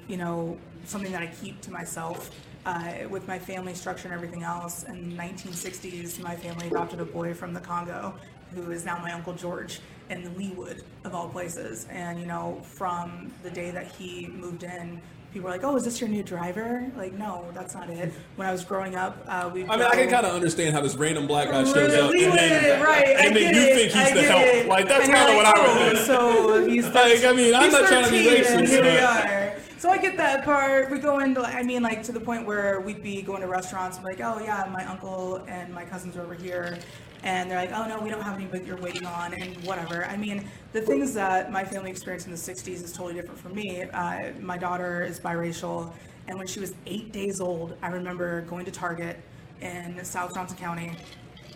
you 0.08 0.16
know, 0.16 0.56
something 0.84 1.12
that 1.12 1.22
I 1.22 1.26
keep 1.26 1.60
to 1.62 1.70
myself. 1.70 2.30
Uh, 2.66 3.08
with 3.08 3.26
my 3.26 3.38
family 3.38 3.72
structure 3.72 4.06
and 4.06 4.14
everything 4.14 4.42
else, 4.42 4.82
in 4.84 5.10
the 5.10 5.16
1960s, 5.16 6.20
my 6.20 6.36
family 6.36 6.66
adopted 6.66 7.00
a 7.00 7.04
boy 7.04 7.32
from 7.32 7.54
the 7.54 7.60
Congo, 7.60 8.14
who 8.54 8.70
is 8.70 8.84
now 8.84 8.98
my 8.98 9.12
uncle 9.12 9.32
George 9.32 9.80
in 10.10 10.22
the 10.22 10.30
Leawood, 10.30 10.82
of 11.04 11.14
all 11.14 11.28
places. 11.28 11.86
And 11.90 12.20
you 12.20 12.26
know, 12.26 12.60
from 12.62 13.32
the 13.42 13.50
day 13.50 13.70
that 13.70 13.90
he 13.92 14.26
moved 14.26 14.62
in, 14.64 15.00
people 15.32 15.48
were 15.48 15.50
like, 15.50 15.64
"Oh, 15.64 15.76
is 15.76 15.84
this 15.84 16.00
your 16.00 16.10
new 16.10 16.22
driver?" 16.22 16.90
Like, 16.96 17.14
no, 17.14 17.46
that's 17.54 17.74
not 17.74 17.88
it. 17.90 18.12
When 18.36 18.46
I 18.46 18.52
was 18.52 18.64
growing 18.64 18.94
up, 18.94 19.24
uh, 19.26 19.50
we. 19.52 19.64
I 19.66 19.76
mean, 19.76 19.86
I 19.86 19.94
can 19.94 20.10
kind 20.10 20.26
of 20.26 20.34
understand 20.34 20.74
how 20.74 20.82
this 20.82 20.96
random 20.96 21.26
black 21.26 21.50
guy 21.50 21.64
shows 21.64 21.94
up, 21.94 22.12
and 22.12 22.32
then, 22.32 22.82
right? 22.82 23.06
I 23.06 23.26
and 23.26 23.36
then 23.36 23.54
you 23.54 23.60
it, 23.60 23.74
think 23.74 23.92
he's 23.92 24.12
I 24.12 24.14
the 24.14 24.22
help. 24.22 24.42
it. 24.42 24.66
Like 24.68 24.88
that's 24.88 25.08
kind 25.08 25.30
of 25.30 25.36
what 25.36 25.46
I 25.46 25.50
like, 25.50 25.56
would 25.56 25.76
oh, 25.76 25.94
think. 25.94 26.06
So 26.06 26.66
he's 26.68 26.86
Like, 26.94 27.24
I 27.24 27.32
mean, 27.32 27.54
I'm 27.54 27.72
not 27.72 27.88
trying 27.88 28.04
to 28.04 28.10
be 28.10 28.26
racist, 28.26 28.68
Here 28.68 28.82
we 28.82 28.98
are. 28.98 29.56
So 29.78 29.88
I 29.88 29.96
get 29.96 30.18
that 30.18 30.44
part. 30.44 30.90
We 30.90 30.98
go 30.98 31.20
into, 31.20 31.40
I 31.40 31.62
mean, 31.62 31.82
like 31.82 32.02
to 32.02 32.12
the 32.12 32.20
point 32.20 32.46
where 32.46 32.80
we'd 32.80 33.02
be 33.02 33.22
going 33.22 33.40
to 33.40 33.46
restaurants, 33.46 33.96
and 33.96 34.04
be 34.04 34.12
like, 34.12 34.20
oh 34.20 34.38
yeah, 34.38 34.68
my 34.70 34.84
uncle 34.84 35.36
and 35.48 35.72
my 35.72 35.86
cousins 35.86 36.16
are 36.16 36.22
over 36.22 36.34
here, 36.34 36.78
and 37.22 37.50
they're 37.50 37.58
like, 37.58 37.72
oh 37.72 37.86
no, 37.86 38.00
we 38.00 38.08
don't 38.10 38.22
have 38.22 38.36
any, 38.36 38.46
but 38.46 38.64
you're 38.64 38.76
waiting 38.78 39.04
on, 39.06 39.34
and 39.34 39.56
whatever. 39.64 40.06
I 40.06 40.16
mean, 40.16 40.48
the 40.72 40.80
things 40.80 41.12
that 41.14 41.52
my 41.52 41.64
family 41.64 41.90
experienced 41.90 42.26
in 42.26 42.32
the 42.32 42.38
'60s 42.38 42.82
is 42.82 42.92
totally 42.92 43.14
different 43.14 43.38
from 43.38 43.54
me. 43.54 43.82
Uh, 43.82 44.32
my 44.40 44.56
daughter 44.56 45.02
is 45.04 45.20
biracial, 45.20 45.92
and 46.28 46.38
when 46.38 46.46
she 46.46 46.60
was 46.60 46.74
eight 46.86 47.12
days 47.12 47.40
old, 47.40 47.76
I 47.82 47.88
remember 47.88 48.42
going 48.42 48.64
to 48.64 48.70
Target 48.70 49.20
in 49.60 50.02
South 50.04 50.34
Johnson 50.34 50.56
County 50.56 50.96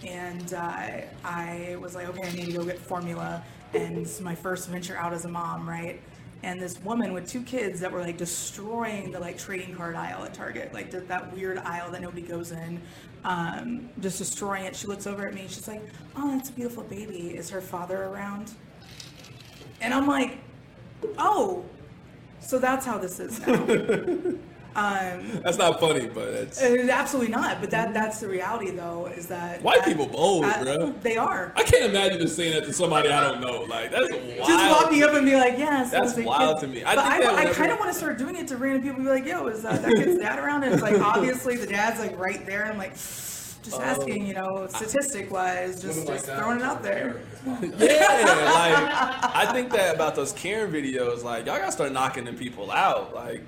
and 0.06 0.54
uh, 0.54 1.00
I 1.24 1.76
was 1.80 1.94
like, 1.94 2.08
okay, 2.08 2.28
I 2.28 2.32
need 2.32 2.46
to 2.46 2.52
go 2.52 2.64
get 2.64 2.78
formula. 2.78 3.42
and 3.72 3.98
is 3.98 4.20
my 4.20 4.34
first 4.34 4.68
venture 4.68 4.96
out 4.96 5.12
as 5.12 5.24
a 5.24 5.28
mom, 5.28 5.68
right? 5.68 6.00
And 6.42 6.60
this 6.60 6.78
woman 6.82 7.12
with 7.14 7.28
two 7.28 7.42
kids 7.42 7.80
that 7.80 7.90
were 7.90 8.00
like 8.00 8.18
destroying 8.18 9.10
the 9.10 9.18
like 9.18 9.38
trading 9.38 9.74
card 9.74 9.96
aisle 9.96 10.24
at 10.24 10.34
Target, 10.34 10.74
like 10.74 10.90
that 10.90 11.32
weird 11.32 11.58
aisle 11.58 11.90
that 11.90 12.02
nobody 12.02 12.22
goes 12.22 12.52
in, 12.52 12.80
um, 13.24 13.88
just 14.00 14.18
destroying 14.18 14.64
it. 14.64 14.76
She 14.76 14.86
looks 14.86 15.06
over 15.06 15.26
at 15.26 15.34
me, 15.34 15.42
she's 15.48 15.68
like, 15.68 15.82
"Oh, 16.16 16.30
that's 16.30 16.50
a 16.50 16.52
beautiful 16.52 16.84
baby. 16.84 17.36
Is 17.36 17.50
her 17.50 17.60
father 17.60 18.04
around?" 18.04 18.52
And 19.80 19.92
I'm 19.94 20.06
like, 20.06 20.38
"Oh, 21.18 21.64
so 22.40 22.58
that's 22.58 22.84
how 22.86 22.98
this 22.98 23.20
is 23.20 23.40
now." 23.40 24.34
That's 24.74 25.56
not 25.58 25.78
funny, 25.80 26.08
but 26.12 26.28
it's 26.28 26.62
Uh, 26.62 26.88
absolutely 26.90 27.30
not. 27.32 27.60
But 27.60 27.70
that 27.70 27.94
that's 27.94 28.20
the 28.20 28.28
reality, 28.28 28.70
though, 28.72 29.06
is 29.06 29.26
that 29.28 29.62
White 29.62 29.78
that- 29.78 29.86
people 29.88 30.06
bold, 30.06 30.44
that- 30.44 30.62
bro. 30.64 30.92
They 31.02 31.16
are. 31.16 31.52
I 31.56 31.62
can't 31.62 31.84
imagine 31.84 32.18
just 32.20 32.36
saying 32.36 32.54
that 32.54 32.64
to 32.64 32.72
somebody 32.72 33.08
I 33.10 33.20
don't 33.20 33.40
know. 33.40 33.62
Like 33.62 33.90
that's 33.90 34.10
wild. 34.10 34.46
Just 34.46 34.70
walk 34.82 34.90
me 34.90 35.02
up 35.02 35.12
and 35.14 35.24
be 35.24 35.36
like, 35.36 35.58
yes. 35.58 35.90
That's 35.90 36.14
those 36.14 36.24
are 36.24 36.26
wild 36.28 36.60
kids." 36.60 36.72
to 36.72 36.78
me. 36.78 36.84
I 36.84 36.94
but 36.96 37.04
I, 37.04 37.16
I 37.22 37.34
whenever- 37.34 37.54
kind 37.54 37.72
of 37.72 37.78
want 37.78 37.92
to 37.92 37.96
start 37.98 38.18
doing 38.18 38.36
it 38.36 38.48
to 38.48 38.56
random 38.56 38.82
people. 38.82 39.02
Be 39.02 39.08
like, 39.08 39.26
yo, 39.26 39.46
is 39.46 39.64
uh, 39.64 39.76
that 39.76 39.94
kid's 39.94 40.18
dad 40.18 40.38
around? 40.38 40.64
And 40.64 40.72
it's 40.74 40.82
like, 40.82 40.98
obviously, 41.00 41.56
the 41.56 41.66
dad's 41.66 42.00
like 42.00 42.18
right 42.18 42.44
there. 42.46 42.66
I'm 42.66 42.76
like, 42.78 42.92
just 42.94 43.80
asking, 43.80 44.26
you 44.26 44.34
know, 44.34 44.66
statistic 44.68 45.30
wise, 45.30 45.80
just, 45.80 46.06
just 46.06 46.26
throwing 46.26 46.58
it 46.58 46.62
out 46.62 46.82
there. 46.82 47.16
yeah, 47.46 48.50
like 48.52 49.34
I 49.34 49.50
think 49.52 49.70
that 49.72 49.94
about 49.94 50.14
those 50.14 50.32
Karen 50.32 50.70
videos. 50.72 51.22
Like 51.22 51.46
y'all 51.46 51.56
gotta 51.58 51.72
start 51.72 51.92
knocking 51.92 52.24
them 52.24 52.36
people 52.36 52.70
out. 52.70 53.14
Like, 53.14 53.42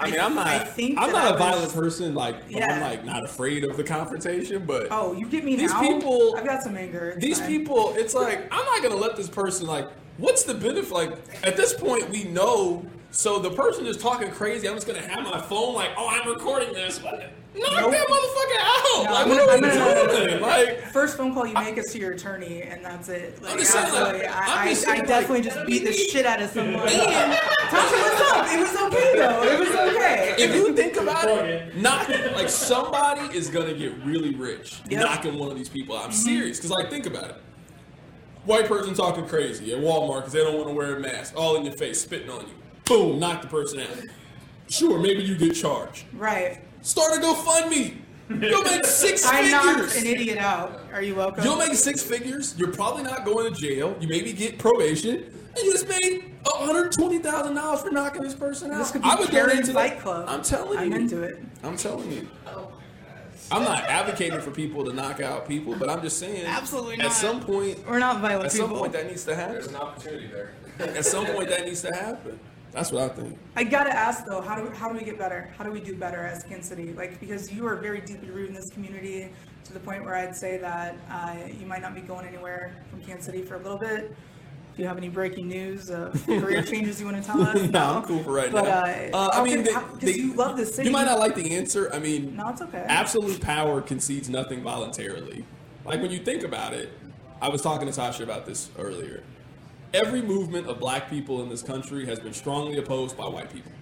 I 0.00 0.10
mean, 0.10 0.20
I'm 0.20 0.34
not. 0.34 0.46
I 0.46 0.58
think 0.64 0.98
I'm 0.98 1.12
not 1.12 1.28
a 1.28 1.32
was- 1.32 1.38
violent 1.38 1.72
person. 1.74 2.14
Like, 2.14 2.36
I'm 2.54 2.80
like 2.80 3.04
not 3.04 3.24
afraid 3.24 3.64
of 3.64 3.76
the 3.76 3.84
confrontation. 3.84 4.64
But 4.66 4.88
Oh, 4.90 5.12
you 5.12 5.26
get 5.26 5.44
me 5.44 5.56
These 5.56 5.72
now. 5.72 5.80
people- 5.80 6.34
I've 6.36 6.44
got 6.44 6.62
some 6.62 6.76
anger. 6.76 7.10
It's 7.16 7.24
these 7.24 7.38
fine. 7.38 7.48
people, 7.48 7.94
it's 7.96 8.14
like 8.14 8.42
I'm 8.52 8.64
not 8.64 8.82
gonna 8.82 8.96
let 9.00 9.16
this 9.16 9.28
person. 9.28 9.66
Like, 9.66 9.88
what's 10.18 10.44
the 10.44 10.54
benefit? 10.54 10.90
Like, 10.92 11.12
at 11.44 11.56
this 11.56 11.74
point, 11.74 12.08
we 12.10 12.24
know. 12.24 12.84
So 13.12 13.38
the 13.38 13.50
person 13.50 13.86
is 13.86 13.96
talking 13.96 14.30
crazy. 14.30 14.68
I'm 14.68 14.74
just 14.74 14.86
gonna 14.86 15.00
have 15.02 15.24
my 15.24 15.40
phone. 15.40 15.74
Like, 15.74 15.90
oh, 15.96 16.08
I'm 16.08 16.28
recording 16.28 16.72
this. 16.72 17.02
Knock 17.02 17.12
Nope. 17.52 17.90
that 17.90 18.06
motherfucker 18.06 18.60
out. 18.60 19.04
No, 19.04 19.10
like, 19.12 19.26
I'm 19.26 19.28
what 19.28 19.40
are 19.40 20.10
we 20.20 20.26
doing? 20.28 20.40
Like. 20.40 20.80
First 20.92 21.16
phone 21.16 21.34
call 21.34 21.46
you 21.46 21.54
make 21.54 21.76
is 21.78 21.92
to 21.92 21.98
your 21.98 22.12
attorney, 22.12 22.62
and 22.62 22.84
that's 22.84 23.08
it. 23.08 23.42
Like, 23.42 23.52
I'm 23.52 23.58
just 23.58 23.72
saying, 23.72 23.92
like, 23.92 24.02
absolutely. 24.02 24.26
I'm 24.28 24.58
I, 24.68 24.70
just 24.70 24.86
I, 24.88 24.92
I 24.92 24.94
saying, 24.94 25.06
definitely 25.08 25.42
like- 25.42 25.54
just 25.54 25.66
beat 25.66 25.84
the 25.84 25.92
shit 25.92 26.26
out 26.26 26.40
of 26.40 26.50
someone. 26.50 26.88
And 26.88 27.32
Tasha, 27.76 28.02
what's 28.02 28.32
up? 28.32 28.46
It 28.52 28.60
was 28.60 28.76
okay 28.92 29.12
though. 29.16 29.42
It 29.44 29.58
was 29.60 29.68
okay. 29.68 30.34
if 30.38 30.54
you 30.54 30.74
think 30.74 30.96
about 30.96 31.28
it, 31.28 31.76
knocking 31.76 32.32
like 32.34 32.48
somebody 32.48 33.36
is 33.36 33.48
gonna 33.48 33.74
get 33.74 33.96
really 34.04 34.34
rich 34.34 34.80
Yep. 34.88 35.02
knocking 35.04 35.38
one 35.38 35.50
of 35.50 35.56
these 35.56 35.68
people 35.68 35.96
out. 35.96 36.04
I'm 36.06 36.12
serious, 36.12 36.56
because 36.58 36.70
like 36.70 36.90
think 36.90 37.06
about 37.06 37.30
it. 37.30 37.36
White 38.44 38.66
person 38.66 38.94
talking 38.94 39.26
crazy 39.26 39.72
at 39.72 39.80
Walmart 39.80 40.16
because 40.18 40.32
they 40.32 40.40
don't 40.42 40.56
want 40.56 40.68
to 40.68 40.74
wear 40.74 40.96
a 40.96 41.00
mask, 41.00 41.34
all 41.36 41.56
in 41.56 41.64
your 41.64 41.74
face, 41.74 42.00
spitting 42.00 42.30
on 42.30 42.40
you. 42.40 42.54
Boom, 42.90 43.20
knock 43.20 43.40
the 43.42 43.46
person 43.46 43.78
out. 43.80 43.88
Sure, 44.68 44.98
maybe 44.98 45.22
you 45.22 45.36
get 45.38 45.52
charged. 45.54 46.04
Right. 46.12 46.58
Start 46.82 47.16
a 47.16 47.20
GoFundMe. 47.20 47.94
You'll 48.28 48.62
make 48.64 48.84
six 48.84 49.24
I 49.30 49.48
knocked 49.48 49.92
figures. 49.92 49.96
an 49.96 50.06
idiot 50.06 50.38
out. 50.38 50.80
Are 50.92 51.00
you 51.02 51.14
welcome? 51.14 51.44
You'll 51.44 51.56
make 51.56 51.74
six 51.74 52.02
figures. 52.02 52.56
You're 52.58 52.72
probably 52.72 53.04
not 53.04 53.24
going 53.24 53.52
to 53.52 53.60
jail. 53.60 53.96
You 54.00 54.08
maybe 54.08 54.32
get 54.32 54.58
probation, 54.58 55.16
and 55.18 55.58
you 55.64 55.72
just 55.72 55.88
made 55.88 56.32
hundred 56.44 56.90
twenty 56.92 57.18
thousand 57.18 57.54
dollars 57.54 57.80
for 57.82 57.90
knocking 57.90 58.22
this 58.22 58.34
person 58.34 58.72
out. 58.72 58.78
This 58.78 58.90
could 58.90 59.02
be 59.02 59.08
I 59.08 59.14
would 59.16 59.28
Karen 59.30 59.50
donate 59.50 59.64
to 59.66 59.72
Fight 59.72 59.90
that. 59.94 60.02
Club. 60.02 60.24
I'm 60.28 60.42
telling 60.42 60.78
you. 60.78 60.84
I'm 60.84 60.92
into 60.92 61.22
it. 61.22 61.42
I'm 61.62 61.76
telling 61.76 62.10
you. 62.12 62.28
I'm 63.52 63.64
not 63.64 63.82
advocating 63.84 64.40
for 64.40 64.50
people 64.52 64.84
to 64.84 64.92
knock 64.92 65.20
out 65.20 65.48
people, 65.48 65.74
but 65.76 65.88
I'm 65.90 66.02
just 66.02 66.18
saying. 66.18 66.44
Absolutely 66.46 66.96
not. 66.98 67.06
At 67.06 67.12
some 67.12 67.40
point, 67.40 67.84
We're 67.88 67.98
not 67.98 68.20
violent 68.20 68.46
at 68.46 68.52
some 68.52 68.66
people. 68.66 68.78
point, 68.78 68.92
that 68.92 69.08
needs 69.08 69.24
to 69.24 69.34
happen. 69.34 69.54
There's 69.54 69.66
an 69.68 69.76
opportunity 69.76 70.26
there. 70.28 70.52
At 70.78 71.04
some 71.04 71.26
point, 71.26 71.48
that 71.50 71.66
needs 71.66 71.82
to 71.82 71.92
happen. 71.92 72.38
That's 72.72 72.92
what 72.92 73.02
I 73.02 73.08
think. 73.14 73.36
I 73.56 73.64
gotta 73.64 73.90
ask 73.92 74.24
though, 74.26 74.40
how 74.40 74.54
do 74.56 74.62
we, 74.68 74.76
how 74.76 74.88
do 74.88 74.96
we 74.96 75.04
get 75.04 75.18
better? 75.18 75.52
How 75.58 75.64
do 75.64 75.70
we 75.70 75.80
do 75.80 75.96
better 75.96 76.24
as 76.24 76.44
Kansas 76.44 76.68
City? 76.68 76.92
Like 76.92 77.18
because 77.20 77.52
you 77.52 77.66
are 77.66 77.76
very 77.76 78.00
deeply 78.00 78.30
rooted 78.30 78.50
in 78.50 78.54
this 78.54 78.70
community 78.70 79.28
to 79.64 79.72
the 79.72 79.80
point 79.80 80.04
where 80.04 80.14
I'd 80.14 80.36
say 80.36 80.56
that 80.58 80.96
uh, 81.10 81.34
you 81.58 81.66
might 81.66 81.82
not 81.82 81.94
be 81.94 82.00
going 82.00 82.26
anywhere 82.26 82.76
from 82.90 83.00
Kansas 83.02 83.26
City 83.26 83.42
for 83.42 83.56
a 83.56 83.58
little 83.58 83.78
bit. 83.78 84.14
If 84.72 84.78
you 84.78 84.86
have 84.86 84.96
any 84.96 85.08
breaking 85.08 85.48
news 85.48 85.90
of 85.90 86.12
career 86.26 86.62
changes 86.62 87.00
you 87.00 87.06
want 87.06 87.16
to 87.20 87.22
tell 87.24 87.42
us, 87.42 87.60
No, 87.70 87.80
I'm 87.96 88.02
cool 88.04 88.22
for 88.22 88.32
right 88.32 88.52
but, 88.52 88.64
now. 88.64 88.84
Uh, 88.84 89.10
Uh, 89.12 89.30
I 89.32 89.42
mean, 89.42 89.56
can- 89.56 89.64
the- 89.64 89.72
how- 89.74 89.80
'cause 89.80 90.16
you 90.16 90.32
love 90.34 90.56
this 90.56 90.74
city. 90.76 90.88
You 90.88 90.92
might 90.92 91.06
not 91.06 91.18
like 91.18 91.34
the 91.34 91.56
answer. 91.56 91.90
I 91.92 91.98
mean, 91.98 92.36
No, 92.36 92.48
it's 92.50 92.62
okay. 92.62 92.84
absolute 92.88 93.40
power 93.40 93.80
concedes 93.82 94.30
nothing 94.30 94.62
voluntarily. 94.62 95.44
Like 95.84 96.00
when 96.00 96.12
you 96.12 96.20
think 96.20 96.44
about 96.44 96.72
it, 96.72 96.92
I 97.42 97.48
was 97.48 97.62
talking 97.62 97.90
to 97.90 98.00
Tasha 98.00 98.20
about 98.20 98.46
this 98.46 98.70
earlier. 98.78 99.24
Every 99.92 100.22
movement 100.22 100.68
of 100.68 100.78
black 100.78 101.10
people 101.10 101.42
in 101.42 101.48
this 101.48 101.62
country 101.62 102.06
has 102.06 102.20
been 102.20 102.32
strongly 102.32 102.78
opposed 102.78 103.16
by 103.16 103.28
white 103.28 103.52
people. 103.52 103.72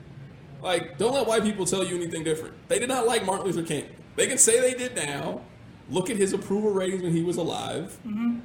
Like, 0.62 0.98
don't 0.98 1.14
let 1.14 1.26
white 1.26 1.42
people 1.42 1.66
tell 1.66 1.84
you 1.84 1.96
anything 1.96 2.24
different. 2.24 2.54
They 2.68 2.78
did 2.78 2.88
not 2.88 3.06
like 3.06 3.24
Martin 3.24 3.46
Luther 3.46 3.62
King. 3.62 3.84
They 4.16 4.26
can 4.26 4.38
say 4.38 4.60
they 4.60 4.74
did 4.74 4.96
now. 4.96 5.42
Look 5.90 6.10
at 6.10 6.16
his 6.16 6.32
approval 6.32 6.70
ratings 6.70 7.02
when 7.02 7.12
he 7.12 7.22
was 7.22 7.36
alive. 7.36 7.98
Mm-hmm. 8.06 8.40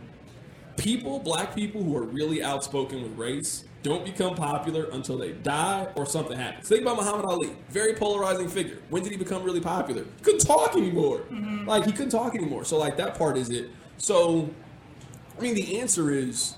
People, 0.78 1.20
black 1.20 1.56
people 1.56 1.84
who 1.84 1.96
are 1.98 2.04
really 2.04 2.44
outspoken 2.44 3.02
with 3.02 3.18
race, 3.18 3.64
don't 3.84 4.06
become 4.06 4.36
popular 4.36 4.90
until 4.92 5.18
they 5.18 5.34
die 5.34 5.88
or 5.96 6.06
something 6.06 6.38
happens. 6.38 6.68
Think 6.68 6.82
about 6.82 6.98
Muhammad 6.98 7.26
Ali, 7.26 7.52
very 7.70 7.94
polarizing 7.94 8.48
figure. 8.48 8.80
When 8.90 9.04
did 9.04 9.12
he 9.12 9.18
become 9.18 9.44
really 9.44 9.60
popular? 9.60 10.04
He 10.04 10.24
couldn't 10.24 10.46
talk 10.46 10.76
anymore. 10.76 11.20
Mm-hmm. 11.30 11.68
Like 11.68 11.86
he 11.86 11.92
couldn't 11.92 12.12
talk 12.12 12.34
anymore. 12.36 12.64
So 12.66 12.78
like 12.78 12.98
that 12.98 13.16
part 13.18 13.38
is 13.38 13.50
it. 13.50 13.70
So, 13.98 14.50
I 15.38 15.42
mean, 15.42 15.54
the 15.54 15.80
answer 15.80 16.12
is, 16.12 16.56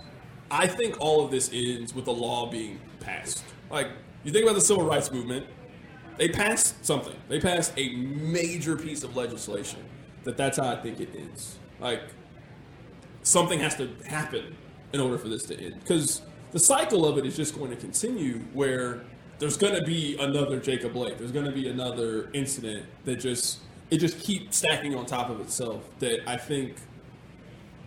I 0.52 0.68
think 0.68 1.00
all 1.00 1.24
of 1.26 1.32
this 1.32 1.50
ends 1.54 1.93
with 1.93 2.08
a 2.08 2.12
law 2.12 2.50
being 2.50 2.80
passed. 3.00 3.43
Like 3.70 3.89
you 4.24 4.32
think 4.32 4.43
about 4.43 4.56
the 4.56 4.62
civil 4.62 4.86
rights 4.86 5.12
movement, 5.12 5.46
they 6.18 6.30
passed 6.30 6.86
something. 6.86 7.16
They 7.28 7.39
passed 7.39 7.74
a 7.78 7.96
major 7.96 8.76
piece 8.76 9.04
of 9.04 9.16
legislation. 9.16 9.84
That 10.24 10.38
that's 10.38 10.58
how 10.58 10.70
I 10.70 10.78
think 10.78 11.00
it 11.00 11.10
ends. 11.16 11.60
Like 11.80 12.02
something 13.24 13.60
has 13.60 13.76
to 13.76 13.89
happen 14.08 14.56
in 14.93 15.00
order 15.00 15.18
for 15.18 15.28
this 15.28 15.43
to 15.43 15.60
end. 15.60 15.80
Because 15.80 16.22
the 16.52 16.60
cycle 16.60 17.06
of 17.06 17.18
it 17.18 17.26
is 17.26 17.36
just 17.36 17.58
going 17.58 17.70
to 17.72 17.76
continue 17.76 18.39
where 18.54 19.04
there's 19.39 19.58
going 19.58 19.76
to 19.76 19.84
be 19.84 20.18
another 20.20 20.60
Jacob 20.60 20.93
Blake. 20.93 21.18
There's 21.18 21.32
going 21.32 21.46
to 21.46 21.52
be 21.52 21.68
another 21.68 22.30
incident 22.34 22.86
that 23.04 23.18
just 23.18 23.60
it 23.91 23.98
just 23.98 24.20
keeps 24.20 24.58
stacking 24.58 24.96
on 24.96 25.06
top 25.06 25.30
of 25.30 25.39
itself. 25.41 25.84
That 26.00 26.28
I 26.28 26.38
think 26.38 26.78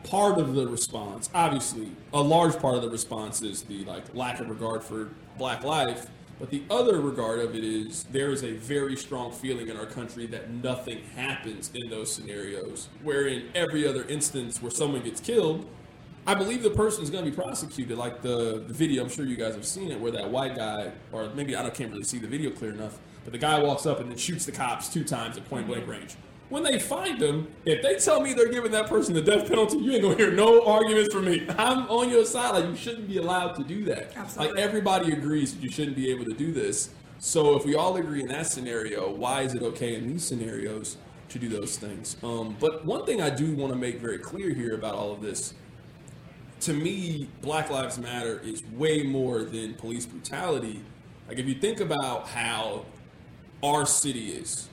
part 0.09 0.39
of 0.39 0.55
the 0.55 0.67
response, 0.67 1.29
obviously, 1.35 1.93
a 2.13 2.21
large 2.21 2.59
part 2.59 2.77
of 2.77 2.83
the 2.83 2.91
response 2.91 3.43
is 3.43 3.63
the 3.63 3.85
like 3.85 4.15
lack 4.15 4.41
of 4.41 4.49
regard 4.49 4.83
for 4.83 5.11
black 5.37 5.65
life. 5.65 6.07
But 6.39 6.51
the 6.51 6.63
other 6.71 7.01
regard 7.01 7.41
of 7.41 7.57
it 7.57 7.65
is 7.65 8.05
there 8.05 8.31
is 8.31 8.45
a 8.45 8.53
very 8.53 8.97
strong 8.97 9.33
feeling 9.33 9.69
in 9.69 9.77
our 9.77 9.87
country 9.87 10.25
that 10.27 10.51
nothing 10.51 11.03
happens 11.17 11.73
in 11.75 11.91
those 11.91 12.15
scenarios. 12.15 12.89
Where 13.03 13.27
in 13.27 13.49
every 13.57 13.87
other 13.87 14.05
instance 14.05 14.63
where 14.63 14.71
someone 14.71 15.03
gets 15.03 15.21
killed, 15.21 15.67
I 16.27 16.35
believe 16.35 16.63
the 16.63 16.71
person 16.71 17.03
is 17.03 17.11
going 17.11 17.25
to 17.25 17.31
be 17.31 17.37
prosecuted. 17.37 17.99
Like 17.99 18.23
the, 18.23 18.63
the 18.67 18.73
video, 18.73 19.03
I'm 19.03 19.09
sure 19.09 19.25
you 19.25 19.37
guys 19.37 19.55
have 19.57 19.67
seen 19.67 19.91
it, 19.91 19.99
where 19.99 20.13
that 20.13 20.31
white 20.31 20.55
guy, 20.55 20.93
or 21.11 21.29
maybe 21.31 21.57
I 21.57 21.63
don't, 21.63 21.75
can't 21.75 21.91
really 21.91 22.05
see 22.05 22.19
the 22.19 22.29
video 22.29 22.51
clear 22.51 22.71
enough, 22.71 22.99
but 23.25 23.33
the 23.33 23.39
guy 23.39 23.61
walks 23.61 23.85
up 23.85 23.99
and 23.99 24.09
then 24.09 24.19
shoots 24.19 24.45
the 24.47 24.53
cops 24.53 24.89
two 24.89 25.05
times 25.05 25.37
at 25.37 25.49
point 25.49 25.67
blank 25.67 25.89
range. 25.89 26.17
When 26.49 26.63
they 26.63 26.79
find 26.79 27.21
them, 27.21 27.49
if 27.67 27.83
they 27.83 27.97
tell 27.97 28.21
me 28.21 28.33
they're 28.33 28.51
giving 28.51 28.73
that 28.73 28.89
person 28.89 29.15
the 29.15 29.21
death 29.21 29.49
penalty, 29.49 29.79
you 29.79 29.93
ain't 29.93 30.03
gonna 30.03 30.17
hear 30.17 30.31
no 30.31 30.65
arguments 30.65 31.13
from 31.13 31.27
me. 31.27 31.47
I'm 31.51 31.89
on 31.91 32.09
your 32.09 32.25
side. 32.25 32.55
Like 32.55 32.65
you 32.65 32.77
shouldn't 32.77 33.07
be 33.07 33.19
allowed 33.19 33.55
to 33.57 33.65
do 33.65 33.85
that. 33.85 34.17
Absolutely. 34.17 34.55
Like 34.55 34.63
everybody 34.63 35.13
agrees 35.13 35.55
that 35.55 35.63
you 35.63 35.71
shouldn't 35.71 35.97
be 35.97 36.11
able 36.11 36.25
to 36.25 36.33
do 36.33 36.53
this. 36.53 36.91
So 37.19 37.57
if 37.57 37.67
we 37.67 37.75
all 37.75 37.97
agree 37.97 38.23
in 38.23 38.29
that 38.29 38.47
scenario, 38.47 39.11
why 39.11 39.43
is 39.43 39.55
it 39.55 39.63
okay 39.63 39.97
in 39.97 40.09
these 40.09 40.25
scenarios 40.25 40.97
to 41.29 41.39
do 41.39 41.49
those 41.49 41.77
things? 41.77 42.17
Um, 42.23 42.57
but 42.59 42.85
one 42.87 43.05
thing 43.05 43.21
I 43.21 43.29
do 43.29 43.55
want 43.55 43.73
to 43.73 43.79
make 43.79 44.01
very 44.01 44.19
clear 44.19 44.55
here 44.55 44.75
about 44.75 44.95
all 44.95 45.13
of 45.13 45.21
this 45.21 45.53
to 46.61 46.73
me, 46.73 47.29
Black 47.41 47.71
Lives 47.71 47.99
Matter 47.99 48.41
is 48.41 48.63
way 48.73 49.03
more 49.03 49.45
than 49.45 49.75
police 49.75 50.07
brutality. 50.07 50.83
Like, 51.29 51.39
if 51.39 51.47
you 51.47 51.55
think 51.55 51.81
about 51.81 52.29
how 52.29 52.87
our 53.63 53.87
city 53.87 54.31
is, 54.31 54.69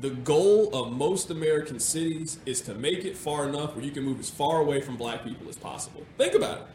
the 0.00 0.10
goal 0.10 0.74
of 0.74 0.92
most 0.92 1.30
American 1.30 1.78
cities 1.78 2.38
is 2.46 2.60
to 2.62 2.74
make 2.74 3.04
it 3.04 3.16
far 3.16 3.48
enough 3.48 3.74
where 3.74 3.84
you 3.84 3.90
can 3.90 4.04
move 4.04 4.18
as 4.18 4.30
far 4.30 4.60
away 4.60 4.80
from 4.80 4.96
black 4.96 5.24
people 5.24 5.48
as 5.48 5.56
possible. 5.56 6.02
Think 6.16 6.34
about 6.34 6.58
it. 6.58 6.66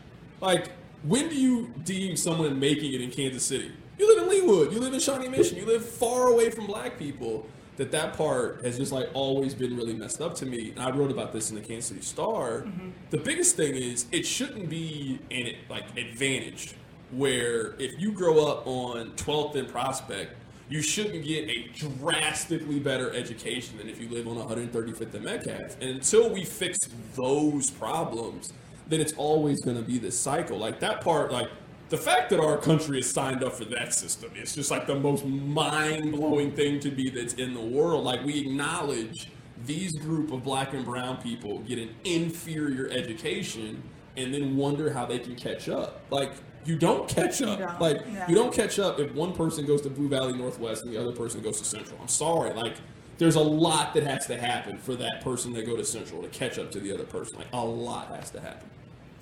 Like, 0.42 0.72
when 1.04 1.30
do 1.30 1.36
you 1.36 1.74
deem 1.84 2.16
someone 2.16 2.60
making 2.60 2.94
it 2.94 3.02
in 3.02 3.10
Kansas 3.12 3.46
City? 3.46 3.72
You 3.98 4.16
live 4.16 4.24
in 4.24 4.30
Leawood, 4.30 4.74
you 4.74 4.80
live 4.80 4.94
in 4.94 5.00
Shawnee 5.00 5.30
Mission, 5.30 5.58
you 5.58 5.66
live 5.66 5.86
far 5.86 6.28
away 6.28 6.50
from 6.50 6.68
black 6.68 7.00
people. 7.00 7.48
That 7.78 7.92
that 7.92 8.16
part 8.16 8.64
has 8.64 8.78
just 8.78 8.94
like 8.94 9.10
always 9.14 9.54
been 9.54 9.76
really 9.76 9.94
messed 9.94 10.22
up 10.22 10.34
to 10.36 10.46
me. 10.46 10.72
And 10.72 10.80
I 10.80 10.92
wrote 10.92 11.12
about 11.12 11.34
this 11.34 11.50
in 11.50 11.58
the 11.58 11.62
Kansas 11.62 11.90
City 11.90 12.00
Star. 12.00 12.62
Mm-hmm. 12.62 12.92
The 13.10 13.18
biggest 13.18 13.58
thing 13.58 13.76
is 13.76 14.06
it 14.14 14.26
shouldn't 14.26 14.70
be 14.70 15.20
an 15.30 15.56
like 15.70 15.84
advantage 15.98 16.74
where 17.12 17.76
if 17.78 18.00
you 18.00 18.14
grow 18.14 18.48
up 18.48 18.66
on 18.66 19.12
12th 19.18 19.56
and 19.56 19.68
Prospect, 19.68 20.34
you 20.70 20.82
shouldn't 20.82 21.24
get 21.24 21.50
a 21.50 21.70
drastically 21.76 22.80
better 22.80 23.14
education 23.14 23.78
than 23.78 23.88
if 23.88 24.02
you 24.02 24.10
live 24.10 24.28
on 24.28 24.36
135th 24.36 25.14
and 25.14 25.24
Metcalf. 25.24 25.80
And 25.80 25.92
until 25.92 26.34
we 26.34 26.44
fix 26.44 26.80
those 27.16 27.70
problems, 27.70 28.52
then 28.88 29.00
it's 29.00 29.14
always 29.14 29.62
going 29.62 29.78
to 29.78 29.84
be 29.84 30.00
this 30.00 30.20
cycle. 30.20 30.58
Like 30.58 30.80
that 30.80 31.02
part, 31.02 31.32
like 31.32 31.50
the 31.90 31.98
fact 31.98 32.32
that 32.32 32.40
our 32.40 32.58
country 32.58 33.00
is 33.00 33.10
signed 33.10 33.44
up 33.44 33.54
for 33.54 33.66
that 33.66 33.94
system 33.94 34.32
is 34.36 34.56
just 34.56 34.72
like 34.72 34.88
the 34.88 34.96
most 34.96 35.26
mind 35.26 36.12
blowing 36.12 36.52
thing 36.52 36.80
to 36.80 36.90
be 36.90 37.10
that's 37.10 37.36
in 37.36 37.54
the 37.54 37.62
world. 37.62 38.04
Like 38.04 38.24
we 38.26 38.40
acknowledge 38.40 39.30
these 39.66 39.94
group 39.94 40.32
of 40.32 40.44
black 40.44 40.74
and 40.74 40.84
brown 40.84 41.18
people 41.18 41.60
get 41.60 41.78
an 41.78 41.94
inferior 42.04 42.90
education 42.90 43.84
and 44.18 44.34
then 44.34 44.58
wonder 44.58 44.92
how 44.92 45.06
they 45.06 45.20
can 45.20 45.36
catch 45.36 45.70
up. 45.70 46.02
Like 46.10 46.34
you 46.66 46.76
don't 46.76 47.08
catch 47.08 47.42
up. 47.42 47.60
don't, 47.60 47.82
Like 47.82 48.02
yeah. 48.12 48.28
you 48.28 48.36
don't 48.36 48.54
catch 48.54 48.80
up 48.80 49.00
if 49.00 49.14
one 49.14 49.34
person 49.34 49.66
goes 49.66 49.82
to 49.82 49.90
Blue 49.90 50.10
Valley 50.10 50.34
Northwest 50.34 50.84
and 50.84 50.94
the 50.94 51.00
other 51.00 51.12
person 51.12 51.42
goes 51.42 51.60
to 51.60 51.66
Central. 51.66 51.98
I'm 52.02 52.08
sorry. 52.08 52.54
Like 52.54 52.76
there's 53.18 53.36
a 53.36 53.42
lot 53.42 53.94
that 53.94 54.04
has 54.04 54.26
to 54.28 54.38
happen 54.38 54.78
for 54.78 54.96
that 54.96 55.22
person 55.22 55.54
to 55.54 55.64
go 55.64 55.76
to 55.76 55.86
Central 55.86 56.22
to 56.22 56.28
catch 56.30 56.60
up 56.60 56.72
to 56.72 56.80
the 56.80 56.94
other 56.94 57.06
person. 57.06 57.38
Like 57.38 57.48
a 57.54 57.64
lot 57.64 58.08
has 58.08 58.32
to 58.32 58.42
happen. 58.42 58.70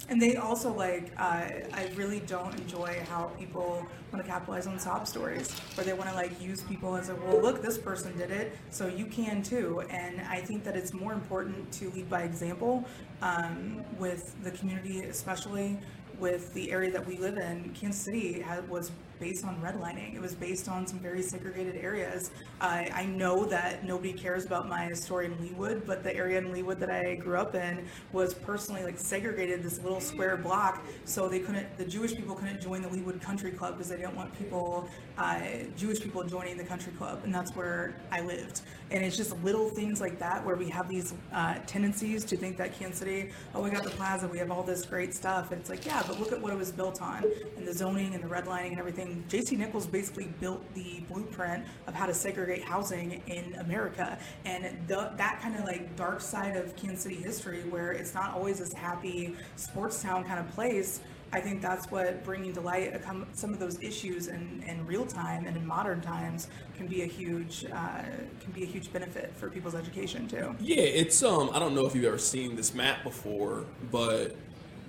And 0.10 0.22
they 0.22 0.36
also 0.36 0.74
like, 0.74 1.12
uh, 1.18 1.48
I 1.74 1.90
really 1.96 2.20
don't 2.22 2.54
enjoy 2.60 3.04
how 3.10 3.28
people 3.40 3.86
want 4.12 4.24
to 4.24 4.30
capitalize 4.30 4.68
on 4.68 4.78
sob 4.78 5.08
stories, 5.08 5.50
where 5.76 5.86
they 5.86 5.94
want 5.94 6.10
to 6.10 6.16
like 6.16 6.42
use 6.42 6.62
people 6.62 6.96
as 6.96 7.08
a, 7.08 7.16
well, 7.16 7.42
look, 7.42 7.62
this 7.62 7.78
person 7.78 8.18
did 8.18 8.30
it, 8.30 8.58
so 8.70 8.88
you 8.88 9.06
can 9.06 9.42
too. 9.42 9.82
And 9.90 10.20
I 10.22 10.42
think 10.42 10.66
that 10.66 10.76
it's 10.76 10.94
more 10.94 11.14
important 11.14 11.72
to 11.74 11.90
lead 11.92 12.10
by 12.10 12.24
example 12.24 12.86
um, 13.22 13.84
with 13.98 14.36
the 14.44 14.52
community, 14.52 15.00
especially 15.04 15.80
with 16.24 16.54
the 16.54 16.72
area 16.72 16.90
that 16.90 17.06
we 17.06 17.18
live 17.18 17.38
in. 17.38 17.70
Kansas 17.78 18.02
City 18.02 18.46
was 18.70 18.92
based 19.24 19.46
on 19.46 19.56
redlining. 19.62 20.14
It 20.14 20.22
was 20.22 20.36
based 20.36 20.68
on 20.68 20.86
some 20.86 21.00
very 21.00 21.22
segregated 21.22 21.78
areas. 21.78 22.32
I 22.60 22.92
I 22.94 23.06
know 23.06 23.46
that 23.46 23.86
nobody 23.86 24.12
cares 24.12 24.44
about 24.46 24.68
my 24.68 24.92
story 24.94 25.26
in 25.28 25.34
Leawood, 25.44 25.86
but 25.86 26.04
the 26.04 26.14
area 26.14 26.38
in 26.40 26.48
Leawood 26.56 26.80
that 26.80 26.90
I 26.90 27.16
grew 27.16 27.38
up 27.38 27.56
in 27.56 27.86
was 28.12 28.34
personally 28.34 28.84
like 28.84 29.00
segregated 29.00 29.64
this 29.64 29.80
little 29.86 30.02
square 30.02 30.36
block, 30.36 30.84
so 31.06 31.30
they 31.30 31.40
couldn't. 31.40 31.68
The 31.78 31.86
Jewish 31.86 32.14
people 32.16 32.36
couldn't 32.36 32.62
join 32.62 32.82
the 32.82 32.90
Leawood 32.90 33.22
Country 33.22 33.52
Club 33.52 33.72
because 33.76 33.90
they 33.92 34.00
didn't 34.02 34.18
want 34.22 34.38
people, 34.38 34.90
uh, 35.18 35.40
Jewish 35.78 36.02
people, 36.02 36.22
joining 36.24 36.58
the 36.58 36.68
country 36.74 36.92
club, 37.00 37.22
and 37.24 37.34
that's 37.34 37.52
where 37.56 37.96
I 38.12 38.20
lived. 38.22 38.62
And 38.92 39.04
it's 39.06 39.18
just 39.18 39.32
little 39.44 39.70
things 39.70 40.02
like 40.06 40.20
that 40.20 40.46
where 40.46 40.58
we 40.64 40.70
have 40.70 40.88
these 40.88 41.14
uh, 41.32 41.56
tendencies 41.66 42.26
to 42.26 42.36
think 42.38 42.58
that 42.58 42.78
Kansas 42.78 43.00
City, 43.00 43.32
oh, 43.56 43.62
we 43.62 43.70
got 43.70 43.84
the 43.84 43.96
plaza, 44.00 44.28
we 44.28 44.38
have 44.38 44.52
all 44.52 44.64
this 44.64 44.86
great 44.86 45.14
stuff, 45.14 45.52
and 45.52 45.60
it's 45.62 45.70
like, 45.70 45.86
yeah, 45.86 46.04
but 46.08 46.20
look 46.20 46.32
at 46.32 46.42
what 46.42 46.52
it 46.52 46.60
was 46.60 46.72
built 46.72 47.02
on, 47.02 47.24
and 47.58 47.68
the 47.68 47.74
zoning 47.74 48.14
and 48.14 48.24
the 48.24 48.28
redlining 48.28 48.72
and 48.72 48.80
everything. 48.80 49.13
J.C. 49.28 49.56
Nichols 49.56 49.88
basically 49.88 50.34
built 50.40 50.62
the 50.74 51.04
blueprint 51.10 51.66
of 51.88 51.94
how 51.94 52.06
to 52.06 52.14
segregate 52.14 52.64
housing 52.64 53.22
in 53.28 53.56
America, 53.56 54.18
and 54.46 54.66
the, 54.88 55.12
that 55.18 55.40
kind 55.42 55.56
of 55.56 55.66
like 55.66 55.96
dark 55.96 56.22
side 56.22 56.56
of 56.56 56.76
Kansas 56.76 57.04
City 57.04 57.16
history, 57.16 57.62
where 57.70 57.92
it's 57.92 58.14
not 58.14 58.34
always 58.34 58.60
this 58.60 58.74
happy 58.74 59.36
sports 59.56 60.02
town 60.02 60.24
kind 60.24 60.40
of 60.40 60.50
place. 60.52 61.02
I 61.34 61.42
think 61.42 61.64
that's 61.64 61.90
what 61.90 62.24
bringing 62.24 62.54
to 62.54 62.62
light 62.62 62.94
some 63.34 63.54
of 63.54 63.60
those 63.60 63.82
issues 63.82 64.28
in, 64.28 64.64
in 64.68 64.86
real 64.86 65.04
time 65.04 65.48
and 65.48 65.58
in 65.58 65.66
modern 65.66 66.00
times 66.00 66.48
can 66.78 66.86
be 66.86 67.02
a 67.02 67.08
huge 67.08 67.66
uh, 67.74 68.04
can 68.40 68.52
be 68.54 68.62
a 68.62 68.68
huge 68.68 68.94
benefit 68.94 69.34
for 69.36 69.50
people's 69.50 69.74
education 69.74 70.28
too. 70.28 70.56
Yeah, 70.60 70.84
it's 70.84 71.24
um 71.24 71.50
I 71.52 71.58
don't 71.58 71.74
know 71.74 71.88
if 71.88 71.96
you've 71.96 72.06
ever 72.06 72.20
seen 72.20 72.56
this 72.56 72.76
map 72.76 73.04
before, 73.04 73.66
but 73.92 74.36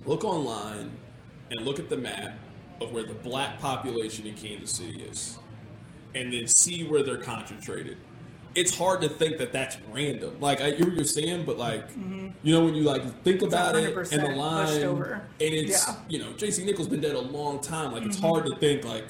look 0.05 0.23
online 0.23 0.91
and 1.51 1.65
look 1.65 1.79
at 1.79 1.89
the 1.89 1.97
map 1.97 2.37
of 2.81 2.93
where 2.93 3.05
the 3.05 3.15
black 3.15 3.59
population 3.61 4.27
in 4.27 4.35
Kansas 4.35 4.73
City 4.73 5.03
is. 5.03 5.39
And 6.15 6.33
then 6.33 6.47
see 6.47 6.85
where 6.85 7.03
they're 7.03 7.19
concentrated. 7.19 7.97
It's 8.55 8.77
hard 8.77 9.01
to 9.01 9.09
think 9.09 9.39
that 9.39 9.53
that's 9.53 9.77
random. 9.93 10.37
Like 10.39 10.61
I 10.61 10.71
hear 10.71 10.87
what 10.87 10.95
you're 10.95 11.05
saying, 11.05 11.45
but 11.45 11.59
like 11.59 11.85
you 11.97 12.55
know 12.55 12.65
when 12.65 12.75
you 12.75 12.85
like 12.85 13.03
think 13.25 13.43
about 13.43 13.75
it 13.75 13.97
and 14.13 14.23
the 14.23 14.37
line 14.37 14.83
and 14.83 15.21
it's 15.41 15.89
Yeah. 15.89 15.95
Mm-hmm. 15.95 16.11
you 16.11 16.19
know, 16.21 16.31
JC 16.35 16.65
Nichols 16.65 16.87
been 16.87 17.01
dead 17.01 17.17
a 17.17 17.21
long 17.21 17.61
time. 17.61 17.93
Like 17.93 18.05
it's 18.05 18.21
hard 18.21 18.47
to 18.47 18.55
think 18.57 18.85
like 18.85 19.07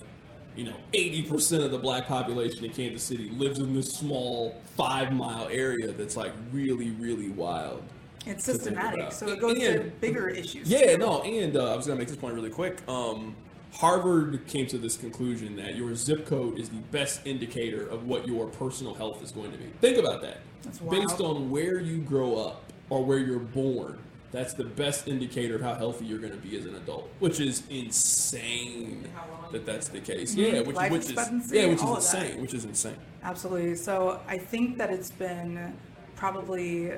you 0.56 0.64
know, 0.64 0.76
80% 0.92 1.64
of 1.64 1.72
the 1.72 1.78
black 1.78 2.06
population 2.06 2.64
in 2.64 2.70
Kansas 2.70 3.02
City 3.02 3.28
lives 3.30 3.58
in 3.58 3.74
this 3.74 3.92
small 3.92 4.60
five 4.76 5.12
mile 5.12 5.48
area 5.50 5.90
that's 5.92 6.16
like 6.16 6.32
really, 6.52 6.90
really 6.90 7.30
wild. 7.30 7.82
It's 8.26 8.44
systematic, 8.44 9.12
so 9.12 9.28
it 9.28 9.40
goes 9.40 9.58
to 9.58 9.92
bigger 10.00 10.28
issues. 10.28 10.70
Yeah, 10.70 10.92
too. 10.92 10.98
no, 10.98 11.22
and 11.22 11.56
uh, 11.56 11.72
I 11.72 11.76
was 11.76 11.86
going 11.86 11.98
to 11.98 12.00
make 12.00 12.08
this 12.08 12.16
point 12.16 12.34
really 12.34 12.50
quick. 12.50 12.78
Um, 12.88 13.34
Harvard 13.74 14.46
came 14.46 14.66
to 14.68 14.78
this 14.78 14.96
conclusion 14.96 15.56
that 15.56 15.74
your 15.74 15.94
zip 15.96 16.26
code 16.26 16.58
is 16.58 16.68
the 16.68 16.76
best 16.76 17.26
indicator 17.26 17.86
of 17.88 18.06
what 18.06 18.26
your 18.26 18.46
personal 18.46 18.94
health 18.94 19.22
is 19.22 19.32
going 19.32 19.50
to 19.50 19.58
be. 19.58 19.64
Think 19.80 19.98
about 19.98 20.22
that. 20.22 20.38
That's 20.62 20.80
wild. 20.80 21.02
Based 21.02 21.20
on 21.20 21.50
where 21.50 21.80
you 21.80 21.98
grow 21.98 22.36
up 22.36 22.62
or 22.88 23.04
where 23.04 23.18
you're 23.18 23.40
born, 23.40 23.98
that's 24.30 24.54
the 24.54 24.64
best 24.64 25.08
indicator 25.08 25.56
of 25.56 25.62
how 25.62 25.74
healthy 25.74 26.04
you're 26.04 26.20
going 26.20 26.32
to 26.32 26.38
be 26.38 26.56
as 26.56 26.66
an 26.66 26.76
adult, 26.76 27.10
which 27.18 27.40
is 27.40 27.64
insane 27.68 29.08
that 29.50 29.66
that's 29.66 29.88
the 29.88 30.00
case. 30.00 30.34
Mm-hmm. 30.34 30.54
Yeah, 30.54 30.60
which. 30.62 30.90
Which 30.90 31.10
is 31.10 31.52
yeah, 31.52 31.66
which 31.66 31.76
is 31.76 31.82
all 31.82 31.94
that. 31.94 31.96
insane. 31.96 32.40
Which 32.40 32.54
is 32.54 32.64
insane. 32.64 32.96
Absolutely. 33.22 33.74
So 33.74 34.20
I 34.28 34.38
think 34.38 34.78
that 34.78 34.90
it's 34.90 35.10
been 35.10 35.76
probably 36.14 36.92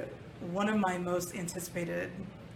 one 0.53 0.69
of 0.69 0.77
my 0.77 0.99
most 0.99 1.35
anticipated 1.35 2.11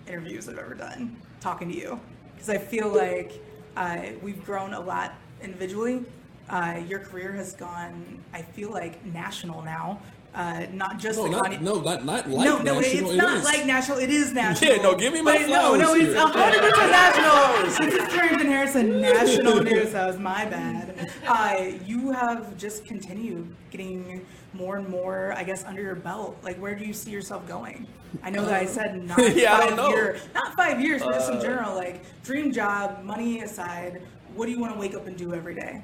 interviews 0.07 0.49
I've 0.49 0.59
ever 0.59 0.75
done 0.75 1.17
talking 1.41 1.71
to 1.71 1.77
you 1.77 2.01
because 2.35 2.51
I 2.51 2.59
feel 2.59 2.89
like 2.89 3.43
uh, 3.77 3.99
we've 4.23 4.45
grown 4.45 4.75
a 4.75 4.81
lot 4.81 5.15
individually. 5.43 6.05
Uh, 6.49 6.81
your 6.89 6.99
career 6.99 7.33
has 7.33 7.55
gone, 7.55 8.19
I 8.33 8.43
feel 8.43 8.71
like, 8.71 9.05
national 9.07 9.63
now. 9.63 10.01
Uh, 10.33 10.67
not 10.73 10.99
just 11.01 11.19
No, 11.19 11.25
the 11.25 11.31
not, 11.31 11.45
Kanye- 11.47 11.61
no, 11.61 11.81
not, 11.81 12.05
not 12.05 12.29
like 12.31 12.45
no, 12.47 12.59
no, 12.59 12.79
national. 12.81 12.83
it's 13.07 13.15
It 13.15 13.17
not 13.17 13.37
is. 13.39 13.45
like 13.45 13.67
national. 13.67 13.99
It 13.99 14.11
is 14.11 14.33
national. 14.33 14.71
Yeah, 14.77 14.83
no, 14.83 14.95
give 14.95 15.13
me 15.13 15.23
my 15.23 15.39
But 15.39 15.49
no, 15.49 15.75
no, 15.75 15.95
it's 15.95 16.15
hundred 16.17 16.61
percent 16.61 16.91
national. 16.93 17.87
This 17.89 17.95
is 17.95 18.09
Carrington 18.15 18.47
Harrison, 18.47 19.01
national 19.01 19.63
news. 19.65 19.91
That 19.93 20.07
was 20.07 20.19
my 20.19 20.45
bad. 20.45 21.11
Uh, 21.27 21.73
you 21.85 22.13
have 22.13 22.57
just 22.57 22.85
continued 22.85 23.53
getting 23.73 24.25
more 24.53 24.77
and 24.77 24.89
more, 24.89 25.33
I 25.37 25.45
guess, 25.45 25.65
under 25.65 25.83
your 25.83 25.95
belt. 25.95 26.37
Like, 26.43 26.57
where 26.59 26.75
do 26.75 26.85
you 26.85 26.93
see 26.93 27.11
yourself 27.11 27.47
going? 27.47 27.87
I 28.23 28.31
know 28.31 28.45
that 28.45 28.55
I 28.55 28.67
said 28.67 29.03
not 29.07 29.19
Yeah, 29.37 29.57
five 29.57 29.69
don't 29.69 29.77
know. 29.77 29.87
Uh, 29.87 29.91
year, 29.91 30.21
not 30.35 30.55
five 30.57 30.81
years, 30.81 31.03
but 31.03 31.15
just 31.15 31.31
in 31.31 31.41
general. 31.41 31.75
Like, 31.75 32.03
dream 32.25 32.53
job, 32.53 33.05
money 33.05 33.41
aside, 33.41 34.03
what 34.35 34.47
do 34.47 34.53
you 34.53 34.61
want 34.61 34.73
to 34.73 34.79
wake 34.79 34.95
up 34.95 35.07
and 35.07 35.17
do 35.17 35.35
every 35.35 35.55
day? 35.55 35.83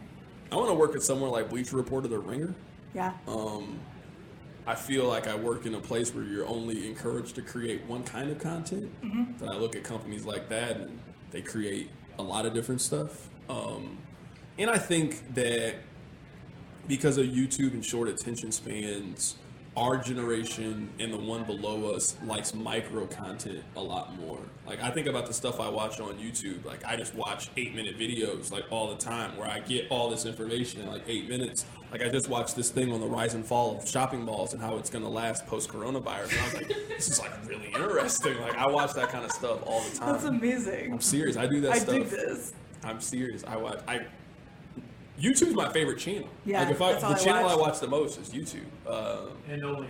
I 0.50 0.56
want 0.56 0.68
to 0.68 0.74
work 0.74 0.94
at 0.94 1.02
somewhere 1.02 1.30
like 1.30 1.48
Bleacher 1.50 1.76
Report 1.76 2.04
or 2.04 2.08
The 2.08 2.18
Ringer. 2.18 2.54
Yeah. 2.94 3.12
Um, 3.26 3.78
I 4.66 4.74
feel 4.74 5.06
like 5.06 5.28
I 5.28 5.34
work 5.36 5.66
in 5.66 5.74
a 5.74 5.80
place 5.80 6.14
where 6.14 6.24
you're 6.24 6.46
only 6.46 6.88
encouraged 6.88 7.36
to 7.36 7.42
create 7.42 7.84
one 7.86 8.02
kind 8.02 8.30
of 8.30 8.38
content. 8.38 8.90
Mm-hmm. 9.02 9.48
I 9.48 9.56
look 9.56 9.76
at 9.76 9.84
companies 9.84 10.24
like 10.24 10.48
that 10.48 10.76
and 10.76 10.98
they 11.30 11.40
create 11.40 11.90
a 12.18 12.22
lot 12.22 12.46
of 12.46 12.54
different 12.54 12.80
stuff. 12.80 13.28
Um, 13.48 13.98
and 14.58 14.70
I 14.70 14.78
think 14.78 15.34
that 15.34 15.76
because 16.88 17.18
of 17.18 17.26
YouTube 17.26 17.72
and 17.72 17.84
short 17.84 18.08
attention 18.08 18.52
spans, 18.52 19.36
our 19.76 19.98
generation 19.98 20.88
and 20.98 21.12
the 21.12 21.18
one 21.18 21.44
below 21.44 21.92
us 21.92 22.16
likes 22.24 22.54
micro 22.54 23.06
content 23.06 23.62
a 23.76 23.80
lot 23.80 24.18
more. 24.18 24.38
Like 24.66 24.82
I 24.82 24.90
think 24.90 25.06
about 25.06 25.26
the 25.26 25.34
stuff 25.34 25.60
I 25.60 25.68
watch 25.68 26.00
on 26.00 26.14
YouTube. 26.14 26.64
Like 26.64 26.82
I 26.84 26.96
just 26.96 27.14
watch 27.14 27.50
eight 27.58 27.74
minute 27.74 27.98
videos 27.98 28.50
like 28.50 28.64
all 28.70 28.88
the 28.88 28.96
time 28.96 29.36
where 29.36 29.46
I 29.48 29.60
get 29.60 29.86
all 29.90 30.08
this 30.08 30.24
information 30.24 30.80
in 30.80 30.86
like 30.86 31.02
eight 31.06 31.28
minutes. 31.28 31.66
Like 31.92 32.02
I 32.02 32.08
just 32.08 32.28
watched 32.28 32.56
this 32.56 32.70
thing 32.70 32.90
on 32.90 33.00
the 33.00 33.06
rise 33.06 33.34
and 33.34 33.44
fall 33.44 33.76
of 33.76 33.86
shopping 33.86 34.22
malls 34.22 34.54
and 34.54 34.62
how 34.62 34.76
it's 34.78 34.88
gonna 34.88 35.10
last 35.10 35.46
post 35.46 35.68
coronavirus. 35.68 36.32
And 36.32 36.40
I 36.40 36.44
was 36.44 36.54
like, 36.54 36.68
this 36.88 37.10
is 37.10 37.20
like 37.20 37.46
really 37.46 37.66
interesting. 37.66 38.40
Like 38.40 38.56
I 38.56 38.66
watch 38.66 38.94
that 38.94 39.10
kind 39.10 39.26
of 39.26 39.32
stuff 39.32 39.60
all 39.66 39.82
the 39.82 39.98
time. 39.98 40.12
That's 40.12 40.24
amazing. 40.24 40.94
I'm 40.94 41.00
serious. 41.02 41.36
I 41.36 41.46
do 41.46 41.60
that 41.60 41.72
I 41.72 41.78
stuff. 41.78 41.94
dig 41.94 42.06
this. 42.08 42.54
I'm 42.82 43.00
serious. 43.02 43.44
I 43.46 43.56
watch. 43.58 43.80
I 43.86 44.06
YouTube's 45.20 45.54
my 45.54 45.68
favorite 45.70 45.98
channel. 45.98 46.28
Yeah, 46.44 46.60
like 46.62 46.70
if 46.72 46.82
I 46.82 46.92
that's 46.92 47.02
the 47.04 47.08
I 47.08 47.14
channel 47.14 47.48
I 47.48 47.54
watch. 47.56 47.60
watch 47.68 47.80
the 47.80 47.88
most 47.88 48.18
is 48.20 48.28
YouTube. 48.30 48.64
Uh, 48.86 49.28
And 49.48 49.62
OnlyFans. 49.62 49.86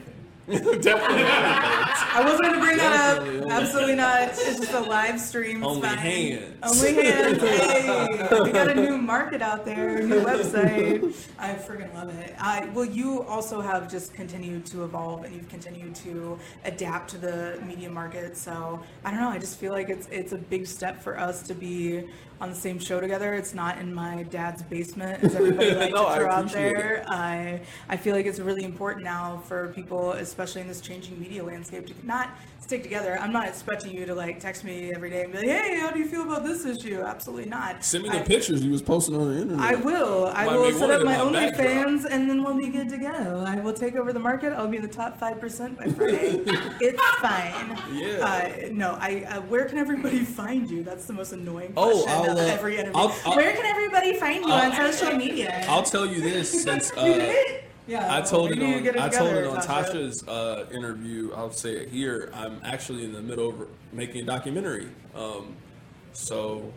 definitely. 0.48 1.24
I 1.26 2.22
wasn't 2.24 2.42
going 2.42 2.54
to 2.54 2.60
bring 2.60 2.76
that 2.76 3.16
Definitely 3.16 3.38
up. 3.40 3.42
only 3.42 3.54
Absolutely 3.54 3.94
not. 3.96 4.22
It's 4.28 4.44
just 4.60 4.72
a 4.72 4.80
live 4.80 5.20
stream. 5.20 5.56
It's 5.58 5.66
Only 5.66 5.88
fine. 5.88 5.98
hands. 5.98 6.56
Only 6.62 6.94
hands. 7.04 7.42
Hey, 7.42 8.42
we 8.44 8.52
got 8.52 8.68
a 8.68 8.74
new 8.76 8.96
market 8.96 9.42
out 9.42 9.64
there, 9.64 10.00
new 10.02 10.20
website. 10.20 11.14
I 11.38 11.54
freaking 11.54 11.92
love 11.94 12.10
it. 12.20 12.34
I, 12.38 12.66
well, 12.74 12.84
you 12.84 13.22
also 13.24 13.60
have 13.60 13.90
just 13.90 14.14
continued 14.14 14.64
to 14.66 14.84
evolve 14.84 15.24
and 15.24 15.34
you've 15.34 15.48
continued 15.48 15.94
to 15.96 16.38
adapt 16.64 17.10
to 17.10 17.18
the 17.18 17.60
media 17.66 17.90
market. 17.90 18.36
So 18.36 18.80
I 19.04 19.10
don't 19.10 19.20
know. 19.20 19.28
I 19.30 19.38
just 19.38 19.58
feel 19.58 19.72
like 19.72 19.88
it's 19.90 20.06
it's 20.08 20.30
a 20.32 20.38
big 20.38 20.66
step 20.68 21.02
for 21.02 21.18
us 21.18 21.42
to 21.42 21.54
be 21.54 22.04
on 22.40 22.50
the 22.50 22.54
same 22.56 22.78
show 22.78 23.00
together. 23.00 23.34
It's 23.34 23.54
not 23.54 23.78
in 23.78 23.94
my 23.94 24.24
dad's 24.24 24.62
basement, 24.62 25.24
as 25.24 25.34
everybody 25.34 25.74
likes 25.74 25.92
No, 25.94 26.02
to 26.04 26.08
I 26.08 26.16
throw 26.18 26.30
out 26.30 26.52
there. 26.52 27.04
I 27.08 27.60
I 27.88 27.96
feel 27.96 28.14
like 28.14 28.26
it's 28.26 28.38
really 28.40 28.64
important 28.64 29.04
now 29.04 29.42
for 29.46 29.68
people, 29.68 30.12
especially 30.12 30.60
in 30.60 30.68
this 30.68 30.80
changing 30.80 31.18
media 31.20 31.42
landscape, 31.44 31.86
to 31.86 31.94
not 32.06 32.30
stick 32.66 32.82
together. 32.82 33.16
I'm 33.20 33.32
not 33.32 33.46
expecting 33.46 33.92
you 33.92 34.06
to 34.06 34.14
like 34.14 34.40
text 34.40 34.64
me 34.64 34.92
every 34.92 35.08
day 35.08 35.22
and 35.22 35.30
be 35.32 35.38
like, 35.38 35.46
"Hey, 35.46 35.78
how 35.78 35.90
do 35.92 36.00
you 36.00 36.06
feel 36.06 36.22
about 36.22 36.44
this 36.44 36.66
issue?" 36.66 37.00
Absolutely 37.00 37.48
not. 37.48 37.84
Send 37.84 38.02
me 38.04 38.10
the 38.10 38.18
I- 38.18 38.22
pictures 38.22 38.62
you 38.64 38.72
was 38.72 38.82
posting 38.82 39.14
on 39.14 39.32
the 39.32 39.40
internet. 39.40 39.60
I 39.60 39.76
will. 39.76 40.26
I 40.34 40.46
Might 40.46 40.56
will 40.56 40.72
set 40.72 40.90
up 40.90 41.04
my 41.04 41.16
them 41.18 41.32
my 41.32 41.40
backdrop. 41.50 41.66
OnlyFans, 41.68 42.04
and 42.10 42.28
then 42.28 42.42
we'll 42.42 42.56
be 42.56 42.68
good 42.68 42.88
to 42.88 42.98
go. 42.98 43.44
I 43.46 43.56
will 43.60 43.72
take 43.72 43.94
over 43.94 44.12
the 44.12 44.18
market. 44.18 44.52
I'll 44.52 44.66
be 44.66 44.78
in 44.78 44.82
the 44.82 44.88
top 44.88 45.16
five 45.18 45.40
percent 45.40 45.78
by 45.78 45.86
Friday. 45.86 46.42
it's 46.80 47.00
fine. 47.18 47.78
Yeah. 47.94 48.26
Uh, 48.26 48.68
no, 48.72 48.98
I. 49.00 49.22
Uh, 49.28 49.40
where 49.42 49.66
can 49.66 49.78
everybody 49.78 50.24
find 50.24 50.68
you? 50.68 50.82
That's 50.82 51.06
the 51.06 51.12
most 51.12 51.32
annoying 51.32 51.72
Oh, 51.76 52.02
question 52.02 52.10
I'll, 52.10 52.30
of 52.32 52.38
uh, 52.38 52.40
every 52.40 52.78
interview. 52.78 52.98
I'll- 53.00 53.14
I'll- 53.24 53.36
where 53.36 53.52
can 53.54 53.64
everybody 53.64 54.14
find 54.18 54.44
you 54.44 54.50
on 54.50 54.72
social 54.72 55.16
media? 55.16 55.64
I'll 55.68 55.84
tell 55.84 56.04
you 56.06 56.20
this 56.20 56.50
since 56.64 56.90
you 57.86 57.96
did 57.96 58.02
it? 58.02 58.06
Yeah. 58.06 58.16
I 58.16 58.20
told 58.20 58.50
it 58.52 58.62
on 58.62 58.82
get 58.82 59.00
I 59.00 59.08
told 59.08 59.34
it 59.34 59.46
on 59.46 59.56
Tasha. 59.58 59.92
Tasha's 59.92 60.28
uh, 60.28 60.66
interview. 60.72 61.32
I'll 61.34 61.52
say 61.52 61.72
it 61.72 61.88
here. 61.88 62.30
I'm 62.34 62.60
actually 62.64 63.04
in 63.04 63.12
the 63.12 63.22
middle 63.22 63.48
of 63.50 63.68
making 63.92 64.22
a 64.22 64.24
documentary. 64.24 64.88
Um, 65.14 65.56
so 66.12 66.72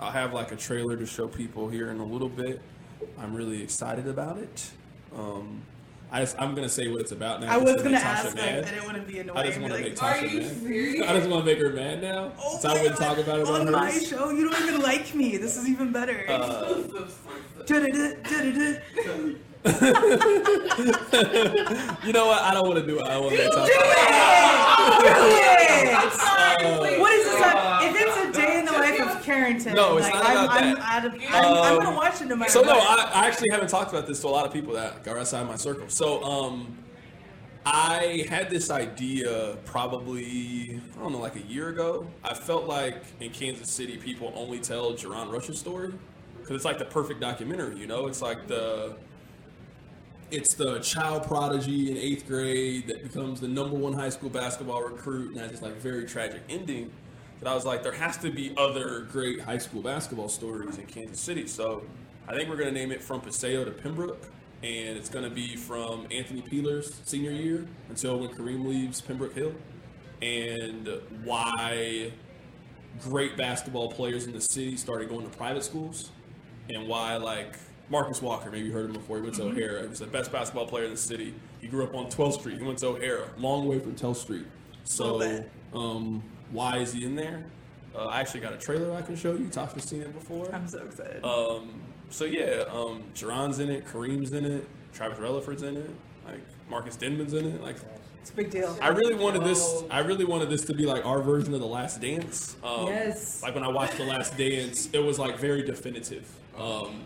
I'll 0.00 0.10
have 0.10 0.32
like 0.32 0.52
a 0.52 0.56
trailer 0.56 0.96
to 0.96 1.06
show 1.06 1.28
people 1.28 1.68
here 1.68 1.90
in 1.90 2.00
a 2.00 2.04
little 2.04 2.28
bit. 2.28 2.60
I'm 3.18 3.34
really 3.34 3.62
excited 3.62 4.06
about 4.06 4.38
it. 4.38 4.70
Um, 5.16 5.62
I 6.10 6.20
just, 6.20 6.36
I'm 6.38 6.54
gonna 6.54 6.68
say 6.68 6.88
what 6.88 7.00
it's 7.00 7.12
about 7.12 7.40
now. 7.40 7.50
I 7.52 7.56
was 7.56 7.74
gonna 7.76 7.90
make 7.90 8.00
Tasha 8.00 8.04
ask. 8.04 8.24
Like, 8.26 8.36
mad. 8.36 8.64
I 8.66 8.92
didn't 8.92 9.08
be 9.08 9.18
annoying. 9.20 9.38
I 9.38 9.46
just 9.46 9.60
want 9.60 9.72
to 9.72 9.78
be 9.78 9.84
make 9.84 10.02
like, 10.02 10.16
Tasha 10.16 10.22
Are 10.22 10.26
you 10.26 10.40
mad. 10.40 10.56
serious? 10.60 11.08
I 11.08 11.16
just 11.16 11.30
want 11.30 11.46
to 11.46 11.50
make 11.50 11.58
her 11.62 11.70
mad 11.70 12.02
now, 12.02 12.32
Oh 12.38 12.58
so 12.58 12.68
I 12.68 12.72
wouldn't 12.74 12.98
God. 12.98 13.16
talk 13.16 13.18
about 13.24 13.38
it 13.40 13.46
on, 13.46 13.60
on 13.62 13.72
my 13.72 13.90
hers. 13.90 14.08
show. 14.08 14.28
You 14.30 14.50
don't 14.50 14.62
even 14.68 14.82
like 14.82 15.14
me. 15.14 15.38
This 15.38 15.56
is 15.56 15.66
even 15.68 15.90
better. 15.90 16.26
Uh. 16.28 16.82
You 22.04 22.12
know 22.12 22.26
what? 22.26 22.42
I 22.42 22.50
don't 22.52 22.66
want 22.66 22.80
to 22.80 22.86
do 22.86 22.98
it. 22.98 23.04
I 23.06 23.14
don't 23.14 23.22
want 23.24 23.36
to 23.36 23.42
make 23.42 23.52
Tasha. 23.52 23.68
Yes! 25.04 26.18
what 26.98 27.12
is 27.12 27.24
this? 27.26 27.40
uh, 27.42 27.78
if 27.82 27.94
it's 28.00 28.16
a 28.16 28.40
day 28.40 28.58
in 28.58 28.64
the 28.64 28.72
life 28.72 29.00
of 29.00 29.22
Carrington, 29.26 29.74
No, 29.74 29.96
it's 29.98 30.06
like, 30.06 30.14
not 30.14 30.26
I'm, 30.26 30.44
about 30.44 30.62
I'm, 30.62 30.74
that. 30.74 30.82
out 30.82 31.04
of, 31.06 31.12
I'm, 31.14 31.44
I'm 31.44 31.72
Um, 31.78 31.84
gonna 31.84 31.96
watch 31.96 32.20
it 32.20 32.26
no 32.26 32.36
matter 32.36 32.50
So 32.50 32.62
no. 32.62 32.72
I, 32.78 33.10
I 33.14 33.26
actually 33.28 33.50
haven't 33.50 33.68
talked 33.68 33.90
about 33.92 34.06
this 34.06 34.20
to 34.22 34.26
a 34.26 34.30
lot 34.30 34.46
of 34.46 34.52
people 34.52 34.72
that 34.74 35.06
are 35.06 35.18
outside 35.18 35.46
my 35.46 35.56
circle. 35.56 35.88
So 35.88 36.22
um, 36.24 36.76
I 37.64 38.26
had 38.28 38.50
this 38.50 38.70
idea 38.70 39.56
probably 39.64 40.80
I 40.96 41.00
don't 41.02 41.12
know 41.12 41.20
like 41.20 41.36
a 41.36 41.42
year 41.42 41.68
ago. 41.68 42.06
I 42.24 42.34
felt 42.34 42.66
like 42.66 43.04
in 43.20 43.30
Kansas 43.30 43.70
City 43.70 43.96
people 43.96 44.32
only 44.34 44.58
tell 44.58 44.92
JaRon 44.92 45.30
Rush's 45.32 45.58
story 45.60 45.92
because 46.40 46.56
it's 46.56 46.64
like 46.64 46.78
the 46.78 46.84
perfect 46.84 47.20
documentary. 47.20 47.76
You 47.76 47.86
know, 47.86 48.08
it's 48.08 48.20
like 48.22 48.48
the 48.48 48.96
it's 50.32 50.54
the 50.54 50.78
child 50.80 51.24
prodigy 51.24 51.90
in 51.90 51.96
eighth 51.98 52.26
grade 52.26 52.86
that 52.86 53.02
becomes 53.02 53.40
the 53.40 53.48
number 53.48 53.76
one 53.76 53.92
high 53.92 54.08
school 54.08 54.30
basketball 54.30 54.82
recruit 54.82 55.32
and 55.32 55.40
has 55.40 55.50
this 55.50 55.62
like 55.62 55.76
very 55.76 56.06
tragic 56.06 56.42
ending. 56.48 56.90
That 57.40 57.50
I 57.50 57.54
was 57.54 57.66
like, 57.66 57.82
there 57.82 57.92
has 57.92 58.16
to 58.18 58.30
be 58.30 58.54
other 58.56 59.00
great 59.10 59.40
high 59.40 59.58
school 59.58 59.82
basketball 59.82 60.28
stories 60.28 60.78
in 60.78 60.86
Kansas 60.86 61.20
City. 61.20 61.46
So 61.46 61.82
I 62.26 62.34
think 62.34 62.48
we're 62.48 62.56
gonna 62.56 62.70
name 62.70 62.92
it 62.92 63.02
from 63.02 63.20
Paseo 63.20 63.64
to 63.64 63.70
Pembroke, 63.70 64.26
and 64.62 64.96
it's 64.96 65.10
gonna 65.10 65.28
be 65.28 65.56
from 65.56 66.06
Anthony 66.10 66.40
Peeler's 66.40 67.00
senior 67.04 67.32
year 67.32 67.66
until 67.90 68.18
when 68.18 68.30
Kareem 68.30 68.66
leaves 68.66 69.00
Pembroke 69.02 69.34
Hill, 69.34 69.52
and 70.22 70.88
why 71.24 72.12
great 73.00 73.36
basketball 73.36 73.90
players 73.90 74.24
in 74.26 74.32
the 74.32 74.40
city 74.40 74.76
started 74.76 75.10
going 75.10 75.28
to 75.28 75.36
private 75.36 75.64
schools, 75.64 76.10
and 76.70 76.88
why 76.88 77.16
like 77.16 77.58
Marcus 77.90 78.22
Walker, 78.22 78.50
maybe 78.50 78.66
you 78.66 78.72
heard 78.72 78.86
him 78.86 78.92
before. 78.92 79.16
He 79.18 79.22
went 79.22 79.34
to 79.36 79.42
O'Hara. 79.44 79.82
He 79.82 79.88
was 79.88 79.98
the 79.98 80.06
best 80.06 80.32
basketball 80.32 80.66
player 80.66 80.84
in 80.84 80.90
the 80.92 80.96
city. 80.96 81.34
He 81.60 81.68
grew 81.68 81.84
up 81.84 81.94
on 81.94 82.06
12th 82.06 82.40
Street. 82.40 82.58
He 82.58 82.64
went 82.64 82.78
to 82.78 82.88
O'Hara, 82.88 83.28
long 83.38 83.66
way 83.68 83.78
from 83.78 83.94
12th 83.94 84.16
Street. 84.16 84.46
So, 84.84 85.44
um, 85.74 86.22
why 86.50 86.78
is 86.78 86.92
he 86.92 87.04
in 87.04 87.14
there? 87.14 87.44
Uh, 87.94 88.06
I 88.06 88.20
actually 88.20 88.40
got 88.40 88.52
a 88.54 88.56
trailer 88.56 88.94
I 88.96 89.02
can 89.02 89.16
show 89.16 89.34
you. 89.34 89.46
Tasha's 89.46 89.84
seen 89.84 90.00
it 90.00 90.12
before. 90.14 90.52
I'm 90.54 90.66
so 90.66 90.78
excited. 90.84 91.22
Um, 91.24 91.80
so 92.08 92.24
yeah, 92.24 92.64
um, 92.70 93.02
JaRon's 93.14 93.58
in 93.58 93.70
it, 93.70 93.86
Kareem's 93.86 94.32
in 94.32 94.44
it, 94.44 94.66
Travis 94.94 95.18
Releford's 95.18 95.62
in 95.62 95.76
it, 95.76 95.90
like 96.26 96.40
Marcus 96.70 96.96
Denmon's 96.96 97.34
in 97.34 97.46
it. 97.46 97.62
Like, 97.62 97.76
it's 98.20 98.30
a 98.30 98.34
big 98.34 98.50
deal. 98.50 98.76
I 98.80 98.88
really 98.88 99.14
wanted 99.14 99.44
this. 99.44 99.82
I 99.90 99.98
really 100.00 100.24
wanted 100.24 100.48
this 100.48 100.64
to 100.66 100.74
be 100.74 100.84
like 100.86 101.04
our 101.04 101.20
version 101.20 101.52
of 101.54 101.60
the 101.60 101.66
Last 101.66 102.00
Dance. 102.00 102.56
Um, 102.62 102.86
Yes. 102.86 103.42
Like 103.42 103.54
when 103.54 103.64
I 103.64 103.68
watched 103.68 103.96
the 103.98 104.04
Last 104.04 104.36
Dance, 104.38 104.88
it 104.92 105.00
was 105.00 105.18
like 105.18 105.38
very 105.38 105.62
definitive. 105.62 106.26
Um, 106.56 107.04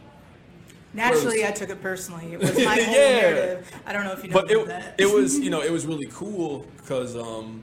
Naturally. 0.96 1.46
I 1.46 1.50
took 1.50 1.70
it 1.70 1.80
personally. 1.82 2.32
It 2.32 2.40
was 2.40 2.56
my 2.64 2.74
whole 2.76 2.94
Yeah. 2.94 3.20
narrative. 3.20 3.70
I 3.86 3.92
don't 3.92 4.04
know 4.04 4.12
if 4.12 4.24
you 4.24 4.30
know 4.30 4.40
but 4.40 4.50
it, 4.50 4.66
that. 4.66 4.94
it 4.98 5.12
was 5.12 5.38
you 5.44 5.50
know 5.50 5.60
it 5.62 5.70
was 5.70 5.86
really 5.86 6.06
cool 6.12 6.66
because 6.78 7.16
um, 7.16 7.62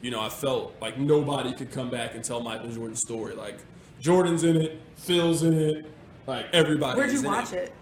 you 0.00 0.10
know 0.10 0.20
I 0.20 0.28
felt 0.28 0.74
like 0.80 0.98
nobody 0.98 1.52
could 1.52 1.70
come 1.70 1.90
back 1.90 2.14
and 2.14 2.24
tell 2.24 2.40
Michael 2.40 2.70
Jordan's 2.70 3.00
story. 3.00 3.34
Like 3.34 3.58
Jordan's 4.00 4.44
in 4.44 4.56
it, 4.56 4.80
Phil's 4.96 5.42
in 5.42 5.52
it, 5.54 5.86
like 6.26 6.46
everybody. 6.52 6.98
Where'd 6.98 7.12
you 7.12 7.22
watch 7.22 7.52
it? 7.52 7.72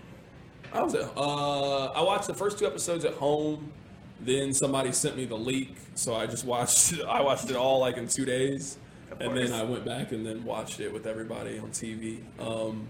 I 0.73 0.83
was 0.83 0.95
at, 0.95 1.11
uh, 1.16 1.87
I 1.93 2.03
watched 2.03 2.27
the 2.27 2.35
first 2.35 2.59
two 2.59 2.66
episodes 2.66 3.05
at 3.05 3.15
home. 3.15 3.73
Then 4.20 4.53
somebody 4.53 4.91
sent 4.91 5.16
me 5.16 5.25
the 5.27 5.37
leak, 5.39 5.77
so 5.95 6.15
I 6.16 6.27
just 6.27 6.45
watched. 6.45 7.01
I 7.09 7.23
watched 7.23 7.49
it 7.51 7.57
all 7.57 7.79
like 7.79 7.97
in 7.97 8.09
two 8.09 8.25
days, 8.25 8.77
and 9.20 9.37
then. 9.37 9.53
I 9.53 9.62
went 9.62 9.85
back 9.85 10.11
and 10.11 10.27
then 10.27 10.45
watched 10.45 10.81
it 10.81 10.93
with 10.93 11.07
everybody 11.07 11.59
on 11.61 11.70
TV. 11.70 12.19
Um, 12.41 12.89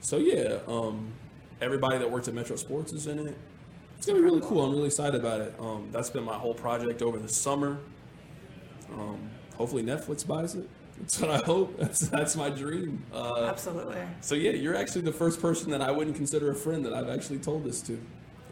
so 0.00 0.16
yeah, 0.16 0.58
um, 0.66 1.12
everybody 1.60 1.98
that 1.98 2.10
worked 2.10 2.28
at 2.28 2.34
Metro 2.34 2.56
Sports 2.56 2.92
is 2.92 3.06
in 3.06 3.26
it. 3.26 3.36
It's 3.96 4.06
gonna 4.06 4.18
be 4.18 4.24
really 4.24 4.40
cool. 4.42 4.64
I'm 4.64 4.72
really 4.72 4.86
excited 4.86 5.18
about 5.18 5.40
it. 5.40 5.54
Um, 5.58 5.88
that's 5.90 6.10
been 6.10 6.24
my 6.24 6.34
whole 6.34 6.54
project 6.54 7.02
over 7.02 7.18
the 7.18 7.28
summer. 7.28 7.78
Um, 8.92 9.30
hopefully 9.56 9.82
Netflix 9.82 10.26
buys 10.26 10.54
it. 10.54 10.68
That's 10.98 11.20
what 11.20 11.30
I 11.30 11.38
hope. 11.38 11.76
That's 11.80 12.00
that's 12.08 12.36
my 12.36 12.50
dream. 12.50 13.04
Uh, 13.12 13.46
Absolutely. 13.46 13.96
so 14.20 14.36
yeah, 14.36 14.52
you're 14.52 14.76
actually 14.76 15.00
the 15.00 15.12
first 15.12 15.40
person 15.42 15.70
that 15.72 15.80
I 15.80 15.90
wouldn't 15.90 16.14
consider 16.14 16.52
a 16.52 16.54
friend 16.54 16.84
that 16.84 16.92
I've 16.92 17.08
actually 17.08 17.38
told 17.40 17.64
this 17.64 17.82
to. 17.82 18.00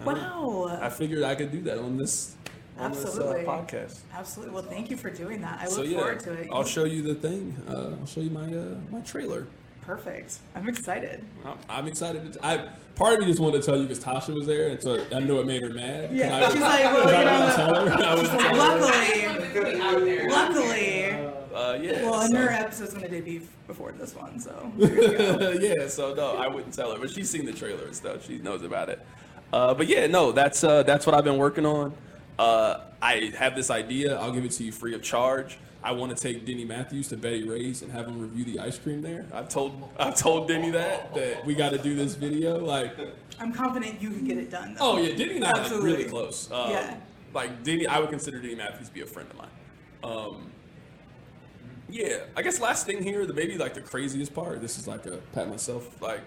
I 0.00 0.14
don't. 0.14 0.70
I 0.70 0.88
figured 0.88 1.22
I 1.22 1.36
could 1.36 1.52
do 1.52 1.60
that 1.62 1.78
on 1.78 1.96
this 1.96 2.36
Absolutely. 2.78 3.40
this 3.40 3.48
uh, 3.48 3.52
podcast. 3.52 3.98
Absolutely. 4.12 4.54
Well, 4.54 4.64
thank 4.64 4.90
you 4.90 4.96
for 4.96 5.10
doing 5.10 5.40
that. 5.42 5.60
I 5.60 5.64
look 5.64 5.74
so 5.74 5.82
yeah, 5.82 5.98
forward 5.98 6.20
to 6.20 6.32
it. 6.32 6.48
I'll 6.50 6.64
show 6.64 6.84
you 6.84 7.02
the 7.02 7.14
thing. 7.14 7.54
Uh, 7.68 7.94
I'll 8.00 8.06
show 8.06 8.20
you 8.20 8.30
my 8.30 8.46
uh, 8.46 8.74
my 8.90 9.00
trailer. 9.00 9.46
Perfect. 9.82 10.38
I'm 10.54 10.68
excited. 10.68 11.24
I'm, 11.44 11.58
I'm 11.68 11.86
excited. 11.88 12.32
To, 12.34 12.46
I 12.46 12.68
part 12.94 13.14
of 13.14 13.20
me 13.20 13.26
just 13.26 13.40
wanted 13.40 13.60
to 13.62 13.66
tell 13.66 13.76
you 13.76 13.82
because 13.82 14.02
Tasha 14.02 14.32
was 14.34 14.46
there, 14.46 14.68
and 14.68 14.80
so 14.82 15.04
I 15.14 15.20
know 15.20 15.40
it 15.40 15.46
made 15.46 15.62
her 15.62 15.70
mad. 15.70 16.10
Yeah. 16.12 16.36
I- 16.36 16.50
She's 16.52 16.60
like, 16.60 16.84
well, 16.84 16.98
you 17.00 17.04
wouldn't 17.06 17.24
know, 17.26 17.52
tell 17.56 17.74
her. 17.74 18.04
I 18.04 18.14
wouldn't 18.14 18.30
tell 18.40 18.48
her. 18.48 18.56
luckily, 19.78 20.28
luckily. 20.28 21.12
Uh, 21.52 21.78
yeah. 21.82 22.02
Well, 22.08 22.20
and 22.20 22.30
so- 22.32 22.38
her 22.38 22.48
episode's 22.50 22.94
going 22.94 23.02
to 23.04 23.10
debut 23.10 23.42
before 23.66 23.92
this 23.92 24.14
one, 24.14 24.38
so. 24.38 24.72
yeah, 24.78 25.88
so 25.88 26.14
no, 26.14 26.36
I 26.36 26.46
wouldn't 26.48 26.74
tell 26.74 26.92
her, 26.92 26.98
but 26.98 27.10
she's 27.10 27.28
seen 27.28 27.44
the 27.44 27.52
trailer 27.52 27.84
and 27.84 27.94
stuff. 27.94 28.26
She 28.26 28.38
knows 28.38 28.62
about 28.62 28.88
it. 28.88 29.04
Uh, 29.52 29.74
but 29.74 29.86
yeah, 29.88 30.06
no, 30.06 30.32
that's 30.32 30.64
uh, 30.64 30.82
that's 30.84 31.04
what 31.04 31.14
I've 31.14 31.24
been 31.24 31.36
working 31.36 31.66
on. 31.66 31.92
Uh, 32.38 32.80
I 33.02 33.32
have 33.36 33.54
this 33.54 33.68
idea. 33.70 34.16
I'll 34.18 34.32
give 34.32 34.44
it 34.44 34.52
to 34.52 34.64
you 34.64 34.72
free 34.72 34.94
of 34.94 35.02
charge. 35.02 35.58
I 35.84 35.92
want 35.92 36.16
to 36.16 36.22
take 36.22 36.46
Denny 36.46 36.64
Matthews 36.64 37.08
to 37.08 37.16
Betty 37.16 37.48
Rae's 37.48 37.82
and 37.82 37.90
have 37.90 38.06
him 38.06 38.20
review 38.20 38.44
the 38.44 38.60
ice 38.60 38.78
cream 38.78 39.02
there. 39.02 39.26
I've 39.32 39.48
told 39.48 39.88
I've 39.98 40.14
told 40.14 40.48
Denny 40.48 40.70
that 40.70 41.14
that 41.14 41.44
we 41.44 41.54
got 41.54 41.70
to 41.70 41.78
do 41.78 41.94
this 41.96 42.14
video. 42.14 42.58
Like, 42.58 42.96
I'm 43.40 43.52
confident 43.52 44.00
you 44.00 44.10
can 44.10 44.24
get 44.24 44.38
it 44.38 44.50
done, 44.50 44.74
though. 44.74 44.92
oh 44.92 44.98
yeah, 44.98 45.14
Denny 45.14 45.36
and 45.36 45.44
I 45.44 45.50
are 45.50 45.62
like 45.62 45.82
really 45.82 46.04
close. 46.04 46.50
Um, 46.50 46.70
Yeah. 46.70 46.96
Like 47.34 47.62
Denny, 47.64 47.86
I 47.86 47.98
would 47.98 48.10
consider 48.10 48.38
Denny 48.40 48.54
Matthews 48.54 48.88
to 48.88 48.94
be 48.94 49.00
a 49.00 49.06
friend 49.06 49.28
of 49.30 49.36
mine. 49.38 49.48
Um, 50.04 50.50
yeah, 51.88 52.18
I 52.36 52.42
guess 52.42 52.60
last 52.60 52.86
thing 52.86 53.02
here, 53.02 53.26
the 53.26 53.34
maybe 53.34 53.58
like 53.58 53.74
the 53.74 53.80
craziest 53.80 54.34
part. 54.34 54.60
This 54.60 54.78
is 54.78 54.86
like 54.86 55.06
a 55.06 55.16
pat 55.32 55.48
myself. 55.48 56.00
Like 56.00 56.20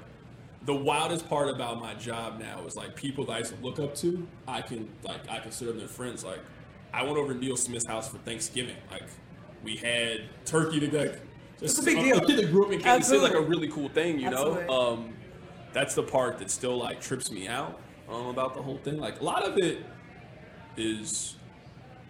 the 0.65 0.75
wildest 0.75 1.29
part 1.29 1.49
about 1.49 1.79
my 1.79 1.93
job 1.93 2.39
now 2.39 2.63
is 2.65 2.75
like 2.75 2.95
people 2.95 3.25
that 3.25 3.31
I 3.33 3.37
used 3.39 3.55
to 3.55 3.63
look 3.63 3.79
up 3.79 3.95
to. 3.97 4.27
I 4.47 4.61
can 4.61 4.89
like 5.03 5.29
I 5.29 5.39
consider 5.39 5.71
them 5.71 5.79
their 5.79 5.87
friends. 5.87 6.23
Like 6.23 6.39
I 6.93 7.03
went 7.03 7.17
over 7.17 7.33
to 7.33 7.39
Neil 7.39 7.55
Smith's 7.57 7.87
house 7.87 8.09
for 8.09 8.17
Thanksgiving. 8.19 8.75
Like 8.91 9.03
we 9.65 9.75
had 9.75 10.21
turkey 10.45 10.79
today. 10.79 11.17
Just 11.59 11.79
It's 11.79 11.79
a 11.79 11.83
big 11.83 11.99
deal. 11.99 12.17
A 12.17 12.25
kid 12.25 12.37
that 12.37 12.51
grew 12.51 12.65
up 12.65 12.71
in 12.71 12.79
Kansas 12.79 13.09
City, 13.09 13.21
like 13.21 13.33
a 13.33 13.41
really 13.41 13.67
cool 13.67 13.89
thing, 13.89 14.19
you 14.19 14.29
know. 14.29 14.69
Um, 14.69 15.13
that's 15.73 15.95
the 15.95 16.03
part 16.03 16.37
that 16.37 16.51
still 16.51 16.77
like 16.77 17.01
trips 17.01 17.31
me 17.31 17.47
out 17.47 17.81
um, 18.07 18.27
about 18.27 18.53
the 18.53 18.61
whole 18.61 18.77
thing. 18.77 18.97
Like 18.97 19.19
a 19.19 19.23
lot 19.23 19.43
of 19.43 19.57
it 19.57 19.83
is 20.77 21.35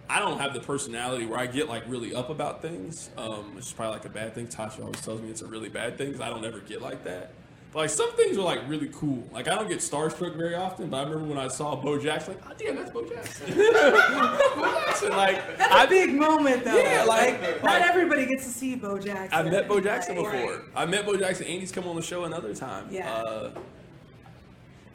I 0.09 0.19
don't 0.19 0.39
have 0.39 0.53
the 0.53 0.59
personality 0.59 1.25
where 1.25 1.39
I 1.39 1.47
get 1.47 1.69
like 1.69 1.83
really 1.87 2.13
up 2.13 2.29
about 2.29 2.61
things, 2.61 3.09
um, 3.17 3.55
which 3.55 3.65
is 3.65 3.73
probably 3.73 3.97
like 3.97 4.05
a 4.05 4.09
bad 4.09 4.35
thing. 4.35 4.47
Tasha 4.47 4.81
always 4.81 5.01
tells 5.01 5.21
me 5.21 5.29
it's 5.29 5.41
a 5.41 5.47
really 5.47 5.69
bad 5.69 5.97
thing 5.97 6.07
because 6.07 6.21
I 6.21 6.29
don't 6.29 6.45
ever 6.45 6.59
get 6.59 6.81
like 6.81 7.03
that. 7.05 7.31
Like 7.75 7.89
some 7.89 8.11
things 8.13 8.37
are 8.37 8.41
like 8.41 8.61
really 8.69 8.89
cool. 8.93 9.27
Like 9.33 9.49
I 9.49 9.55
don't 9.55 9.67
get 9.67 9.79
starstruck 9.79 10.37
very 10.37 10.55
often, 10.55 10.89
but 10.89 10.97
I 10.97 11.03
remember 11.03 11.25
when 11.27 11.37
I 11.37 11.49
saw 11.49 11.75
Bo 11.75 11.99
Jackson, 11.99 12.35
like, 12.35 12.43
oh 12.49 12.53
damn, 12.57 12.75
that's 12.77 12.89
Bo 12.89 13.03
Jackson. 13.05 13.47
Bo 13.57 14.81
Jackson, 14.85 15.09
like 15.11 15.57
That's 15.57 15.85
a 15.85 15.87
big 15.87 16.13
moment, 16.15 16.63
though. 16.63 16.77
Yeah, 16.77 17.03
like- 17.03 17.41
not 17.41 17.63
like- 17.63 17.81
everybody 17.83 18.25
gets 18.25 18.45
to 18.45 18.49
see 18.49 18.75
Bo 18.75 18.97
Jackson. 18.97 19.37
I've 19.37 19.51
met 19.51 19.67
Bo 19.67 19.81
Jackson 19.81 20.15
Like, 20.15 20.31
before. 20.31 20.61
I 20.73 20.85
met 20.85 21.05
Bo 21.05 21.17
Jackson. 21.17 21.47
Andy's 21.47 21.73
come 21.73 21.85
on 21.87 21.97
the 21.97 22.01
show 22.01 22.23
another 22.23 22.55
time. 22.55 22.87
Yeah. 22.89 23.11
Uh, 23.13 23.51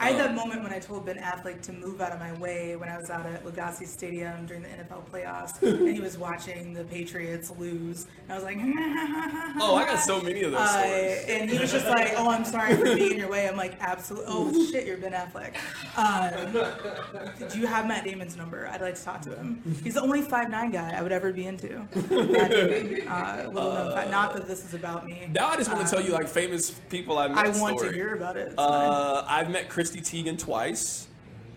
I 0.01 0.13
had 0.13 0.19
that 0.21 0.35
moment 0.35 0.63
when 0.63 0.73
I 0.73 0.79
told 0.79 1.05
Ben 1.05 1.19
Affleck 1.19 1.61
to 1.63 1.73
move 1.73 2.01
out 2.01 2.13
of 2.13 2.19
my 2.19 2.33
way 2.39 2.75
when 2.75 2.89
I 2.89 2.97
was 2.97 3.11
out 3.11 3.27
at 3.27 3.45
Legacy 3.45 3.85
Stadium 3.85 4.47
during 4.47 4.63
the 4.63 4.69
NFL 4.71 5.05
playoffs, 5.11 5.61
and 5.63 5.89
he 5.95 6.01
was 6.01 6.17
watching 6.17 6.73
the 6.73 6.85
Patriots 6.85 7.53
lose. 7.59 8.07
And 8.29 8.33
I 8.33 8.35
was 8.37 8.45
like, 8.45 8.57
oh, 9.61 9.77
I 9.77 9.85
got 9.85 10.01
so 10.01 10.21
many 10.23 10.43
of 10.43 10.53
those 10.53 10.61
Uh, 10.61 10.83
stories. 10.83 11.25
and 11.29 11.51
he 11.51 11.59
was 11.59 11.71
just 11.71 11.87
like, 11.87 12.15
"Oh, 12.17 12.31
I'm 12.31 12.45
sorry 12.47 12.77
for 12.77 12.85
being 12.85 13.13
in 13.13 13.19
your 13.19 13.29
way." 13.31 13.47
I'm 13.49 13.57
like, 13.57 13.75
"Absolutely." 13.81 14.27
Oh 14.33 14.67
shit, 14.73 14.87
you're 14.87 14.97
Ben 14.97 15.13
Affleck. 15.13 15.55
Um, 15.99 17.49
do 17.51 17.59
you 17.59 17.67
have 17.67 17.87
Matt 17.87 18.05
Damon's 18.05 18.37
number? 18.37 18.69
I'd 18.73 18.81
like 18.81 18.95
to 18.95 19.05
talk 19.05 19.21
to 19.23 19.35
him. 19.35 19.63
He's 19.85 19.95
the 19.95 20.03
only 20.03 20.23
five 20.23 20.51
nine 20.51 20.71
guy 20.71 20.95
I 20.97 21.03
would 21.03 21.13
ever 21.13 21.33
be 21.33 21.47
into. 21.47 21.69
Matt 22.11 22.51
Damon. 22.51 23.07
Uh, 23.09 23.51
little 23.53 23.75
known 23.75 23.93
fact. 23.95 24.11
Not 24.11 24.35
that 24.35 24.47
this 24.49 24.65
is 24.65 24.75
about 24.75 25.07
me. 25.07 25.29
Now 25.35 25.49
I 25.49 25.57
just 25.57 25.71
want 25.73 25.87
to 25.87 25.91
tell 25.95 26.03
you 26.05 26.13
like 26.13 26.27
famous 26.29 26.71
people 26.89 27.19
I 27.19 27.29
met. 27.29 27.39
I 27.39 27.49
want 27.61 27.79
story. 27.79 27.91
to 27.91 27.95
hear 27.95 28.15
about 28.15 28.37
it. 28.37 28.55
Uh, 28.57 29.25
I've 29.29 29.51
met 29.51 29.69
Chrissy 29.91 30.23
Teigen 30.23 30.39
twice. 30.39 31.09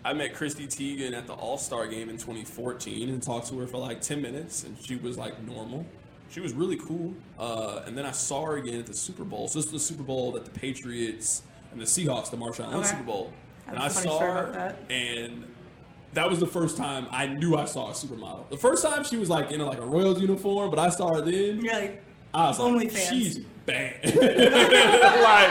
I 0.04 0.12
met 0.12 0.34
Chrissy 0.34 0.66
Teigen 0.66 1.14
at 1.16 1.26
the 1.26 1.32
All 1.32 1.56
Star 1.56 1.86
game 1.86 2.08
in 2.10 2.16
2014 2.16 3.08
and 3.08 3.22
talked 3.22 3.48
to 3.48 3.58
her 3.58 3.66
for 3.66 3.78
like 3.78 4.00
10 4.00 4.20
minutes, 4.20 4.64
and 4.64 4.76
she 4.82 4.96
was 4.96 5.16
like 5.16 5.40
normal. 5.42 5.86
She 6.30 6.40
was 6.40 6.52
really 6.52 6.76
cool. 6.76 7.14
Uh, 7.38 7.82
and 7.86 7.96
then 7.96 8.04
I 8.04 8.10
saw 8.10 8.44
her 8.46 8.56
again 8.56 8.80
at 8.80 8.86
the 8.86 8.94
Super 8.94 9.24
Bowl. 9.24 9.46
So 9.48 9.58
this 9.60 9.66
is 9.66 9.72
the 9.72 9.78
Super 9.78 10.02
Bowl 10.02 10.32
that 10.32 10.44
the 10.44 10.50
Patriots 10.50 11.42
and 11.72 11.80
the 11.80 11.84
Seahawks, 11.84 12.30
the 12.30 12.36
Marshawn 12.36 12.74
Okay. 12.74 12.86
Super 12.88 13.02
Bowl. 13.04 13.32
And 13.68 13.78
I 13.78 13.86
a 13.86 13.90
saw 13.90 14.18
her, 14.20 14.50
that. 14.52 14.78
and 14.90 15.44
that 16.12 16.28
was 16.28 16.38
the 16.40 16.46
first 16.46 16.76
time 16.76 17.06
I 17.10 17.26
knew 17.26 17.56
I 17.56 17.64
saw 17.64 17.88
a 17.88 17.92
supermodel. 17.92 18.50
The 18.50 18.56
first 18.58 18.84
time 18.84 19.04
she 19.04 19.16
was 19.16 19.30
like 19.30 19.52
in 19.52 19.60
like 19.60 19.78
a 19.78 19.86
Royals 19.86 20.20
uniform, 20.20 20.70
but 20.70 20.78
I 20.78 20.88
saw 20.90 21.14
her 21.14 21.20
then. 21.22 21.60
You're 21.64 21.72
like, 21.72 22.02
I 22.34 22.48
was 22.48 22.58
like, 22.58 22.90
OnlyFans. 22.90 23.08
she's 23.10 23.38
bad. 23.64 24.04
like 24.04 24.14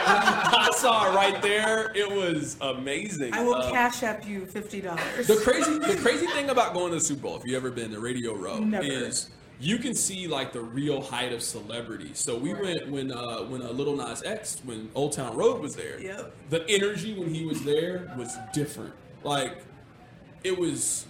I 0.06 0.70
saw 0.76 1.12
it 1.12 1.16
right 1.16 1.42
there. 1.42 1.92
It 1.96 2.10
was 2.12 2.58
amazing. 2.62 3.34
I 3.34 3.42
will 3.44 3.56
Uh, 3.56 3.72
cash 3.72 4.04
up 4.04 4.28
you 4.28 4.46
fifty 4.46 4.82
dollars. 4.82 5.28
the 5.28 5.38
crazy, 5.38 5.78
the 5.80 5.96
crazy 6.02 6.28
thing 6.28 6.50
about 6.50 6.74
going 6.74 6.90
to 6.92 6.96
the 7.00 7.04
Super 7.04 7.22
Bowl, 7.24 7.38
if 7.38 7.46
you 7.46 7.56
ever 7.56 7.72
been 7.72 7.92
to 7.92 8.00
Radio 8.00 8.36
Row, 8.36 8.60
Never. 8.60 8.84
is 8.86 9.30
you 9.60 9.78
can 9.78 9.94
see 9.96 10.28
like 10.28 10.52
the 10.52 10.62
real 10.62 11.02
height 11.02 11.32
of 11.32 11.42
celebrity. 11.42 12.12
So 12.14 12.38
we 12.38 12.54
went 12.54 12.90
when 12.90 13.12
uh, 13.12 13.40
when 13.44 13.62
uh, 13.62 13.70
Lil 13.70 13.96
Nas 13.96 14.22
X, 14.24 14.60
when 14.66 14.90
Old 14.94 15.14
Town 15.14 15.36
Road 15.38 15.62
was 15.62 15.76
there. 15.76 16.00
Yep. 16.02 16.36
The 16.50 16.70
energy 16.70 17.14
when 17.18 17.34
he 17.34 17.46
was 17.46 17.64
there 17.64 18.14
was 18.18 18.36
different. 18.54 18.94
Like 19.24 19.64
it 20.44 20.58
was. 20.58 21.06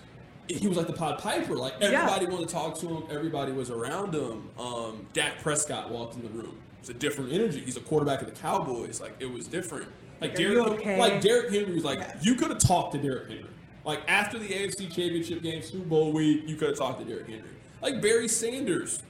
He 0.60 0.68
was 0.68 0.78
like 0.78 0.88
the 0.88 0.94
Pod 0.94 1.20
Piper. 1.20 1.56
Like 1.56 1.74
everybody 1.82 2.26
wanted 2.26 2.48
to 2.48 2.54
talk 2.54 2.78
to 2.80 2.88
him. 2.88 3.04
Everybody 3.10 3.52
was 3.52 3.70
around 3.70 4.14
him. 4.14 4.50
Um, 4.60 5.06
Dak 5.14 5.40
Prescott 5.42 5.90
walked 5.90 6.16
in 6.16 6.24
the 6.24 6.30
room. 6.30 6.58
It's 6.80 6.90
a 6.90 6.94
different 6.94 7.32
energy. 7.32 7.62
He's 7.62 7.78
a 7.78 7.82
quarterback 7.82 8.22
of 8.22 8.28
the 8.34 8.40
Cowboys. 8.40 9.00
Like 9.02 9.16
it 9.20 9.32
was 9.32 9.48
different. 9.48 9.88
Like 10.22 10.38
Are 10.38 10.42
you 10.42 10.62
okay? 10.66 11.00
like 11.00 11.22
Derrick 11.22 11.52
Henry 11.52 11.74
was 11.74 11.84
like 11.84 12.00
Yeah. 12.00 12.16
you 12.22 12.36
could 12.36 12.50
have 12.50 12.60
talked 12.60 12.94
to 12.94 12.98
Derrick 12.98 13.30
Henry. 13.30 13.46
Like 13.86 14.02
after 14.08 14.40
the 14.40 14.48
AFC 14.48 14.88
Championship 14.88 15.42
game, 15.42 15.62
Super 15.62 15.86
Bowl 15.86 16.12
week, 16.14 16.44
you 16.48 16.56
could 16.56 16.70
have 16.70 16.78
talked 16.78 17.00
to 17.00 17.06
Derrick 17.06 17.28
Henry. 17.28 17.50
Like 17.82 18.02
Barry 18.02 18.28
Sanders, 18.30 19.04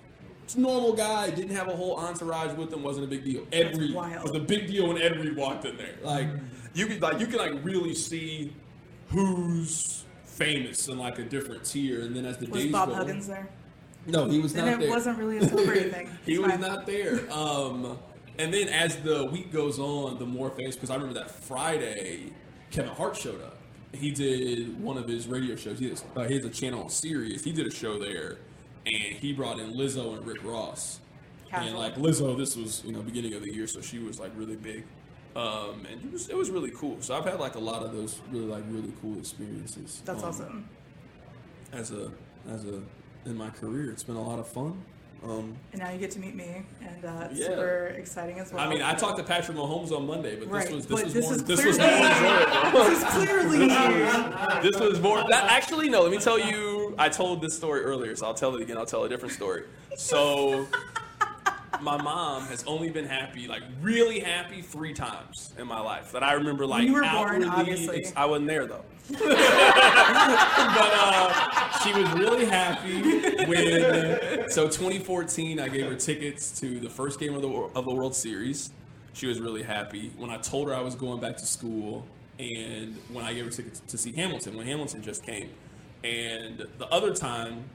it's 0.44 0.56
a 0.56 0.60
normal 0.60 0.94
guy, 0.94 1.30
didn't 1.30 1.56
have 1.56 1.68
a 1.68 1.76
whole 1.76 1.96
entourage 1.98 2.56
with 2.58 2.74
him, 2.74 2.82
wasn't 2.82 3.06
a 3.06 3.10
big 3.10 3.24
deal. 3.24 3.46
Ed 3.52 3.78
Reed 3.78 3.94
was 3.94 4.32
a 4.36 4.40
big 4.40 4.68
deal 4.68 4.88
when 4.88 5.00
Ed 5.00 5.20
Reed 5.20 5.36
walked 5.36 5.66
in 5.66 5.78
there. 5.78 5.96
Like 6.02 6.28
you 6.74 6.88
could 6.88 7.02
like 7.02 7.20
you 7.20 7.28
can 7.28 7.38
like 7.38 7.54
really 7.64 7.94
see 7.94 8.52
who's 9.10 10.06
famous 10.34 10.88
in 10.88 10.98
like 10.98 11.20
a 11.20 11.24
different 11.24 11.64
tier, 11.64 12.02
and 12.02 12.16
then 12.16 12.26
as 12.26 12.38
the 12.38 12.48
was 12.48 12.64
days 12.64 12.72
Bob 12.72 12.90
go, 12.90 12.96
Huggins 12.96 13.28
there? 13.28 13.48
no, 14.08 14.28
he 14.28 14.40
was 14.40 14.54
Then 14.54 14.66
not 14.66 14.74
it 14.76 14.80
there. 14.82 14.90
wasn't 14.90 15.18
really 15.18 15.38
a 15.38 15.48
celebrity 15.48 15.90
thing. 15.90 16.10
He 16.26 16.38
was 16.38 16.58
not 16.60 16.86
there. 16.86 17.32
Um, 17.32 17.98
and 18.40 18.54
then 18.54 18.68
as 18.70 18.98
the 18.98 19.26
week 19.26 19.52
goes 19.52 19.80
on, 19.80 20.18
the 20.20 20.26
more 20.26 20.50
famous 20.50 20.76
because 20.76 20.90
I 20.90 20.96
remember 20.96 21.14
that 21.20 21.30
Friday, 21.32 22.32
Kevin 22.72 22.92
Hart 22.92 23.16
showed 23.16 23.42
up. 23.42 23.58
He 23.94 24.10
did 24.10 24.82
one 24.82 24.98
of 24.98 25.08
his 25.08 25.28
radio 25.28 25.56
shows. 25.56 25.78
He 25.78 25.90
has, 25.90 26.04
uh, 26.16 26.24
he 26.24 26.36
has 26.36 26.44
a 26.46 26.50
channel 26.50 26.82
on 26.84 26.90
Sirius. 26.90 27.44
He 27.44 27.52
did 27.52 27.68
a 27.68 27.72
show 27.72 28.00
there, 28.00 28.38
and 28.88 28.96
he 29.16 29.34
brought 29.34 29.60
in 29.60 29.74
Lizzo 29.74 30.18
and 30.18 30.26
Rick 30.26 30.44
Ross. 30.44 31.00
And 31.52 31.78
like 31.78 31.94
Lizzo, 31.98 32.36
this 32.36 32.58
was 32.58 32.82
you 32.84 32.92
know 32.92 33.04
beginning 33.04 33.36
of 33.36 33.44
the 33.44 33.54
year, 33.54 33.68
so 33.68 33.80
she 33.82 34.00
was 34.00 34.20
like 34.20 34.32
really 34.36 34.56
big. 34.56 34.84
Um, 35.36 35.86
and 35.92 36.04
it 36.04 36.12
was 36.12 36.30
it 36.30 36.38
was 36.38 36.50
really 36.52 36.72
cool. 36.72 36.98
So 37.02 37.16
I've 37.18 37.26
had 37.26 37.40
like 37.40 37.56
a 37.56 37.60
lot 37.60 37.82
of 37.84 37.92
those 37.92 38.22
really 38.32 38.46
like 38.46 38.64
really 38.70 38.94
cool 39.02 39.18
experiences. 39.18 40.02
That's 40.06 40.22
um, 40.24 40.30
awesome. 40.30 40.70
As 41.72 41.92
a 41.92 42.12
as 42.50 42.66
a 42.66 42.82
in 43.26 43.36
my 43.38 43.50
career, 43.50 43.90
it's 43.92 44.04
been 44.04 44.16
a 44.16 44.22
lot 44.22 44.38
of 44.40 44.48
fun. 44.48 44.84
Um, 45.24 45.56
And 45.72 45.82
now 45.82 45.90
you 45.90 45.98
get 46.00 46.12
to 46.12 46.20
meet 46.20 46.36
me, 46.36 46.64
and 46.82 47.06
uh, 47.06 47.28
it's 47.32 47.40
Yeah. 47.40 47.48
super 47.48 47.86
exciting 47.98 48.40
as 48.40 48.52
well. 48.52 48.62
I 48.62 48.70
mean, 48.70 48.82
I 48.82 48.94
talked 48.94 49.18
to 49.20 49.24
Patrick 49.24 49.56
Mahomes 49.56 49.94
on 49.94 50.06
Monday, 50.06 50.36
but 50.36 50.50
Right, 50.50 50.66
this 50.68 50.76
was 50.76 50.86
this 50.86 50.96
but 50.98 51.04
was 51.06 51.14
this 51.14 51.24
more 51.26 51.34
is 51.36 51.44
this 51.46 51.66
was 51.66 51.78
clearly- 51.78 51.98
more 52.00 52.10
enjoyable. 52.10 52.84
This 52.90 52.98
is 52.98 53.04
clearly 53.06 53.68
this 54.72 54.80
was 54.82 55.00
more. 55.02 55.24
That, 55.30 55.46
actually, 55.50 55.90
no. 55.90 56.02
Let 56.02 56.12
me 56.12 56.18
tell 56.20 56.38
you. 56.38 56.94
I 57.00 57.08
told 57.08 57.42
this 57.42 57.56
story 57.56 57.82
earlier, 57.84 58.16
so 58.18 58.26
I'll 58.28 58.34
tell 58.34 58.54
it 58.56 58.62
again. 58.62 58.78
I'll 58.78 58.86
tell 58.86 59.06
a 59.06 59.10
different 59.10 59.34
story. 59.34 59.64
So, 59.96 60.68
my 61.82 62.02
mom 62.02 62.44
has 62.44 62.64
only 62.66 62.90
been 62.90 63.06
happy, 63.06 63.48
like 63.48 63.64
really 63.82 64.20
happy, 64.20 64.62
three 64.62 64.94
times 64.94 65.54
in 65.58 65.68
my 65.68 65.80
life 65.80 66.12
that 66.12 66.24
I 66.24 66.34
remember. 66.34 66.66
Like 66.66 66.84
you 66.84 66.94
were 66.94 67.02
born, 67.02 67.44
obviously. 67.46 67.98
ex- 68.00 68.14
I 68.16 68.26
wasn't 68.26 68.48
there 68.48 68.66
though. 68.68 68.86
but 69.10 69.22
uh, 70.96 71.80
she 71.80 71.94
was 71.94 72.10
really 72.14 72.46
happy 72.46 73.02
when. 73.46 74.50
So 74.50 74.66
2014, 74.66 75.60
I 75.60 75.68
gave 75.68 75.88
her 75.88 75.96
tickets 75.96 76.58
to 76.60 76.80
the 76.80 76.90
first 76.90 77.20
game 77.20 77.34
of 77.36 77.42
the 77.42 77.50
of 77.50 77.86
the 77.86 77.92
World 77.94 78.16
Series. 78.16 78.72
She 79.14 79.28
was 79.28 79.40
really 79.40 79.64
happy 79.64 80.12
when 80.18 80.30
I 80.30 80.38
told 80.38 80.68
her 80.70 80.76
I 80.76 80.82
was 80.82 80.96
going 80.96 81.20
back 81.20 81.38
to 81.38 81.46
school, 81.46 82.06
and 82.40 82.98
when 83.12 83.26
I 83.26 83.34
gave 83.34 83.46
her 83.46 83.52
tickets 83.52 83.82
to 83.88 83.98
see 83.98 84.12
Hamilton 84.14 84.56
when 84.56 84.66
Hamilton 84.68 85.02
just 85.02 85.24
came, 85.24 85.50
and 86.04 86.66
the 86.78 86.88
other 86.88 87.14
time. 87.14 87.66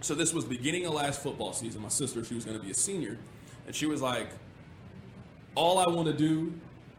So 0.00 0.14
this 0.14 0.32
was 0.32 0.44
beginning 0.44 0.86
of 0.86 0.94
last 0.94 1.22
football 1.22 1.52
season. 1.52 1.82
My 1.82 1.88
sister, 1.88 2.24
she 2.24 2.34
was 2.34 2.44
going 2.44 2.58
to 2.58 2.64
be 2.64 2.70
a 2.70 2.74
senior, 2.74 3.18
and 3.66 3.74
she 3.74 3.86
was 3.86 4.00
like, 4.00 4.28
all 5.54 5.78
I 5.78 5.88
want 5.88 6.06
to 6.06 6.14
do, 6.14 6.54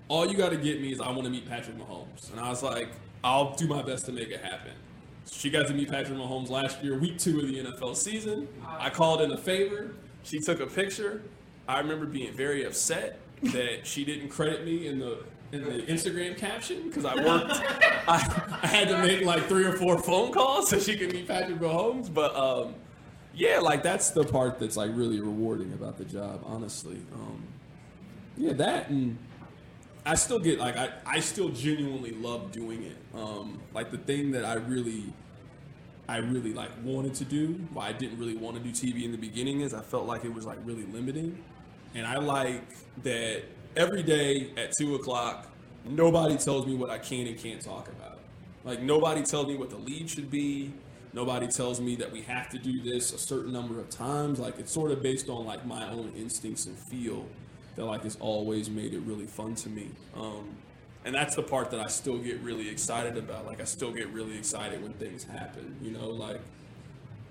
all 0.07 0.27
you 0.27 0.37
got 0.37 0.49
to 0.49 0.57
get 0.57 0.81
me 0.81 0.91
is 0.91 1.01
I 1.01 1.09
want 1.09 1.23
to 1.23 1.29
meet 1.29 1.49
Patrick 1.49 1.77
Mahomes. 1.77 2.31
And 2.31 2.39
I 2.39 2.49
was 2.49 2.61
like, 2.61 2.89
I'll 3.23 3.55
do 3.55 3.67
my 3.67 3.81
best 3.81 4.05
to 4.05 4.11
make 4.11 4.29
it 4.29 4.41
happen. 4.41 4.73
She 5.31 5.49
got 5.49 5.67
to 5.67 5.73
meet 5.73 5.89
Patrick 5.89 6.17
Mahomes 6.17 6.49
last 6.49 6.83
year, 6.83 6.97
week 6.97 7.17
two 7.17 7.39
of 7.39 7.47
the 7.47 7.63
NFL 7.63 7.95
season. 7.95 8.47
I 8.67 8.89
called 8.89 9.21
in 9.21 9.31
a 9.31 9.37
favor. 9.37 9.95
She 10.23 10.39
took 10.39 10.59
a 10.59 10.67
picture. 10.67 11.23
I 11.67 11.79
remember 11.79 12.05
being 12.05 12.33
very 12.33 12.65
upset 12.65 13.19
that 13.43 13.87
she 13.87 14.03
didn't 14.03 14.29
credit 14.29 14.65
me 14.65 14.87
in 14.87 14.99
the 14.99 15.23
in 15.51 15.63
the 15.63 15.81
Instagram 15.83 16.37
caption 16.37 16.83
because 16.87 17.03
I 17.03 17.15
worked. 17.15 17.51
I, 18.07 18.59
I 18.63 18.67
had 18.67 18.87
to 18.87 18.97
make 18.99 19.25
like 19.25 19.47
three 19.47 19.65
or 19.65 19.73
four 19.73 19.97
phone 19.97 20.31
calls 20.31 20.69
so 20.69 20.79
she 20.79 20.97
could 20.97 21.11
meet 21.13 21.27
Patrick 21.27 21.59
Mahomes. 21.59 22.13
But 22.13 22.35
um, 22.35 22.75
yeah, 23.33 23.59
like 23.59 23.83
that's 23.83 24.11
the 24.11 24.23
part 24.23 24.59
that's 24.59 24.77
like 24.77 24.91
really 24.93 25.19
rewarding 25.19 25.73
about 25.73 25.97
the 25.97 26.05
job, 26.05 26.41
honestly. 26.45 26.97
Um, 27.13 27.43
yeah, 28.37 28.53
that 28.53 28.89
and 28.89 29.17
I 30.05 30.15
still 30.15 30.39
get 30.39 30.59
like 30.59 30.77
I, 30.77 30.89
I 31.05 31.19
still 31.19 31.49
genuinely 31.49 32.11
love 32.11 32.51
doing 32.51 32.83
it. 32.83 32.97
Um, 33.15 33.59
like 33.73 33.91
the 33.91 33.97
thing 33.97 34.31
that 34.31 34.45
I 34.45 34.55
really 34.55 35.13
I 36.07 36.17
really 36.17 36.53
like 36.53 36.71
wanted 36.83 37.13
to 37.15 37.25
do, 37.25 37.53
why 37.73 37.87
I 37.87 37.93
didn't 37.93 38.19
really 38.19 38.35
want 38.35 38.57
to 38.57 38.61
do 38.61 38.71
TV 38.71 39.03
in 39.03 39.11
the 39.11 39.17
beginning 39.17 39.61
is 39.61 39.73
I 39.73 39.81
felt 39.81 40.07
like 40.07 40.25
it 40.25 40.33
was 40.33 40.45
like 40.45 40.57
really 40.65 40.85
limiting. 40.85 41.41
And 41.93 42.05
I 42.05 42.17
like 42.17 42.63
that 43.03 43.43
every 43.75 44.03
day 44.03 44.51
at 44.57 44.73
two 44.77 44.95
o'clock, 44.95 45.47
nobody 45.85 46.37
tells 46.37 46.65
me 46.65 46.75
what 46.75 46.89
I 46.89 46.97
can 46.97 47.27
and 47.27 47.37
can't 47.37 47.61
talk 47.61 47.87
about. 47.87 48.19
Like 48.63 48.81
nobody 48.81 49.23
tells 49.23 49.47
me 49.47 49.55
what 49.55 49.69
the 49.69 49.77
lead 49.77 50.09
should 50.09 50.29
be. 50.29 50.73
Nobody 51.13 51.47
tells 51.47 51.81
me 51.81 51.95
that 51.97 52.11
we 52.11 52.21
have 52.21 52.49
to 52.49 52.57
do 52.57 52.81
this 52.81 53.13
a 53.13 53.17
certain 53.17 53.51
number 53.51 53.79
of 53.79 53.89
times. 53.89 54.39
Like 54.39 54.59
it's 54.59 54.71
sort 54.71 54.91
of 54.91 55.01
based 55.01 55.29
on 55.29 55.45
like 55.45 55.65
my 55.65 55.89
own 55.89 56.13
instincts 56.15 56.65
and 56.65 56.77
feel 56.77 57.25
that 57.75 57.85
like 57.85 58.05
it's 58.05 58.17
always 58.19 58.69
made 58.69 58.93
it 58.93 58.99
really 59.01 59.25
fun 59.25 59.55
to 59.55 59.69
me. 59.69 59.89
Um, 60.15 60.55
and 61.03 61.13
that's 61.13 61.35
the 61.35 61.43
part 61.43 61.71
that 61.71 61.79
I 61.79 61.87
still 61.87 62.17
get 62.17 62.39
really 62.41 62.69
excited 62.69 63.17
about. 63.17 63.45
Like 63.45 63.59
I 63.59 63.65
still 63.65 63.91
get 63.91 64.07
really 64.09 64.37
excited 64.37 64.81
when 64.81 64.93
things 64.93 65.23
happen. 65.23 65.75
You 65.81 65.91
know, 65.91 66.09
like 66.09 66.39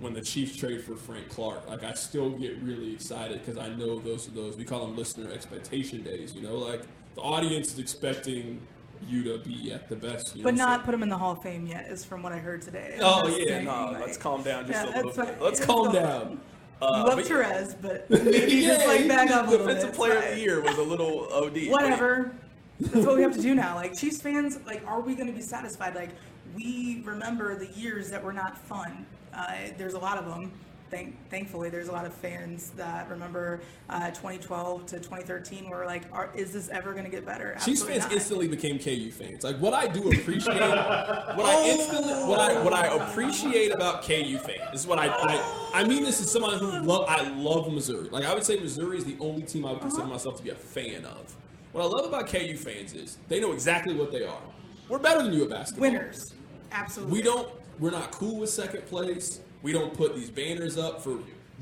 when 0.01 0.15
the 0.15 0.23
Chiefs 0.23 0.57
trade 0.57 0.83
for 0.83 0.97
Frank 0.97 1.29
Clark. 1.29 1.69
Like 1.69 1.85
I 1.85 1.93
still 1.95 2.31
get 2.31 2.57
really 2.63 2.93
excited 2.93 3.45
because 3.45 3.59
I 3.59 3.69
know 3.69 4.01
those 4.01 4.27
are 4.27 4.33
those 4.33 4.57
we 4.57 4.65
call 4.65 4.87
them 4.87 4.97
listener 4.97 5.31
expectation 5.33 6.03
days. 6.03 6.35
You 6.35 6.43
know, 6.43 6.57
like 6.57 6.83
the 7.15 7.21
audience 7.21 7.73
is 7.73 7.79
expecting 7.79 8.61
you 9.07 9.23
to 9.25 9.39
be 9.39 9.73
at 9.73 9.89
the 9.89 9.97
best. 9.97 10.37
You 10.37 10.43
But 10.45 10.55
know, 10.55 10.65
not 10.67 10.81
so- 10.81 10.85
put 10.87 10.95
him 10.95 11.03
in 11.03 11.09
the 11.09 11.17
Hall 11.19 11.33
of 11.33 11.43
Fame 11.43 11.67
yet, 11.67 11.87
is 11.91 12.05
from 12.05 12.23
what 12.23 12.33
I 12.33 12.39
heard 12.39 12.63
today. 12.63 12.99
Oh 13.01 13.27
yeah, 13.29 13.45
saying, 13.45 13.65
no. 13.65 13.91
like- 13.93 14.01
let's 14.01 14.17
calm 14.17 14.43
down 14.43 14.67
just 14.67 14.85
Yeah, 14.85 14.95
a 14.95 14.97
little 14.97 15.25
bit. 15.25 15.41
Let's 15.41 15.59
It's 15.59 15.67
calm 15.67 15.87
fine. 15.87 15.95
down. 15.95 16.41
Uh, 16.83 17.05
Love 17.07 17.17
but- 17.17 17.27
Therese, 17.27 17.75
but 17.81 18.09
maybe 18.25 18.63
just 18.63 18.87
like 18.87 19.07
back 19.09 19.31
up 19.31 19.47
a 19.47 19.51
little 19.51 19.67
Defensive 19.67 19.91
bit. 19.91 19.97
player 19.99 20.17
of 20.19 20.25
the 20.35 20.41
year 20.41 20.61
was 20.63 20.79
a 20.79 20.83
little 20.83 21.29
OD. 21.33 21.69
Whatever. 21.71 22.33
That's 22.81 23.05
what 23.07 23.17
we 23.17 23.23
have 23.23 23.35
to 23.35 23.43
do 23.43 23.55
now. 23.55 23.75
Like 23.75 23.95
Chiefs 23.99 24.21
fans, 24.23 24.59
like, 24.67 24.83
are 24.87 25.01
we 25.01 25.15
going 25.15 25.27
to 25.27 25.33
be 25.35 25.43
satisfied? 25.43 25.95
Like, 25.95 26.11
we 26.57 27.03
remember 27.05 27.55
the 27.59 27.67
years 27.79 28.11
that 28.11 28.23
were 28.25 28.33
not 28.33 28.57
fun. 28.57 29.05
Uh, 29.35 29.53
there's 29.77 29.93
a 29.95 29.99
lot 29.99 30.17
of 30.19 30.25
them. 30.27 30.51
Thank, 30.91 31.31
thankfully, 31.31 31.71
there's 31.71 31.89
a 31.89 31.93
lot 31.93 32.05
of 32.05 32.13
fans 32.13 32.71
that 32.71 33.09
remember 33.09 33.61
uh, 33.89 34.09
2012 34.09 34.87
to 34.87 34.97
2013. 34.97 35.71
Where 35.71 35.87
like, 35.87 36.03
are, 36.13 36.31
is 36.35 36.53
this 36.53 36.69
ever 36.69 36.93
going 36.93 37.05
to 37.05 37.11
get 37.11 37.25
better? 37.25 37.57
Chiefs 37.65 37.85
fans 37.85 38.05
not. 38.05 38.13
instantly 38.13 38.49
became 38.49 38.79
KU 38.79 39.11
fans. 39.11 39.45
Like 39.45 39.59
what 39.59 39.73
I 39.73 39.87
do 39.87 40.11
appreciate, 40.11 40.59
what 40.59 41.47
I 41.47 41.69
instantly, 41.69 42.13
what 42.29 42.41
I 42.41 42.63
what 42.63 42.73
I 42.73 42.87
appreciate 42.87 43.73
about 43.73 44.03
KU 44.03 44.39
fans 44.39 44.61
this 44.73 44.83
is 44.83 44.87
what 44.87 44.99
I 44.99 45.09
I, 45.09 45.71
I 45.75 45.85
mean. 45.85 46.05
This 46.05 46.21
is 46.21 46.31
someone 46.31 46.59
who 46.59 46.81
love. 46.81 47.07
I 47.09 47.29
love 47.29 47.73
Missouri. 47.73 48.09
Like 48.09 48.25
I 48.25 48.35
would 48.35 48.45
say, 48.45 48.59
Missouri 48.59 48.99
is 48.99 49.05
the 49.05 49.17
only 49.21 49.43
team 49.43 49.65
I 49.65 49.73
would 49.73 49.81
consider 49.81 50.07
myself 50.07 50.37
to 50.39 50.43
be 50.43 50.51
a 50.51 50.55
fan 50.55 51.05
of. 51.05 51.37
What 51.73 51.83
I 51.83 51.87
love 51.87 52.07
about 52.07 52.27
KU 52.27 52.57
fans 52.57 52.95
is 52.95 53.19
they 53.29 53.41
know 53.41 53.53
exactly 53.53 53.95
what 53.95 54.11
they 54.11 54.25
are. 54.25 54.43
We're 54.89 54.99
better 54.99 55.23
than 55.23 55.33
you 55.33 55.45
at 55.45 55.51
basketball. 55.51 55.91
winners. 55.91 56.35
Absolutely. 56.73 57.13
We 57.13 57.23
don't. 57.23 57.49
We're 57.79 57.91
not 57.91 58.13
cool 58.13 58.39
with 58.39 58.51
second 58.51 58.87
place. 58.87 59.41
We 59.63 59.73
don't 59.73 59.95
put 59.95 60.15
these 60.15 60.31
banners 60.31 60.79
up 60.79 61.03
for 61.03 61.19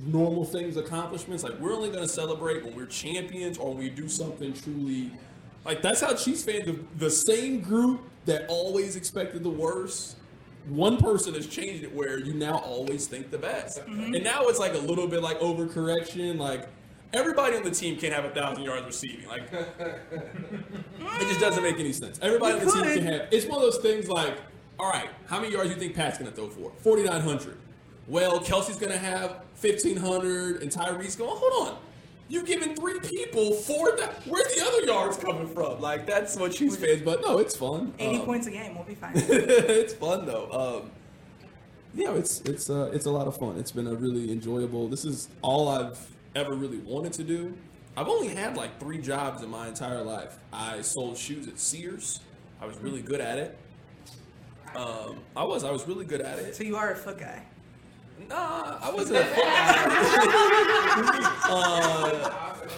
normal 0.07 0.45
things, 0.45 0.77
accomplishments. 0.77 1.43
Like 1.43 1.59
we're 1.59 1.75
only 1.75 1.89
going 1.89 2.03
to 2.03 2.09
celebrate 2.09 2.65
when 2.65 2.75
we're 2.75 2.87
champions 2.87 3.59
or 3.59 3.71
when 3.71 3.79
we 3.79 3.91
do 3.91 4.09
something 4.09 4.53
truly. 4.53 5.11
Like 5.65 5.83
that's 5.83 6.01
how 6.01 6.15
Chiefs 6.15 6.45
fans, 6.45 6.67
the, 6.67 6.79
the 6.97 7.11
same 7.11 7.61
group 7.61 8.03
that 8.27 8.47
always 8.49 8.97
expected 8.97 9.43
the 9.43 9.51
worst. 9.51 10.17
One 10.69 10.99
person 10.99 11.35
has 11.35 11.47
changed 11.47 11.83
it 11.83 11.95
where 11.95 12.19
you 12.19 12.35
now 12.35 12.59
always 12.59 13.07
think 13.07 13.31
the 13.31 13.39
best, 13.39 13.81
mm-hmm. 13.81 14.15
and 14.15 14.23
now 14.23 14.49
it's 14.49 14.59
like 14.59 14.75
a 14.75 14.79
little 14.79 15.09
bit 15.09 15.23
like 15.23 15.41
overcorrection. 15.41 16.37
Like 16.39 16.69
everybody 17.15 17.57
on 17.57 17.63
the 17.63 17.71
team 17.71 17.97
can't 17.97 18.13
have 18.13 18.27
a 18.27 18.31
thousand 18.31 18.65
yards 18.65 18.85
receiving. 18.85 19.27
Like 19.27 19.51
it 19.53 21.21
just 21.21 21.41
doesn't 21.41 21.63
make 21.63 21.79
any 21.79 21.93
sense. 21.93 22.19
Everybody 22.21 22.55
on 22.55 22.61
You 22.61 22.67
the 22.67 22.73
team 22.73 22.95
can 22.99 23.07
have. 23.07 23.29
It's 23.31 23.47
one 23.47 23.57
of 23.57 23.63
those 23.63 23.79
things 23.79 24.09
like, 24.09 24.37
all 24.79 24.91
right, 24.91 25.09
how 25.27 25.41
many 25.41 25.53
yards 25.53 25.71
do 25.71 25.75
you 25.75 25.81
think 25.81 25.95
Pat's 25.95 26.19
going 26.19 26.31
to 26.31 26.37
throw 26.37 26.51
for? 26.51 26.71
Forty 26.83 27.05
nine 27.05 27.23
hundred. 27.23 27.57
Well, 28.09 28.41
Kelce's 28.41 28.77
going 28.77 28.93
to 28.93 28.99
have 28.99 29.43
fifteen 29.55 29.97
hundred, 29.97 30.63
and 30.63 30.71
Tyreek's 30.71 31.15
going. 31.17 31.31
Hold 31.35 31.69
on. 31.69 31.79
You've 32.31 32.47
given 32.47 32.75
three 32.77 32.99
people 33.01 33.53
four. 33.55 33.97
Th- 33.97 34.09
where's 34.27 34.55
the 34.55 34.63
other 34.67 34.83
yards 34.85 35.17
coming 35.17 35.47
from? 35.49 35.81
Like 35.81 36.07
that's 36.07 36.37
what 36.37 36.53
Chiefs 36.53 36.77
fans. 36.77 37.03
But 37.03 37.23
no, 37.23 37.39
it's 37.39 37.57
fun. 37.57 37.95
80 37.99 38.19
Um, 38.21 38.27
points 38.27 38.47
a 38.47 38.51
game. 38.51 38.75
We'll 38.75 38.85
be 38.85 38.95
fine. 38.95 39.13
it's 39.17 39.95
fun 39.95 40.27
though. 40.27 40.83
Um, 40.83 40.91
yeah, 41.95 42.13
it's 42.15 42.41
it's 42.43 42.69
uh, 42.69 42.91
it's 42.93 43.07
a 43.07 43.11
lot 43.11 43.27
of 43.27 43.37
fun. 43.39 43.57
It's 43.59 43.73
been 43.73 43.87
a 43.87 43.95
really 43.95 44.31
enjoyable. 44.31 44.89
This 44.89 45.05
is 45.07 45.29
all 45.43 45.69
I've 45.69 45.99
ever 46.35 46.55
really 46.55 46.79
wanted 46.79 47.15
to 47.15 47.25
do. 47.25 47.55
I've 47.97 48.09
only 48.09 48.29
had 48.29 48.57
like 48.57 48.79
three 48.79 48.99
jobs 48.99 49.43
in 49.43 49.49
my 49.51 49.67
entire 49.69 50.03
life. 50.03 50.39
I 50.53 50.83
sold 50.83 51.17
shoes 51.17 51.49
at 51.49 51.59
Sears. 51.59 52.21
I 52.61 52.67
was 52.67 52.77
really 52.79 53.01
good 53.03 53.21
at 53.23 53.39
it. 53.39 53.59
Um, 54.77 55.21
I 55.35 55.45
was 55.45 55.65
I 55.65 55.71
was 55.71 55.89
really 55.89 56.05
good 56.05 56.21
at 56.21 56.39
it. 56.39 56.55
so 56.55 56.63
you 56.63 56.77
are 56.77 56.91
a 56.93 56.97
foot 56.97 57.19
guy. 57.19 57.43
Nah, 58.29 58.79
I 58.83 58.91
wasn't 58.91 59.19
a 59.19 59.25
foot. 59.25 59.45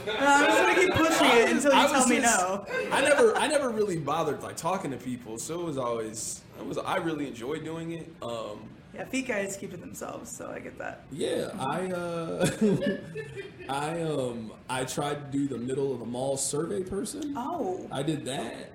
No, 0.07 0.15
I'm 0.27 0.47
just 0.47 0.59
gonna 0.61 0.75
keep 0.75 0.95
pushing 0.95 1.27
it 1.27 1.51
until 1.51 1.73
you 1.73 1.79
I 1.79 1.87
tell 1.89 2.07
me 2.07 2.21
just- 2.21 2.39
no. 2.41 2.67
I 2.93 3.01
never 3.03 3.37
I 3.37 3.47
never 3.49 3.69
really 3.71 3.99
bothered 4.13 4.43
like 4.43 4.57
talking 4.57 4.91
to 4.93 4.97
people, 4.97 5.39
so 5.39 5.61
it 5.61 5.65
was 5.65 5.79
always 5.79 6.43
it 6.59 6.67
was 6.67 6.79
I 6.79 6.97
really 6.97 7.27
enjoyed 7.27 7.65
doing 7.65 7.93
it. 7.93 8.09
Um, 8.23 8.69
Yeah, 8.95 9.05
feet 9.05 9.29
guys 9.29 9.57
keep 9.57 9.73
it 9.75 9.81
themselves, 9.81 10.31
so 10.31 10.51
I 10.51 10.59
get 10.61 10.79
that. 10.79 11.05
Yeah, 11.13 11.51
I 11.59 11.91
uh, 11.91 12.51
I 13.69 14.03
um 14.03 14.53
I 14.69 14.85
tried 14.85 15.33
to 15.33 15.39
do 15.39 15.49
the 15.49 15.59
middle 15.59 15.93
of 15.93 15.99
the 16.01 16.07
mall 16.07 16.37
survey 16.37 16.83
person. 16.83 17.35
Oh, 17.37 17.87
I 17.91 18.03
did 18.03 18.25
that. 18.27 18.73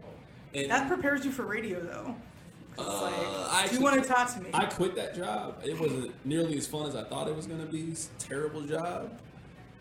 And 0.53 0.69
that 0.71 0.87
prepares 0.87 1.25
you 1.25 1.31
for 1.31 1.43
radio 1.45 1.79
though. 1.81 2.15
Uh, 2.77 3.47
I 3.51 3.61
like, 3.61 3.69
do 3.69 3.75
you 3.77 3.81
want 3.81 4.01
to 4.03 4.07
talk 4.07 4.33
to 4.33 4.41
me? 4.41 4.49
I 4.53 4.65
quit 4.65 4.95
that 4.95 5.15
job. 5.15 5.61
It 5.63 5.79
wasn't 5.79 6.13
nearly 6.25 6.57
as 6.57 6.67
fun 6.67 6.87
as 6.87 6.95
I 6.95 7.03
thought 7.03 7.27
it 7.27 7.35
was 7.35 7.47
gonna 7.47 7.65
be. 7.65 7.83
It's 7.83 8.09
a 8.17 8.21
terrible 8.21 8.61
job. 8.61 9.17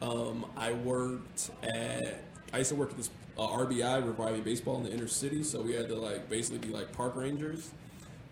Um, 0.00 0.46
I 0.56 0.72
worked 0.72 1.50
at 1.62 2.22
I 2.52 2.58
used 2.58 2.70
to 2.70 2.76
work 2.76 2.90
at 2.90 2.96
this 2.96 3.10
uh, 3.36 3.48
RBI 3.48 4.06
reviving 4.06 4.42
baseball 4.42 4.76
in 4.76 4.84
the 4.84 4.92
inner 4.92 5.08
city, 5.08 5.42
so 5.42 5.60
we 5.60 5.72
had 5.74 5.88
to 5.88 5.96
like 5.96 6.28
basically 6.28 6.58
be 6.58 6.72
like 6.72 6.92
park 6.92 7.16
rangers. 7.16 7.70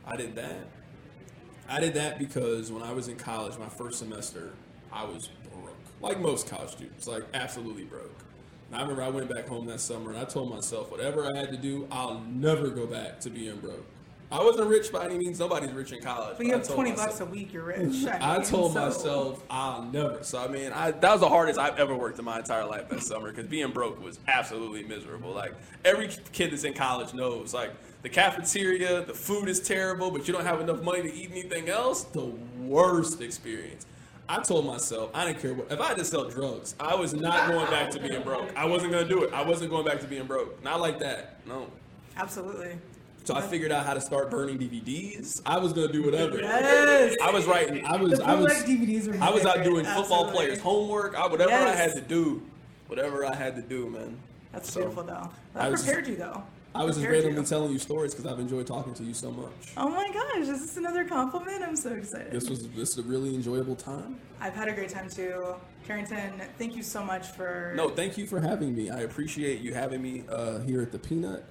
I 0.06 0.16
did 0.16 0.36
that. 0.36 0.66
I 1.68 1.80
did 1.80 1.94
that 1.94 2.18
because 2.18 2.70
when 2.70 2.82
I 2.82 2.92
was 2.92 3.08
in 3.08 3.16
college, 3.16 3.58
my 3.58 3.68
first 3.68 3.98
semester, 3.98 4.52
I 4.92 5.04
was 5.04 5.28
broke, 5.50 5.76
like 6.00 6.20
most 6.20 6.48
college 6.48 6.70
students, 6.70 7.06
like 7.06 7.24
absolutely 7.34 7.84
broke. 7.84 8.16
And 8.68 8.76
I 8.76 8.82
remember 8.82 9.02
I 9.02 9.08
went 9.08 9.28
back 9.28 9.48
home 9.48 9.66
that 9.66 9.80
summer 9.80 10.10
and 10.10 10.18
I 10.18 10.24
told 10.24 10.50
myself, 10.50 10.90
whatever 10.90 11.24
I 11.24 11.36
had 11.38 11.50
to 11.50 11.56
do, 11.56 11.88
I'll 11.90 12.20
never 12.20 12.68
go 12.68 12.86
back 12.86 13.20
to 13.20 13.30
being 13.30 13.56
broke. 13.56 13.86
I 14.32 14.42
wasn't 14.42 14.68
rich 14.68 14.90
by 14.90 15.04
any 15.04 15.18
means. 15.18 15.38
Nobody's 15.38 15.72
rich 15.72 15.92
in 15.92 16.00
college. 16.00 16.36
but 16.38 16.46
you 16.46 16.52
have 16.52 16.66
20 16.66 16.90
myself- 16.90 17.08
bucks 17.08 17.20
a 17.20 17.26
week, 17.26 17.52
you're 17.52 17.64
rich. 17.64 18.06
I 18.20 18.38
mean, 18.38 18.46
told 18.46 18.72
so- 18.72 18.80
myself 18.86 19.44
I'll 19.50 19.82
never. 19.84 20.24
So 20.24 20.42
I 20.42 20.48
mean, 20.48 20.72
I, 20.72 20.92
that 20.92 21.10
was 21.12 21.20
the 21.20 21.28
hardest 21.28 21.58
I've 21.58 21.78
ever 21.78 21.94
worked 21.94 22.18
in 22.18 22.24
my 22.24 22.38
entire 22.38 22.64
life 22.64 22.88
that 22.88 23.02
summer 23.02 23.30
because 23.30 23.46
being 23.46 23.70
broke 23.72 24.02
was 24.02 24.18
absolutely 24.28 24.84
miserable. 24.84 25.32
Like 25.32 25.54
every 25.84 26.08
kid 26.32 26.50
that's 26.50 26.64
in 26.64 26.72
college 26.74 27.12
knows, 27.12 27.52
like 27.52 27.72
the 28.02 28.08
cafeteria, 28.08 29.04
the 29.04 29.14
food 29.14 29.48
is 29.48 29.60
terrible, 29.60 30.10
but 30.10 30.26
you 30.26 30.32
don't 30.32 30.44
have 30.46 30.60
enough 30.60 30.82
money 30.82 31.02
to 31.02 31.12
eat 31.14 31.30
anything 31.30 31.68
else. 31.68 32.04
The 32.04 32.32
worst 32.58 33.20
experience. 33.20 33.86
I 34.28 34.40
told 34.40 34.66
myself 34.66 35.10
I 35.12 35.26
didn't 35.26 35.40
care 35.42 35.52
what 35.52 35.70
if 35.70 35.78
I 35.78 35.88
had 35.88 35.98
to 35.98 36.04
sell 36.06 36.24
drugs. 36.28 36.74
I 36.80 36.94
was 36.94 37.12
not 37.12 37.48
going 37.48 37.66
back 37.66 37.90
to 37.90 38.00
being 38.00 38.22
broke. 38.22 38.56
I 38.56 38.64
wasn't 38.64 38.92
gonna 38.92 39.06
do 39.08 39.24
it. 39.24 39.32
I 39.34 39.42
wasn't 39.42 39.70
going 39.70 39.84
back 39.84 40.00
to 40.00 40.06
being 40.06 40.26
broke. 40.26 40.62
Not 40.64 40.80
like 40.80 40.98
that. 41.00 41.46
No. 41.46 41.66
Absolutely. 42.16 42.78
So 43.24 43.34
I 43.36 43.40
figured 43.40 43.70
out 43.70 43.86
how 43.86 43.94
to 43.94 44.00
start 44.00 44.30
burning 44.30 44.58
DVDs. 44.58 45.40
I 45.46 45.58
was 45.58 45.72
gonna 45.72 45.92
do 45.92 46.02
whatever. 46.02 46.38
Yes. 46.40 47.16
I 47.22 47.30
was 47.30 47.46
writing. 47.46 47.84
I 47.86 47.96
was. 47.96 48.18
I 48.20 48.34
was. 48.34 48.52
DVDs 48.64 49.08
are 49.08 49.22
I 49.22 49.30
was 49.30 49.44
out 49.46 49.62
doing 49.62 49.84
football 49.84 50.24
Absolutely. 50.24 50.32
players' 50.34 50.60
homework. 50.60 51.14
I, 51.14 51.26
whatever 51.28 51.52
I 51.52 51.74
had 51.74 51.92
to 51.94 52.00
do, 52.00 52.42
whatever 52.88 53.24
I 53.24 53.34
had 53.34 53.54
to 53.56 53.62
do, 53.62 53.88
man. 53.88 54.18
That's 54.52 54.72
So, 54.72 54.80
beautiful 54.80 55.04
though. 55.04 55.30
I 55.54 55.62
That 55.64 55.70
was- 55.72 55.82
prepared 55.84 56.08
you 56.08 56.16
though. 56.16 56.42
I 56.74 56.84
was 56.84 56.96
just 56.96 57.04
Prepared 57.04 57.24
randomly 57.24 57.42
you. 57.42 57.48
telling 57.48 57.70
you 57.72 57.78
stories 57.78 58.14
because 58.14 58.32
I've 58.32 58.38
enjoyed 58.40 58.66
talking 58.66 58.94
to 58.94 59.04
you 59.04 59.12
so 59.12 59.30
much. 59.30 59.74
Oh 59.76 59.90
my 59.90 60.10
gosh, 60.10 60.48
is 60.48 60.62
this 60.62 60.76
another 60.78 61.04
compliment? 61.04 61.62
I'm 61.62 61.76
so 61.76 61.90
excited. 61.90 62.32
This 62.32 62.48
was 62.48 62.66
this 62.70 62.92
is 62.92 62.98
a 62.98 63.02
really 63.02 63.34
enjoyable 63.34 63.76
time. 63.76 64.16
I've 64.40 64.54
had 64.54 64.68
a 64.68 64.72
great 64.72 64.88
time 64.88 65.10
too. 65.10 65.54
Carrington, 65.86 66.32
thank 66.58 66.74
you 66.74 66.82
so 66.82 67.04
much 67.04 67.26
for 67.28 67.74
No, 67.76 67.90
thank 67.90 68.16
you 68.16 68.26
for 68.26 68.40
having 68.40 68.74
me. 68.74 68.88
I 68.88 69.00
appreciate 69.00 69.60
you 69.60 69.74
having 69.74 70.00
me 70.00 70.24
uh, 70.30 70.60
here 70.60 70.80
at 70.80 70.92
the 70.92 70.98
Peanut. 70.98 71.44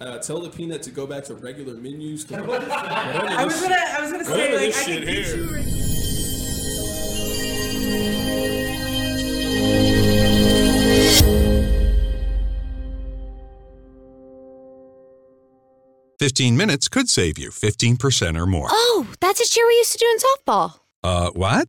Uh, 0.00 0.18
tell 0.18 0.40
the 0.40 0.50
Peanut 0.50 0.82
to 0.82 0.90
go 0.90 1.06
back 1.06 1.24
to 1.24 1.34
regular 1.34 1.74
menus. 1.74 2.30
I 2.32 2.40
was 3.44 3.60
gonna 3.60 3.76
I 3.76 4.00
was 4.00 4.12
gonna 4.12 4.24
say 4.24 4.30
Whatever 4.30 4.56
like 4.56 4.66
this 4.66 4.78
I 4.78 4.82
shit 4.82 5.04
could 5.04 5.08
teach 5.08 5.34
you 5.34 5.76
15 16.18 16.56
minutes 16.56 16.88
could 16.88 17.08
save 17.08 17.38
you 17.38 17.50
15% 17.50 18.38
or 18.38 18.46
more. 18.46 18.68
Oh, 18.70 19.06
that's 19.20 19.40
a 19.40 19.48
cheer 19.48 19.66
we 19.66 19.74
used 19.74 19.92
to 19.92 19.98
do 19.98 20.06
in 20.06 20.16
softball. 20.18 20.80
Uh, 21.04 21.30
what? 21.30 21.68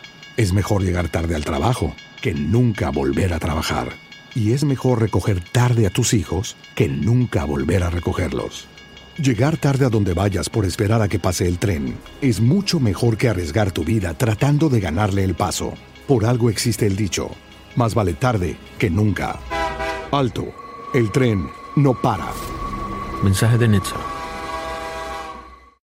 Es 0.41 0.53
mejor 0.53 0.81
llegar 0.81 1.07
tarde 1.07 1.35
al 1.35 1.45
trabajo 1.45 1.95
que 2.19 2.33
nunca 2.33 2.89
volver 2.89 3.31
a 3.31 3.37
trabajar. 3.37 3.89
Y 4.33 4.53
es 4.53 4.63
mejor 4.63 4.99
recoger 4.99 5.39
tarde 5.39 5.85
a 5.85 5.91
tus 5.91 6.15
hijos 6.15 6.57
que 6.73 6.89
nunca 6.89 7.45
volver 7.45 7.83
a 7.83 7.91
recogerlos. 7.91 8.67
Llegar 9.19 9.57
tarde 9.57 9.85
a 9.85 9.89
donde 9.89 10.15
vayas 10.15 10.49
por 10.49 10.65
esperar 10.65 10.99
a 11.03 11.07
que 11.07 11.19
pase 11.19 11.47
el 11.47 11.59
tren 11.59 11.95
es 12.21 12.41
mucho 12.41 12.79
mejor 12.79 13.17
que 13.17 13.29
arriesgar 13.29 13.71
tu 13.71 13.83
vida 13.83 14.15
tratando 14.15 14.67
de 14.67 14.79
ganarle 14.79 15.23
el 15.23 15.35
paso. 15.35 15.75
Por 16.07 16.25
algo 16.25 16.49
existe 16.49 16.87
el 16.87 16.95
dicho, 16.95 17.29
más 17.75 17.93
vale 17.93 18.15
tarde 18.15 18.57
que 18.79 18.89
nunca. 18.89 19.39
Alto, 20.11 20.47
el 20.95 21.11
tren 21.11 21.51
no 21.75 21.93
para. 21.93 22.31
Mensaje 23.21 23.59
de 23.59 23.67
Netza. 23.67 24.20